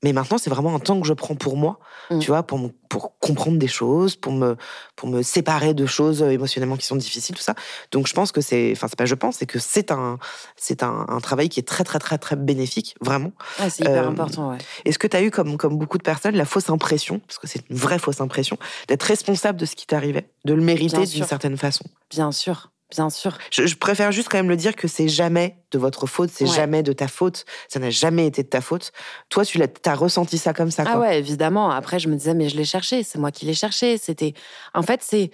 Mais 0.03 0.14
maintenant, 0.14 0.39
c'est 0.39 0.49
vraiment 0.49 0.74
un 0.74 0.78
temps 0.78 0.99
que 0.99 1.07
je 1.07 1.12
prends 1.12 1.35
pour 1.35 1.57
moi, 1.57 1.78
mm. 2.11 2.20
tu 2.20 2.28
vois, 2.28 2.43
pour, 2.43 2.59
pour 2.89 3.18
comprendre 3.18 3.59
des 3.59 3.68
choses, 3.68 4.16
pour 4.16 4.33
me, 4.33 4.57
pour 4.97 5.09
me 5.11 5.20
séparer 5.20 5.74
de 5.74 5.85
choses 5.85 6.22
euh, 6.22 6.31
émotionnellement 6.31 6.78
qui 6.78 6.87
sont 6.87 6.97
difficiles, 6.97 7.37
tout 7.37 7.43
ça. 7.43 7.55
Donc, 7.93 8.07
je 8.07 8.14
pense 8.14 8.33
que 8.33 8.41
c'est, 8.41 8.72
enfin, 8.72 8.89
c'est 8.89 8.97
pas 8.97 9.05
je 9.05 9.14
pense, 9.14 9.37
c'est 9.37 9.47
que 9.47 9.59
c'est 9.59 9.91
un, 9.91 10.18
c'est 10.57 10.83
un, 10.83 11.05
travail 11.22 11.51
qui 11.51 11.61
est 11.61 11.68
très, 11.68 11.85
très, 11.85 11.99
très, 11.99 12.16
très 12.16 12.37
bénéfique, 12.37 12.95
vraiment. 13.03 13.33
c'est 13.59 13.81
hyper 13.81 14.05
euh, 14.05 14.09
important, 14.09 14.53
ouais. 14.53 14.59
Est-ce 14.87 14.99
que 14.99 15.07
tu 15.07 15.16
as 15.16 15.22
eu, 15.22 15.31
comme, 15.31 15.59
comme 15.59 15.76
beaucoup 15.76 15.99
de 15.99 16.03
personnes, 16.03 16.35
la 16.35 16.47
fausse 16.47 16.70
impression, 16.70 17.20
parce 17.26 17.39
que 17.39 17.47
c'est 17.47 17.68
une 17.68 17.76
vraie 17.76 17.99
fausse 17.99 18.22
impression, 18.22 18.57
d'être 18.89 19.03
responsable 19.03 19.61
de 19.61 19.66
ce 19.66 19.76
qui 19.76 19.87
t'arrivait, 19.87 20.31
de 20.47 20.55
le 20.55 20.62
mériter 20.62 21.05
d'une 21.05 21.24
certaine 21.24 21.59
façon? 21.59 21.85
Bien 22.11 22.33
sûr. 22.33 22.70
Bien 22.91 23.11
sûr. 23.11 23.38
Je, 23.51 23.74
préfère 23.74 24.12
juste 24.12 24.28
quand 24.28 24.38
même 24.38 24.49
le 24.49 24.57
dire 24.57 24.76
que 24.76 24.88
c'est 24.88 25.09
jamais 25.09 25.57
de 25.70 25.78
votre 25.78 26.07
faute, 26.07 26.30
c'est 26.32 26.47
jamais 26.47 26.82
de 26.82 26.93
ta 26.93 27.09
faute, 27.09 27.45
ça 27.68 27.78
n'a 27.78 27.91
jamais 27.91 28.26
été 28.26 28.43
de 28.43 28.49
ta 28.49 28.61
faute. 28.61 28.93
Toi, 29.28 29.45
tu 29.45 29.61
as, 29.62 29.95
ressenti 29.95 30.38
ça 30.38 30.53
comme 30.53 30.70
ça. 30.70 30.84
Ah 30.86 30.99
ouais, 30.99 31.18
évidemment. 31.18 31.70
Après, 31.70 31.99
je 31.99 32.09
me 32.09 32.16
disais, 32.16 32.34
mais 32.34 32.49
je 32.49 32.57
l'ai 32.57 32.64
cherché, 32.64 33.03
c'est 33.03 33.18
moi 33.18 33.30
qui 33.30 33.47
l'ai 33.47 33.55
cherché. 33.55 33.99
C'était, 33.99 34.34
en 34.74 34.82
fait, 34.82 35.03
c'est 35.03 35.30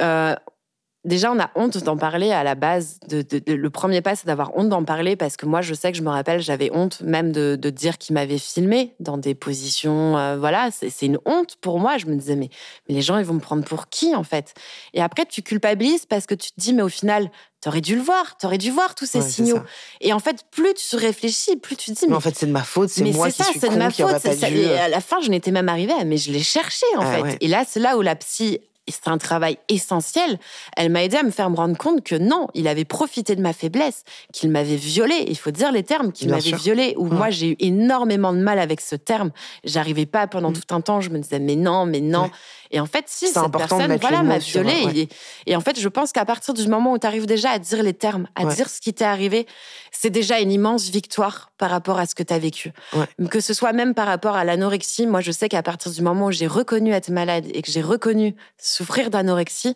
euh, 0.00 0.34
déjà, 1.06 1.32
on 1.32 1.38
a 1.38 1.50
honte 1.54 1.78
d'en 1.78 1.96
parler 1.96 2.32
à 2.32 2.44
la 2.44 2.54
base. 2.54 2.98
De, 3.08 3.24
le 3.46 3.70
premier 3.70 4.02
pas, 4.02 4.14
c'est 4.14 4.26
d'avoir 4.26 4.56
honte 4.56 4.68
d'en 4.68 4.84
parler 4.84 5.16
parce 5.16 5.36
que 5.36 5.46
moi, 5.46 5.62
je 5.62 5.72
sais 5.72 5.92
que 5.92 5.98
je 5.98 6.02
me 6.02 6.10
rappelle, 6.10 6.40
j'avais 6.40 6.70
honte 6.74 7.00
même 7.00 7.32
de, 7.32 7.56
dire 7.70 7.98
qu'il 7.98 8.14
m'avait 8.14 8.38
filmé 8.38 8.94
dans 9.00 9.18
des 9.18 9.34
positions. 9.34 10.18
Euh, 10.18 10.36
voilà, 10.38 10.70
c'est 10.70 11.06
une 11.06 11.18
honte 11.24 11.56
pour 11.60 11.78
moi. 11.78 11.96
Je 11.98 12.06
me 12.06 12.16
disais, 12.16 12.36
mais, 12.36 12.50
mais 12.88 12.94
les 12.94 13.02
gens, 13.02 13.18
ils 13.18 13.24
vont 13.24 13.34
me 13.34 13.40
prendre 13.40 13.64
pour 13.64 13.88
qui, 13.88 14.14
en 14.14 14.22
fait? 14.22 14.54
Et 14.92 15.02
après, 15.02 15.26
tu 15.26 15.42
culpabilises 15.42 16.06
parce 16.06 16.26
que 16.26 16.34
tu 16.34 16.50
te 16.50 16.60
dis, 16.60 16.74
mais 16.74 16.82
au 16.82 16.88
final, 16.88 17.30
T'aurais 17.62 17.80
dû 17.80 17.96
le 17.96 18.02
voir, 18.02 18.36
t'aurais 18.36 18.58
dû 18.58 18.70
voir 18.70 18.94
tous 18.94 19.06
ces 19.06 19.20
signaux. 19.22 19.58
Et 20.00 20.12
en 20.12 20.20
fait, 20.20 20.44
plus 20.52 20.74
tu 20.74 20.94
réfléchis, 20.94 21.56
plus 21.56 21.74
tu 21.74 21.92
te 21.92 21.98
dis. 21.98 22.06
Mais, 22.06 22.14
en 22.14 22.20
fait, 22.20 22.36
c'est 22.36 22.46
de 22.46 22.52
ma 22.52 22.62
faute, 22.62 22.90
c'est 22.90 23.02
moi 23.10 23.28
qui 23.28 23.42
ça, 23.42 23.44
suis 23.44 23.58
con, 23.58 23.72
de 23.72 23.76
ma 23.76 23.90
faute, 23.90 24.24
Et 24.24 24.66
euh. 24.66 24.84
à 24.84 24.88
la 24.88 25.00
fin, 25.00 25.20
je 25.20 25.30
n'étais 25.30 25.50
même 25.50 25.68
arrivée 25.68 25.92
mais 26.04 26.16
je 26.16 26.30
l'ai 26.30 26.44
cherché 26.44 26.86
en 26.96 27.00
ah 27.00 27.24
fait. 27.24 27.38
Et 27.40 27.48
là, 27.48 27.64
c'est 27.66 27.80
là 27.80 27.96
où 27.96 28.02
la 28.02 28.14
psy 28.14 28.60
c'est 28.92 29.08
un 29.08 29.18
travail 29.18 29.58
essentiel. 29.68 30.38
Elle 30.76 30.90
m'a 30.90 31.04
aidé 31.04 31.16
à 31.16 31.22
me 31.22 31.30
faire 31.30 31.50
me 31.50 31.56
rendre 31.56 31.76
compte 31.76 32.04
que 32.04 32.14
non, 32.14 32.48
il 32.54 32.68
avait 32.68 32.84
profité 32.84 33.36
de 33.36 33.42
ma 33.42 33.52
faiblesse, 33.52 34.04
qu'il 34.32 34.50
m'avait 34.50 34.76
violée. 34.76 35.24
Il 35.28 35.36
faut 35.36 35.50
dire 35.50 35.72
les 35.72 35.82
termes, 35.82 36.12
qu'il 36.12 36.30
m'avait 36.30 36.56
violée. 36.56 36.94
Ou 36.96 37.06
moi, 37.06 37.30
j'ai 37.30 37.50
eu 37.50 37.56
énormément 37.58 38.32
de 38.32 38.38
mal 38.38 38.58
avec 38.58 38.80
ce 38.80 38.96
terme. 38.96 39.30
J'arrivais 39.64 40.06
pas 40.06 40.26
pendant 40.26 40.50
mm. 40.50 40.54
tout 40.54 40.74
un 40.74 40.80
temps. 40.80 41.00
Je 41.00 41.10
me 41.10 41.18
disais 41.18 41.38
mais 41.38 41.56
non, 41.56 41.86
mais 41.86 42.00
non. 42.00 42.30
Et 42.70 42.80
en 42.80 42.86
fait, 42.86 43.04
si 43.06 43.28
cette 43.28 43.50
personne, 43.52 43.96
voilà, 44.00 44.22
m'a 44.22 44.38
violée. 44.38 45.08
Et, 45.46 45.56
en 45.56 45.60
fait, 45.60 45.78
je 45.78 45.88
pense 45.88 46.12
qu'à 46.12 46.24
partir 46.24 46.54
du 46.54 46.66
moment 46.68 46.92
où 46.92 46.98
tu 46.98 47.06
arrives 47.06 47.26
déjà 47.26 47.50
à 47.50 47.58
dire 47.58 47.82
les 47.82 47.94
termes, 47.94 48.26
à 48.34 48.44
dire 48.44 48.68
ce 48.68 48.80
qui 48.80 48.92
t'est 48.92 49.04
arrivé, 49.04 49.46
c'est 49.92 50.10
déjà 50.10 50.40
une 50.40 50.52
immense 50.52 50.88
victoire 50.88 51.52
par 51.58 51.70
rapport 51.70 51.98
à 51.98 52.06
ce 52.06 52.14
que 52.14 52.22
tu 52.22 52.34
as 52.34 52.38
vécu. 52.38 52.72
Que 53.30 53.40
ce 53.40 53.54
soit 53.54 53.72
même 53.72 53.94
par 53.94 54.06
rapport 54.06 54.36
à 54.36 54.44
l'anorexie, 54.44 55.06
moi, 55.06 55.20
je 55.20 55.30
sais 55.30 55.48
qu'à 55.48 55.62
partir 55.62 55.92
du 55.92 56.02
moment 56.02 56.26
où 56.26 56.32
j'ai 56.32 56.46
reconnu 56.46 56.92
être 56.92 57.10
malade 57.10 57.46
et 57.52 57.62
que 57.62 57.70
j'ai 57.70 57.82
reconnu 57.82 58.34
souffrir 58.76 59.10
d'anorexie, 59.10 59.74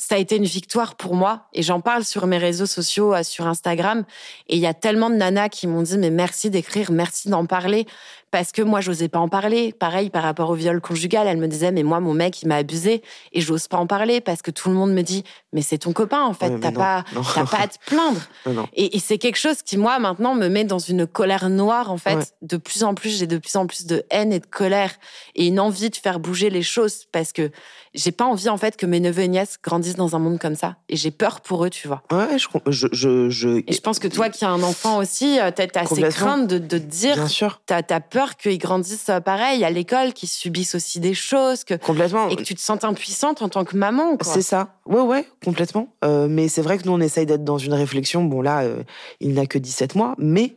ça 0.00 0.14
a 0.14 0.18
été 0.18 0.36
une 0.36 0.46
victoire 0.46 0.94
pour 0.94 1.14
moi. 1.14 1.42
Et 1.52 1.62
j'en 1.62 1.82
parle 1.82 2.06
sur 2.06 2.26
mes 2.26 2.38
réseaux 2.38 2.64
sociaux, 2.64 3.12
euh, 3.12 3.22
sur 3.22 3.46
Instagram. 3.46 4.04
Et 4.48 4.56
il 4.56 4.62
y 4.62 4.66
a 4.66 4.72
tellement 4.72 5.10
de 5.10 5.16
nanas 5.16 5.50
qui 5.50 5.66
m'ont 5.66 5.82
dit, 5.82 5.98
mais 5.98 6.08
merci 6.08 6.48
d'écrire, 6.48 6.90
merci 6.90 7.28
d'en 7.28 7.44
parler 7.44 7.86
parce 8.30 8.52
que 8.52 8.62
moi, 8.62 8.80
j'osais 8.80 9.08
pas 9.08 9.18
en 9.18 9.28
parler. 9.28 9.72
Pareil, 9.72 10.10
par 10.10 10.22
rapport 10.22 10.50
au 10.50 10.54
viol 10.54 10.80
conjugal, 10.80 11.26
elle 11.26 11.38
me 11.38 11.48
disait, 11.48 11.72
mais 11.72 11.82
moi, 11.82 12.00
mon 12.00 12.14
mec, 12.14 12.42
il 12.42 12.48
m'a 12.48 12.56
abusé 12.56 13.02
et 13.32 13.40
j'ose 13.40 13.66
pas 13.66 13.76
en 13.76 13.86
parler 13.86 14.20
parce 14.20 14.42
que 14.42 14.50
tout 14.50 14.68
le 14.68 14.74
monde 14.74 14.92
me 14.92 15.02
dit, 15.02 15.24
mais 15.52 15.62
c'est 15.62 15.78
ton 15.78 15.92
copain, 15.92 16.22
en 16.22 16.32
fait, 16.32 16.60
t'as 16.60 16.70
pas, 16.70 17.04
pas 17.34 17.58
à 17.58 17.68
te 17.68 17.78
plaindre. 17.86 18.20
et, 18.74 18.98
c'est 19.00 19.18
quelque 19.18 19.38
chose 19.38 19.62
qui, 19.62 19.76
moi, 19.76 19.98
maintenant, 19.98 20.34
me 20.34 20.48
met 20.48 20.64
dans 20.64 20.78
une 20.78 21.06
colère 21.06 21.48
noire, 21.48 21.90
en 21.90 21.96
fait. 21.96 22.34
De 22.42 22.56
plus 22.56 22.84
en 22.84 22.94
plus, 22.94 23.18
j'ai 23.18 23.26
de 23.26 23.38
plus 23.38 23.56
en 23.56 23.66
plus 23.66 23.86
de 23.86 24.04
haine 24.10 24.32
et 24.32 24.38
de 24.38 24.46
colère 24.46 24.92
et 25.34 25.46
une 25.46 25.58
envie 25.58 25.90
de 25.90 25.96
faire 25.96 26.20
bouger 26.20 26.50
les 26.50 26.62
choses 26.62 27.06
parce 27.10 27.32
que 27.32 27.50
j'ai 27.94 28.12
pas 28.12 28.26
envie, 28.26 28.48
en 28.48 28.58
fait, 28.58 28.76
que 28.76 28.86
mes 28.86 29.00
neveux 29.00 29.22
et 29.22 29.28
nièces 29.28 29.58
grandissent 29.62 29.89
dans 29.96 30.16
un 30.16 30.18
monde 30.18 30.38
comme 30.38 30.54
ça. 30.54 30.76
Et 30.88 30.96
j'ai 30.96 31.10
peur 31.10 31.40
pour 31.40 31.64
eux, 31.64 31.70
tu 31.70 31.88
vois. 31.88 32.02
Ouais, 32.10 32.38
je, 32.38 32.46
je, 32.92 33.28
je, 33.30 33.48
Et 33.66 33.72
je 33.72 33.80
pense 33.80 33.98
que 33.98 34.08
toi 34.08 34.28
qui 34.28 34.44
as 34.44 34.50
un 34.50 34.62
enfant 34.62 34.98
aussi, 34.98 35.38
euh, 35.40 35.50
t'as 35.54 35.66
assez 35.80 36.02
crainte 36.02 36.46
de, 36.48 36.58
de 36.58 36.78
te 36.78 36.82
dire, 36.84 37.14
Bien 37.16 37.28
sûr. 37.28 37.60
t'as 37.66 37.82
as 37.88 38.00
peur 38.00 38.36
qu'ils 38.36 38.58
grandissent 38.58 39.08
euh, 39.08 39.20
pareil 39.20 39.64
à 39.64 39.70
l'école, 39.70 40.12
qu'ils 40.12 40.28
subissent 40.28 40.74
aussi 40.74 41.00
des 41.00 41.14
choses, 41.14 41.64
que 41.64 41.74
complètement 41.74 42.28
et 42.28 42.36
que 42.36 42.42
tu 42.42 42.54
te 42.54 42.60
sens 42.60 42.82
impuissante 42.84 43.42
en 43.42 43.48
tant 43.48 43.64
que 43.64 43.76
maman. 43.76 44.16
C'est 44.22 44.42
ça. 44.42 44.74
Ouais, 44.86 45.00
ouais, 45.00 45.26
complètement. 45.44 45.88
Euh, 46.04 46.26
mais 46.28 46.48
c'est 46.48 46.62
vrai 46.62 46.78
que 46.78 46.84
nous 46.86 46.92
on 46.92 47.00
essaye 47.00 47.26
d'être 47.26 47.44
dans 47.44 47.58
une 47.58 47.74
réflexion. 47.74 48.24
Bon 48.24 48.40
là, 48.42 48.62
euh, 48.62 48.82
il 49.20 49.34
n'a 49.34 49.46
que 49.46 49.58
17 49.58 49.94
mois, 49.94 50.14
mais 50.18 50.56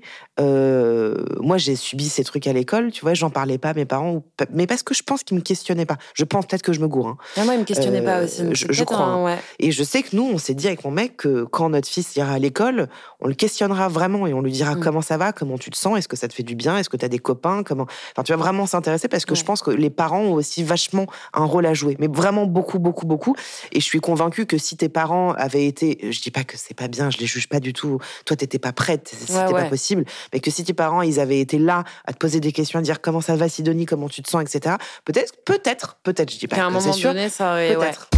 moi 1.44 1.58
j'ai 1.58 1.76
subi 1.76 2.10
ces 2.10 2.24
trucs 2.24 2.48
à 2.48 2.54
l'école. 2.54 2.92
Tu 2.92 3.02
vois, 3.02 3.14
j'en 3.14 3.30
parlais 3.30 3.58
pas 3.58 3.70
à 3.70 3.74
mes 3.74 3.86
parents, 3.86 4.24
mais 4.52 4.66
parce 4.68 4.84
que 4.84 4.94
je 4.94 5.04
pense 5.04 5.24
qu'ils 5.24 5.38
me 5.38 5.42
questionnaient 5.42 5.86
pas. 5.86 5.98
Je 6.14 6.24
pense 6.24 6.46
peut-être 6.46 6.64
que 6.64 6.74
je 6.74 6.80
me 6.80 6.88
gourre. 6.88 7.10
Hein. 7.10 7.18
Ah, 7.38 7.44
moi 7.44 7.54
ils 7.54 7.60
me 7.60 7.66
questionnaient 7.66 8.02
pas 8.02 8.24
aussi. 8.24 8.44
Je, 8.54 8.84
crois. 8.84 9.06
Hein. 9.06 9.38
Et 9.60 9.72
je 9.72 9.84
sais 9.84 10.04
que 10.04 10.16
nous 10.16 10.30
on 10.34 10.38
s'est 10.38 10.54
dit 10.54 10.68
avec 10.68 10.84
mon 10.84 10.92
mec 10.92 11.18
que 11.18 11.44
quand 11.44 11.70
notre 11.70 11.88
fils 11.88 12.16
ira 12.16 12.34
à 12.34 12.40
l'école, 12.40 12.88
on 13.20 13.28
le 13.28 13.34
questionnera 13.34 13.88
vraiment 13.88 14.26
et 14.28 14.34
on 14.34 14.42
lui 14.42 14.52
dira 14.52 14.76
mm. 14.76 14.80
comment 14.80 15.02
ça 15.02 15.18
va, 15.18 15.34
comment 15.34 15.58
tu 15.58 15.70
te 15.70 15.78
sens, 15.78 15.98
est-ce 15.98 16.08
que 16.08 16.16
ça 16.16 16.28
te 16.28 16.34
fait 16.34 16.44
du 16.44 16.56
bien, 16.56 16.78
est-ce 16.78 16.90
que 16.90 16.98
tu 16.98 17.06
as 17.06 17.10
des 17.10 17.20
copains, 17.20 17.64
comment. 17.64 17.84
Enfin, 17.84 18.24
tu 18.24 18.32
vas 18.32 18.38
vraiment 18.38 18.66
s'intéresser 18.66 19.08
parce 19.08 19.26
que 19.26 19.36
je 19.36 19.44
pense 19.44 19.62
que 19.62 19.72
les 19.72 19.90
parents 19.90 20.22
ont 20.22 20.34
aussi 20.34 20.64
vachement 20.64 21.08
un 21.34 21.46
rôle 21.46 21.66
à 21.66 21.74
jouer, 21.74 21.98
mais 22.00 22.08
vraiment 22.08 22.46
beaucoup, 22.46 22.80
beaucoup, 22.80 23.06
beaucoup. 23.06 23.36
Et 23.72 23.80
je 23.80 23.86
suis 23.86 24.00
convaincue 24.00 24.46
que 24.46 24.58
si 24.58 24.78
tes 24.78 24.90
parents 24.90 25.34
avaient 25.34 25.66
été, 25.66 26.00
je 26.10 26.22
dis 26.22 26.32
pas 26.32 26.44
que 26.44 26.58
c'est 26.58 26.74
pas 26.74 26.88
bien, 26.88 27.10
je 27.10 27.18
les 27.18 27.26
juge 27.26 27.48
pas 27.50 27.60
du 27.60 27.74
tout. 27.74 28.00
Toi, 28.26 28.38
t'étais 28.38 28.60
pas 28.60 28.72
prête, 28.72 29.14
c'était 29.14 29.52
pas 29.52 29.66
possible, 29.66 30.06
mais 30.32 30.40
que 30.40 30.52
si 30.52 30.64
tes 30.64 30.74
parents 30.74 31.02
ils 31.02 31.20
avaient 31.20 31.33
été 31.40 31.58
là 31.58 31.84
à 32.06 32.14
te 32.14 32.18
poser 32.18 32.40
des 32.40 32.52
questions, 32.52 32.80
à 32.80 32.82
dire 32.82 33.02
comment 33.02 33.22
ça 33.22 33.36
va, 33.36 33.50
Sidonie, 33.50 33.86
comment 33.86 34.10
tu 34.10 34.22
te 34.22 34.30
sens, 34.30 34.42
etc. 34.42 34.76
Peut-être, 35.06 35.34
peut-être, 35.46 35.98
peut-être, 36.04 36.32
je 36.32 36.40
dis 36.40 36.48
pas 36.48 36.70
que 36.70 36.80
c'est 36.80 36.94
sûr. 36.94 37.10
Donné, 37.14 37.30
ça 37.30 37.56
peut-être. 37.56 38.10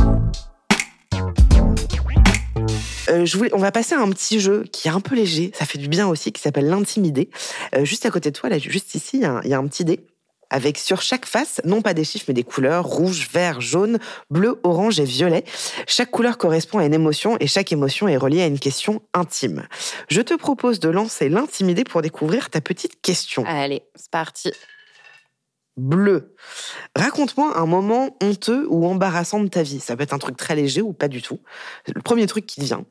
Euh, 3.09 3.25
je 3.25 3.37
voulais, 3.37 3.51
on 3.53 3.59
va 3.59 3.71
passer 3.71 3.95
à 3.95 3.99
un 3.99 4.09
petit 4.09 4.39
jeu 4.39 4.63
qui 4.71 4.87
est 4.87 4.91
un 4.91 4.99
peu 4.99 5.15
léger, 5.15 5.51
ça 5.53 5.65
fait 5.65 5.77
du 5.77 5.87
bien 5.87 6.07
aussi, 6.07 6.31
qui 6.31 6.41
s'appelle 6.41 6.67
l'intimidé. 6.67 7.29
Euh, 7.75 7.85
juste 7.85 8.05
à 8.05 8.09
côté 8.09 8.31
de 8.31 8.37
toi, 8.37 8.49
là, 8.49 8.57
juste 8.57 8.95
ici, 8.95 9.17
il 9.17 9.49
y, 9.49 9.53
a 9.53 9.57
un 9.57 9.67
petit 9.67 9.85
dé 9.85 9.99
avec 10.55 10.77
sur 10.77 11.01
chaque 11.01 11.25
face, 11.25 11.59
non 11.65 11.81
pas 11.81 11.93
des 11.93 12.05
chiffres, 12.05 12.25
mais 12.29 12.33
des 12.33 12.45
couleurs 12.45 12.85
rouge, 12.85 13.27
vert, 13.29 13.59
jaune, 13.59 13.99
bleu, 14.29 14.57
orange 14.63 15.01
et 15.01 15.03
violet. 15.03 15.43
Chaque 15.85 16.11
couleur 16.11 16.37
correspond 16.37 16.79
à 16.79 16.85
une 16.85 16.93
émotion 16.93 17.35
et 17.41 17.47
chaque 17.47 17.73
émotion 17.73 18.07
est 18.07 18.15
reliée 18.15 18.41
à 18.41 18.45
une 18.47 18.57
question 18.57 19.01
intime. 19.13 19.67
Je 20.07 20.21
te 20.21 20.33
propose 20.33 20.79
de 20.79 20.87
lancer 20.87 21.27
l'intimidé 21.27 21.83
pour 21.83 22.01
découvrir 22.01 22.49
ta 22.49 22.61
petite 22.61 23.01
question. 23.01 23.43
Allez, 23.45 23.83
c'est 23.95 24.09
parti. 24.09 24.53
Bleu. 25.75 26.33
Raconte-moi 26.95 27.57
un 27.57 27.65
moment 27.65 28.15
honteux 28.23 28.65
ou 28.69 28.87
embarrassant 28.87 29.41
de 29.41 29.49
ta 29.49 29.61
vie. 29.61 29.81
Ça 29.81 29.97
peut 29.97 30.03
être 30.03 30.13
un 30.13 30.19
truc 30.19 30.37
très 30.37 30.55
léger 30.55 30.81
ou 30.81 30.93
pas 30.93 31.09
du 31.09 31.21
tout. 31.21 31.41
Le 31.93 32.01
premier 32.01 32.27
truc 32.27 32.45
qui 32.45 32.61
te 32.61 32.65
vient. 32.65 32.85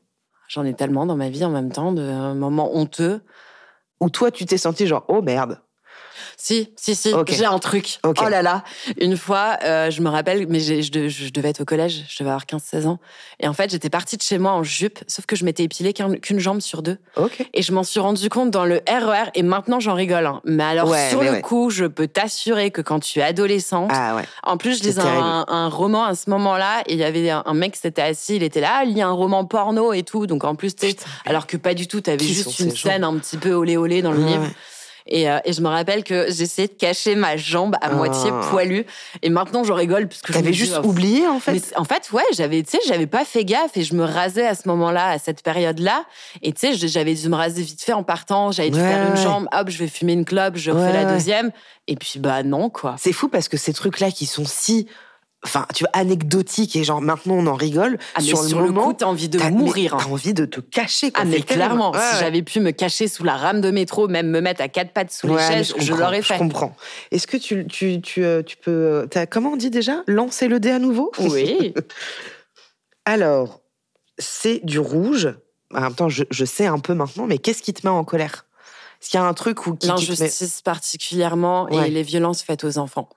J'en 0.49 0.65
ai 0.65 0.75
tellement 0.75 1.07
dans 1.07 1.15
ma 1.15 1.29
vie 1.29 1.43
en 1.43 1.49
même 1.49 1.71
temps 1.71 1.93
de 1.93 2.33
moments 2.33 2.75
honteux. 2.75 3.21
Où 4.01 4.11
toi, 4.11 4.29
tu 4.29 4.45
t'es 4.45 4.59
senti 4.59 4.85
genre, 4.85 5.05
oh 5.07 5.23
merde, 5.23 5.61
si, 6.37 6.69
si, 6.75 6.95
si, 6.95 7.13
j'ai 7.29 7.45
un 7.45 7.59
truc. 7.59 7.99
Oh 8.03 8.13
là 8.29 8.41
là. 8.41 8.63
Une 8.99 9.17
fois, 9.17 9.57
euh, 9.63 9.89
je 9.91 10.01
me 10.01 10.09
rappelle, 10.09 10.47
mais 10.47 10.59
je, 10.59 10.81
je, 10.81 11.29
devais 11.29 11.49
être 11.49 11.61
au 11.61 11.65
collège, 11.65 12.05
je 12.09 12.17
devais 12.19 12.29
avoir 12.29 12.45
15-16 12.45 12.87
ans. 12.87 12.99
Et 13.39 13.47
en 13.47 13.53
fait, 13.53 13.69
j'étais 13.71 13.89
partie 13.89 14.17
de 14.17 14.21
chez 14.21 14.37
moi 14.37 14.51
en 14.51 14.63
jupe, 14.63 14.99
sauf 15.07 15.25
que 15.25 15.35
je 15.35 15.45
m'étais 15.45 15.63
épilée 15.63 15.93
qu'une 15.93 16.39
jambe 16.39 16.61
sur 16.61 16.81
deux. 16.81 16.97
Et 17.53 17.61
je 17.61 17.71
m'en 17.71 17.83
suis 17.83 17.99
rendu 17.99 18.29
compte 18.29 18.51
dans 18.51 18.65
le 18.65 18.81
RER, 18.87 19.25
e 19.27 19.31
et 19.35 19.43
maintenant 19.43 19.79
j'en 19.79 19.93
rigole. 19.93 20.25
Hein. 20.25 20.41
Mais 20.45 20.63
alors, 20.63 20.93
sur 21.09 21.21
le 21.21 21.41
coup, 21.41 21.69
je 21.69 21.85
peux 21.85 22.07
t'assurer 22.07 22.71
que 22.71 22.81
quand 22.81 22.99
tu 22.99 23.19
es 23.19 23.23
adolescente, 23.23 23.91
ah 23.93 24.17
en 24.43 24.57
plus, 24.57 24.79
je 24.79 24.83
lisais 24.83 25.01
un, 25.01 25.69
roman 25.69 26.05
à 26.05 26.15
ce 26.15 26.29
moment-là, 26.29 26.81
et 26.87 26.93
il 26.93 26.99
y 26.99 27.03
avait 27.03 27.29
un, 27.29 27.53
mec 27.53 27.73
qui 27.73 27.79
s'était 27.79 28.01
assis, 28.01 28.35
il 28.35 28.43
était 28.43 28.61
là, 28.61 28.83
il 28.83 28.93
lit 28.93 29.01
un 29.01 29.11
roman 29.11 29.45
porno 29.45 29.93
et 29.93 30.03
tout. 30.03 30.27
Donc 30.27 30.43
en 30.43 30.55
plus, 30.55 30.75
alors 31.25 31.47
que 31.47 31.57
pas 31.57 31.73
du 31.73 31.87
tout, 31.87 32.01
t'avais 32.01 32.23
juste 32.23 32.59
une 32.59 32.75
scène 32.75 33.03
un 33.03 33.17
petit 33.17 33.37
peu 33.37 33.53
olé 33.53 33.77
olé 33.77 34.01
dans 34.01 34.11
le 34.11 34.23
livre. 34.23 34.47
Et, 35.07 35.29
euh, 35.29 35.37
et, 35.45 35.53
je 35.53 35.61
me 35.61 35.67
rappelle 35.67 36.03
que 36.03 36.25
j'essayais 36.29 36.67
de 36.67 36.73
cacher 36.73 37.15
ma 37.15 37.37
jambe 37.37 37.75
à 37.81 37.91
moitié 37.91 38.31
ah. 38.33 38.41
poilue. 38.49 38.81
Et 39.21 39.29
maintenant, 39.29 39.63
je 39.63 39.71
rigole 39.71 40.07
parce 40.07 40.21
que 40.21 40.33
t'avais 40.33 40.53
juste 40.53 40.79
oh, 40.83 40.87
oublié 40.87 41.27
en 41.27 41.39
fait? 41.39 41.53
Mais 41.53 41.61
en 41.77 41.83
fait, 41.83 42.11
ouais, 42.11 42.23
j'avais, 42.33 42.63
tu 42.63 42.71
sais, 42.71 42.79
j'avais 42.87 43.05
pas 43.05 43.23
fait 43.23 43.45
gaffe 43.45 43.77
et 43.77 43.83
je 43.83 43.93
me 43.93 44.03
rasais 44.03 44.45
à 44.45 44.55
ce 44.55 44.67
moment-là, 44.67 45.09
à 45.09 45.19
cette 45.19 45.43
période-là. 45.43 46.05
Et 46.41 46.53
tu 46.53 46.75
sais, 46.75 46.87
j'avais 46.87 47.13
dû 47.13 47.29
me 47.29 47.35
raser 47.35 47.61
vite 47.61 47.83
fait 47.83 47.93
en 47.93 48.03
partant. 48.03 48.51
J'avais 48.51 48.71
dû 48.71 48.79
faire 48.79 49.09
une 49.09 49.17
jambe. 49.17 49.47
Hop, 49.51 49.69
je 49.69 49.77
vais 49.77 49.87
fumer 49.87 50.13
une 50.13 50.25
clope. 50.25 50.55
Je 50.55 50.71
refais 50.71 50.93
la 50.93 51.05
deuxième. 51.05 51.51
Et 51.87 51.95
puis 51.95 52.19
bah 52.19 52.41
non 52.41 52.69
quoi. 52.71 52.95
C'est 52.97 53.13
fou 53.13 53.27
parce 53.27 53.47
que 53.47 53.57
ces 53.57 53.73
trucs-là 53.73 54.09
qui 54.09 54.25
sont 54.25 54.45
si 54.45 54.87
enfin, 55.45 55.65
tu 55.73 55.83
vois, 55.83 55.91
anecdotique 55.93 56.75
et 56.75 56.83
genre 56.83 57.01
maintenant 57.01 57.35
on 57.35 57.47
en 57.47 57.53
rigole. 57.53 57.97
Ah, 58.15 58.21
sur, 58.21 58.41
le, 58.41 58.49
moment, 58.49 58.87
coup, 58.87 58.93
t'as 58.93 59.05
envie 59.05 59.29
de 59.29 59.39
mourir. 59.51 59.95
T'as 59.97 60.05
envie 60.07 60.33
de 60.33 60.45
te 60.45 60.59
cacher. 60.59 61.11
Quoi, 61.11 61.23
ah, 61.23 61.25
mais 61.25 61.41
clairement, 61.41 61.93
si 61.93 62.19
j'avais 62.19 62.41
pu 62.41 62.59
me 62.59 62.71
cacher 62.71 63.07
sous 63.07 63.23
la 63.23 63.37
rame 63.37 63.61
de 63.61 63.71
métro, 63.71 64.07
même 64.07 64.27
me 64.27 64.41
mettre 64.41 64.61
à 64.61 64.67
quatre 64.67 64.91
pattes 64.91 65.11
sous 65.11 65.27
les 65.27 65.37
chaises, 65.37 65.73
je, 65.77 65.93
l'aurais 65.93 66.21
fait. 66.21 66.33
Je 66.33 66.39
comprends. 66.39 66.75
Est-ce 67.11 67.27
que 67.27 67.37
tu, 67.37 67.65
tu, 67.67 68.01
tu, 68.01 68.25
euh, 68.25 68.41
tu 68.43 68.57
peux. 68.57 68.71
Euh, 68.71 69.07
as, 69.15 69.27
comment 69.27 69.51
on 69.51 69.57
dit 69.57 69.69
déjà? 69.69 70.03
Lancer 70.07 70.47
le 70.47 70.59
dé 70.59 70.71
à 70.71 70.79
nouveau? 70.79 71.11
Oui. 71.19 71.73
Alors, 73.05 73.61
c'est 74.17 74.65
du 74.65 74.79
rouge. 74.79 75.33
En 75.73 75.81
même 75.81 75.95
temps, 75.95 76.09
je, 76.09 76.23
je 76.29 76.45
sais 76.45 76.65
un 76.65 76.79
peu 76.79 76.93
maintenant, 76.93 77.27
mais 77.27 77.37
qu'est-ce 77.37 77.61
qui 77.61 77.73
te 77.73 77.85
met 77.85 77.91
en 77.91 78.03
colère? 78.03 78.45
Est-ce 79.01 79.09
qu'il 79.11 79.19
y 79.19 79.23
a 79.23 79.25
un 79.25 79.33
truc 79.33 79.67
où. 79.67 79.77
L'injustice 79.83 80.61
particulièrement 80.61 81.67
et 81.69 81.89
les 81.89 82.03
violences 82.03 82.41
faites 82.41 82.63
aux 82.63 82.77
enfants. 82.77 83.09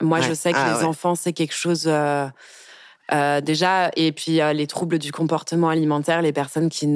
Moi, 0.00 0.20
je 0.20 0.32
sais 0.34 0.52
que 0.52 0.58
ah 0.58 0.76
les 0.76 0.84
enfants, 0.84 1.14
c'est 1.14 1.32
quelque 1.32 1.54
chose. 1.54 1.84
Euh, 1.86 2.26
euh, 3.12 3.40
déjà, 3.40 3.90
et 3.96 4.12
puis 4.12 4.40
les 4.54 4.66
troubles 4.66 4.98
du 4.98 5.12
comportement 5.12 5.68
alimentaire, 5.68 6.22
les 6.22 6.32
personnes 6.32 6.68
qui 6.68 6.86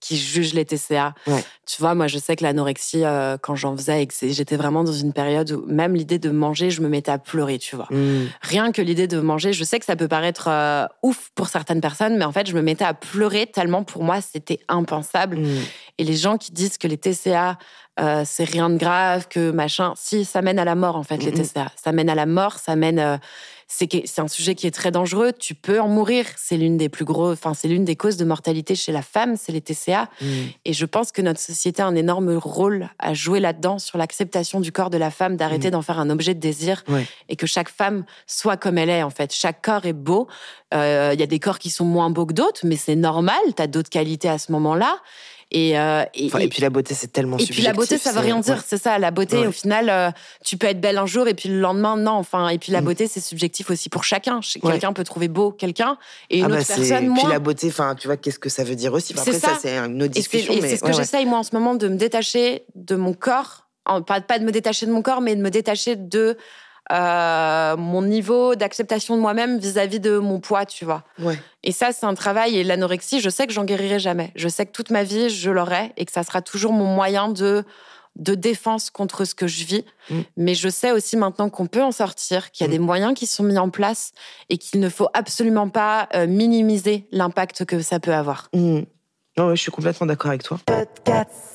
qui 0.00 0.16
jugent 0.16 0.54
les 0.54 0.64
TCA. 0.64 1.14
Tu 1.26 1.80
vois, 1.80 1.94
moi, 1.94 2.06
je 2.06 2.18
sais 2.18 2.36
que 2.36 2.44
l'anorexie, 2.44 3.04
euh, 3.04 3.36
quand 3.40 3.56
j'en 3.56 3.76
faisais, 3.76 4.06
j'étais 4.22 4.56
vraiment 4.56 4.84
dans 4.84 4.92
une 4.92 5.12
période 5.12 5.50
où 5.50 5.64
même 5.66 5.94
l'idée 5.94 6.18
de 6.18 6.30
manger, 6.30 6.70
je 6.70 6.80
me 6.80 6.88
mettais 6.88 7.10
à 7.10 7.18
pleurer, 7.18 7.58
tu 7.58 7.74
vois. 7.74 7.88
Mm. 7.90 8.28
Rien 8.42 8.72
que 8.72 8.82
l'idée 8.82 9.08
de 9.08 9.18
manger, 9.18 9.52
je 9.52 9.64
sais 9.64 9.80
que 9.80 9.84
ça 9.84 9.96
peut 9.96 10.06
paraître 10.06 10.48
euh, 10.48 10.86
ouf 11.02 11.30
pour 11.34 11.48
certaines 11.48 11.80
personnes, 11.80 12.16
mais 12.16 12.24
en 12.24 12.32
fait, 12.32 12.46
je 12.46 12.54
me 12.54 12.62
mettais 12.62 12.84
à 12.84 12.94
pleurer 12.94 13.46
tellement 13.46 13.82
pour 13.82 14.04
moi, 14.04 14.20
c'était 14.20 14.60
impensable. 14.68 15.38
Mm. 15.38 15.58
Et 15.98 16.04
les 16.04 16.16
gens 16.16 16.36
qui 16.36 16.52
disent 16.52 16.78
que 16.78 16.86
les 16.86 16.98
TCA, 16.98 17.58
euh, 18.00 18.22
c'est 18.26 18.44
rien 18.44 18.70
de 18.70 18.76
grave, 18.76 19.26
que 19.28 19.50
machin, 19.50 19.92
si, 19.96 20.24
ça 20.24 20.42
mène 20.42 20.58
à 20.58 20.64
la 20.64 20.74
mort, 20.74 20.96
en 20.96 21.02
fait, 21.02 21.18
les 21.18 21.32
TCA. 21.32 21.72
Ça 21.82 21.92
mène 21.92 22.10
à 22.10 22.14
la 22.14 22.26
mort, 22.26 22.58
ça 22.58 22.76
mène 22.76 23.18
c'est 23.68 24.18
un 24.20 24.28
sujet 24.28 24.54
qui 24.54 24.66
est 24.66 24.70
très 24.70 24.90
dangereux. 24.90 25.32
Tu 25.36 25.54
peux 25.54 25.80
en 25.80 25.88
mourir. 25.88 26.24
C'est 26.36 26.56
l'une 26.56 26.76
des 26.76 26.88
plus 26.88 27.04
gros, 27.04 27.32
enfin 27.32 27.52
c'est 27.52 27.68
l'une 27.68 27.84
des 27.84 27.96
causes 27.96 28.16
de 28.16 28.24
mortalité 28.24 28.74
chez 28.74 28.92
la 28.92 29.02
femme, 29.02 29.36
c'est 29.36 29.52
les 29.52 29.60
TCA. 29.60 30.08
Mm. 30.20 30.26
Et 30.64 30.72
je 30.72 30.86
pense 30.86 31.10
que 31.10 31.20
notre 31.20 31.40
société 31.40 31.82
a 31.82 31.86
un 31.86 31.96
énorme 31.96 32.36
rôle 32.36 32.88
à 32.98 33.12
jouer 33.12 33.40
là-dedans 33.40 33.78
sur 33.78 33.98
l'acceptation 33.98 34.60
du 34.60 34.70
corps 34.70 34.90
de 34.90 34.98
la 34.98 35.10
femme, 35.10 35.36
d'arrêter 35.36 35.68
mm. 35.68 35.72
d'en 35.72 35.82
faire 35.82 35.98
un 35.98 36.10
objet 36.10 36.34
de 36.34 36.40
désir 36.40 36.84
et 37.28 37.36
que 37.36 37.46
chaque 37.46 37.68
femme 37.68 38.04
soit 38.26 38.56
comme 38.56 38.78
elle 38.78 38.90
est. 38.90 39.02
En 39.02 39.10
fait, 39.10 39.34
chaque 39.34 39.62
corps 39.62 39.84
est 39.86 39.92
beau. 39.92 40.28
Euh, 40.74 41.10
il 41.12 41.20
y 41.20 41.22
a 41.22 41.26
des 41.26 41.40
corps 41.40 41.58
qui 41.58 41.70
sont 41.70 41.84
moins 41.84 42.10
beaux 42.10 42.26
que 42.26 42.34
d'autres, 42.34 42.60
mais 42.64 42.76
c'est 42.76 42.96
normal. 42.96 43.40
Tu 43.56 43.62
as 43.62 43.66
d'autres 43.66 43.90
qualités 43.90 44.28
à 44.28 44.38
ce 44.38 44.52
moment-là. 44.52 45.00
Euh, 45.56 46.04
et, 46.14 46.26
et, 46.26 46.48
puis 46.48 46.60
la 46.60 46.70
beauté, 46.70 46.94
c'est 46.94 47.12
tellement 47.12 47.38
Et 47.38 47.46
puis 47.46 47.62
la 47.62 47.72
beauté, 47.72 47.98
ça 47.98 48.12
veut 48.12 48.20
rien 48.20 48.38
dire, 48.40 48.62
c'est 48.66 48.76
ça. 48.76 48.98
La 48.98 49.10
beauté, 49.10 49.46
au 49.46 49.52
final, 49.52 49.88
euh, 49.88 50.10
tu 50.44 50.56
peux 50.56 50.66
être 50.66 50.80
belle 50.80 50.98
un 50.98 51.06
jour 51.06 51.28
et 51.28 51.34
puis 51.34 51.48
le 51.48 51.60
lendemain, 51.60 51.96
non. 51.96 52.12
Enfin, 52.12 52.48
et 52.48 52.58
puis 52.58 52.72
la 52.72 52.80
mm. 52.80 52.84
beauté, 52.84 53.06
c'est 53.06 53.20
subjectif 53.20 53.70
aussi 53.70 53.88
pour 53.88 54.04
chacun. 54.04 54.40
Quelqu'un 54.62 54.92
peut 54.92 55.04
trouver 55.04 55.28
beau 55.28 55.52
quelqu'un 55.52 55.96
et 56.30 56.38
une 56.38 56.44
ah 56.46 56.48
bah 56.48 56.58
autre 56.58 56.66
personne 56.66 57.08
moins. 57.08 57.22
Puis 57.22 57.32
la 57.32 57.38
beauté, 57.38 57.68
enfin, 57.68 57.94
tu 57.94 58.06
vois, 58.06 58.16
qu'est-ce 58.16 58.38
que 58.38 58.48
ça 58.48 58.64
veut 58.64 58.76
dire 58.76 58.92
aussi? 58.92 59.14
Après, 59.16 59.32
ça, 59.32 59.58
c'est 59.60 59.78
une 59.78 60.02
autre 60.02 60.12
discussion. 60.12 60.52
Et 60.52 60.60
c'est 60.60 60.76
ce 60.76 60.84
que 60.84 60.92
j'essaye 60.92 61.26
moi 61.26 61.38
en 61.38 61.42
ce 61.42 61.54
moment 61.54 61.74
de 61.74 61.88
me 61.88 61.96
détacher 61.96 62.64
de 62.74 62.96
mon 62.96 63.14
corps, 63.14 63.66
pas, 64.06 64.20
pas 64.20 64.38
de 64.38 64.44
me 64.44 64.52
détacher 64.52 64.86
de 64.86 64.92
mon 64.92 65.02
corps, 65.02 65.20
mais 65.20 65.36
de 65.36 65.40
me 65.40 65.50
détacher 65.50 65.96
de 65.96 66.36
euh, 66.92 67.76
mon 67.76 68.02
niveau 68.02 68.54
d'acceptation 68.54 69.16
de 69.16 69.20
moi-même 69.20 69.58
vis-à-vis 69.58 70.00
de 70.00 70.18
mon 70.18 70.40
poids, 70.40 70.66
tu 70.66 70.84
vois. 70.84 71.02
Ouais. 71.18 71.38
Et 71.62 71.72
ça, 71.72 71.92
c'est 71.92 72.06
un 72.06 72.14
travail. 72.14 72.56
Et 72.56 72.64
l'anorexie, 72.64 73.20
je 73.20 73.30
sais 73.30 73.46
que 73.46 73.52
j'en 73.52 73.64
guérirai 73.64 73.98
jamais. 73.98 74.30
Je 74.36 74.48
sais 74.48 74.66
que 74.66 74.72
toute 74.72 74.90
ma 74.90 75.02
vie, 75.02 75.28
je 75.30 75.50
l'aurai 75.50 75.92
et 75.96 76.04
que 76.04 76.12
ça 76.12 76.22
sera 76.22 76.42
toujours 76.42 76.72
mon 76.72 76.86
moyen 76.86 77.28
de 77.28 77.64
de 78.16 78.34
défense 78.34 78.90
contre 78.90 79.24
ce 79.24 79.34
que 79.34 79.46
je 79.46 79.64
vis. 79.64 79.84
Mm. 80.10 80.20
Mais 80.36 80.54
je 80.54 80.68
sais 80.68 80.90
aussi 80.90 81.16
maintenant 81.16 81.50
qu'on 81.50 81.66
peut 81.66 81.82
en 81.82 81.92
sortir, 81.92 82.50
qu'il 82.50 82.66
y 82.66 82.68
a 82.68 82.70
des 82.70 82.78
mm. 82.78 82.84
moyens 82.84 83.14
qui 83.14 83.26
sont 83.26 83.44
mis 83.44 83.58
en 83.58 83.70
place 83.70 84.12
et 84.48 84.58
qu'il 84.58 84.80
ne 84.80 84.88
faut 84.88 85.08
absolument 85.14 85.68
pas 85.68 86.08
euh, 86.14 86.26
minimiser 86.26 87.06
l'impact 87.12 87.64
que 87.64 87.80
ça 87.80 88.00
peut 88.00 88.14
avoir. 88.14 88.48
Mm. 88.54 88.80
Non, 89.38 89.54
je 89.54 89.60
suis 89.60 89.70
complètement 89.70 90.06
d'accord 90.06 90.30
avec 90.30 90.42
toi. 90.42 90.58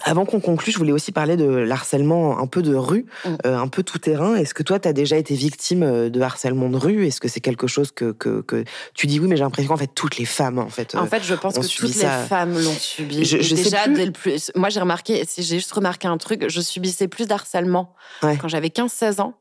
Avant 0.04 0.26
qu'on 0.26 0.40
conclue, 0.40 0.72
je 0.72 0.78
voulais 0.78 0.92
aussi 0.92 1.12
parler 1.12 1.36
de 1.36 1.46
l'harcèlement 1.46 2.40
un 2.40 2.46
peu 2.46 2.62
de 2.62 2.76
rue, 2.76 3.06
mm. 3.26 3.30
euh, 3.46 3.58
un 3.58 3.68
peu 3.68 3.82
tout 3.82 3.98
terrain. 3.98 4.36
Est-ce 4.36 4.54
que 4.54 4.62
toi, 4.62 4.80
tu 4.80 4.88
as 4.88 4.94
déjà 4.94 5.18
été 5.18 5.34
victime 5.34 5.82
euh, 5.84 6.10
de 6.10 6.22
harcèlement 6.22 6.70
de 6.70 6.78
rue? 6.78 7.08
Est-ce 7.08 7.20
que 7.20 7.28
c'est 7.28 7.40
quelque 7.40 7.66
chose 7.66 7.92
que, 7.92 8.12
que, 8.12 8.42
que, 8.42 8.64
tu 8.94 9.08
dis 9.08 9.20
oui, 9.20 9.28
mais 9.28 9.36
j'ai 9.36 9.44
l'impression 9.44 9.70
qu'en 9.70 9.78
fait, 9.78 9.92
toutes 9.94 10.18
les 10.18 10.26
femmes, 10.26 10.60
en 10.60 10.70
fait. 10.70 10.96
En 10.96 11.08
fait, 11.08 11.24
je 11.24 11.34
pense 11.34 11.58
que 11.58 11.76
toutes 11.76 11.96
les 11.96 12.08
femmes 12.28 12.54
l'ont 12.54 12.74
subi. 12.74 13.26
Je, 13.26 13.56
déjà, 13.56 13.88
le 13.88 14.12
plus... 14.12 14.52
moi, 14.56 14.70
j'ai 14.70 14.80
remarqué, 14.80 15.24
j'ai 15.36 15.56
juste 15.56 15.72
remarqué 15.72 16.08
un 16.08 16.18
truc, 16.18 16.50
je 16.50 16.62
subissais 16.62 17.08
plus 17.08 17.28
d'harcèlement 17.28 17.96
quand 18.22 18.48
j'avais 18.48 18.70
15-16 18.70 19.22
ans 19.22 19.34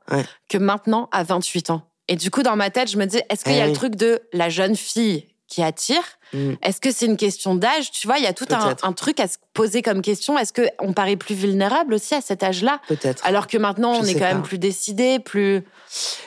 que 0.48 0.58
maintenant 0.58 1.08
à 1.12 1.24
28 1.24 1.70
ans. 1.70 1.82
Et 2.08 2.16
du 2.16 2.30
coup, 2.30 2.42
dans 2.42 2.56
ma 2.56 2.70
tête, 2.70 2.90
je 2.90 2.96
me 2.96 3.04
dis, 3.04 3.20
est-ce 3.28 3.44
qu'il 3.44 3.54
y 3.54 3.60
a 3.60 3.66
eh 3.66 3.68
le 3.68 3.74
truc 3.74 3.94
de 3.94 4.20
la 4.32 4.48
jeune 4.48 4.74
fille 4.74 5.28
qui 5.46 5.62
attire 5.62 6.02
Mm. 6.32 6.52
Est-ce 6.62 6.80
que 6.80 6.92
c'est 6.92 7.06
une 7.06 7.16
question 7.16 7.54
d'âge? 7.54 7.90
Tu 7.90 8.06
vois, 8.06 8.18
il 8.18 8.24
y 8.24 8.26
a 8.26 8.32
tout 8.32 8.46
un, 8.50 8.92
truc 8.92 9.20
à 9.20 9.28
se 9.28 9.36
poser 9.54 9.82
comme 9.82 10.02
question. 10.02 10.38
Est-ce 10.38 10.52
qu'on 10.52 10.92
paraît 10.92 11.16
plus 11.16 11.34
vulnérable 11.34 11.94
aussi 11.94 12.14
à 12.14 12.20
cet 12.20 12.42
âge-là? 12.42 12.80
Peut-être. 12.88 13.24
Alors 13.26 13.46
que 13.46 13.58
maintenant, 13.58 13.92
on 13.92 14.04
est 14.04 14.14
quand 14.14 14.20
même 14.20 14.42
plus 14.42 14.58
décidé, 14.58 15.18
plus. 15.18 15.62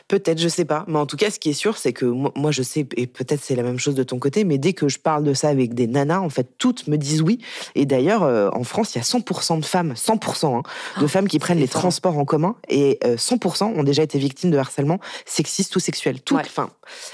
Peut-être, 0.07 0.39
je 0.39 0.47
sais 0.49 0.65
pas. 0.65 0.83
Mais 0.87 0.99
en 0.99 1.05
tout 1.05 1.17
cas, 1.17 1.29
ce 1.29 1.39
qui 1.39 1.49
est 1.49 1.53
sûr, 1.53 1.77
c'est 1.77 1.93
que 1.93 2.05
moi, 2.05 2.51
je 2.51 2.63
sais, 2.63 2.85
et 2.97 3.07
peut-être 3.07 3.41
c'est 3.41 3.55
la 3.55 3.63
même 3.63 3.79
chose 3.79 3.95
de 3.95 4.03
ton 4.03 4.19
côté, 4.19 4.43
mais 4.43 4.57
dès 4.57 4.73
que 4.73 4.89
je 4.89 4.99
parle 4.99 5.23
de 5.23 5.33
ça 5.33 5.49
avec 5.49 5.73
des 5.73 5.87
nanas, 5.87 6.19
en 6.19 6.29
fait, 6.29 6.47
toutes 6.57 6.87
me 6.87 6.97
disent 6.97 7.21
oui. 7.21 7.39
Et 7.75 7.85
d'ailleurs, 7.85 8.23
euh, 8.23 8.49
en 8.53 8.63
France, 8.63 8.95
il 8.95 8.97
y 8.97 9.01
a 9.01 9.03
100% 9.03 9.59
de 9.59 9.65
femmes, 9.65 9.93
100% 9.93 10.57
hein, 10.57 10.61
de 10.99 11.05
oh, 11.05 11.07
femmes 11.07 11.27
qui 11.27 11.39
prennent 11.39 11.59
les 11.59 11.67
transports 11.67 12.17
en 12.17 12.25
commun, 12.25 12.55
et 12.67 12.99
100% 13.03 13.63
euh, 13.63 13.79
ont 13.79 13.83
déjà 13.83 14.03
été 14.03 14.19
victimes 14.19 14.51
de 14.51 14.57
harcèlement 14.57 14.99
sexiste 15.25 15.75
ou 15.75 15.79
sexuel. 15.79 16.21
Tout, 16.21 16.35
enfin. 16.35 16.69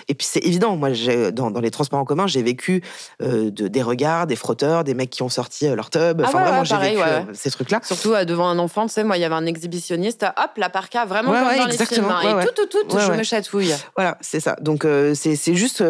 Et 0.07 0.15
puis 0.15 0.27
c'est 0.29 0.45
évident. 0.45 0.75
Moi, 0.75 0.89
dans, 1.31 1.51
dans 1.51 1.61
les 1.61 1.71
transports 1.71 1.99
en 1.99 2.05
commun, 2.05 2.27
j'ai 2.27 2.41
vécu 2.41 2.78
euh, 3.21 3.51
de, 3.51 3.67
des 3.67 3.81
regards, 3.81 4.27
des 4.27 4.35
frotteurs, 4.35 4.83
des 4.83 4.93
mecs 4.93 5.09
qui 5.09 5.23
ont 5.23 5.29
sorti 5.29 5.67
euh, 5.67 5.75
leur 5.75 5.89
tub. 5.89 6.21
Ah 6.21 6.27
enfin, 6.27 6.41
vraiment, 6.41 6.63
j'ai 6.63 6.77
vécu 6.77 7.01
euh, 7.01 7.21
ces 7.33 7.51
trucs-là. 7.51 7.81
Surtout 7.83 8.13
devant 8.25 8.47
un 8.47 8.59
enfant, 8.59 8.87
tu 8.87 8.93
sais, 8.93 9.03
moi, 9.03 9.17
il 9.17 9.21
y 9.21 9.25
avait 9.25 9.35
un 9.35 9.45
exhibitionniste, 9.45 10.23
hop, 10.23 10.51
la 10.57 10.69
parka, 10.69 11.05
vraiment 11.05 11.31
comme 11.31 11.57
dans 11.57 11.65
les 11.65 11.77
films. 11.77 12.05
Hein, 12.09 12.41
et 12.41 12.45
tout, 12.45 12.67
tout, 12.69 12.83
tout, 12.87 12.99
je 12.99 13.11
me 13.11 13.23
chatouille. 13.23 13.73
Voilà, 13.95 14.17
c'est 14.21 14.39
ça. 14.39 14.55
Donc, 14.61 14.85
c'est 15.13 15.55
juste 15.55 15.83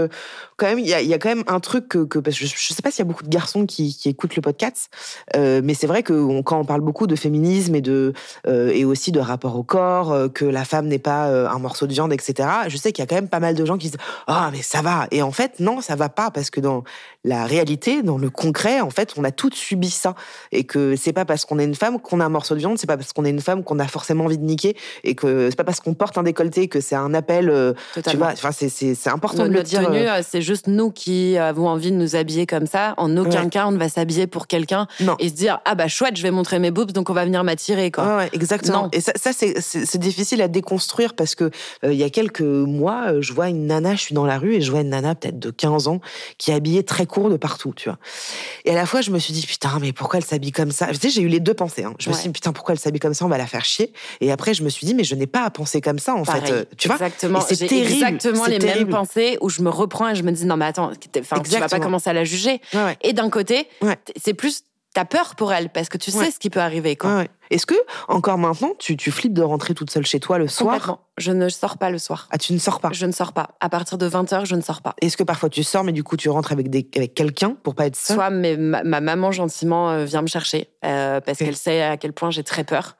quand 0.57 0.65
même, 0.65 0.79
il 0.79 0.87
y, 0.87 0.89
y 0.89 1.13
a, 1.13 1.17
quand 1.17 1.29
même 1.29 1.43
un 1.47 1.59
truc 1.59 1.87
que, 1.87 2.03
que 2.03 2.19
parce 2.19 2.37
que 2.37 2.45
je, 2.45 2.53
je 2.53 2.73
sais 2.73 2.81
pas 2.81 2.91
s'il 2.91 2.99
y 2.99 3.07
a 3.07 3.09
beaucoup 3.09 3.23
de 3.23 3.29
garçons 3.29 3.65
qui, 3.65 3.95
qui 3.95 4.09
écoutent 4.09 4.35
le 4.35 4.41
podcast, 4.41 4.89
mais 5.35 5.73
c'est 5.73 5.87
vrai 5.87 6.03
que 6.03 6.41
quand 6.41 6.59
on 6.59 6.65
parle 6.65 6.81
beaucoup 6.81 7.07
de 7.07 7.15
féminisme 7.15 7.75
et 7.75 7.81
de 7.81 8.13
et 8.47 8.85
aussi 8.85 9.11
de 9.11 9.19
rapport 9.19 9.55
au 9.55 9.63
corps, 9.63 10.31
que 10.33 10.45
la 10.45 10.65
femme 10.65 10.87
n'est 10.87 10.99
pas 10.99 11.25
un 11.25 11.59
morceau 11.59 11.87
de 11.87 11.93
viande, 11.93 12.13
etc. 12.13 12.49
Je 12.67 12.77
sais 12.77 12.91
qu'il 12.91 13.01
y 13.01 13.05
a 13.05 13.07
quand 13.07 13.15
même 13.15 13.29
pas 13.29 13.39
mal 13.39 13.55
de 13.55 13.65
gens 13.65 13.77
qui 13.77 13.89
disent 13.89 13.99
ah 14.27 14.49
mais 14.51 14.61
ça 14.61 14.81
va 14.81 15.07
et 15.11 15.21
en 15.21 15.31
fait 15.31 15.59
non 15.59 15.81
ça 15.81 15.95
va 15.95 16.09
pas 16.09 16.31
parce 16.31 16.49
que 16.49 16.59
dans 16.59 16.78
la 17.23 17.45
réalité, 17.45 18.01
dans 18.01 18.17
le 18.17 18.29
concret, 18.29 18.81
en 18.81 18.89
fait, 18.89 19.13
on 19.17 19.23
a 19.23 19.31
toutes 19.31 19.55
subi 19.55 19.89
ça 19.89 20.15
et 20.51 20.63
que 20.63 20.95
c'est 20.95 21.13
pas 21.13 21.25
parce 21.25 21.45
qu'on 21.45 21.59
est 21.59 21.65
une 21.65 21.75
femme 21.75 21.99
qu'on 21.99 22.19
a 22.19 22.25
un 22.25 22.29
morceau 22.29 22.55
de 22.55 22.59
viande, 22.59 22.77
c'est 22.77 22.87
pas 22.87 22.97
parce 22.97 23.13
qu'on 23.13 23.25
est 23.25 23.29
une 23.29 23.41
femme 23.41 23.63
qu'on 23.63 23.79
a 23.79 23.87
forcément 23.87 24.25
envie 24.25 24.37
de 24.37 24.43
niquer 24.43 24.75
et 25.03 25.15
que 25.15 25.49
c'est 25.49 25.55
pas 25.55 25.63
parce 25.63 25.79
qu'on 25.79 25.93
porte 25.93 26.17
un 26.17 26.23
décolleté 26.23 26.67
que 26.67 26.79
c'est 26.81 26.95
un 26.95 27.13
appel. 27.13 27.75
tu 28.07 28.17
vois, 28.17 28.29
enfin 28.29 28.51
c'est 28.51 28.69
c'est 28.69 29.09
important 29.09 29.45
de 29.45 29.49
le 29.49 29.63
dire. 29.63 29.85
Tenue, 29.85 30.07
c'est 30.23 30.41
juste 30.41 30.67
nous 30.67 30.91
qui 30.91 31.37
avons 31.37 31.67
envie 31.67 31.91
de 31.91 31.97
nous 31.97 32.15
habiller 32.15 32.45
comme 32.45 32.67
ça. 32.67 32.93
En 32.97 33.15
aucun 33.17 33.49
cas, 33.49 33.67
on 33.67 33.71
ne 33.71 33.77
va 33.77 33.89
s'habiller 33.89 34.27
pour 34.27 34.47
quelqu'un 34.47 34.87
et 35.19 35.29
se 35.29 35.33
dire 35.33 35.59
ah 35.65 35.75
bah 35.75 35.87
chouette, 35.87 36.17
je 36.17 36.23
vais 36.23 36.31
montrer 36.31 36.59
mes 36.59 36.71
boobs, 36.71 36.91
donc 36.91 37.09
on 37.09 37.13
va 37.13 37.25
venir 37.25 37.43
m'attirer 37.43 37.91
quoi. 37.91 38.17
Ouais, 38.17 38.29
exactement. 38.33 38.89
Et 38.91 39.01
ça, 39.01 39.11
ça 39.15 39.31
c'est 39.33 39.97
difficile 39.97 40.41
à 40.41 40.47
déconstruire 40.47 41.13
parce 41.13 41.35
que 41.35 41.45
euh, 41.83 41.93
il 41.93 41.97
y 41.97 42.03
a 42.03 42.09
quelques 42.09 42.41
mois, 42.41 43.11
euh, 43.11 43.21
je 43.21 43.33
vois 43.33 43.49
une 43.49 43.67
nana, 43.67 43.95
je 43.95 44.01
suis 44.01 44.15
dans 44.15 44.25
la 44.25 44.37
rue 44.37 44.55
et 44.55 44.61
je 44.61 44.71
vois 44.71 44.81
une 44.81 44.89
nana 44.89 45.15
peut-être 45.15 45.39
de 45.39 45.51
15 45.51 45.87
ans 45.87 45.99
qui 46.37 46.51
est 46.51 46.53
habillée 46.69 46.83
très 46.83 47.05
court 47.05 47.29
de 47.29 47.37
partout, 47.37 47.73
tu 47.75 47.89
vois. 47.89 47.97
Et 48.65 48.71
à 48.71 48.75
la 48.75 48.85
fois, 48.85 49.01
je 49.01 49.11
me 49.11 49.19
suis 49.19 49.33
dit 49.33 49.45
putain, 49.45 49.77
mais 49.81 49.93
pourquoi 49.93 50.17
elle 50.17 50.25
s'habille 50.25 50.51
comme 50.51 50.71
ça? 50.71 50.87
Tu 50.87 50.95
sais, 50.95 51.09
j'ai 51.09 51.21
eu 51.21 51.27
les 51.27 51.39
deux 51.39 51.53
pensées. 51.53 51.83
Hein. 51.83 51.93
Je 51.99 52.09
me 52.09 52.15
suis 52.15 52.23
dit 52.23 52.33
putain, 52.33 52.53
pourquoi 52.53 52.73
elle 52.73 52.79
s'habille 52.79 52.99
comme 52.99 53.13
ça? 53.13 53.25
On 53.25 53.29
va 53.29 53.37
la 53.37 53.47
faire 53.47 53.65
chier. 53.65 53.93
Et 54.21 54.31
après, 54.31 54.53
je 54.53 54.63
me 54.63 54.69
suis 54.69 54.85
dit 54.85 54.93
mais 54.93 55.03
je 55.03 55.15
n'ai 55.15 55.27
pas 55.27 55.43
à 55.43 55.49
penser 55.49 55.81
comme 55.81 55.99
ça 55.99 56.15
en 56.15 56.25
fait. 56.25 56.51
Euh, 56.51 56.65
tu 56.77 56.87
vois 56.87 56.95
Exactement. 56.95 57.41
C'est 57.41 57.67
terrible. 57.67 57.91
Exactement 57.91 58.45
les 58.45 58.59
mêmes 58.59 58.89
pensées 58.89 59.37
où 59.41 59.49
je 59.49 59.61
me 59.61 59.69
reprends 59.69 60.09
et 60.09 60.15
je 60.15 60.23
me 60.23 60.31
dis 60.31 60.45
non 60.45 60.57
mais 60.57 60.65
attends 60.65 60.79
attends, 60.79 61.41
tu 61.43 61.51
vas 61.59 61.67
pas 61.67 61.79
commencer 61.79 62.09
à 62.09 62.13
la 62.13 62.23
juger. 62.23 62.61
Et 63.01 63.13
d'un 63.13 63.29
côté, 63.29 63.67
c'est 64.15 64.33
plus 64.33 64.63
t'as 64.93 65.05
peur 65.05 65.35
pour 65.35 65.53
elle 65.53 65.69
parce 65.69 65.89
que 65.89 65.97
tu 65.97 66.11
sais 66.11 66.31
ce 66.31 66.39
qui 66.39 66.49
peut 66.49 66.59
arriver. 66.59 66.97
Est-ce 67.51 67.65
que 67.65 67.75
encore 68.07 68.37
maintenant, 68.37 68.73
tu, 68.77 68.95
tu 68.95 69.11
flippes 69.11 69.33
de 69.33 69.41
rentrer 69.41 69.73
toute 69.73 69.89
seule 69.89 70.05
chez 70.05 70.19
toi 70.19 70.37
le 70.37 70.47
soir? 70.47 70.99
Je 71.17 71.31
ne 71.31 71.49
sors 71.49 71.77
pas 71.77 71.89
le 71.89 71.97
soir. 71.97 72.27
Ah, 72.31 72.37
tu 72.37 72.53
ne 72.53 72.59
sors 72.59 72.79
pas? 72.79 72.89
Je 72.93 73.05
ne 73.05 73.11
sors 73.11 73.33
pas. 73.33 73.49
À 73.59 73.69
partir 73.69 73.97
de 73.97 74.07
20h, 74.07 74.45
je 74.45 74.55
ne 74.55 74.61
sors 74.61 74.81
pas. 74.81 74.93
Est-ce 75.01 75.17
que 75.17 75.23
parfois 75.23 75.49
tu 75.49 75.63
sors, 75.63 75.83
mais 75.83 75.91
du 75.91 76.03
coup 76.03 76.15
tu 76.15 76.29
rentres 76.29 76.51
avec, 76.51 76.69
des, 76.69 76.87
avec 76.95 77.13
quelqu'un 77.13 77.55
pour 77.63 77.75
pas 77.75 77.87
être 77.87 77.95
seule? 77.95 78.17
Soit 78.17 78.29
mais 78.29 78.55
ma, 78.55 78.83
maman 78.83 79.31
gentiment 79.31 79.89
euh, 79.89 80.05
vient 80.05 80.21
me 80.21 80.27
chercher 80.27 80.69
euh, 80.85 81.19
parce 81.21 81.39
qu'elle 81.39 81.57
sait 81.57 81.81
à 81.81 81.97
quel 81.97 82.13
point 82.13 82.29
j'ai 82.29 82.43
très 82.43 82.63
peur. 82.63 82.95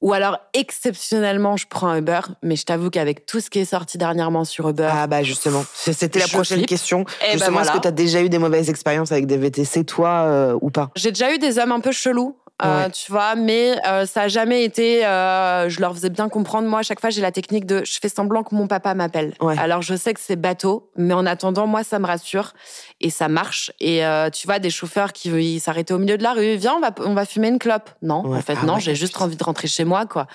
Ou 0.00 0.14
alors, 0.14 0.38
exceptionnellement, 0.54 1.56
je 1.56 1.66
prends 1.68 1.94
Uber, 1.94 2.20
mais 2.42 2.56
je 2.56 2.64
t'avoue 2.64 2.88
qu'avec 2.88 3.26
tout 3.26 3.40
ce 3.40 3.50
qui 3.50 3.58
est 3.58 3.66
sorti 3.66 3.98
dernièrement 3.98 4.44
sur 4.44 4.68
Uber. 4.68 4.88
Ah, 4.90 5.06
bah, 5.06 5.22
justement. 5.22 5.64
C'était 5.74 6.18
la 6.18 6.28
prochaine 6.28 6.64
question. 6.64 7.00
Et 7.00 7.04
eh 7.04 7.26
ben 7.26 7.32
justement, 7.32 7.60
est-ce 7.60 7.72
que 7.72 7.78
tu 7.78 7.88
as 7.88 7.92
déjà 7.92 8.22
eu 8.22 8.30
des 8.30 8.38
mauvaises 8.38 8.70
expériences 8.70 9.12
avec 9.12 9.26
des 9.26 9.36
VTC, 9.36 9.84
toi, 9.84 10.24
euh, 10.26 10.58
ou 10.62 10.70
pas? 10.70 10.90
J'ai 10.96 11.10
déjà 11.10 11.34
eu 11.34 11.38
des 11.38 11.58
hommes 11.58 11.72
un 11.72 11.80
peu 11.80 11.92
chelous. 11.92 12.36
Euh, 12.62 12.88
tu 12.90 13.10
vois, 13.10 13.34
mais 13.34 13.76
euh, 13.86 14.06
ça 14.06 14.22
a 14.22 14.28
jamais 14.28 14.64
été. 14.64 15.06
Euh, 15.06 15.68
je 15.68 15.80
leur 15.80 15.94
faisais 15.94 16.10
bien 16.10 16.28
comprendre. 16.28 16.68
Moi, 16.68 16.80
à 16.80 16.82
chaque 16.82 17.00
fois, 17.00 17.10
j'ai 17.10 17.20
la 17.20 17.32
technique 17.32 17.66
de 17.66 17.82
je 17.84 17.98
fais 18.00 18.08
semblant 18.08 18.42
que 18.42 18.54
mon 18.54 18.66
papa 18.66 18.94
m'appelle. 18.94 19.34
Alors, 19.40 19.82
je 19.82 19.94
sais 19.94 20.14
que 20.14 20.20
c'est 20.20 20.36
bateau, 20.36 20.90
mais 20.96 21.14
en 21.14 21.26
attendant, 21.26 21.66
moi, 21.66 21.84
ça 21.84 21.98
me 21.98 22.06
rassure 22.06 22.52
et 23.00 23.10
ça 23.10 23.28
marche. 23.28 23.72
Et 23.80 24.02
tu 24.32 24.46
vois, 24.46 24.58
des 24.58 24.70
chauffeurs 24.70 25.12
qui 25.12 25.60
s'arrêtaient 25.60 25.94
au 25.94 25.98
milieu 25.98 26.18
de 26.18 26.22
la 26.22 26.32
rue, 26.32 26.56
viens, 26.56 26.74
on 26.74 26.80
va, 26.80 26.90
on 27.04 27.14
va 27.14 27.24
fumer 27.24 27.48
une 27.48 27.58
clope. 27.58 27.90
Non, 28.02 28.34
en 28.34 28.40
fait, 28.40 28.58
ah 28.62 28.66
non, 28.66 28.78
j'ai 28.78 28.94
juste 28.94 29.20
envie 29.20 29.36
de 29.36 29.44
rentrer 29.44 29.68
chez 29.68 29.84
moi, 29.84 30.06
quoi. 30.06 30.26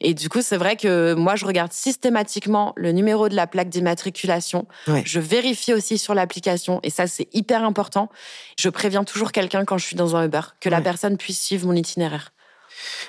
Et 0.00 0.14
du 0.14 0.28
coup, 0.28 0.42
c'est 0.42 0.56
vrai 0.56 0.76
que 0.76 1.14
moi, 1.14 1.36
je 1.36 1.44
regarde 1.46 1.72
systématiquement 1.72 2.72
le 2.76 2.92
numéro 2.92 3.28
de 3.28 3.34
la 3.34 3.46
plaque 3.46 3.68
d'immatriculation. 3.68 4.66
Je 5.04 5.20
vérifie 5.20 5.72
aussi 5.72 5.98
sur 5.98 6.14
l'application, 6.14 6.80
et 6.82 6.90
ça, 6.90 7.06
c'est 7.06 7.28
hyper 7.34 7.64
important. 7.64 8.08
Je 8.58 8.68
préviens 8.68 9.04
toujours 9.04 9.32
quelqu'un 9.32 9.64
quand 9.64 9.78
je 9.78 9.86
suis 9.86 9.96
dans 9.96 10.16
un 10.16 10.24
Uber, 10.24 10.40
que 10.60 10.68
la 10.68 10.80
personne 10.80 11.16
puisse 11.16 11.40
suivre 11.42 11.66
mon 11.66 11.74
itinéraire. 11.74 12.32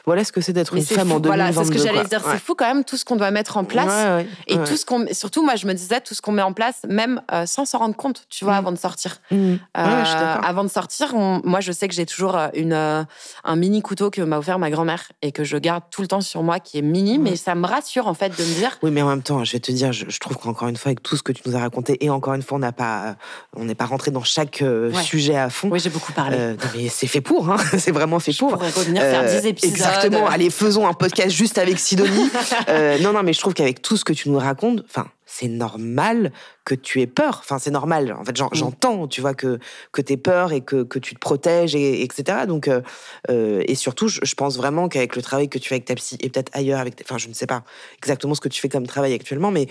Voilà 0.05 0.23
ce 0.23 0.31
que 0.31 0.41
c'est 0.41 0.53
d'être 0.53 0.75
une 0.75 0.85
femme 0.85 1.11
en 1.11 1.19
2022. 1.19 1.27
Voilà, 1.27 1.53
c'est 1.53 1.63
ce 1.65 1.71
que 1.71 1.77
j'allais 1.77 2.07
dire. 2.07 2.21
C'est 2.29 2.39
fou 2.39 2.55
quand 2.55 2.67
même 2.67 2.83
tout 2.83 2.97
ce 2.97 3.05
qu'on 3.05 3.15
doit 3.15 3.31
mettre 3.31 3.57
en 3.57 3.63
place. 3.63 4.23
et 4.47 4.57
tout 4.57 4.77
ce 4.77 4.85
qu'on, 4.85 5.05
surtout 5.11 5.43
moi, 5.43 5.55
je 5.55 5.67
me 5.67 5.73
disais 5.73 6.01
tout 6.01 6.13
ce 6.13 6.21
qu'on 6.21 6.31
met 6.31 6.41
en 6.41 6.53
place, 6.53 6.81
même 6.87 7.21
euh, 7.31 7.45
sans 7.45 7.65
s'en 7.65 7.79
rendre 7.79 7.95
compte, 7.95 8.25
tu 8.29 8.45
vois, 8.45 8.55
mm. 8.55 8.57
avant 8.57 8.71
de 8.71 8.77
sortir. 8.77 9.17
Mm. 9.31 9.35
Euh, 9.35 9.59
avant 9.75 10.63
de 10.63 10.69
sortir, 10.69 11.15
moi, 11.15 11.59
je 11.59 11.71
sais 11.71 11.87
que 11.87 11.93
j'ai 11.93 12.05
toujours 12.05 12.37
euh, 12.37 12.47
une, 12.53 12.73
un 12.73 13.55
mini 13.55 13.81
couteau 13.81 14.09
que 14.09 14.21
m'a 14.21 14.37
offert 14.37 14.59
ma 14.59 14.69
grand-mère 14.69 15.11
et 15.21 15.31
que 15.31 15.43
je 15.43 15.57
garde 15.57 15.83
tout 15.91 16.01
le 16.01 16.07
temps 16.07 16.21
sur 16.21 16.43
moi, 16.43 16.59
qui 16.59 16.77
est 16.77 16.81
mini, 16.81 17.19
mais 17.19 17.35
ça 17.35 17.55
me 17.55 17.65
rassure 17.65 18.07
en 18.07 18.13
fait 18.13 18.29
de 18.29 18.43
me 18.43 18.53
dire. 18.55 18.77
Oui, 18.83 18.91
mais 18.91 19.01
en 19.01 19.07
même 19.07 19.23
temps, 19.23 19.43
je 19.43 19.53
vais 19.53 19.59
te 19.59 19.71
dire, 19.71 19.91
je, 19.93 20.19
trouve 20.19 20.37
qu'encore 20.37 20.67
une 20.67 20.77
fois, 20.77 20.89
avec 20.89 21.03
tout 21.03 21.15
ce 21.15 21.23
que 21.23 21.31
tu 21.31 21.43
nous 21.45 21.55
as 21.55 21.59
raconté, 21.59 22.03
et 22.03 22.09
encore 22.09 22.33
une 22.33 22.41
fois, 22.41 22.57
on 22.57 22.59
n'a 22.59 22.71
pas, 22.71 23.15
on 23.55 23.65
n'est 23.65 23.75
pas 23.75 23.85
rentré 23.85 24.11
dans 24.11 24.23
chaque 24.23 24.63
sujet 25.03 25.37
à 25.37 25.49
fond. 25.49 25.69
Oui, 25.69 25.79
j'ai 25.79 25.89
beaucoup 25.89 26.13
parlé. 26.13 26.55
mais 26.75 26.89
c'est 26.89 27.07
fait 27.07 27.21
pour, 27.21 27.49
hein. 27.49 27.57
c'est 27.77 27.91
vraiment 27.91 28.19
fait 28.19 28.33
pour. 28.37 28.49
On 28.49 28.57
pourrait 28.57 28.69
revenir 28.69 29.01
faire 29.01 29.25
10 29.25 29.45
épisodes. 29.45 29.56
Exactement. 29.63 30.27
Allez, 30.27 30.49
faisons 30.49 30.87
un 30.87 30.93
podcast 30.93 31.31
juste 31.31 31.57
avec 31.57 31.79
Sidonie. 31.79 32.29
Euh, 32.69 32.97
non, 32.99 33.13
non, 33.13 33.23
mais 33.23 33.33
je 33.33 33.39
trouve 33.39 33.53
qu'avec 33.53 33.81
tout 33.81 33.97
ce 33.97 34.03
que 34.03 34.13
tu 34.13 34.29
nous 34.29 34.37
racontes, 34.37 34.83
enfin, 34.85 35.07
c'est 35.25 35.47
normal 35.47 36.31
que 36.65 36.75
tu 36.75 37.01
aies 37.01 37.07
peur. 37.07 37.39
Enfin, 37.43 37.59
c'est 37.59 37.71
normal. 37.71 38.15
En 38.19 38.23
fait, 38.23 38.39
mm. 38.39 38.47
j'entends, 38.53 39.07
tu 39.07 39.21
vois, 39.21 39.33
que, 39.33 39.59
que 39.91 40.01
tu 40.01 40.13
aies 40.13 40.17
peur 40.17 40.51
et 40.51 40.61
que, 40.61 40.83
que 40.83 40.99
tu 40.99 41.13
te 41.13 41.19
protèges, 41.19 41.75
et, 41.75 42.03
etc. 42.03 42.39
Donc, 42.47 42.67
euh, 42.67 42.81
euh, 43.29 43.63
et 43.67 43.75
surtout, 43.75 44.07
je, 44.07 44.35
pense 44.35 44.57
vraiment 44.57 44.89
qu'avec 44.89 45.15
le 45.15 45.21
travail 45.21 45.49
que 45.49 45.59
tu 45.59 45.69
fais 45.69 45.75
avec 45.75 45.85
ta 45.85 45.95
psy 45.95 46.17
et 46.19 46.29
peut-être 46.29 46.51
ailleurs 46.53 46.79
avec. 46.79 46.99
Enfin, 47.03 47.17
je 47.17 47.27
ne 47.27 47.33
sais 47.33 47.47
pas 47.47 47.63
exactement 47.97 48.33
ce 48.33 48.41
que 48.41 48.49
tu 48.49 48.59
fais 48.59 48.69
comme 48.69 48.87
travail 48.87 49.13
actuellement, 49.13 49.51
mais 49.51 49.67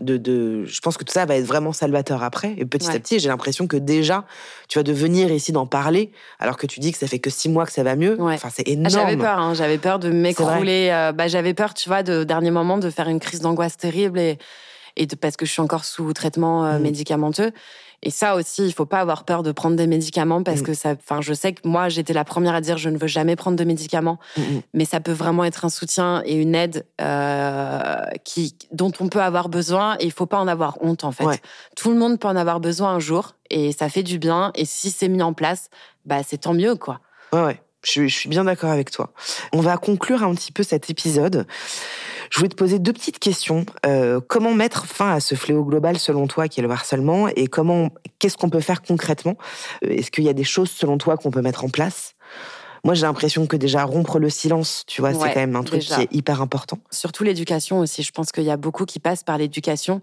de, 0.00 0.64
je 0.64 0.80
pense 0.80 0.96
que 0.96 1.04
tout 1.04 1.12
ça 1.12 1.26
va 1.26 1.36
être 1.36 1.44
vraiment 1.44 1.72
salvateur 1.72 2.22
après. 2.22 2.54
Et 2.56 2.64
petit 2.64 2.90
à 2.90 2.98
petit, 2.98 3.18
j'ai 3.18 3.28
l'impression 3.28 3.66
que 3.66 3.76
déjà, 3.76 4.24
tu 4.68 4.78
vas 4.78 4.82
devenir 4.82 5.30
ici 5.32 5.52
d'en 5.52 5.66
parler, 5.66 6.12
alors 6.38 6.56
que 6.56 6.66
tu 6.66 6.80
dis 6.80 6.92
que 6.92 6.98
ça 6.98 7.06
fait 7.06 7.18
que 7.18 7.30
six 7.30 7.48
mois 7.48 7.66
que 7.66 7.72
ça 7.72 7.82
va 7.82 7.96
mieux. 7.96 8.16
Enfin, 8.20 8.48
c'est 8.52 8.68
énorme. 8.68 8.90
J'avais 8.90 9.16
peur, 9.16 9.38
hein. 9.38 9.54
j'avais 9.54 9.78
peur 9.78 9.98
de 9.98 10.10
m'écrouler. 10.10 10.90
Euh, 10.92 11.12
bah, 11.12 11.28
j'avais 11.28 11.54
peur, 11.54 11.74
tu 11.74 11.88
vois, 11.88 12.02
de 12.02 12.24
dernier 12.24 12.50
moment, 12.50 12.78
de 12.78 12.88
faire 12.88 13.08
une 13.08 13.20
crise 13.20 13.40
d'angoisse 13.40 13.76
terrible 13.76 14.18
et, 14.18 14.38
et 14.96 15.06
parce 15.06 15.36
que 15.36 15.44
je 15.44 15.50
suis 15.50 15.62
encore 15.62 15.84
sous 15.84 16.12
traitement 16.12 16.64
euh, 16.64 16.78
mmh. 16.78 16.82
médicamenteux. 16.82 17.52
Et 18.02 18.10
ça 18.10 18.34
aussi, 18.34 18.66
il 18.66 18.72
faut 18.72 18.86
pas 18.86 19.00
avoir 19.00 19.24
peur 19.24 19.42
de 19.42 19.52
prendre 19.52 19.76
des 19.76 19.86
médicaments 19.86 20.42
parce 20.42 20.60
mm. 20.60 20.64
que 20.64 20.74
ça, 20.74 20.90
enfin, 20.92 21.20
je 21.20 21.34
sais 21.34 21.52
que 21.52 21.68
moi, 21.68 21.90
j'étais 21.90 22.14
la 22.14 22.24
première 22.24 22.54
à 22.54 22.60
dire 22.62 22.78
je 22.78 22.88
ne 22.88 22.96
veux 22.96 23.06
jamais 23.06 23.36
prendre 23.36 23.56
de 23.56 23.64
médicaments, 23.64 24.18
mm, 24.36 24.40
mm. 24.40 24.62
mais 24.72 24.84
ça 24.86 25.00
peut 25.00 25.12
vraiment 25.12 25.44
être 25.44 25.66
un 25.66 25.68
soutien 25.68 26.22
et 26.24 26.34
une 26.34 26.54
aide 26.54 26.86
euh, 27.00 28.02
qui, 28.24 28.56
dont 28.72 28.92
on 29.00 29.08
peut 29.08 29.20
avoir 29.20 29.50
besoin 29.50 29.96
et 30.00 30.06
il 30.06 30.12
faut 30.12 30.26
pas 30.26 30.38
en 30.38 30.48
avoir 30.48 30.78
honte 30.82 31.04
en 31.04 31.12
fait. 31.12 31.42
Tout 31.76 31.90
le 31.90 31.96
monde 31.96 32.18
peut 32.18 32.28
en 32.28 32.36
avoir 32.36 32.60
besoin 32.60 32.94
un 32.94 33.00
jour 33.00 33.34
et 33.50 33.72
ça 33.72 33.88
fait 33.90 34.02
du 34.02 34.18
bien 34.18 34.50
et 34.54 34.64
si 34.64 34.90
c'est 34.90 35.08
mis 35.08 35.22
en 35.22 35.34
place, 35.34 35.68
bah 36.06 36.22
c'est 36.26 36.38
tant 36.38 36.54
mieux 36.54 36.76
quoi. 36.76 37.00
Ouais, 37.32 37.44
ouais. 37.44 37.62
Je, 37.82 38.06
je 38.06 38.14
suis 38.14 38.28
bien 38.28 38.44
d'accord 38.44 38.70
avec 38.70 38.90
toi. 38.90 39.12
On 39.52 39.60
va 39.60 39.76
conclure 39.76 40.22
un 40.22 40.34
petit 40.34 40.52
peu 40.52 40.62
cet 40.62 40.90
épisode. 40.90 41.46
Je 42.30 42.38
voulais 42.38 42.48
te 42.48 42.54
poser 42.54 42.78
deux 42.78 42.92
petites 42.92 43.18
questions. 43.18 43.66
Euh, 43.86 44.20
comment 44.26 44.54
mettre 44.54 44.86
fin 44.86 45.12
à 45.14 45.20
ce 45.20 45.34
fléau 45.34 45.64
global 45.64 45.98
selon 45.98 46.26
toi 46.26 46.46
qui 46.46 46.60
est 46.60 46.62
le 46.62 46.70
harcèlement 46.70 47.28
et 47.28 47.46
comment, 47.48 47.90
qu'est-ce 48.18 48.36
qu'on 48.36 48.50
peut 48.50 48.60
faire 48.60 48.82
concrètement? 48.82 49.36
Euh, 49.84 49.90
Est-ce 49.90 50.10
qu'il 50.10 50.24
y 50.24 50.28
a 50.28 50.32
des 50.32 50.44
choses 50.44 50.70
selon 50.70 50.98
toi 50.98 51.16
qu'on 51.16 51.30
peut 51.30 51.42
mettre 51.42 51.64
en 51.64 51.68
place? 51.68 52.14
Moi, 52.84 52.94
j'ai 52.94 53.02
l'impression 53.02 53.46
que 53.46 53.56
déjà 53.56 53.84
rompre 53.84 54.18
le 54.18 54.30
silence, 54.30 54.84
tu 54.86 55.02
vois, 55.02 55.12
c'est 55.12 55.18
quand 55.18 55.36
même 55.36 55.56
un 55.56 55.64
truc 55.64 55.82
qui 55.82 56.00
est 56.00 56.08
hyper 56.12 56.40
important. 56.40 56.78
Surtout 56.90 57.24
l'éducation 57.24 57.78
aussi. 57.78 58.02
Je 58.02 58.10
pense 58.10 58.32
qu'il 58.32 58.44
y 58.44 58.50
a 58.50 58.56
beaucoup 58.56 58.86
qui 58.86 59.00
passent 59.00 59.22
par 59.22 59.36
l'éducation. 59.36 60.00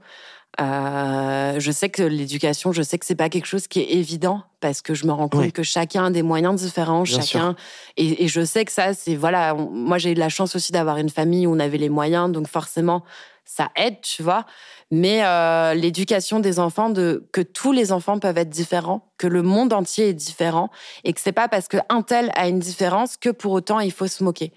Euh, 0.60 1.60
je 1.60 1.72
sais 1.72 1.90
que 1.90 2.02
l'éducation, 2.02 2.72
je 2.72 2.82
sais 2.82 2.98
que 2.98 3.06
c'est 3.06 3.16
pas 3.16 3.30
quelque 3.30 3.46
chose 3.46 3.68
qui 3.68 3.80
est 3.80 3.92
évident 3.92 4.42
parce 4.60 4.82
que 4.82 4.96
je 4.96 5.06
me 5.06 5.12
rends 5.12 5.30
compte 5.30 5.52
que 5.52 5.62
chacun 5.62 6.06
a 6.06 6.10
des 6.10 6.24
moyens 6.24 6.60
différents, 6.60 7.06
chacun 7.06 7.56
et, 7.96 8.24
et, 8.24 8.28
je 8.28 8.44
sais 8.44 8.66
que 8.66 8.72
ça 8.72 8.96
c'est 8.96 9.16
voilà. 9.16 9.54
moi 9.54 10.00
j'ai 10.00 10.14
eu 10.14 10.16
la 10.16 10.30
chance 10.30 10.56
aussi 10.56 10.72
d'avoir 10.72 10.98
une 10.98 11.10
famille 11.10 11.46
où 11.46 11.54
on 11.54 11.60
avait 11.60 11.78
les 11.78 11.90
moyens, 11.90 12.32
donc 12.32 12.48
forcément 12.48 13.04
ça 13.46 13.70
aide, 13.76 14.02
tu 14.02 14.24
vois. 14.24 14.46
Mais 14.92 15.26
euh, 15.26 15.74
l'éducation 15.74 16.40
des 16.40 16.60
enfants, 16.60 16.90
de 16.90 17.28
que 17.32 17.42
tous 17.42 17.72
les 17.72 17.92
enfants 17.92 18.20
peuvent 18.20 18.38
être 18.38 18.50
différents, 18.50 19.10
que 19.18 19.28
le 19.28 19.42
monde 19.42 19.74
entier 19.74 20.10
est 20.10 20.14
différent 20.14 20.70
et 21.04 21.14
que 21.14 21.20
c'est 21.20 21.32
pas 21.34 21.48
parce 21.48 21.68
qu'un 21.68 22.02
tel 22.02 22.32
a 22.36 22.48
une 22.48 22.60
différence 22.60 23.18
que 23.18 23.30
pour 23.30 23.52
autant 23.52 23.80
il 23.80 23.92
faut 23.92 24.08
se 24.08 24.24
moquer. 24.24 24.54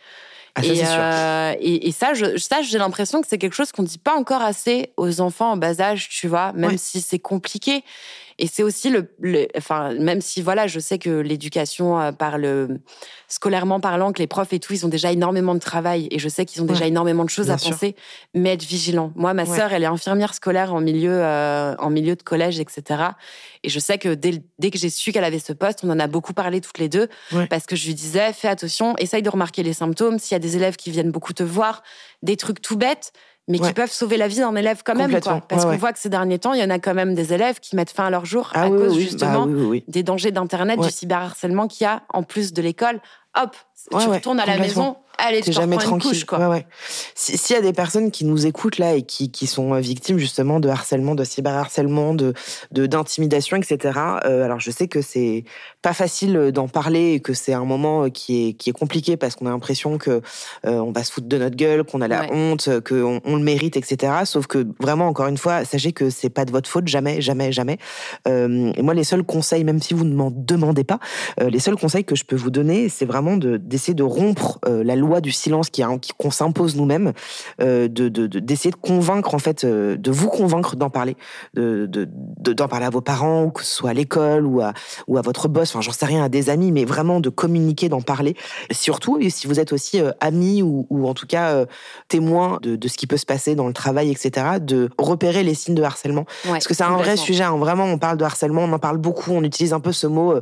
Ah, 0.54 0.64
et, 0.64 0.82
euh, 0.84 1.54
et, 1.60 1.88
et, 1.88 1.92
ça, 1.92 2.14
je, 2.14 2.36
ça, 2.36 2.62
j'ai 2.62 2.78
l'impression 2.78 3.20
que 3.20 3.28
c'est 3.28 3.38
quelque 3.38 3.54
chose 3.54 3.72
qu'on 3.72 3.82
dit 3.82 3.98
pas 3.98 4.14
encore 4.14 4.42
assez 4.42 4.92
aux 4.96 5.20
enfants 5.20 5.52
en 5.52 5.56
bas 5.56 5.80
âge, 5.80 6.08
tu 6.08 6.26
vois, 6.26 6.52
même 6.54 6.76
si 6.78 7.00
c'est 7.00 7.18
compliqué. 7.18 7.84
Et 8.40 8.46
c'est 8.46 8.62
aussi 8.62 8.88
le, 8.88 9.06
enfin, 9.54 9.92
même 9.92 10.22
si 10.22 10.40
voilà, 10.40 10.66
je 10.66 10.80
sais 10.80 10.98
que 10.98 11.10
l'éducation 11.10 12.00
euh, 12.00 12.10
par 12.10 12.38
le 12.38 12.80
scolairement 13.28 13.80
parlant, 13.80 14.12
que 14.12 14.18
les 14.18 14.26
profs 14.26 14.54
et 14.54 14.58
tout, 14.58 14.72
ils 14.72 14.86
ont 14.86 14.88
déjà 14.88 15.12
énormément 15.12 15.54
de 15.54 15.60
travail 15.60 16.08
et 16.10 16.18
je 16.18 16.26
sais 16.26 16.46
qu'ils 16.46 16.62
ont 16.62 16.64
déjà 16.64 16.86
énormément 16.86 17.24
de 17.24 17.28
choses 17.28 17.50
à 17.50 17.58
penser, 17.58 17.94
mais 18.34 18.54
être 18.54 18.64
vigilant. 18.64 19.12
Moi, 19.14 19.34
ma 19.34 19.44
sœur, 19.44 19.74
elle 19.74 19.82
est 19.82 19.86
infirmière 19.86 20.32
scolaire 20.32 20.72
en 20.72 20.80
milieu, 20.80 21.22
euh, 21.22 21.76
en 21.78 21.90
milieu 21.90 22.16
de 22.16 22.22
collège, 22.22 22.58
etc. 22.60 23.02
Et 23.62 23.68
je 23.68 23.78
sais 23.78 23.98
que 23.98 24.14
dès, 24.14 24.42
dès 24.58 24.70
que 24.70 24.78
j'ai 24.78 24.88
su 24.88 25.12
qu'elle 25.12 25.24
avait 25.24 25.38
ce 25.38 25.52
poste, 25.52 25.80
on 25.84 25.90
en 25.90 26.00
a 26.00 26.06
beaucoup 26.06 26.32
parlé 26.32 26.62
toutes 26.62 26.78
les 26.78 26.88
deux 26.88 27.08
parce 27.50 27.66
que 27.66 27.76
je 27.76 27.86
lui 27.86 27.94
disais, 27.94 28.32
fais 28.32 28.48
attention, 28.48 28.96
essaye 28.96 29.22
de 29.22 29.28
remarquer 29.28 29.62
les 29.62 29.74
symptômes. 29.74 30.18
S'il 30.18 30.34
y 30.34 30.36
a 30.36 30.40
des 30.40 30.56
élèves 30.56 30.76
qui 30.76 30.90
viennent 30.90 31.12
beaucoup 31.12 31.34
te 31.34 31.42
voir, 31.42 31.82
des 32.22 32.38
trucs 32.38 32.62
tout 32.62 32.78
bêtes, 32.78 33.12
mais 33.50 33.58
qui 33.58 33.72
peuvent 33.72 33.92
sauver 33.92 34.16
la 34.16 34.28
vie 34.28 34.38
d'un 34.38 34.54
élève 34.54 34.82
quand 34.84 34.94
même. 34.94 35.20
Quoi. 35.20 35.40
Parce 35.48 35.64
qu'on 35.64 35.76
voit 35.76 35.92
que 35.92 35.98
ces 35.98 36.08
derniers 36.08 36.38
temps, 36.38 36.54
il 36.54 36.60
y 36.60 36.64
en 36.64 36.70
a 36.70 36.78
quand 36.78 36.94
même 36.94 37.14
des 37.14 37.32
élèves 37.32 37.60
qui 37.60 37.76
mettent 37.76 37.90
fin 37.90 38.06
à 38.06 38.10
leur 38.10 38.24
jour 38.24 38.50
ah 38.54 38.62
à 38.62 38.68
cause 38.68 38.94
bah 38.94 39.00
justement 39.00 39.46
des 39.88 40.02
dangers 40.02 40.30
d'Internet, 40.30 40.80
du 40.80 40.90
cyberharcèlement 40.90 41.66
qu'il 41.66 41.84
y 41.84 41.88
a 41.88 42.02
en 42.08 42.22
plus 42.22 42.52
de 42.52 42.62
l'école. 42.62 43.00
Hop, 43.40 43.56
tu 43.90 44.08
retournes 44.08 44.40
à 44.40 44.46
la 44.46 44.58
maison, 44.58 44.96
allez, 45.20 45.40
tu 45.42 45.52
jamais 45.52 45.76
tranquille. 45.76 46.10
Couche, 46.10 46.24
quoi. 46.24 46.48
Ouais, 46.48 46.66
S'il 47.14 47.54
y 47.54 47.58
a 47.58 47.62
des 47.62 47.72
personnes 47.72 48.10
qui 48.10 48.24
nous 48.24 48.46
écoutent 48.46 48.78
là 48.78 48.94
et 48.94 49.02
qui, 49.02 49.30
qui 49.30 49.46
sont 49.46 49.74
euh, 49.74 49.80
victimes 49.80 50.18
justement 50.18 50.60
de 50.60 50.68
harcèlement, 50.68 51.14
de 51.14 51.24
cyberharcèlement, 51.24 52.14
de 52.14 52.34
d'intimidation, 52.70 53.56
etc. 53.56 53.98
Euh, 54.24 54.44
alors 54.44 54.60
je 54.60 54.70
sais 54.70 54.88
que 54.88 55.02
c'est 55.02 55.44
pas 55.82 55.92
facile 55.92 56.36
euh, 56.36 56.52
d'en 56.52 56.68
parler 56.68 57.14
et 57.14 57.20
que 57.20 57.34
c'est 57.34 57.52
un 57.52 57.64
moment 57.64 58.08
qui 58.10 58.48
est 58.48 58.52
qui 58.54 58.70
est 58.70 58.72
compliqué 58.72 59.16
parce 59.16 59.36
qu'on 59.36 59.46
a 59.46 59.50
l'impression 59.50 59.98
que 59.98 60.22
on 60.64 60.92
va 60.92 61.04
se 61.04 61.12
foutre 61.12 61.28
de 61.28 61.38
notre 61.38 61.56
gueule, 61.56 61.84
qu'on 61.84 62.00
a 62.00 62.08
la 62.08 62.32
honte, 62.32 62.68
qu'on 62.80 63.20
on 63.24 63.36
le 63.36 63.42
mérite, 63.42 63.76
etc. 63.76 64.12
Sauf 64.24 64.46
que 64.46 64.66
vraiment 64.78 65.08
encore 65.08 65.26
une 65.26 65.38
fois, 65.38 65.64
sachez 65.64 65.92
que 65.92 66.10
c'est 66.10 66.30
pas 66.30 66.44
de 66.44 66.50
votre 66.50 66.68
faute, 66.68 66.88
jamais, 66.88 67.20
jamais, 67.20 67.52
jamais. 67.52 67.78
et 68.26 68.82
moi 68.82 68.94
les 68.94 69.04
seuls 69.04 69.22
conseils, 69.22 69.64
même 69.64 69.80
si 69.80 69.94
vous 69.94 70.04
ne 70.04 70.14
m'en 70.14 70.30
demandez 70.30 70.84
pas, 70.84 70.98
les 71.40 71.58
seuls 71.58 71.76
conseils 71.76 72.04
que 72.04 72.14
je 72.14 72.24
peux 72.24 72.36
vous 72.36 72.50
donner, 72.50 72.88
c'est 72.88 73.06
vraiment 73.06 73.36
d'essayer 73.36 73.94
de, 73.94 73.98
de 73.98 74.08
rompre 74.08 74.58
la 74.66 74.96
loi 74.96 75.09
du 75.18 75.32
silence 75.32 75.68
qui, 75.70 75.82
qu'on 76.16 76.30
s'impose 76.30 76.76
nous-mêmes, 76.76 77.12
euh, 77.60 77.88
de, 77.88 78.08
d'essayer 78.08 78.70
de, 78.70 78.76
convaincre 78.76 79.34
en 79.34 79.40
fait, 79.40 79.64
euh, 79.64 79.96
de 79.96 80.10
vous 80.12 80.28
convaincre 80.28 80.76
d'en 80.76 80.90
parler, 80.90 81.16
de, 81.54 82.08
d'en 82.38 82.68
parler 82.68 82.86
à 82.86 82.90
vos 82.90 83.00
parents, 83.00 83.42
ou 83.42 83.50
que 83.50 83.64
ce 83.64 83.74
soit 83.74 83.90
à 83.90 83.94
l'école 83.94 84.46
ou 84.46 84.60
à, 84.60 84.72
ou 85.08 85.18
à 85.18 85.22
votre 85.22 85.48
boss, 85.48 85.70
enfin 85.70 85.80
j'en 85.80 85.92
sais 85.92 86.06
rien, 86.06 86.22
à 86.22 86.28
des 86.28 86.50
amis, 86.50 86.70
mais 86.70 86.84
vraiment 86.84 87.18
de 87.18 87.28
communiquer, 87.30 87.88
d'en 87.88 88.02
parler. 88.02 88.36
Surtout, 88.70 89.18
et 89.18 89.30
si 89.30 89.48
vous 89.48 89.58
êtes 89.58 89.72
aussi 89.72 90.00
euh, 90.00 90.12
amis 90.20 90.62
ou, 90.62 90.86
ou, 90.90 91.08
en 91.08 91.14
tout 91.14 91.26
cas 91.26 91.64
témoin 92.08 92.58
de, 92.62 92.76
de, 92.76 92.88
ce 92.88 92.96
qui 92.96 93.06
peut 93.06 93.16
se 93.16 93.26
passer 93.26 93.54
dans 93.56 93.66
le 93.66 93.72
travail, 93.72 94.10
etc., 94.10 94.58
de 94.60 94.90
repérer 94.98 95.42
les 95.42 95.54
signes 95.54 95.74
de 95.74 95.82
harcèlement. 95.82 96.26
Parce 96.44 96.68
que 96.68 96.74
c'est 96.74 96.84
un 96.84 96.96
vrai 96.96 97.16
sujet, 97.16 97.42
hein. 97.42 97.56
vraiment 97.56 97.84
on 97.84 97.98
parle 97.98 98.16
de 98.16 98.24
harcèlement, 98.24 98.62
on 98.62 98.72
en 98.72 98.78
parle 98.78 98.98
beaucoup, 98.98 99.32
on 99.32 99.42
utilise 99.42 99.72
un 99.72 99.80
peu 99.80 99.92
ce 99.92 100.06
mot 100.06 100.34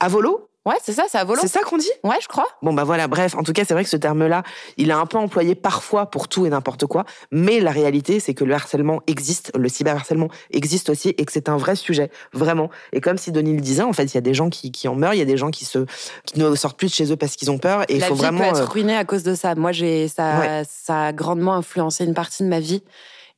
à 0.00 0.08
volo, 0.08 0.48
Ouais, 0.64 0.76
c'est 0.80 0.92
ça, 0.92 1.06
c'est 1.08 1.18
à 1.18 1.24
volant. 1.24 1.42
C'est 1.42 1.48
ça 1.48 1.60
qu'on 1.60 1.76
dit? 1.76 1.90
Ouais, 2.04 2.18
je 2.22 2.28
crois. 2.28 2.46
Bon, 2.62 2.72
bah 2.72 2.84
voilà, 2.84 3.08
bref, 3.08 3.34
en 3.34 3.42
tout 3.42 3.52
cas, 3.52 3.64
c'est 3.66 3.74
vrai 3.74 3.82
que 3.82 3.90
ce 3.90 3.96
terme-là, 3.96 4.44
il 4.76 4.90
est 4.90 4.94
un 4.94 5.06
peu 5.06 5.18
employé 5.18 5.56
parfois 5.56 6.06
pour 6.06 6.28
tout 6.28 6.46
et 6.46 6.50
n'importe 6.50 6.86
quoi, 6.86 7.04
mais 7.32 7.58
la 7.58 7.72
réalité, 7.72 8.20
c'est 8.20 8.32
que 8.32 8.44
le 8.44 8.54
harcèlement 8.54 9.00
existe, 9.08 9.50
le 9.58 9.68
cyberharcèlement 9.68 10.28
existe 10.52 10.88
aussi, 10.88 11.08
et 11.18 11.24
que 11.24 11.32
c'est 11.32 11.48
un 11.48 11.56
vrai 11.56 11.74
sujet, 11.74 12.12
vraiment. 12.32 12.70
Et 12.92 13.00
comme 13.00 13.18
Sidonie 13.18 13.54
le 13.54 13.60
disait, 13.60 13.82
en 13.82 13.92
fait, 13.92 14.04
il 14.04 14.14
y 14.14 14.18
a 14.18 14.22
des 14.22 14.34
gens 14.34 14.50
qui, 14.50 14.70
qui 14.70 14.86
en 14.86 14.94
meurent, 14.94 15.14
il 15.14 15.18
y 15.18 15.22
a 15.22 15.26
des 15.26 15.36
gens 15.36 15.50
qui, 15.50 15.64
se, 15.64 15.84
qui 16.26 16.38
ne 16.38 16.54
sortent 16.54 16.78
plus 16.78 16.88
de 16.88 16.94
chez 16.94 17.10
eux 17.10 17.16
parce 17.16 17.34
qu'ils 17.34 17.50
ont 17.50 17.58
peur, 17.58 17.82
et 17.88 17.96
il 17.96 18.04
faut 18.04 18.14
vraiment... 18.14 18.38
peut 18.38 18.44
être 18.44 18.60
euh, 18.60 18.64
ruinée 18.64 18.96
à 18.96 19.04
cause 19.04 19.24
de 19.24 19.34
ça. 19.34 19.56
Moi, 19.56 19.72
j'ai 19.72 20.06
ça, 20.06 20.62
ça 20.64 21.06
a 21.06 21.12
grandement 21.12 21.54
influencé 21.54 22.04
une 22.04 22.14
partie 22.14 22.44
de 22.44 22.48
ma 22.48 22.60
vie. 22.60 22.84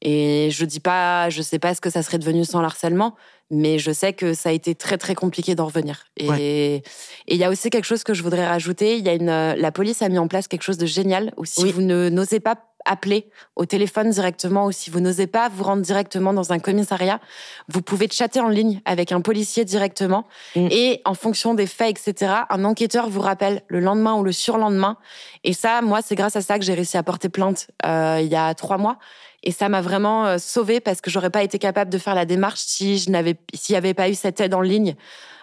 Et 0.05 0.50
je 0.50 0.64
dis 0.64 0.80
pas, 0.80 1.30
je 1.30 1.42
sais 1.42 1.59
pas 1.59 1.74
ce 1.74 1.80
que 1.80 1.90
ça 1.90 2.02
serait 2.02 2.18
devenu 2.18 2.44
sans 2.44 2.61
le 2.61 2.66
harcèlement, 2.66 3.14
mais 3.50 3.78
je 3.78 3.90
sais 3.90 4.12
que 4.12 4.34
ça 4.34 4.50
a 4.50 4.52
été 4.52 4.74
très 4.74 4.98
très 4.98 5.14
compliqué 5.14 5.55
d'en 5.55 5.66
revenir. 5.66 6.05
Et 6.18 6.82
il 7.26 7.36
y 7.36 7.44
a 7.44 7.50
aussi 7.50 7.70
quelque 7.70 7.86
chose 7.86 8.05
que 8.05 8.12
je 8.12 8.22
voudrais 8.22 8.46
rajouter. 8.46 8.98
Il 8.98 9.05
y 9.05 9.09
a 9.09 9.14
une, 9.14 9.55
la 9.61 9.72
police 9.72 10.02
a 10.02 10.09
mis 10.09 10.18
en 10.18 10.28
place 10.28 10.46
quelque 10.46 10.62
chose 10.62 10.78
de 10.78 10.86
génial 10.86 11.32
où 11.38 11.44
si 11.44 11.72
vous 11.72 11.80
ne 11.80 12.11
n'osez 12.11 12.38
pas 12.38 12.57
appeler 12.84 13.30
au 13.57 13.64
téléphone 13.64 14.11
directement 14.11 14.66
ou 14.66 14.72
si 14.72 14.90
vous 14.90 15.00
n'osez 15.00 15.26
pas 15.26 15.48
vous 15.48 15.64
rendre 15.64 15.82
directement 15.82 16.32
dans 16.32 16.52
un 16.52 16.59
commissariat, 16.59 17.20
vous 17.68 17.80
pouvez 17.80 18.09
chatter 18.11 18.40
en 18.40 18.48
ligne 18.48 18.80
avec 18.84 19.12
un 19.12 19.20
policier 19.20 19.64
directement 19.64 20.26
mm. 20.55 20.68
et 20.70 21.00
en 21.05 21.14
fonction 21.14 21.55
des 21.55 21.66
faits, 21.66 21.98
etc., 21.98 22.32
un 22.50 22.64
enquêteur 22.64 23.09
vous 23.09 23.20
rappelle 23.20 23.62
le 23.68 23.80
lendemain 23.80 24.14
ou 24.14 24.22
le 24.22 24.32
surlendemain. 24.32 24.98
Et 25.44 25.52
ça, 25.52 25.80
moi, 25.82 26.00
c'est 26.02 26.14
grâce 26.14 26.36
à 26.36 26.42
ça 26.42 26.59
que 26.59 26.64
j'ai 26.64 26.74
réussi 26.74 26.96
à 26.96 27.02
porter 27.02 27.28
plainte 27.28 27.68
euh, 27.86 28.20
il 28.20 28.28
y 28.28 28.36
a 28.36 28.52
trois 28.55 28.78
mois. 28.78 28.98
Et 29.45 29.53
ça 29.53 29.68
m'a 29.68 29.80
vraiment 29.80 30.26
euh, 30.26 30.38
sauvée 30.38 30.80
parce 30.80 31.01
que 31.01 31.11
j'aurais 31.11 31.30
pas 31.30 31.42
été 31.42 31.59
capable 31.59 31.90
de 31.90 31.99
faire 31.99 32.14
la 32.14 32.24
démarche 32.24 32.61
si 32.61 32.99
je 32.99 33.11
n'avais, 33.11 33.36
s'il 33.55 33.74
n'y 33.74 33.78
avait 33.78 33.95
pas 33.95 34.09
eu 34.09 34.14
cette 34.14 34.40
aide 34.40 34.55
en 34.55 34.62
ligne. 34.62 34.97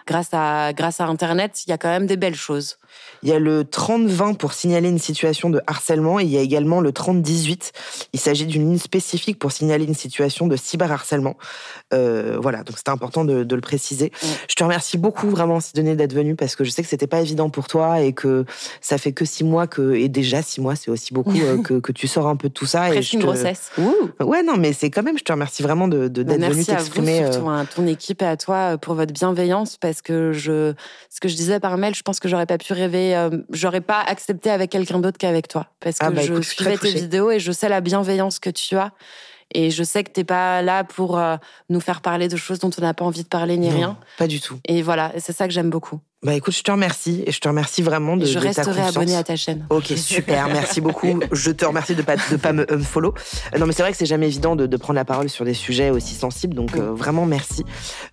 grâce 0.06 0.30
à, 0.32 0.72
grâce 0.72 1.00
à 1.00 1.06
Internet, 1.06 1.62
il 1.66 1.70
y 1.70 1.72
a 1.72 1.78
quand 1.78 1.88
même 1.88 2.06
des 2.06 2.16
belles 2.16 2.34
choses. 2.34 2.78
Il 3.22 3.28
y 3.28 3.32
a 3.32 3.38
le 3.38 3.62
30-20 3.62 4.36
pour 4.36 4.52
signaler 4.52 4.88
une 4.88 4.98
situation 4.98 5.48
de 5.48 5.60
harcèlement 5.66 6.18
et 6.18 6.24
il 6.24 6.28
y 6.28 6.36
a 6.36 6.40
également 6.40 6.80
le 6.80 6.90
30-18. 6.90 7.70
Il 8.12 8.20
s'agit 8.20 8.46
d'une 8.46 8.68
ligne 8.68 8.78
spécifique 8.78 9.38
pour 9.38 9.52
signaler 9.52 9.84
une 9.84 9.94
situation 9.94 10.46
de 10.46 10.56
cyberharcèlement. 10.56 11.36
Euh, 11.94 12.36
voilà, 12.40 12.64
donc 12.64 12.78
c'était 12.78 12.90
important 12.90 13.24
de, 13.24 13.46
le 13.52 13.60
préciser. 13.60 14.10
Je 14.48 14.54
te 14.54 14.64
remercie 14.64 14.98
beaucoup 14.98 15.28
vraiment, 15.28 15.60
Sidonie, 15.60 15.94
d'être 15.94 16.14
venue 16.14 16.34
parce 16.34 16.56
que 16.56 16.64
je 16.64 16.70
sais 16.70 16.82
que 16.82 16.88
c'était 16.88 17.06
pas 17.06 17.20
évident 17.20 17.50
pour 17.50 17.68
toi 17.68 18.00
et 18.00 18.12
que 18.12 18.44
ça 18.80 18.98
fait 18.98 19.12
que 19.12 19.24
six 19.24 19.44
mois 19.44 19.66
que, 19.66 19.94
et 19.94 20.08
déjà 20.08 20.42
six 20.42 20.60
mois, 20.60 20.74
c'est 20.74 20.90
aussi 20.90 21.14
beaucoup 21.14 21.30
euh, 21.40 21.62
que, 21.62 21.74
que, 21.74 21.92
tu 21.92 22.08
sors 22.08 22.26
un 22.26 22.36
peu 22.36 22.48
de 22.48 22.54
tout 22.54 22.66
ça. 22.66 22.88
Presque 22.88 23.14
et 23.14 23.16
une 23.16 23.22
grossesse. 23.22 23.70
Ouais, 24.20 24.42
non, 24.42 24.56
mais 24.56 24.72
c'est 24.72 24.90
quand 24.90 25.02
même, 25.02 25.18
je 25.18 25.24
te 25.24 25.32
remercie 25.32 25.62
vraiment 25.62 25.88
de, 25.88 26.08
de 26.08 26.22
d'être 26.22 26.40
venue 26.40 26.64
t'exprimer. 26.64 27.20
Merci 27.20 27.36
à 27.36 27.40
vous, 27.40 27.56
surtout, 27.56 27.74
ton 27.74 27.86
équipe 27.86 28.22
et 28.22 28.26
à 28.26 28.36
toi 28.36 28.78
pour 28.78 28.94
votre 28.94 29.12
bienveillance 29.12 29.76
parce 29.76 30.02
que 30.02 30.32
je, 30.32 30.74
ce 31.10 31.20
que 31.20 31.28
je 31.28 31.34
disais 31.34 31.60
par 31.60 31.76
mail, 31.76 31.94
je 31.94 32.02
pense 32.02 32.20
que 32.20 32.28
j'aurais 32.28 32.46
pas 32.46 32.58
pu 32.58 32.72
rêver, 32.72 33.16
euh, 33.16 33.30
j'aurais 33.50 33.80
pas 33.80 34.00
accepté 34.00 34.50
avec 34.50 34.70
quelqu'un 34.70 34.98
d'autre 34.98 35.18
qu'avec 35.18 35.48
toi. 35.48 35.68
Parce 35.80 35.96
ah 36.00 36.08
que 36.08 36.14
bah, 36.14 36.22
je 36.22 36.40
suivais 36.40 36.76
tes 36.76 36.92
vidéos 36.92 37.30
et 37.30 37.38
je 37.38 37.52
sais 37.52 37.68
la 37.68 37.80
bienveillance 37.80 38.38
que 38.38 38.50
tu 38.50 38.76
as. 38.76 38.92
Et 39.54 39.70
je 39.70 39.82
sais 39.82 40.02
que 40.02 40.10
t'es 40.10 40.24
pas 40.24 40.62
là 40.62 40.82
pour 40.82 41.18
euh, 41.18 41.36
nous 41.68 41.80
faire 41.80 42.00
parler 42.00 42.28
de 42.28 42.36
choses 42.36 42.58
dont 42.58 42.70
on 42.78 42.80
n'a 42.80 42.94
pas 42.94 43.04
envie 43.04 43.22
de 43.22 43.28
parler 43.28 43.58
ni 43.58 43.70
rien. 43.70 43.98
Pas 44.16 44.26
du 44.26 44.40
tout. 44.40 44.58
Et 44.66 44.80
voilà, 44.80 45.12
c'est 45.18 45.32
ça 45.32 45.46
que 45.46 45.52
j'aime 45.52 45.68
beaucoup. 45.68 46.00
Bah 46.24 46.34
écoute, 46.34 46.54
je 46.54 46.62
te 46.62 46.70
remercie 46.70 47.24
et 47.26 47.32
je 47.32 47.40
te 47.40 47.48
remercie 47.48 47.82
vraiment 47.82 48.16
de, 48.16 48.26
je 48.26 48.38
de 48.38 48.44
resterai 48.44 48.80
abonné 48.80 49.16
à 49.16 49.24
ta 49.24 49.34
chaîne. 49.34 49.66
Ok, 49.70 49.92
super, 49.96 50.46
merci 50.46 50.80
beaucoup. 50.80 51.18
Je 51.32 51.50
te 51.50 51.64
remercie 51.64 51.96
de 51.96 52.02
pas 52.02 52.14
de 52.14 52.36
pas 52.36 52.52
me 52.52 52.64
unfollow. 52.72 53.12
Euh, 53.52 53.58
non 53.58 53.66
mais 53.66 53.72
c'est 53.72 53.82
vrai 53.82 53.90
que 53.90 53.98
c'est 53.98 54.06
jamais 54.06 54.28
évident 54.28 54.54
de, 54.54 54.66
de, 54.66 54.76
prendre 54.76 54.98
la 54.98 55.04
parole 55.04 55.28
sur 55.28 55.44
des 55.44 55.52
sujets 55.52 55.90
aussi 55.90 56.14
sensibles, 56.14 56.54
donc 56.54 56.76
euh, 56.76 56.92
vraiment 56.92 57.26
merci. 57.26 57.64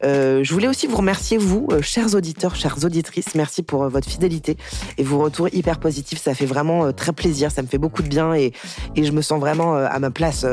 Euh, 0.04 0.44
je 0.44 0.52
voulais 0.54 0.68
aussi 0.68 0.88
vous 0.88 0.98
remercier 0.98 1.38
vous, 1.38 1.68
euh, 1.72 1.84
chers 1.84 2.16
auditeurs, 2.16 2.56
chères 2.56 2.84
auditrices, 2.84 3.36
merci 3.36 3.62
pour 3.62 3.88
votre 3.90 4.10
fidélité 4.10 4.58
et 4.98 5.04
vos 5.04 5.20
retours 5.20 5.50
hyper 5.54 5.80
positifs. 5.80 6.20
Ça 6.20 6.34
fait 6.34 6.48
vraiment 6.48 6.92
très 6.92 7.14
plaisir, 7.14 7.52
ça 7.52 7.62
me 7.62 7.68
fait 7.68 7.78
beaucoup 7.78 8.02
de 8.02 8.08
bien 8.08 8.34
et 8.34 8.54
et 8.96 9.04
je 9.04 9.12
me 9.12 9.22
sens 9.22 9.40
vraiment 9.40 9.76
à 9.76 10.00
ma 10.00 10.10
place 10.10 10.48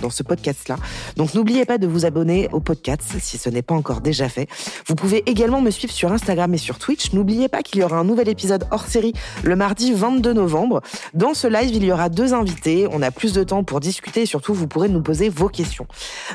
dans 0.00 0.10
ce 0.10 0.22
podcast 0.22 0.66
là. 0.70 0.76
Donc 1.16 1.34
n'oubliez 1.34 1.66
pas 1.66 1.76
de 1.76 1.86
vous 1.86 2.06
abonner 2.06 2.48
au 2.52 2.60
podcast 2.60 3.02
si 3.18 3.36
ce 3.36 3.50
n'est 3.50 3.60
pas 3.60 3.74
encore 3.74 4.00
déjà 4.00 4.30
fait. 4.30 4.48
Vous 4.86 4.94
pouvez 4.94 5.22
également 5.28 5.60
me 5.60 5.70
suivre 5.70 5.92
sur 5.92 6.10
Instagram 6.10 6.54
et 6.54 6.58
sur 6.58 6.78
Twitter 6.78 6.85
N'oubliez 7.12 7.48
pas 7.48 7.62
qu'il 7.62 7.80
y 7.80 7.84
aura 7.84 7.98
un 7.98 8.04
nouvel 8.04 8.28
épisode 8.28 8.66
hors 8.70 8.86
série 8.86 9.12
le 9.42 9.56
mardi 9.56 9.92
22 9.92 10.32
novembre. 10.32 10.80
Dans 11.14 11.34
ce 11.34 11.46
live, 11.46 11.70
il 11.74 11.84
y 11.84 11.92
aura 11.92 12.08
deux 12.08 12.34
invités. 12.34 12.86
On 12.92 13.02
a 13.02 13.10
plus 13.10 13.32
de 13.32 13.42
temps 13.42 13.64
pour 13.64 13.80
discuter 13.80 14.22
et 14.22 14.26
surtout, 14.26 14.54
vous 14.54 14.66
pourrez 14.66 14.88
nous 14.88 15.02
poser 15.02 15.28
vos 15.28 15.48
questions. 15.48 15.86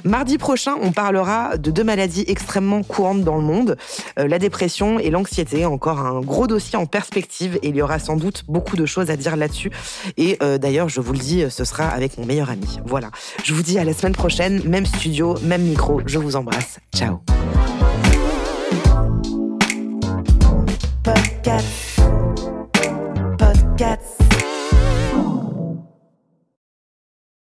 Mardi 0.04 0.38
prochain, 0.38 0.76
on 0.82 0.92
parlera 0.92 1.58
de 1.58 1.72
deux 1.72 1.84
maladies 1.84 2.26
extrêmement 2.28 2.84
courantes 2.84 3.24
dans 3.24 3.38
le 3.38 3.44
monde, 3.44 3.78
euh, 4.20 4.28
la 4.28 4.40
dépression 4.40 5.00
et 5.00 5.10
l'anxiété. 5.10 5.66
Encore 5.66 6.00
un 6.00 6.22
gros 6.22 6.48
dossier 6.48 6.78
en 6.78 6.86
perspective 6.86 7.58
et 7.62 7.70
il 7.70 7.76
y 7.76 7.82
aura 7.82 8.00
sans 8.00 8.18
doute 8.18 8.44
beaucoup 8.48 8.76
de 8.76 8.86
choses 8.86 9.10
à 9.10 9.16
dire 9.16 9.36
là-dessus. 9.36 9.72
Et 10.18 10.38
euh, 10.44 10.58
d'ailleurs, 10.58 10.90
je 10.90 11.00
vous 11.00 11.14
le 11.14 11.20
dis, 11.20 11.46
ce 11.50 11.64
sera 11.64 11.88
avec 11.88 12.18
mon 12.18 12.26
meilleur 12.26 12.50
ami. 12.50 12.80
Voilà. 12.86 13.10
Je 13.44 13.54
vous 13.54 13.64
dis 13.64 13.80
à 13.80 13.84
la 13.84 13.94
semaine 13.94 14.14
prochaine, 14.14 14.62
même 14.68 14.86
studio, 14.86 15.38
même 15.44 15.64
micro. 15.64 16.02
Je 16.06 16.20
vous 16.20 16.36
embrasse. 16.36 16.80
Ciao. 16.96 17.22
Podcast. 21.52 22.00
Podcast. 23.38 24.21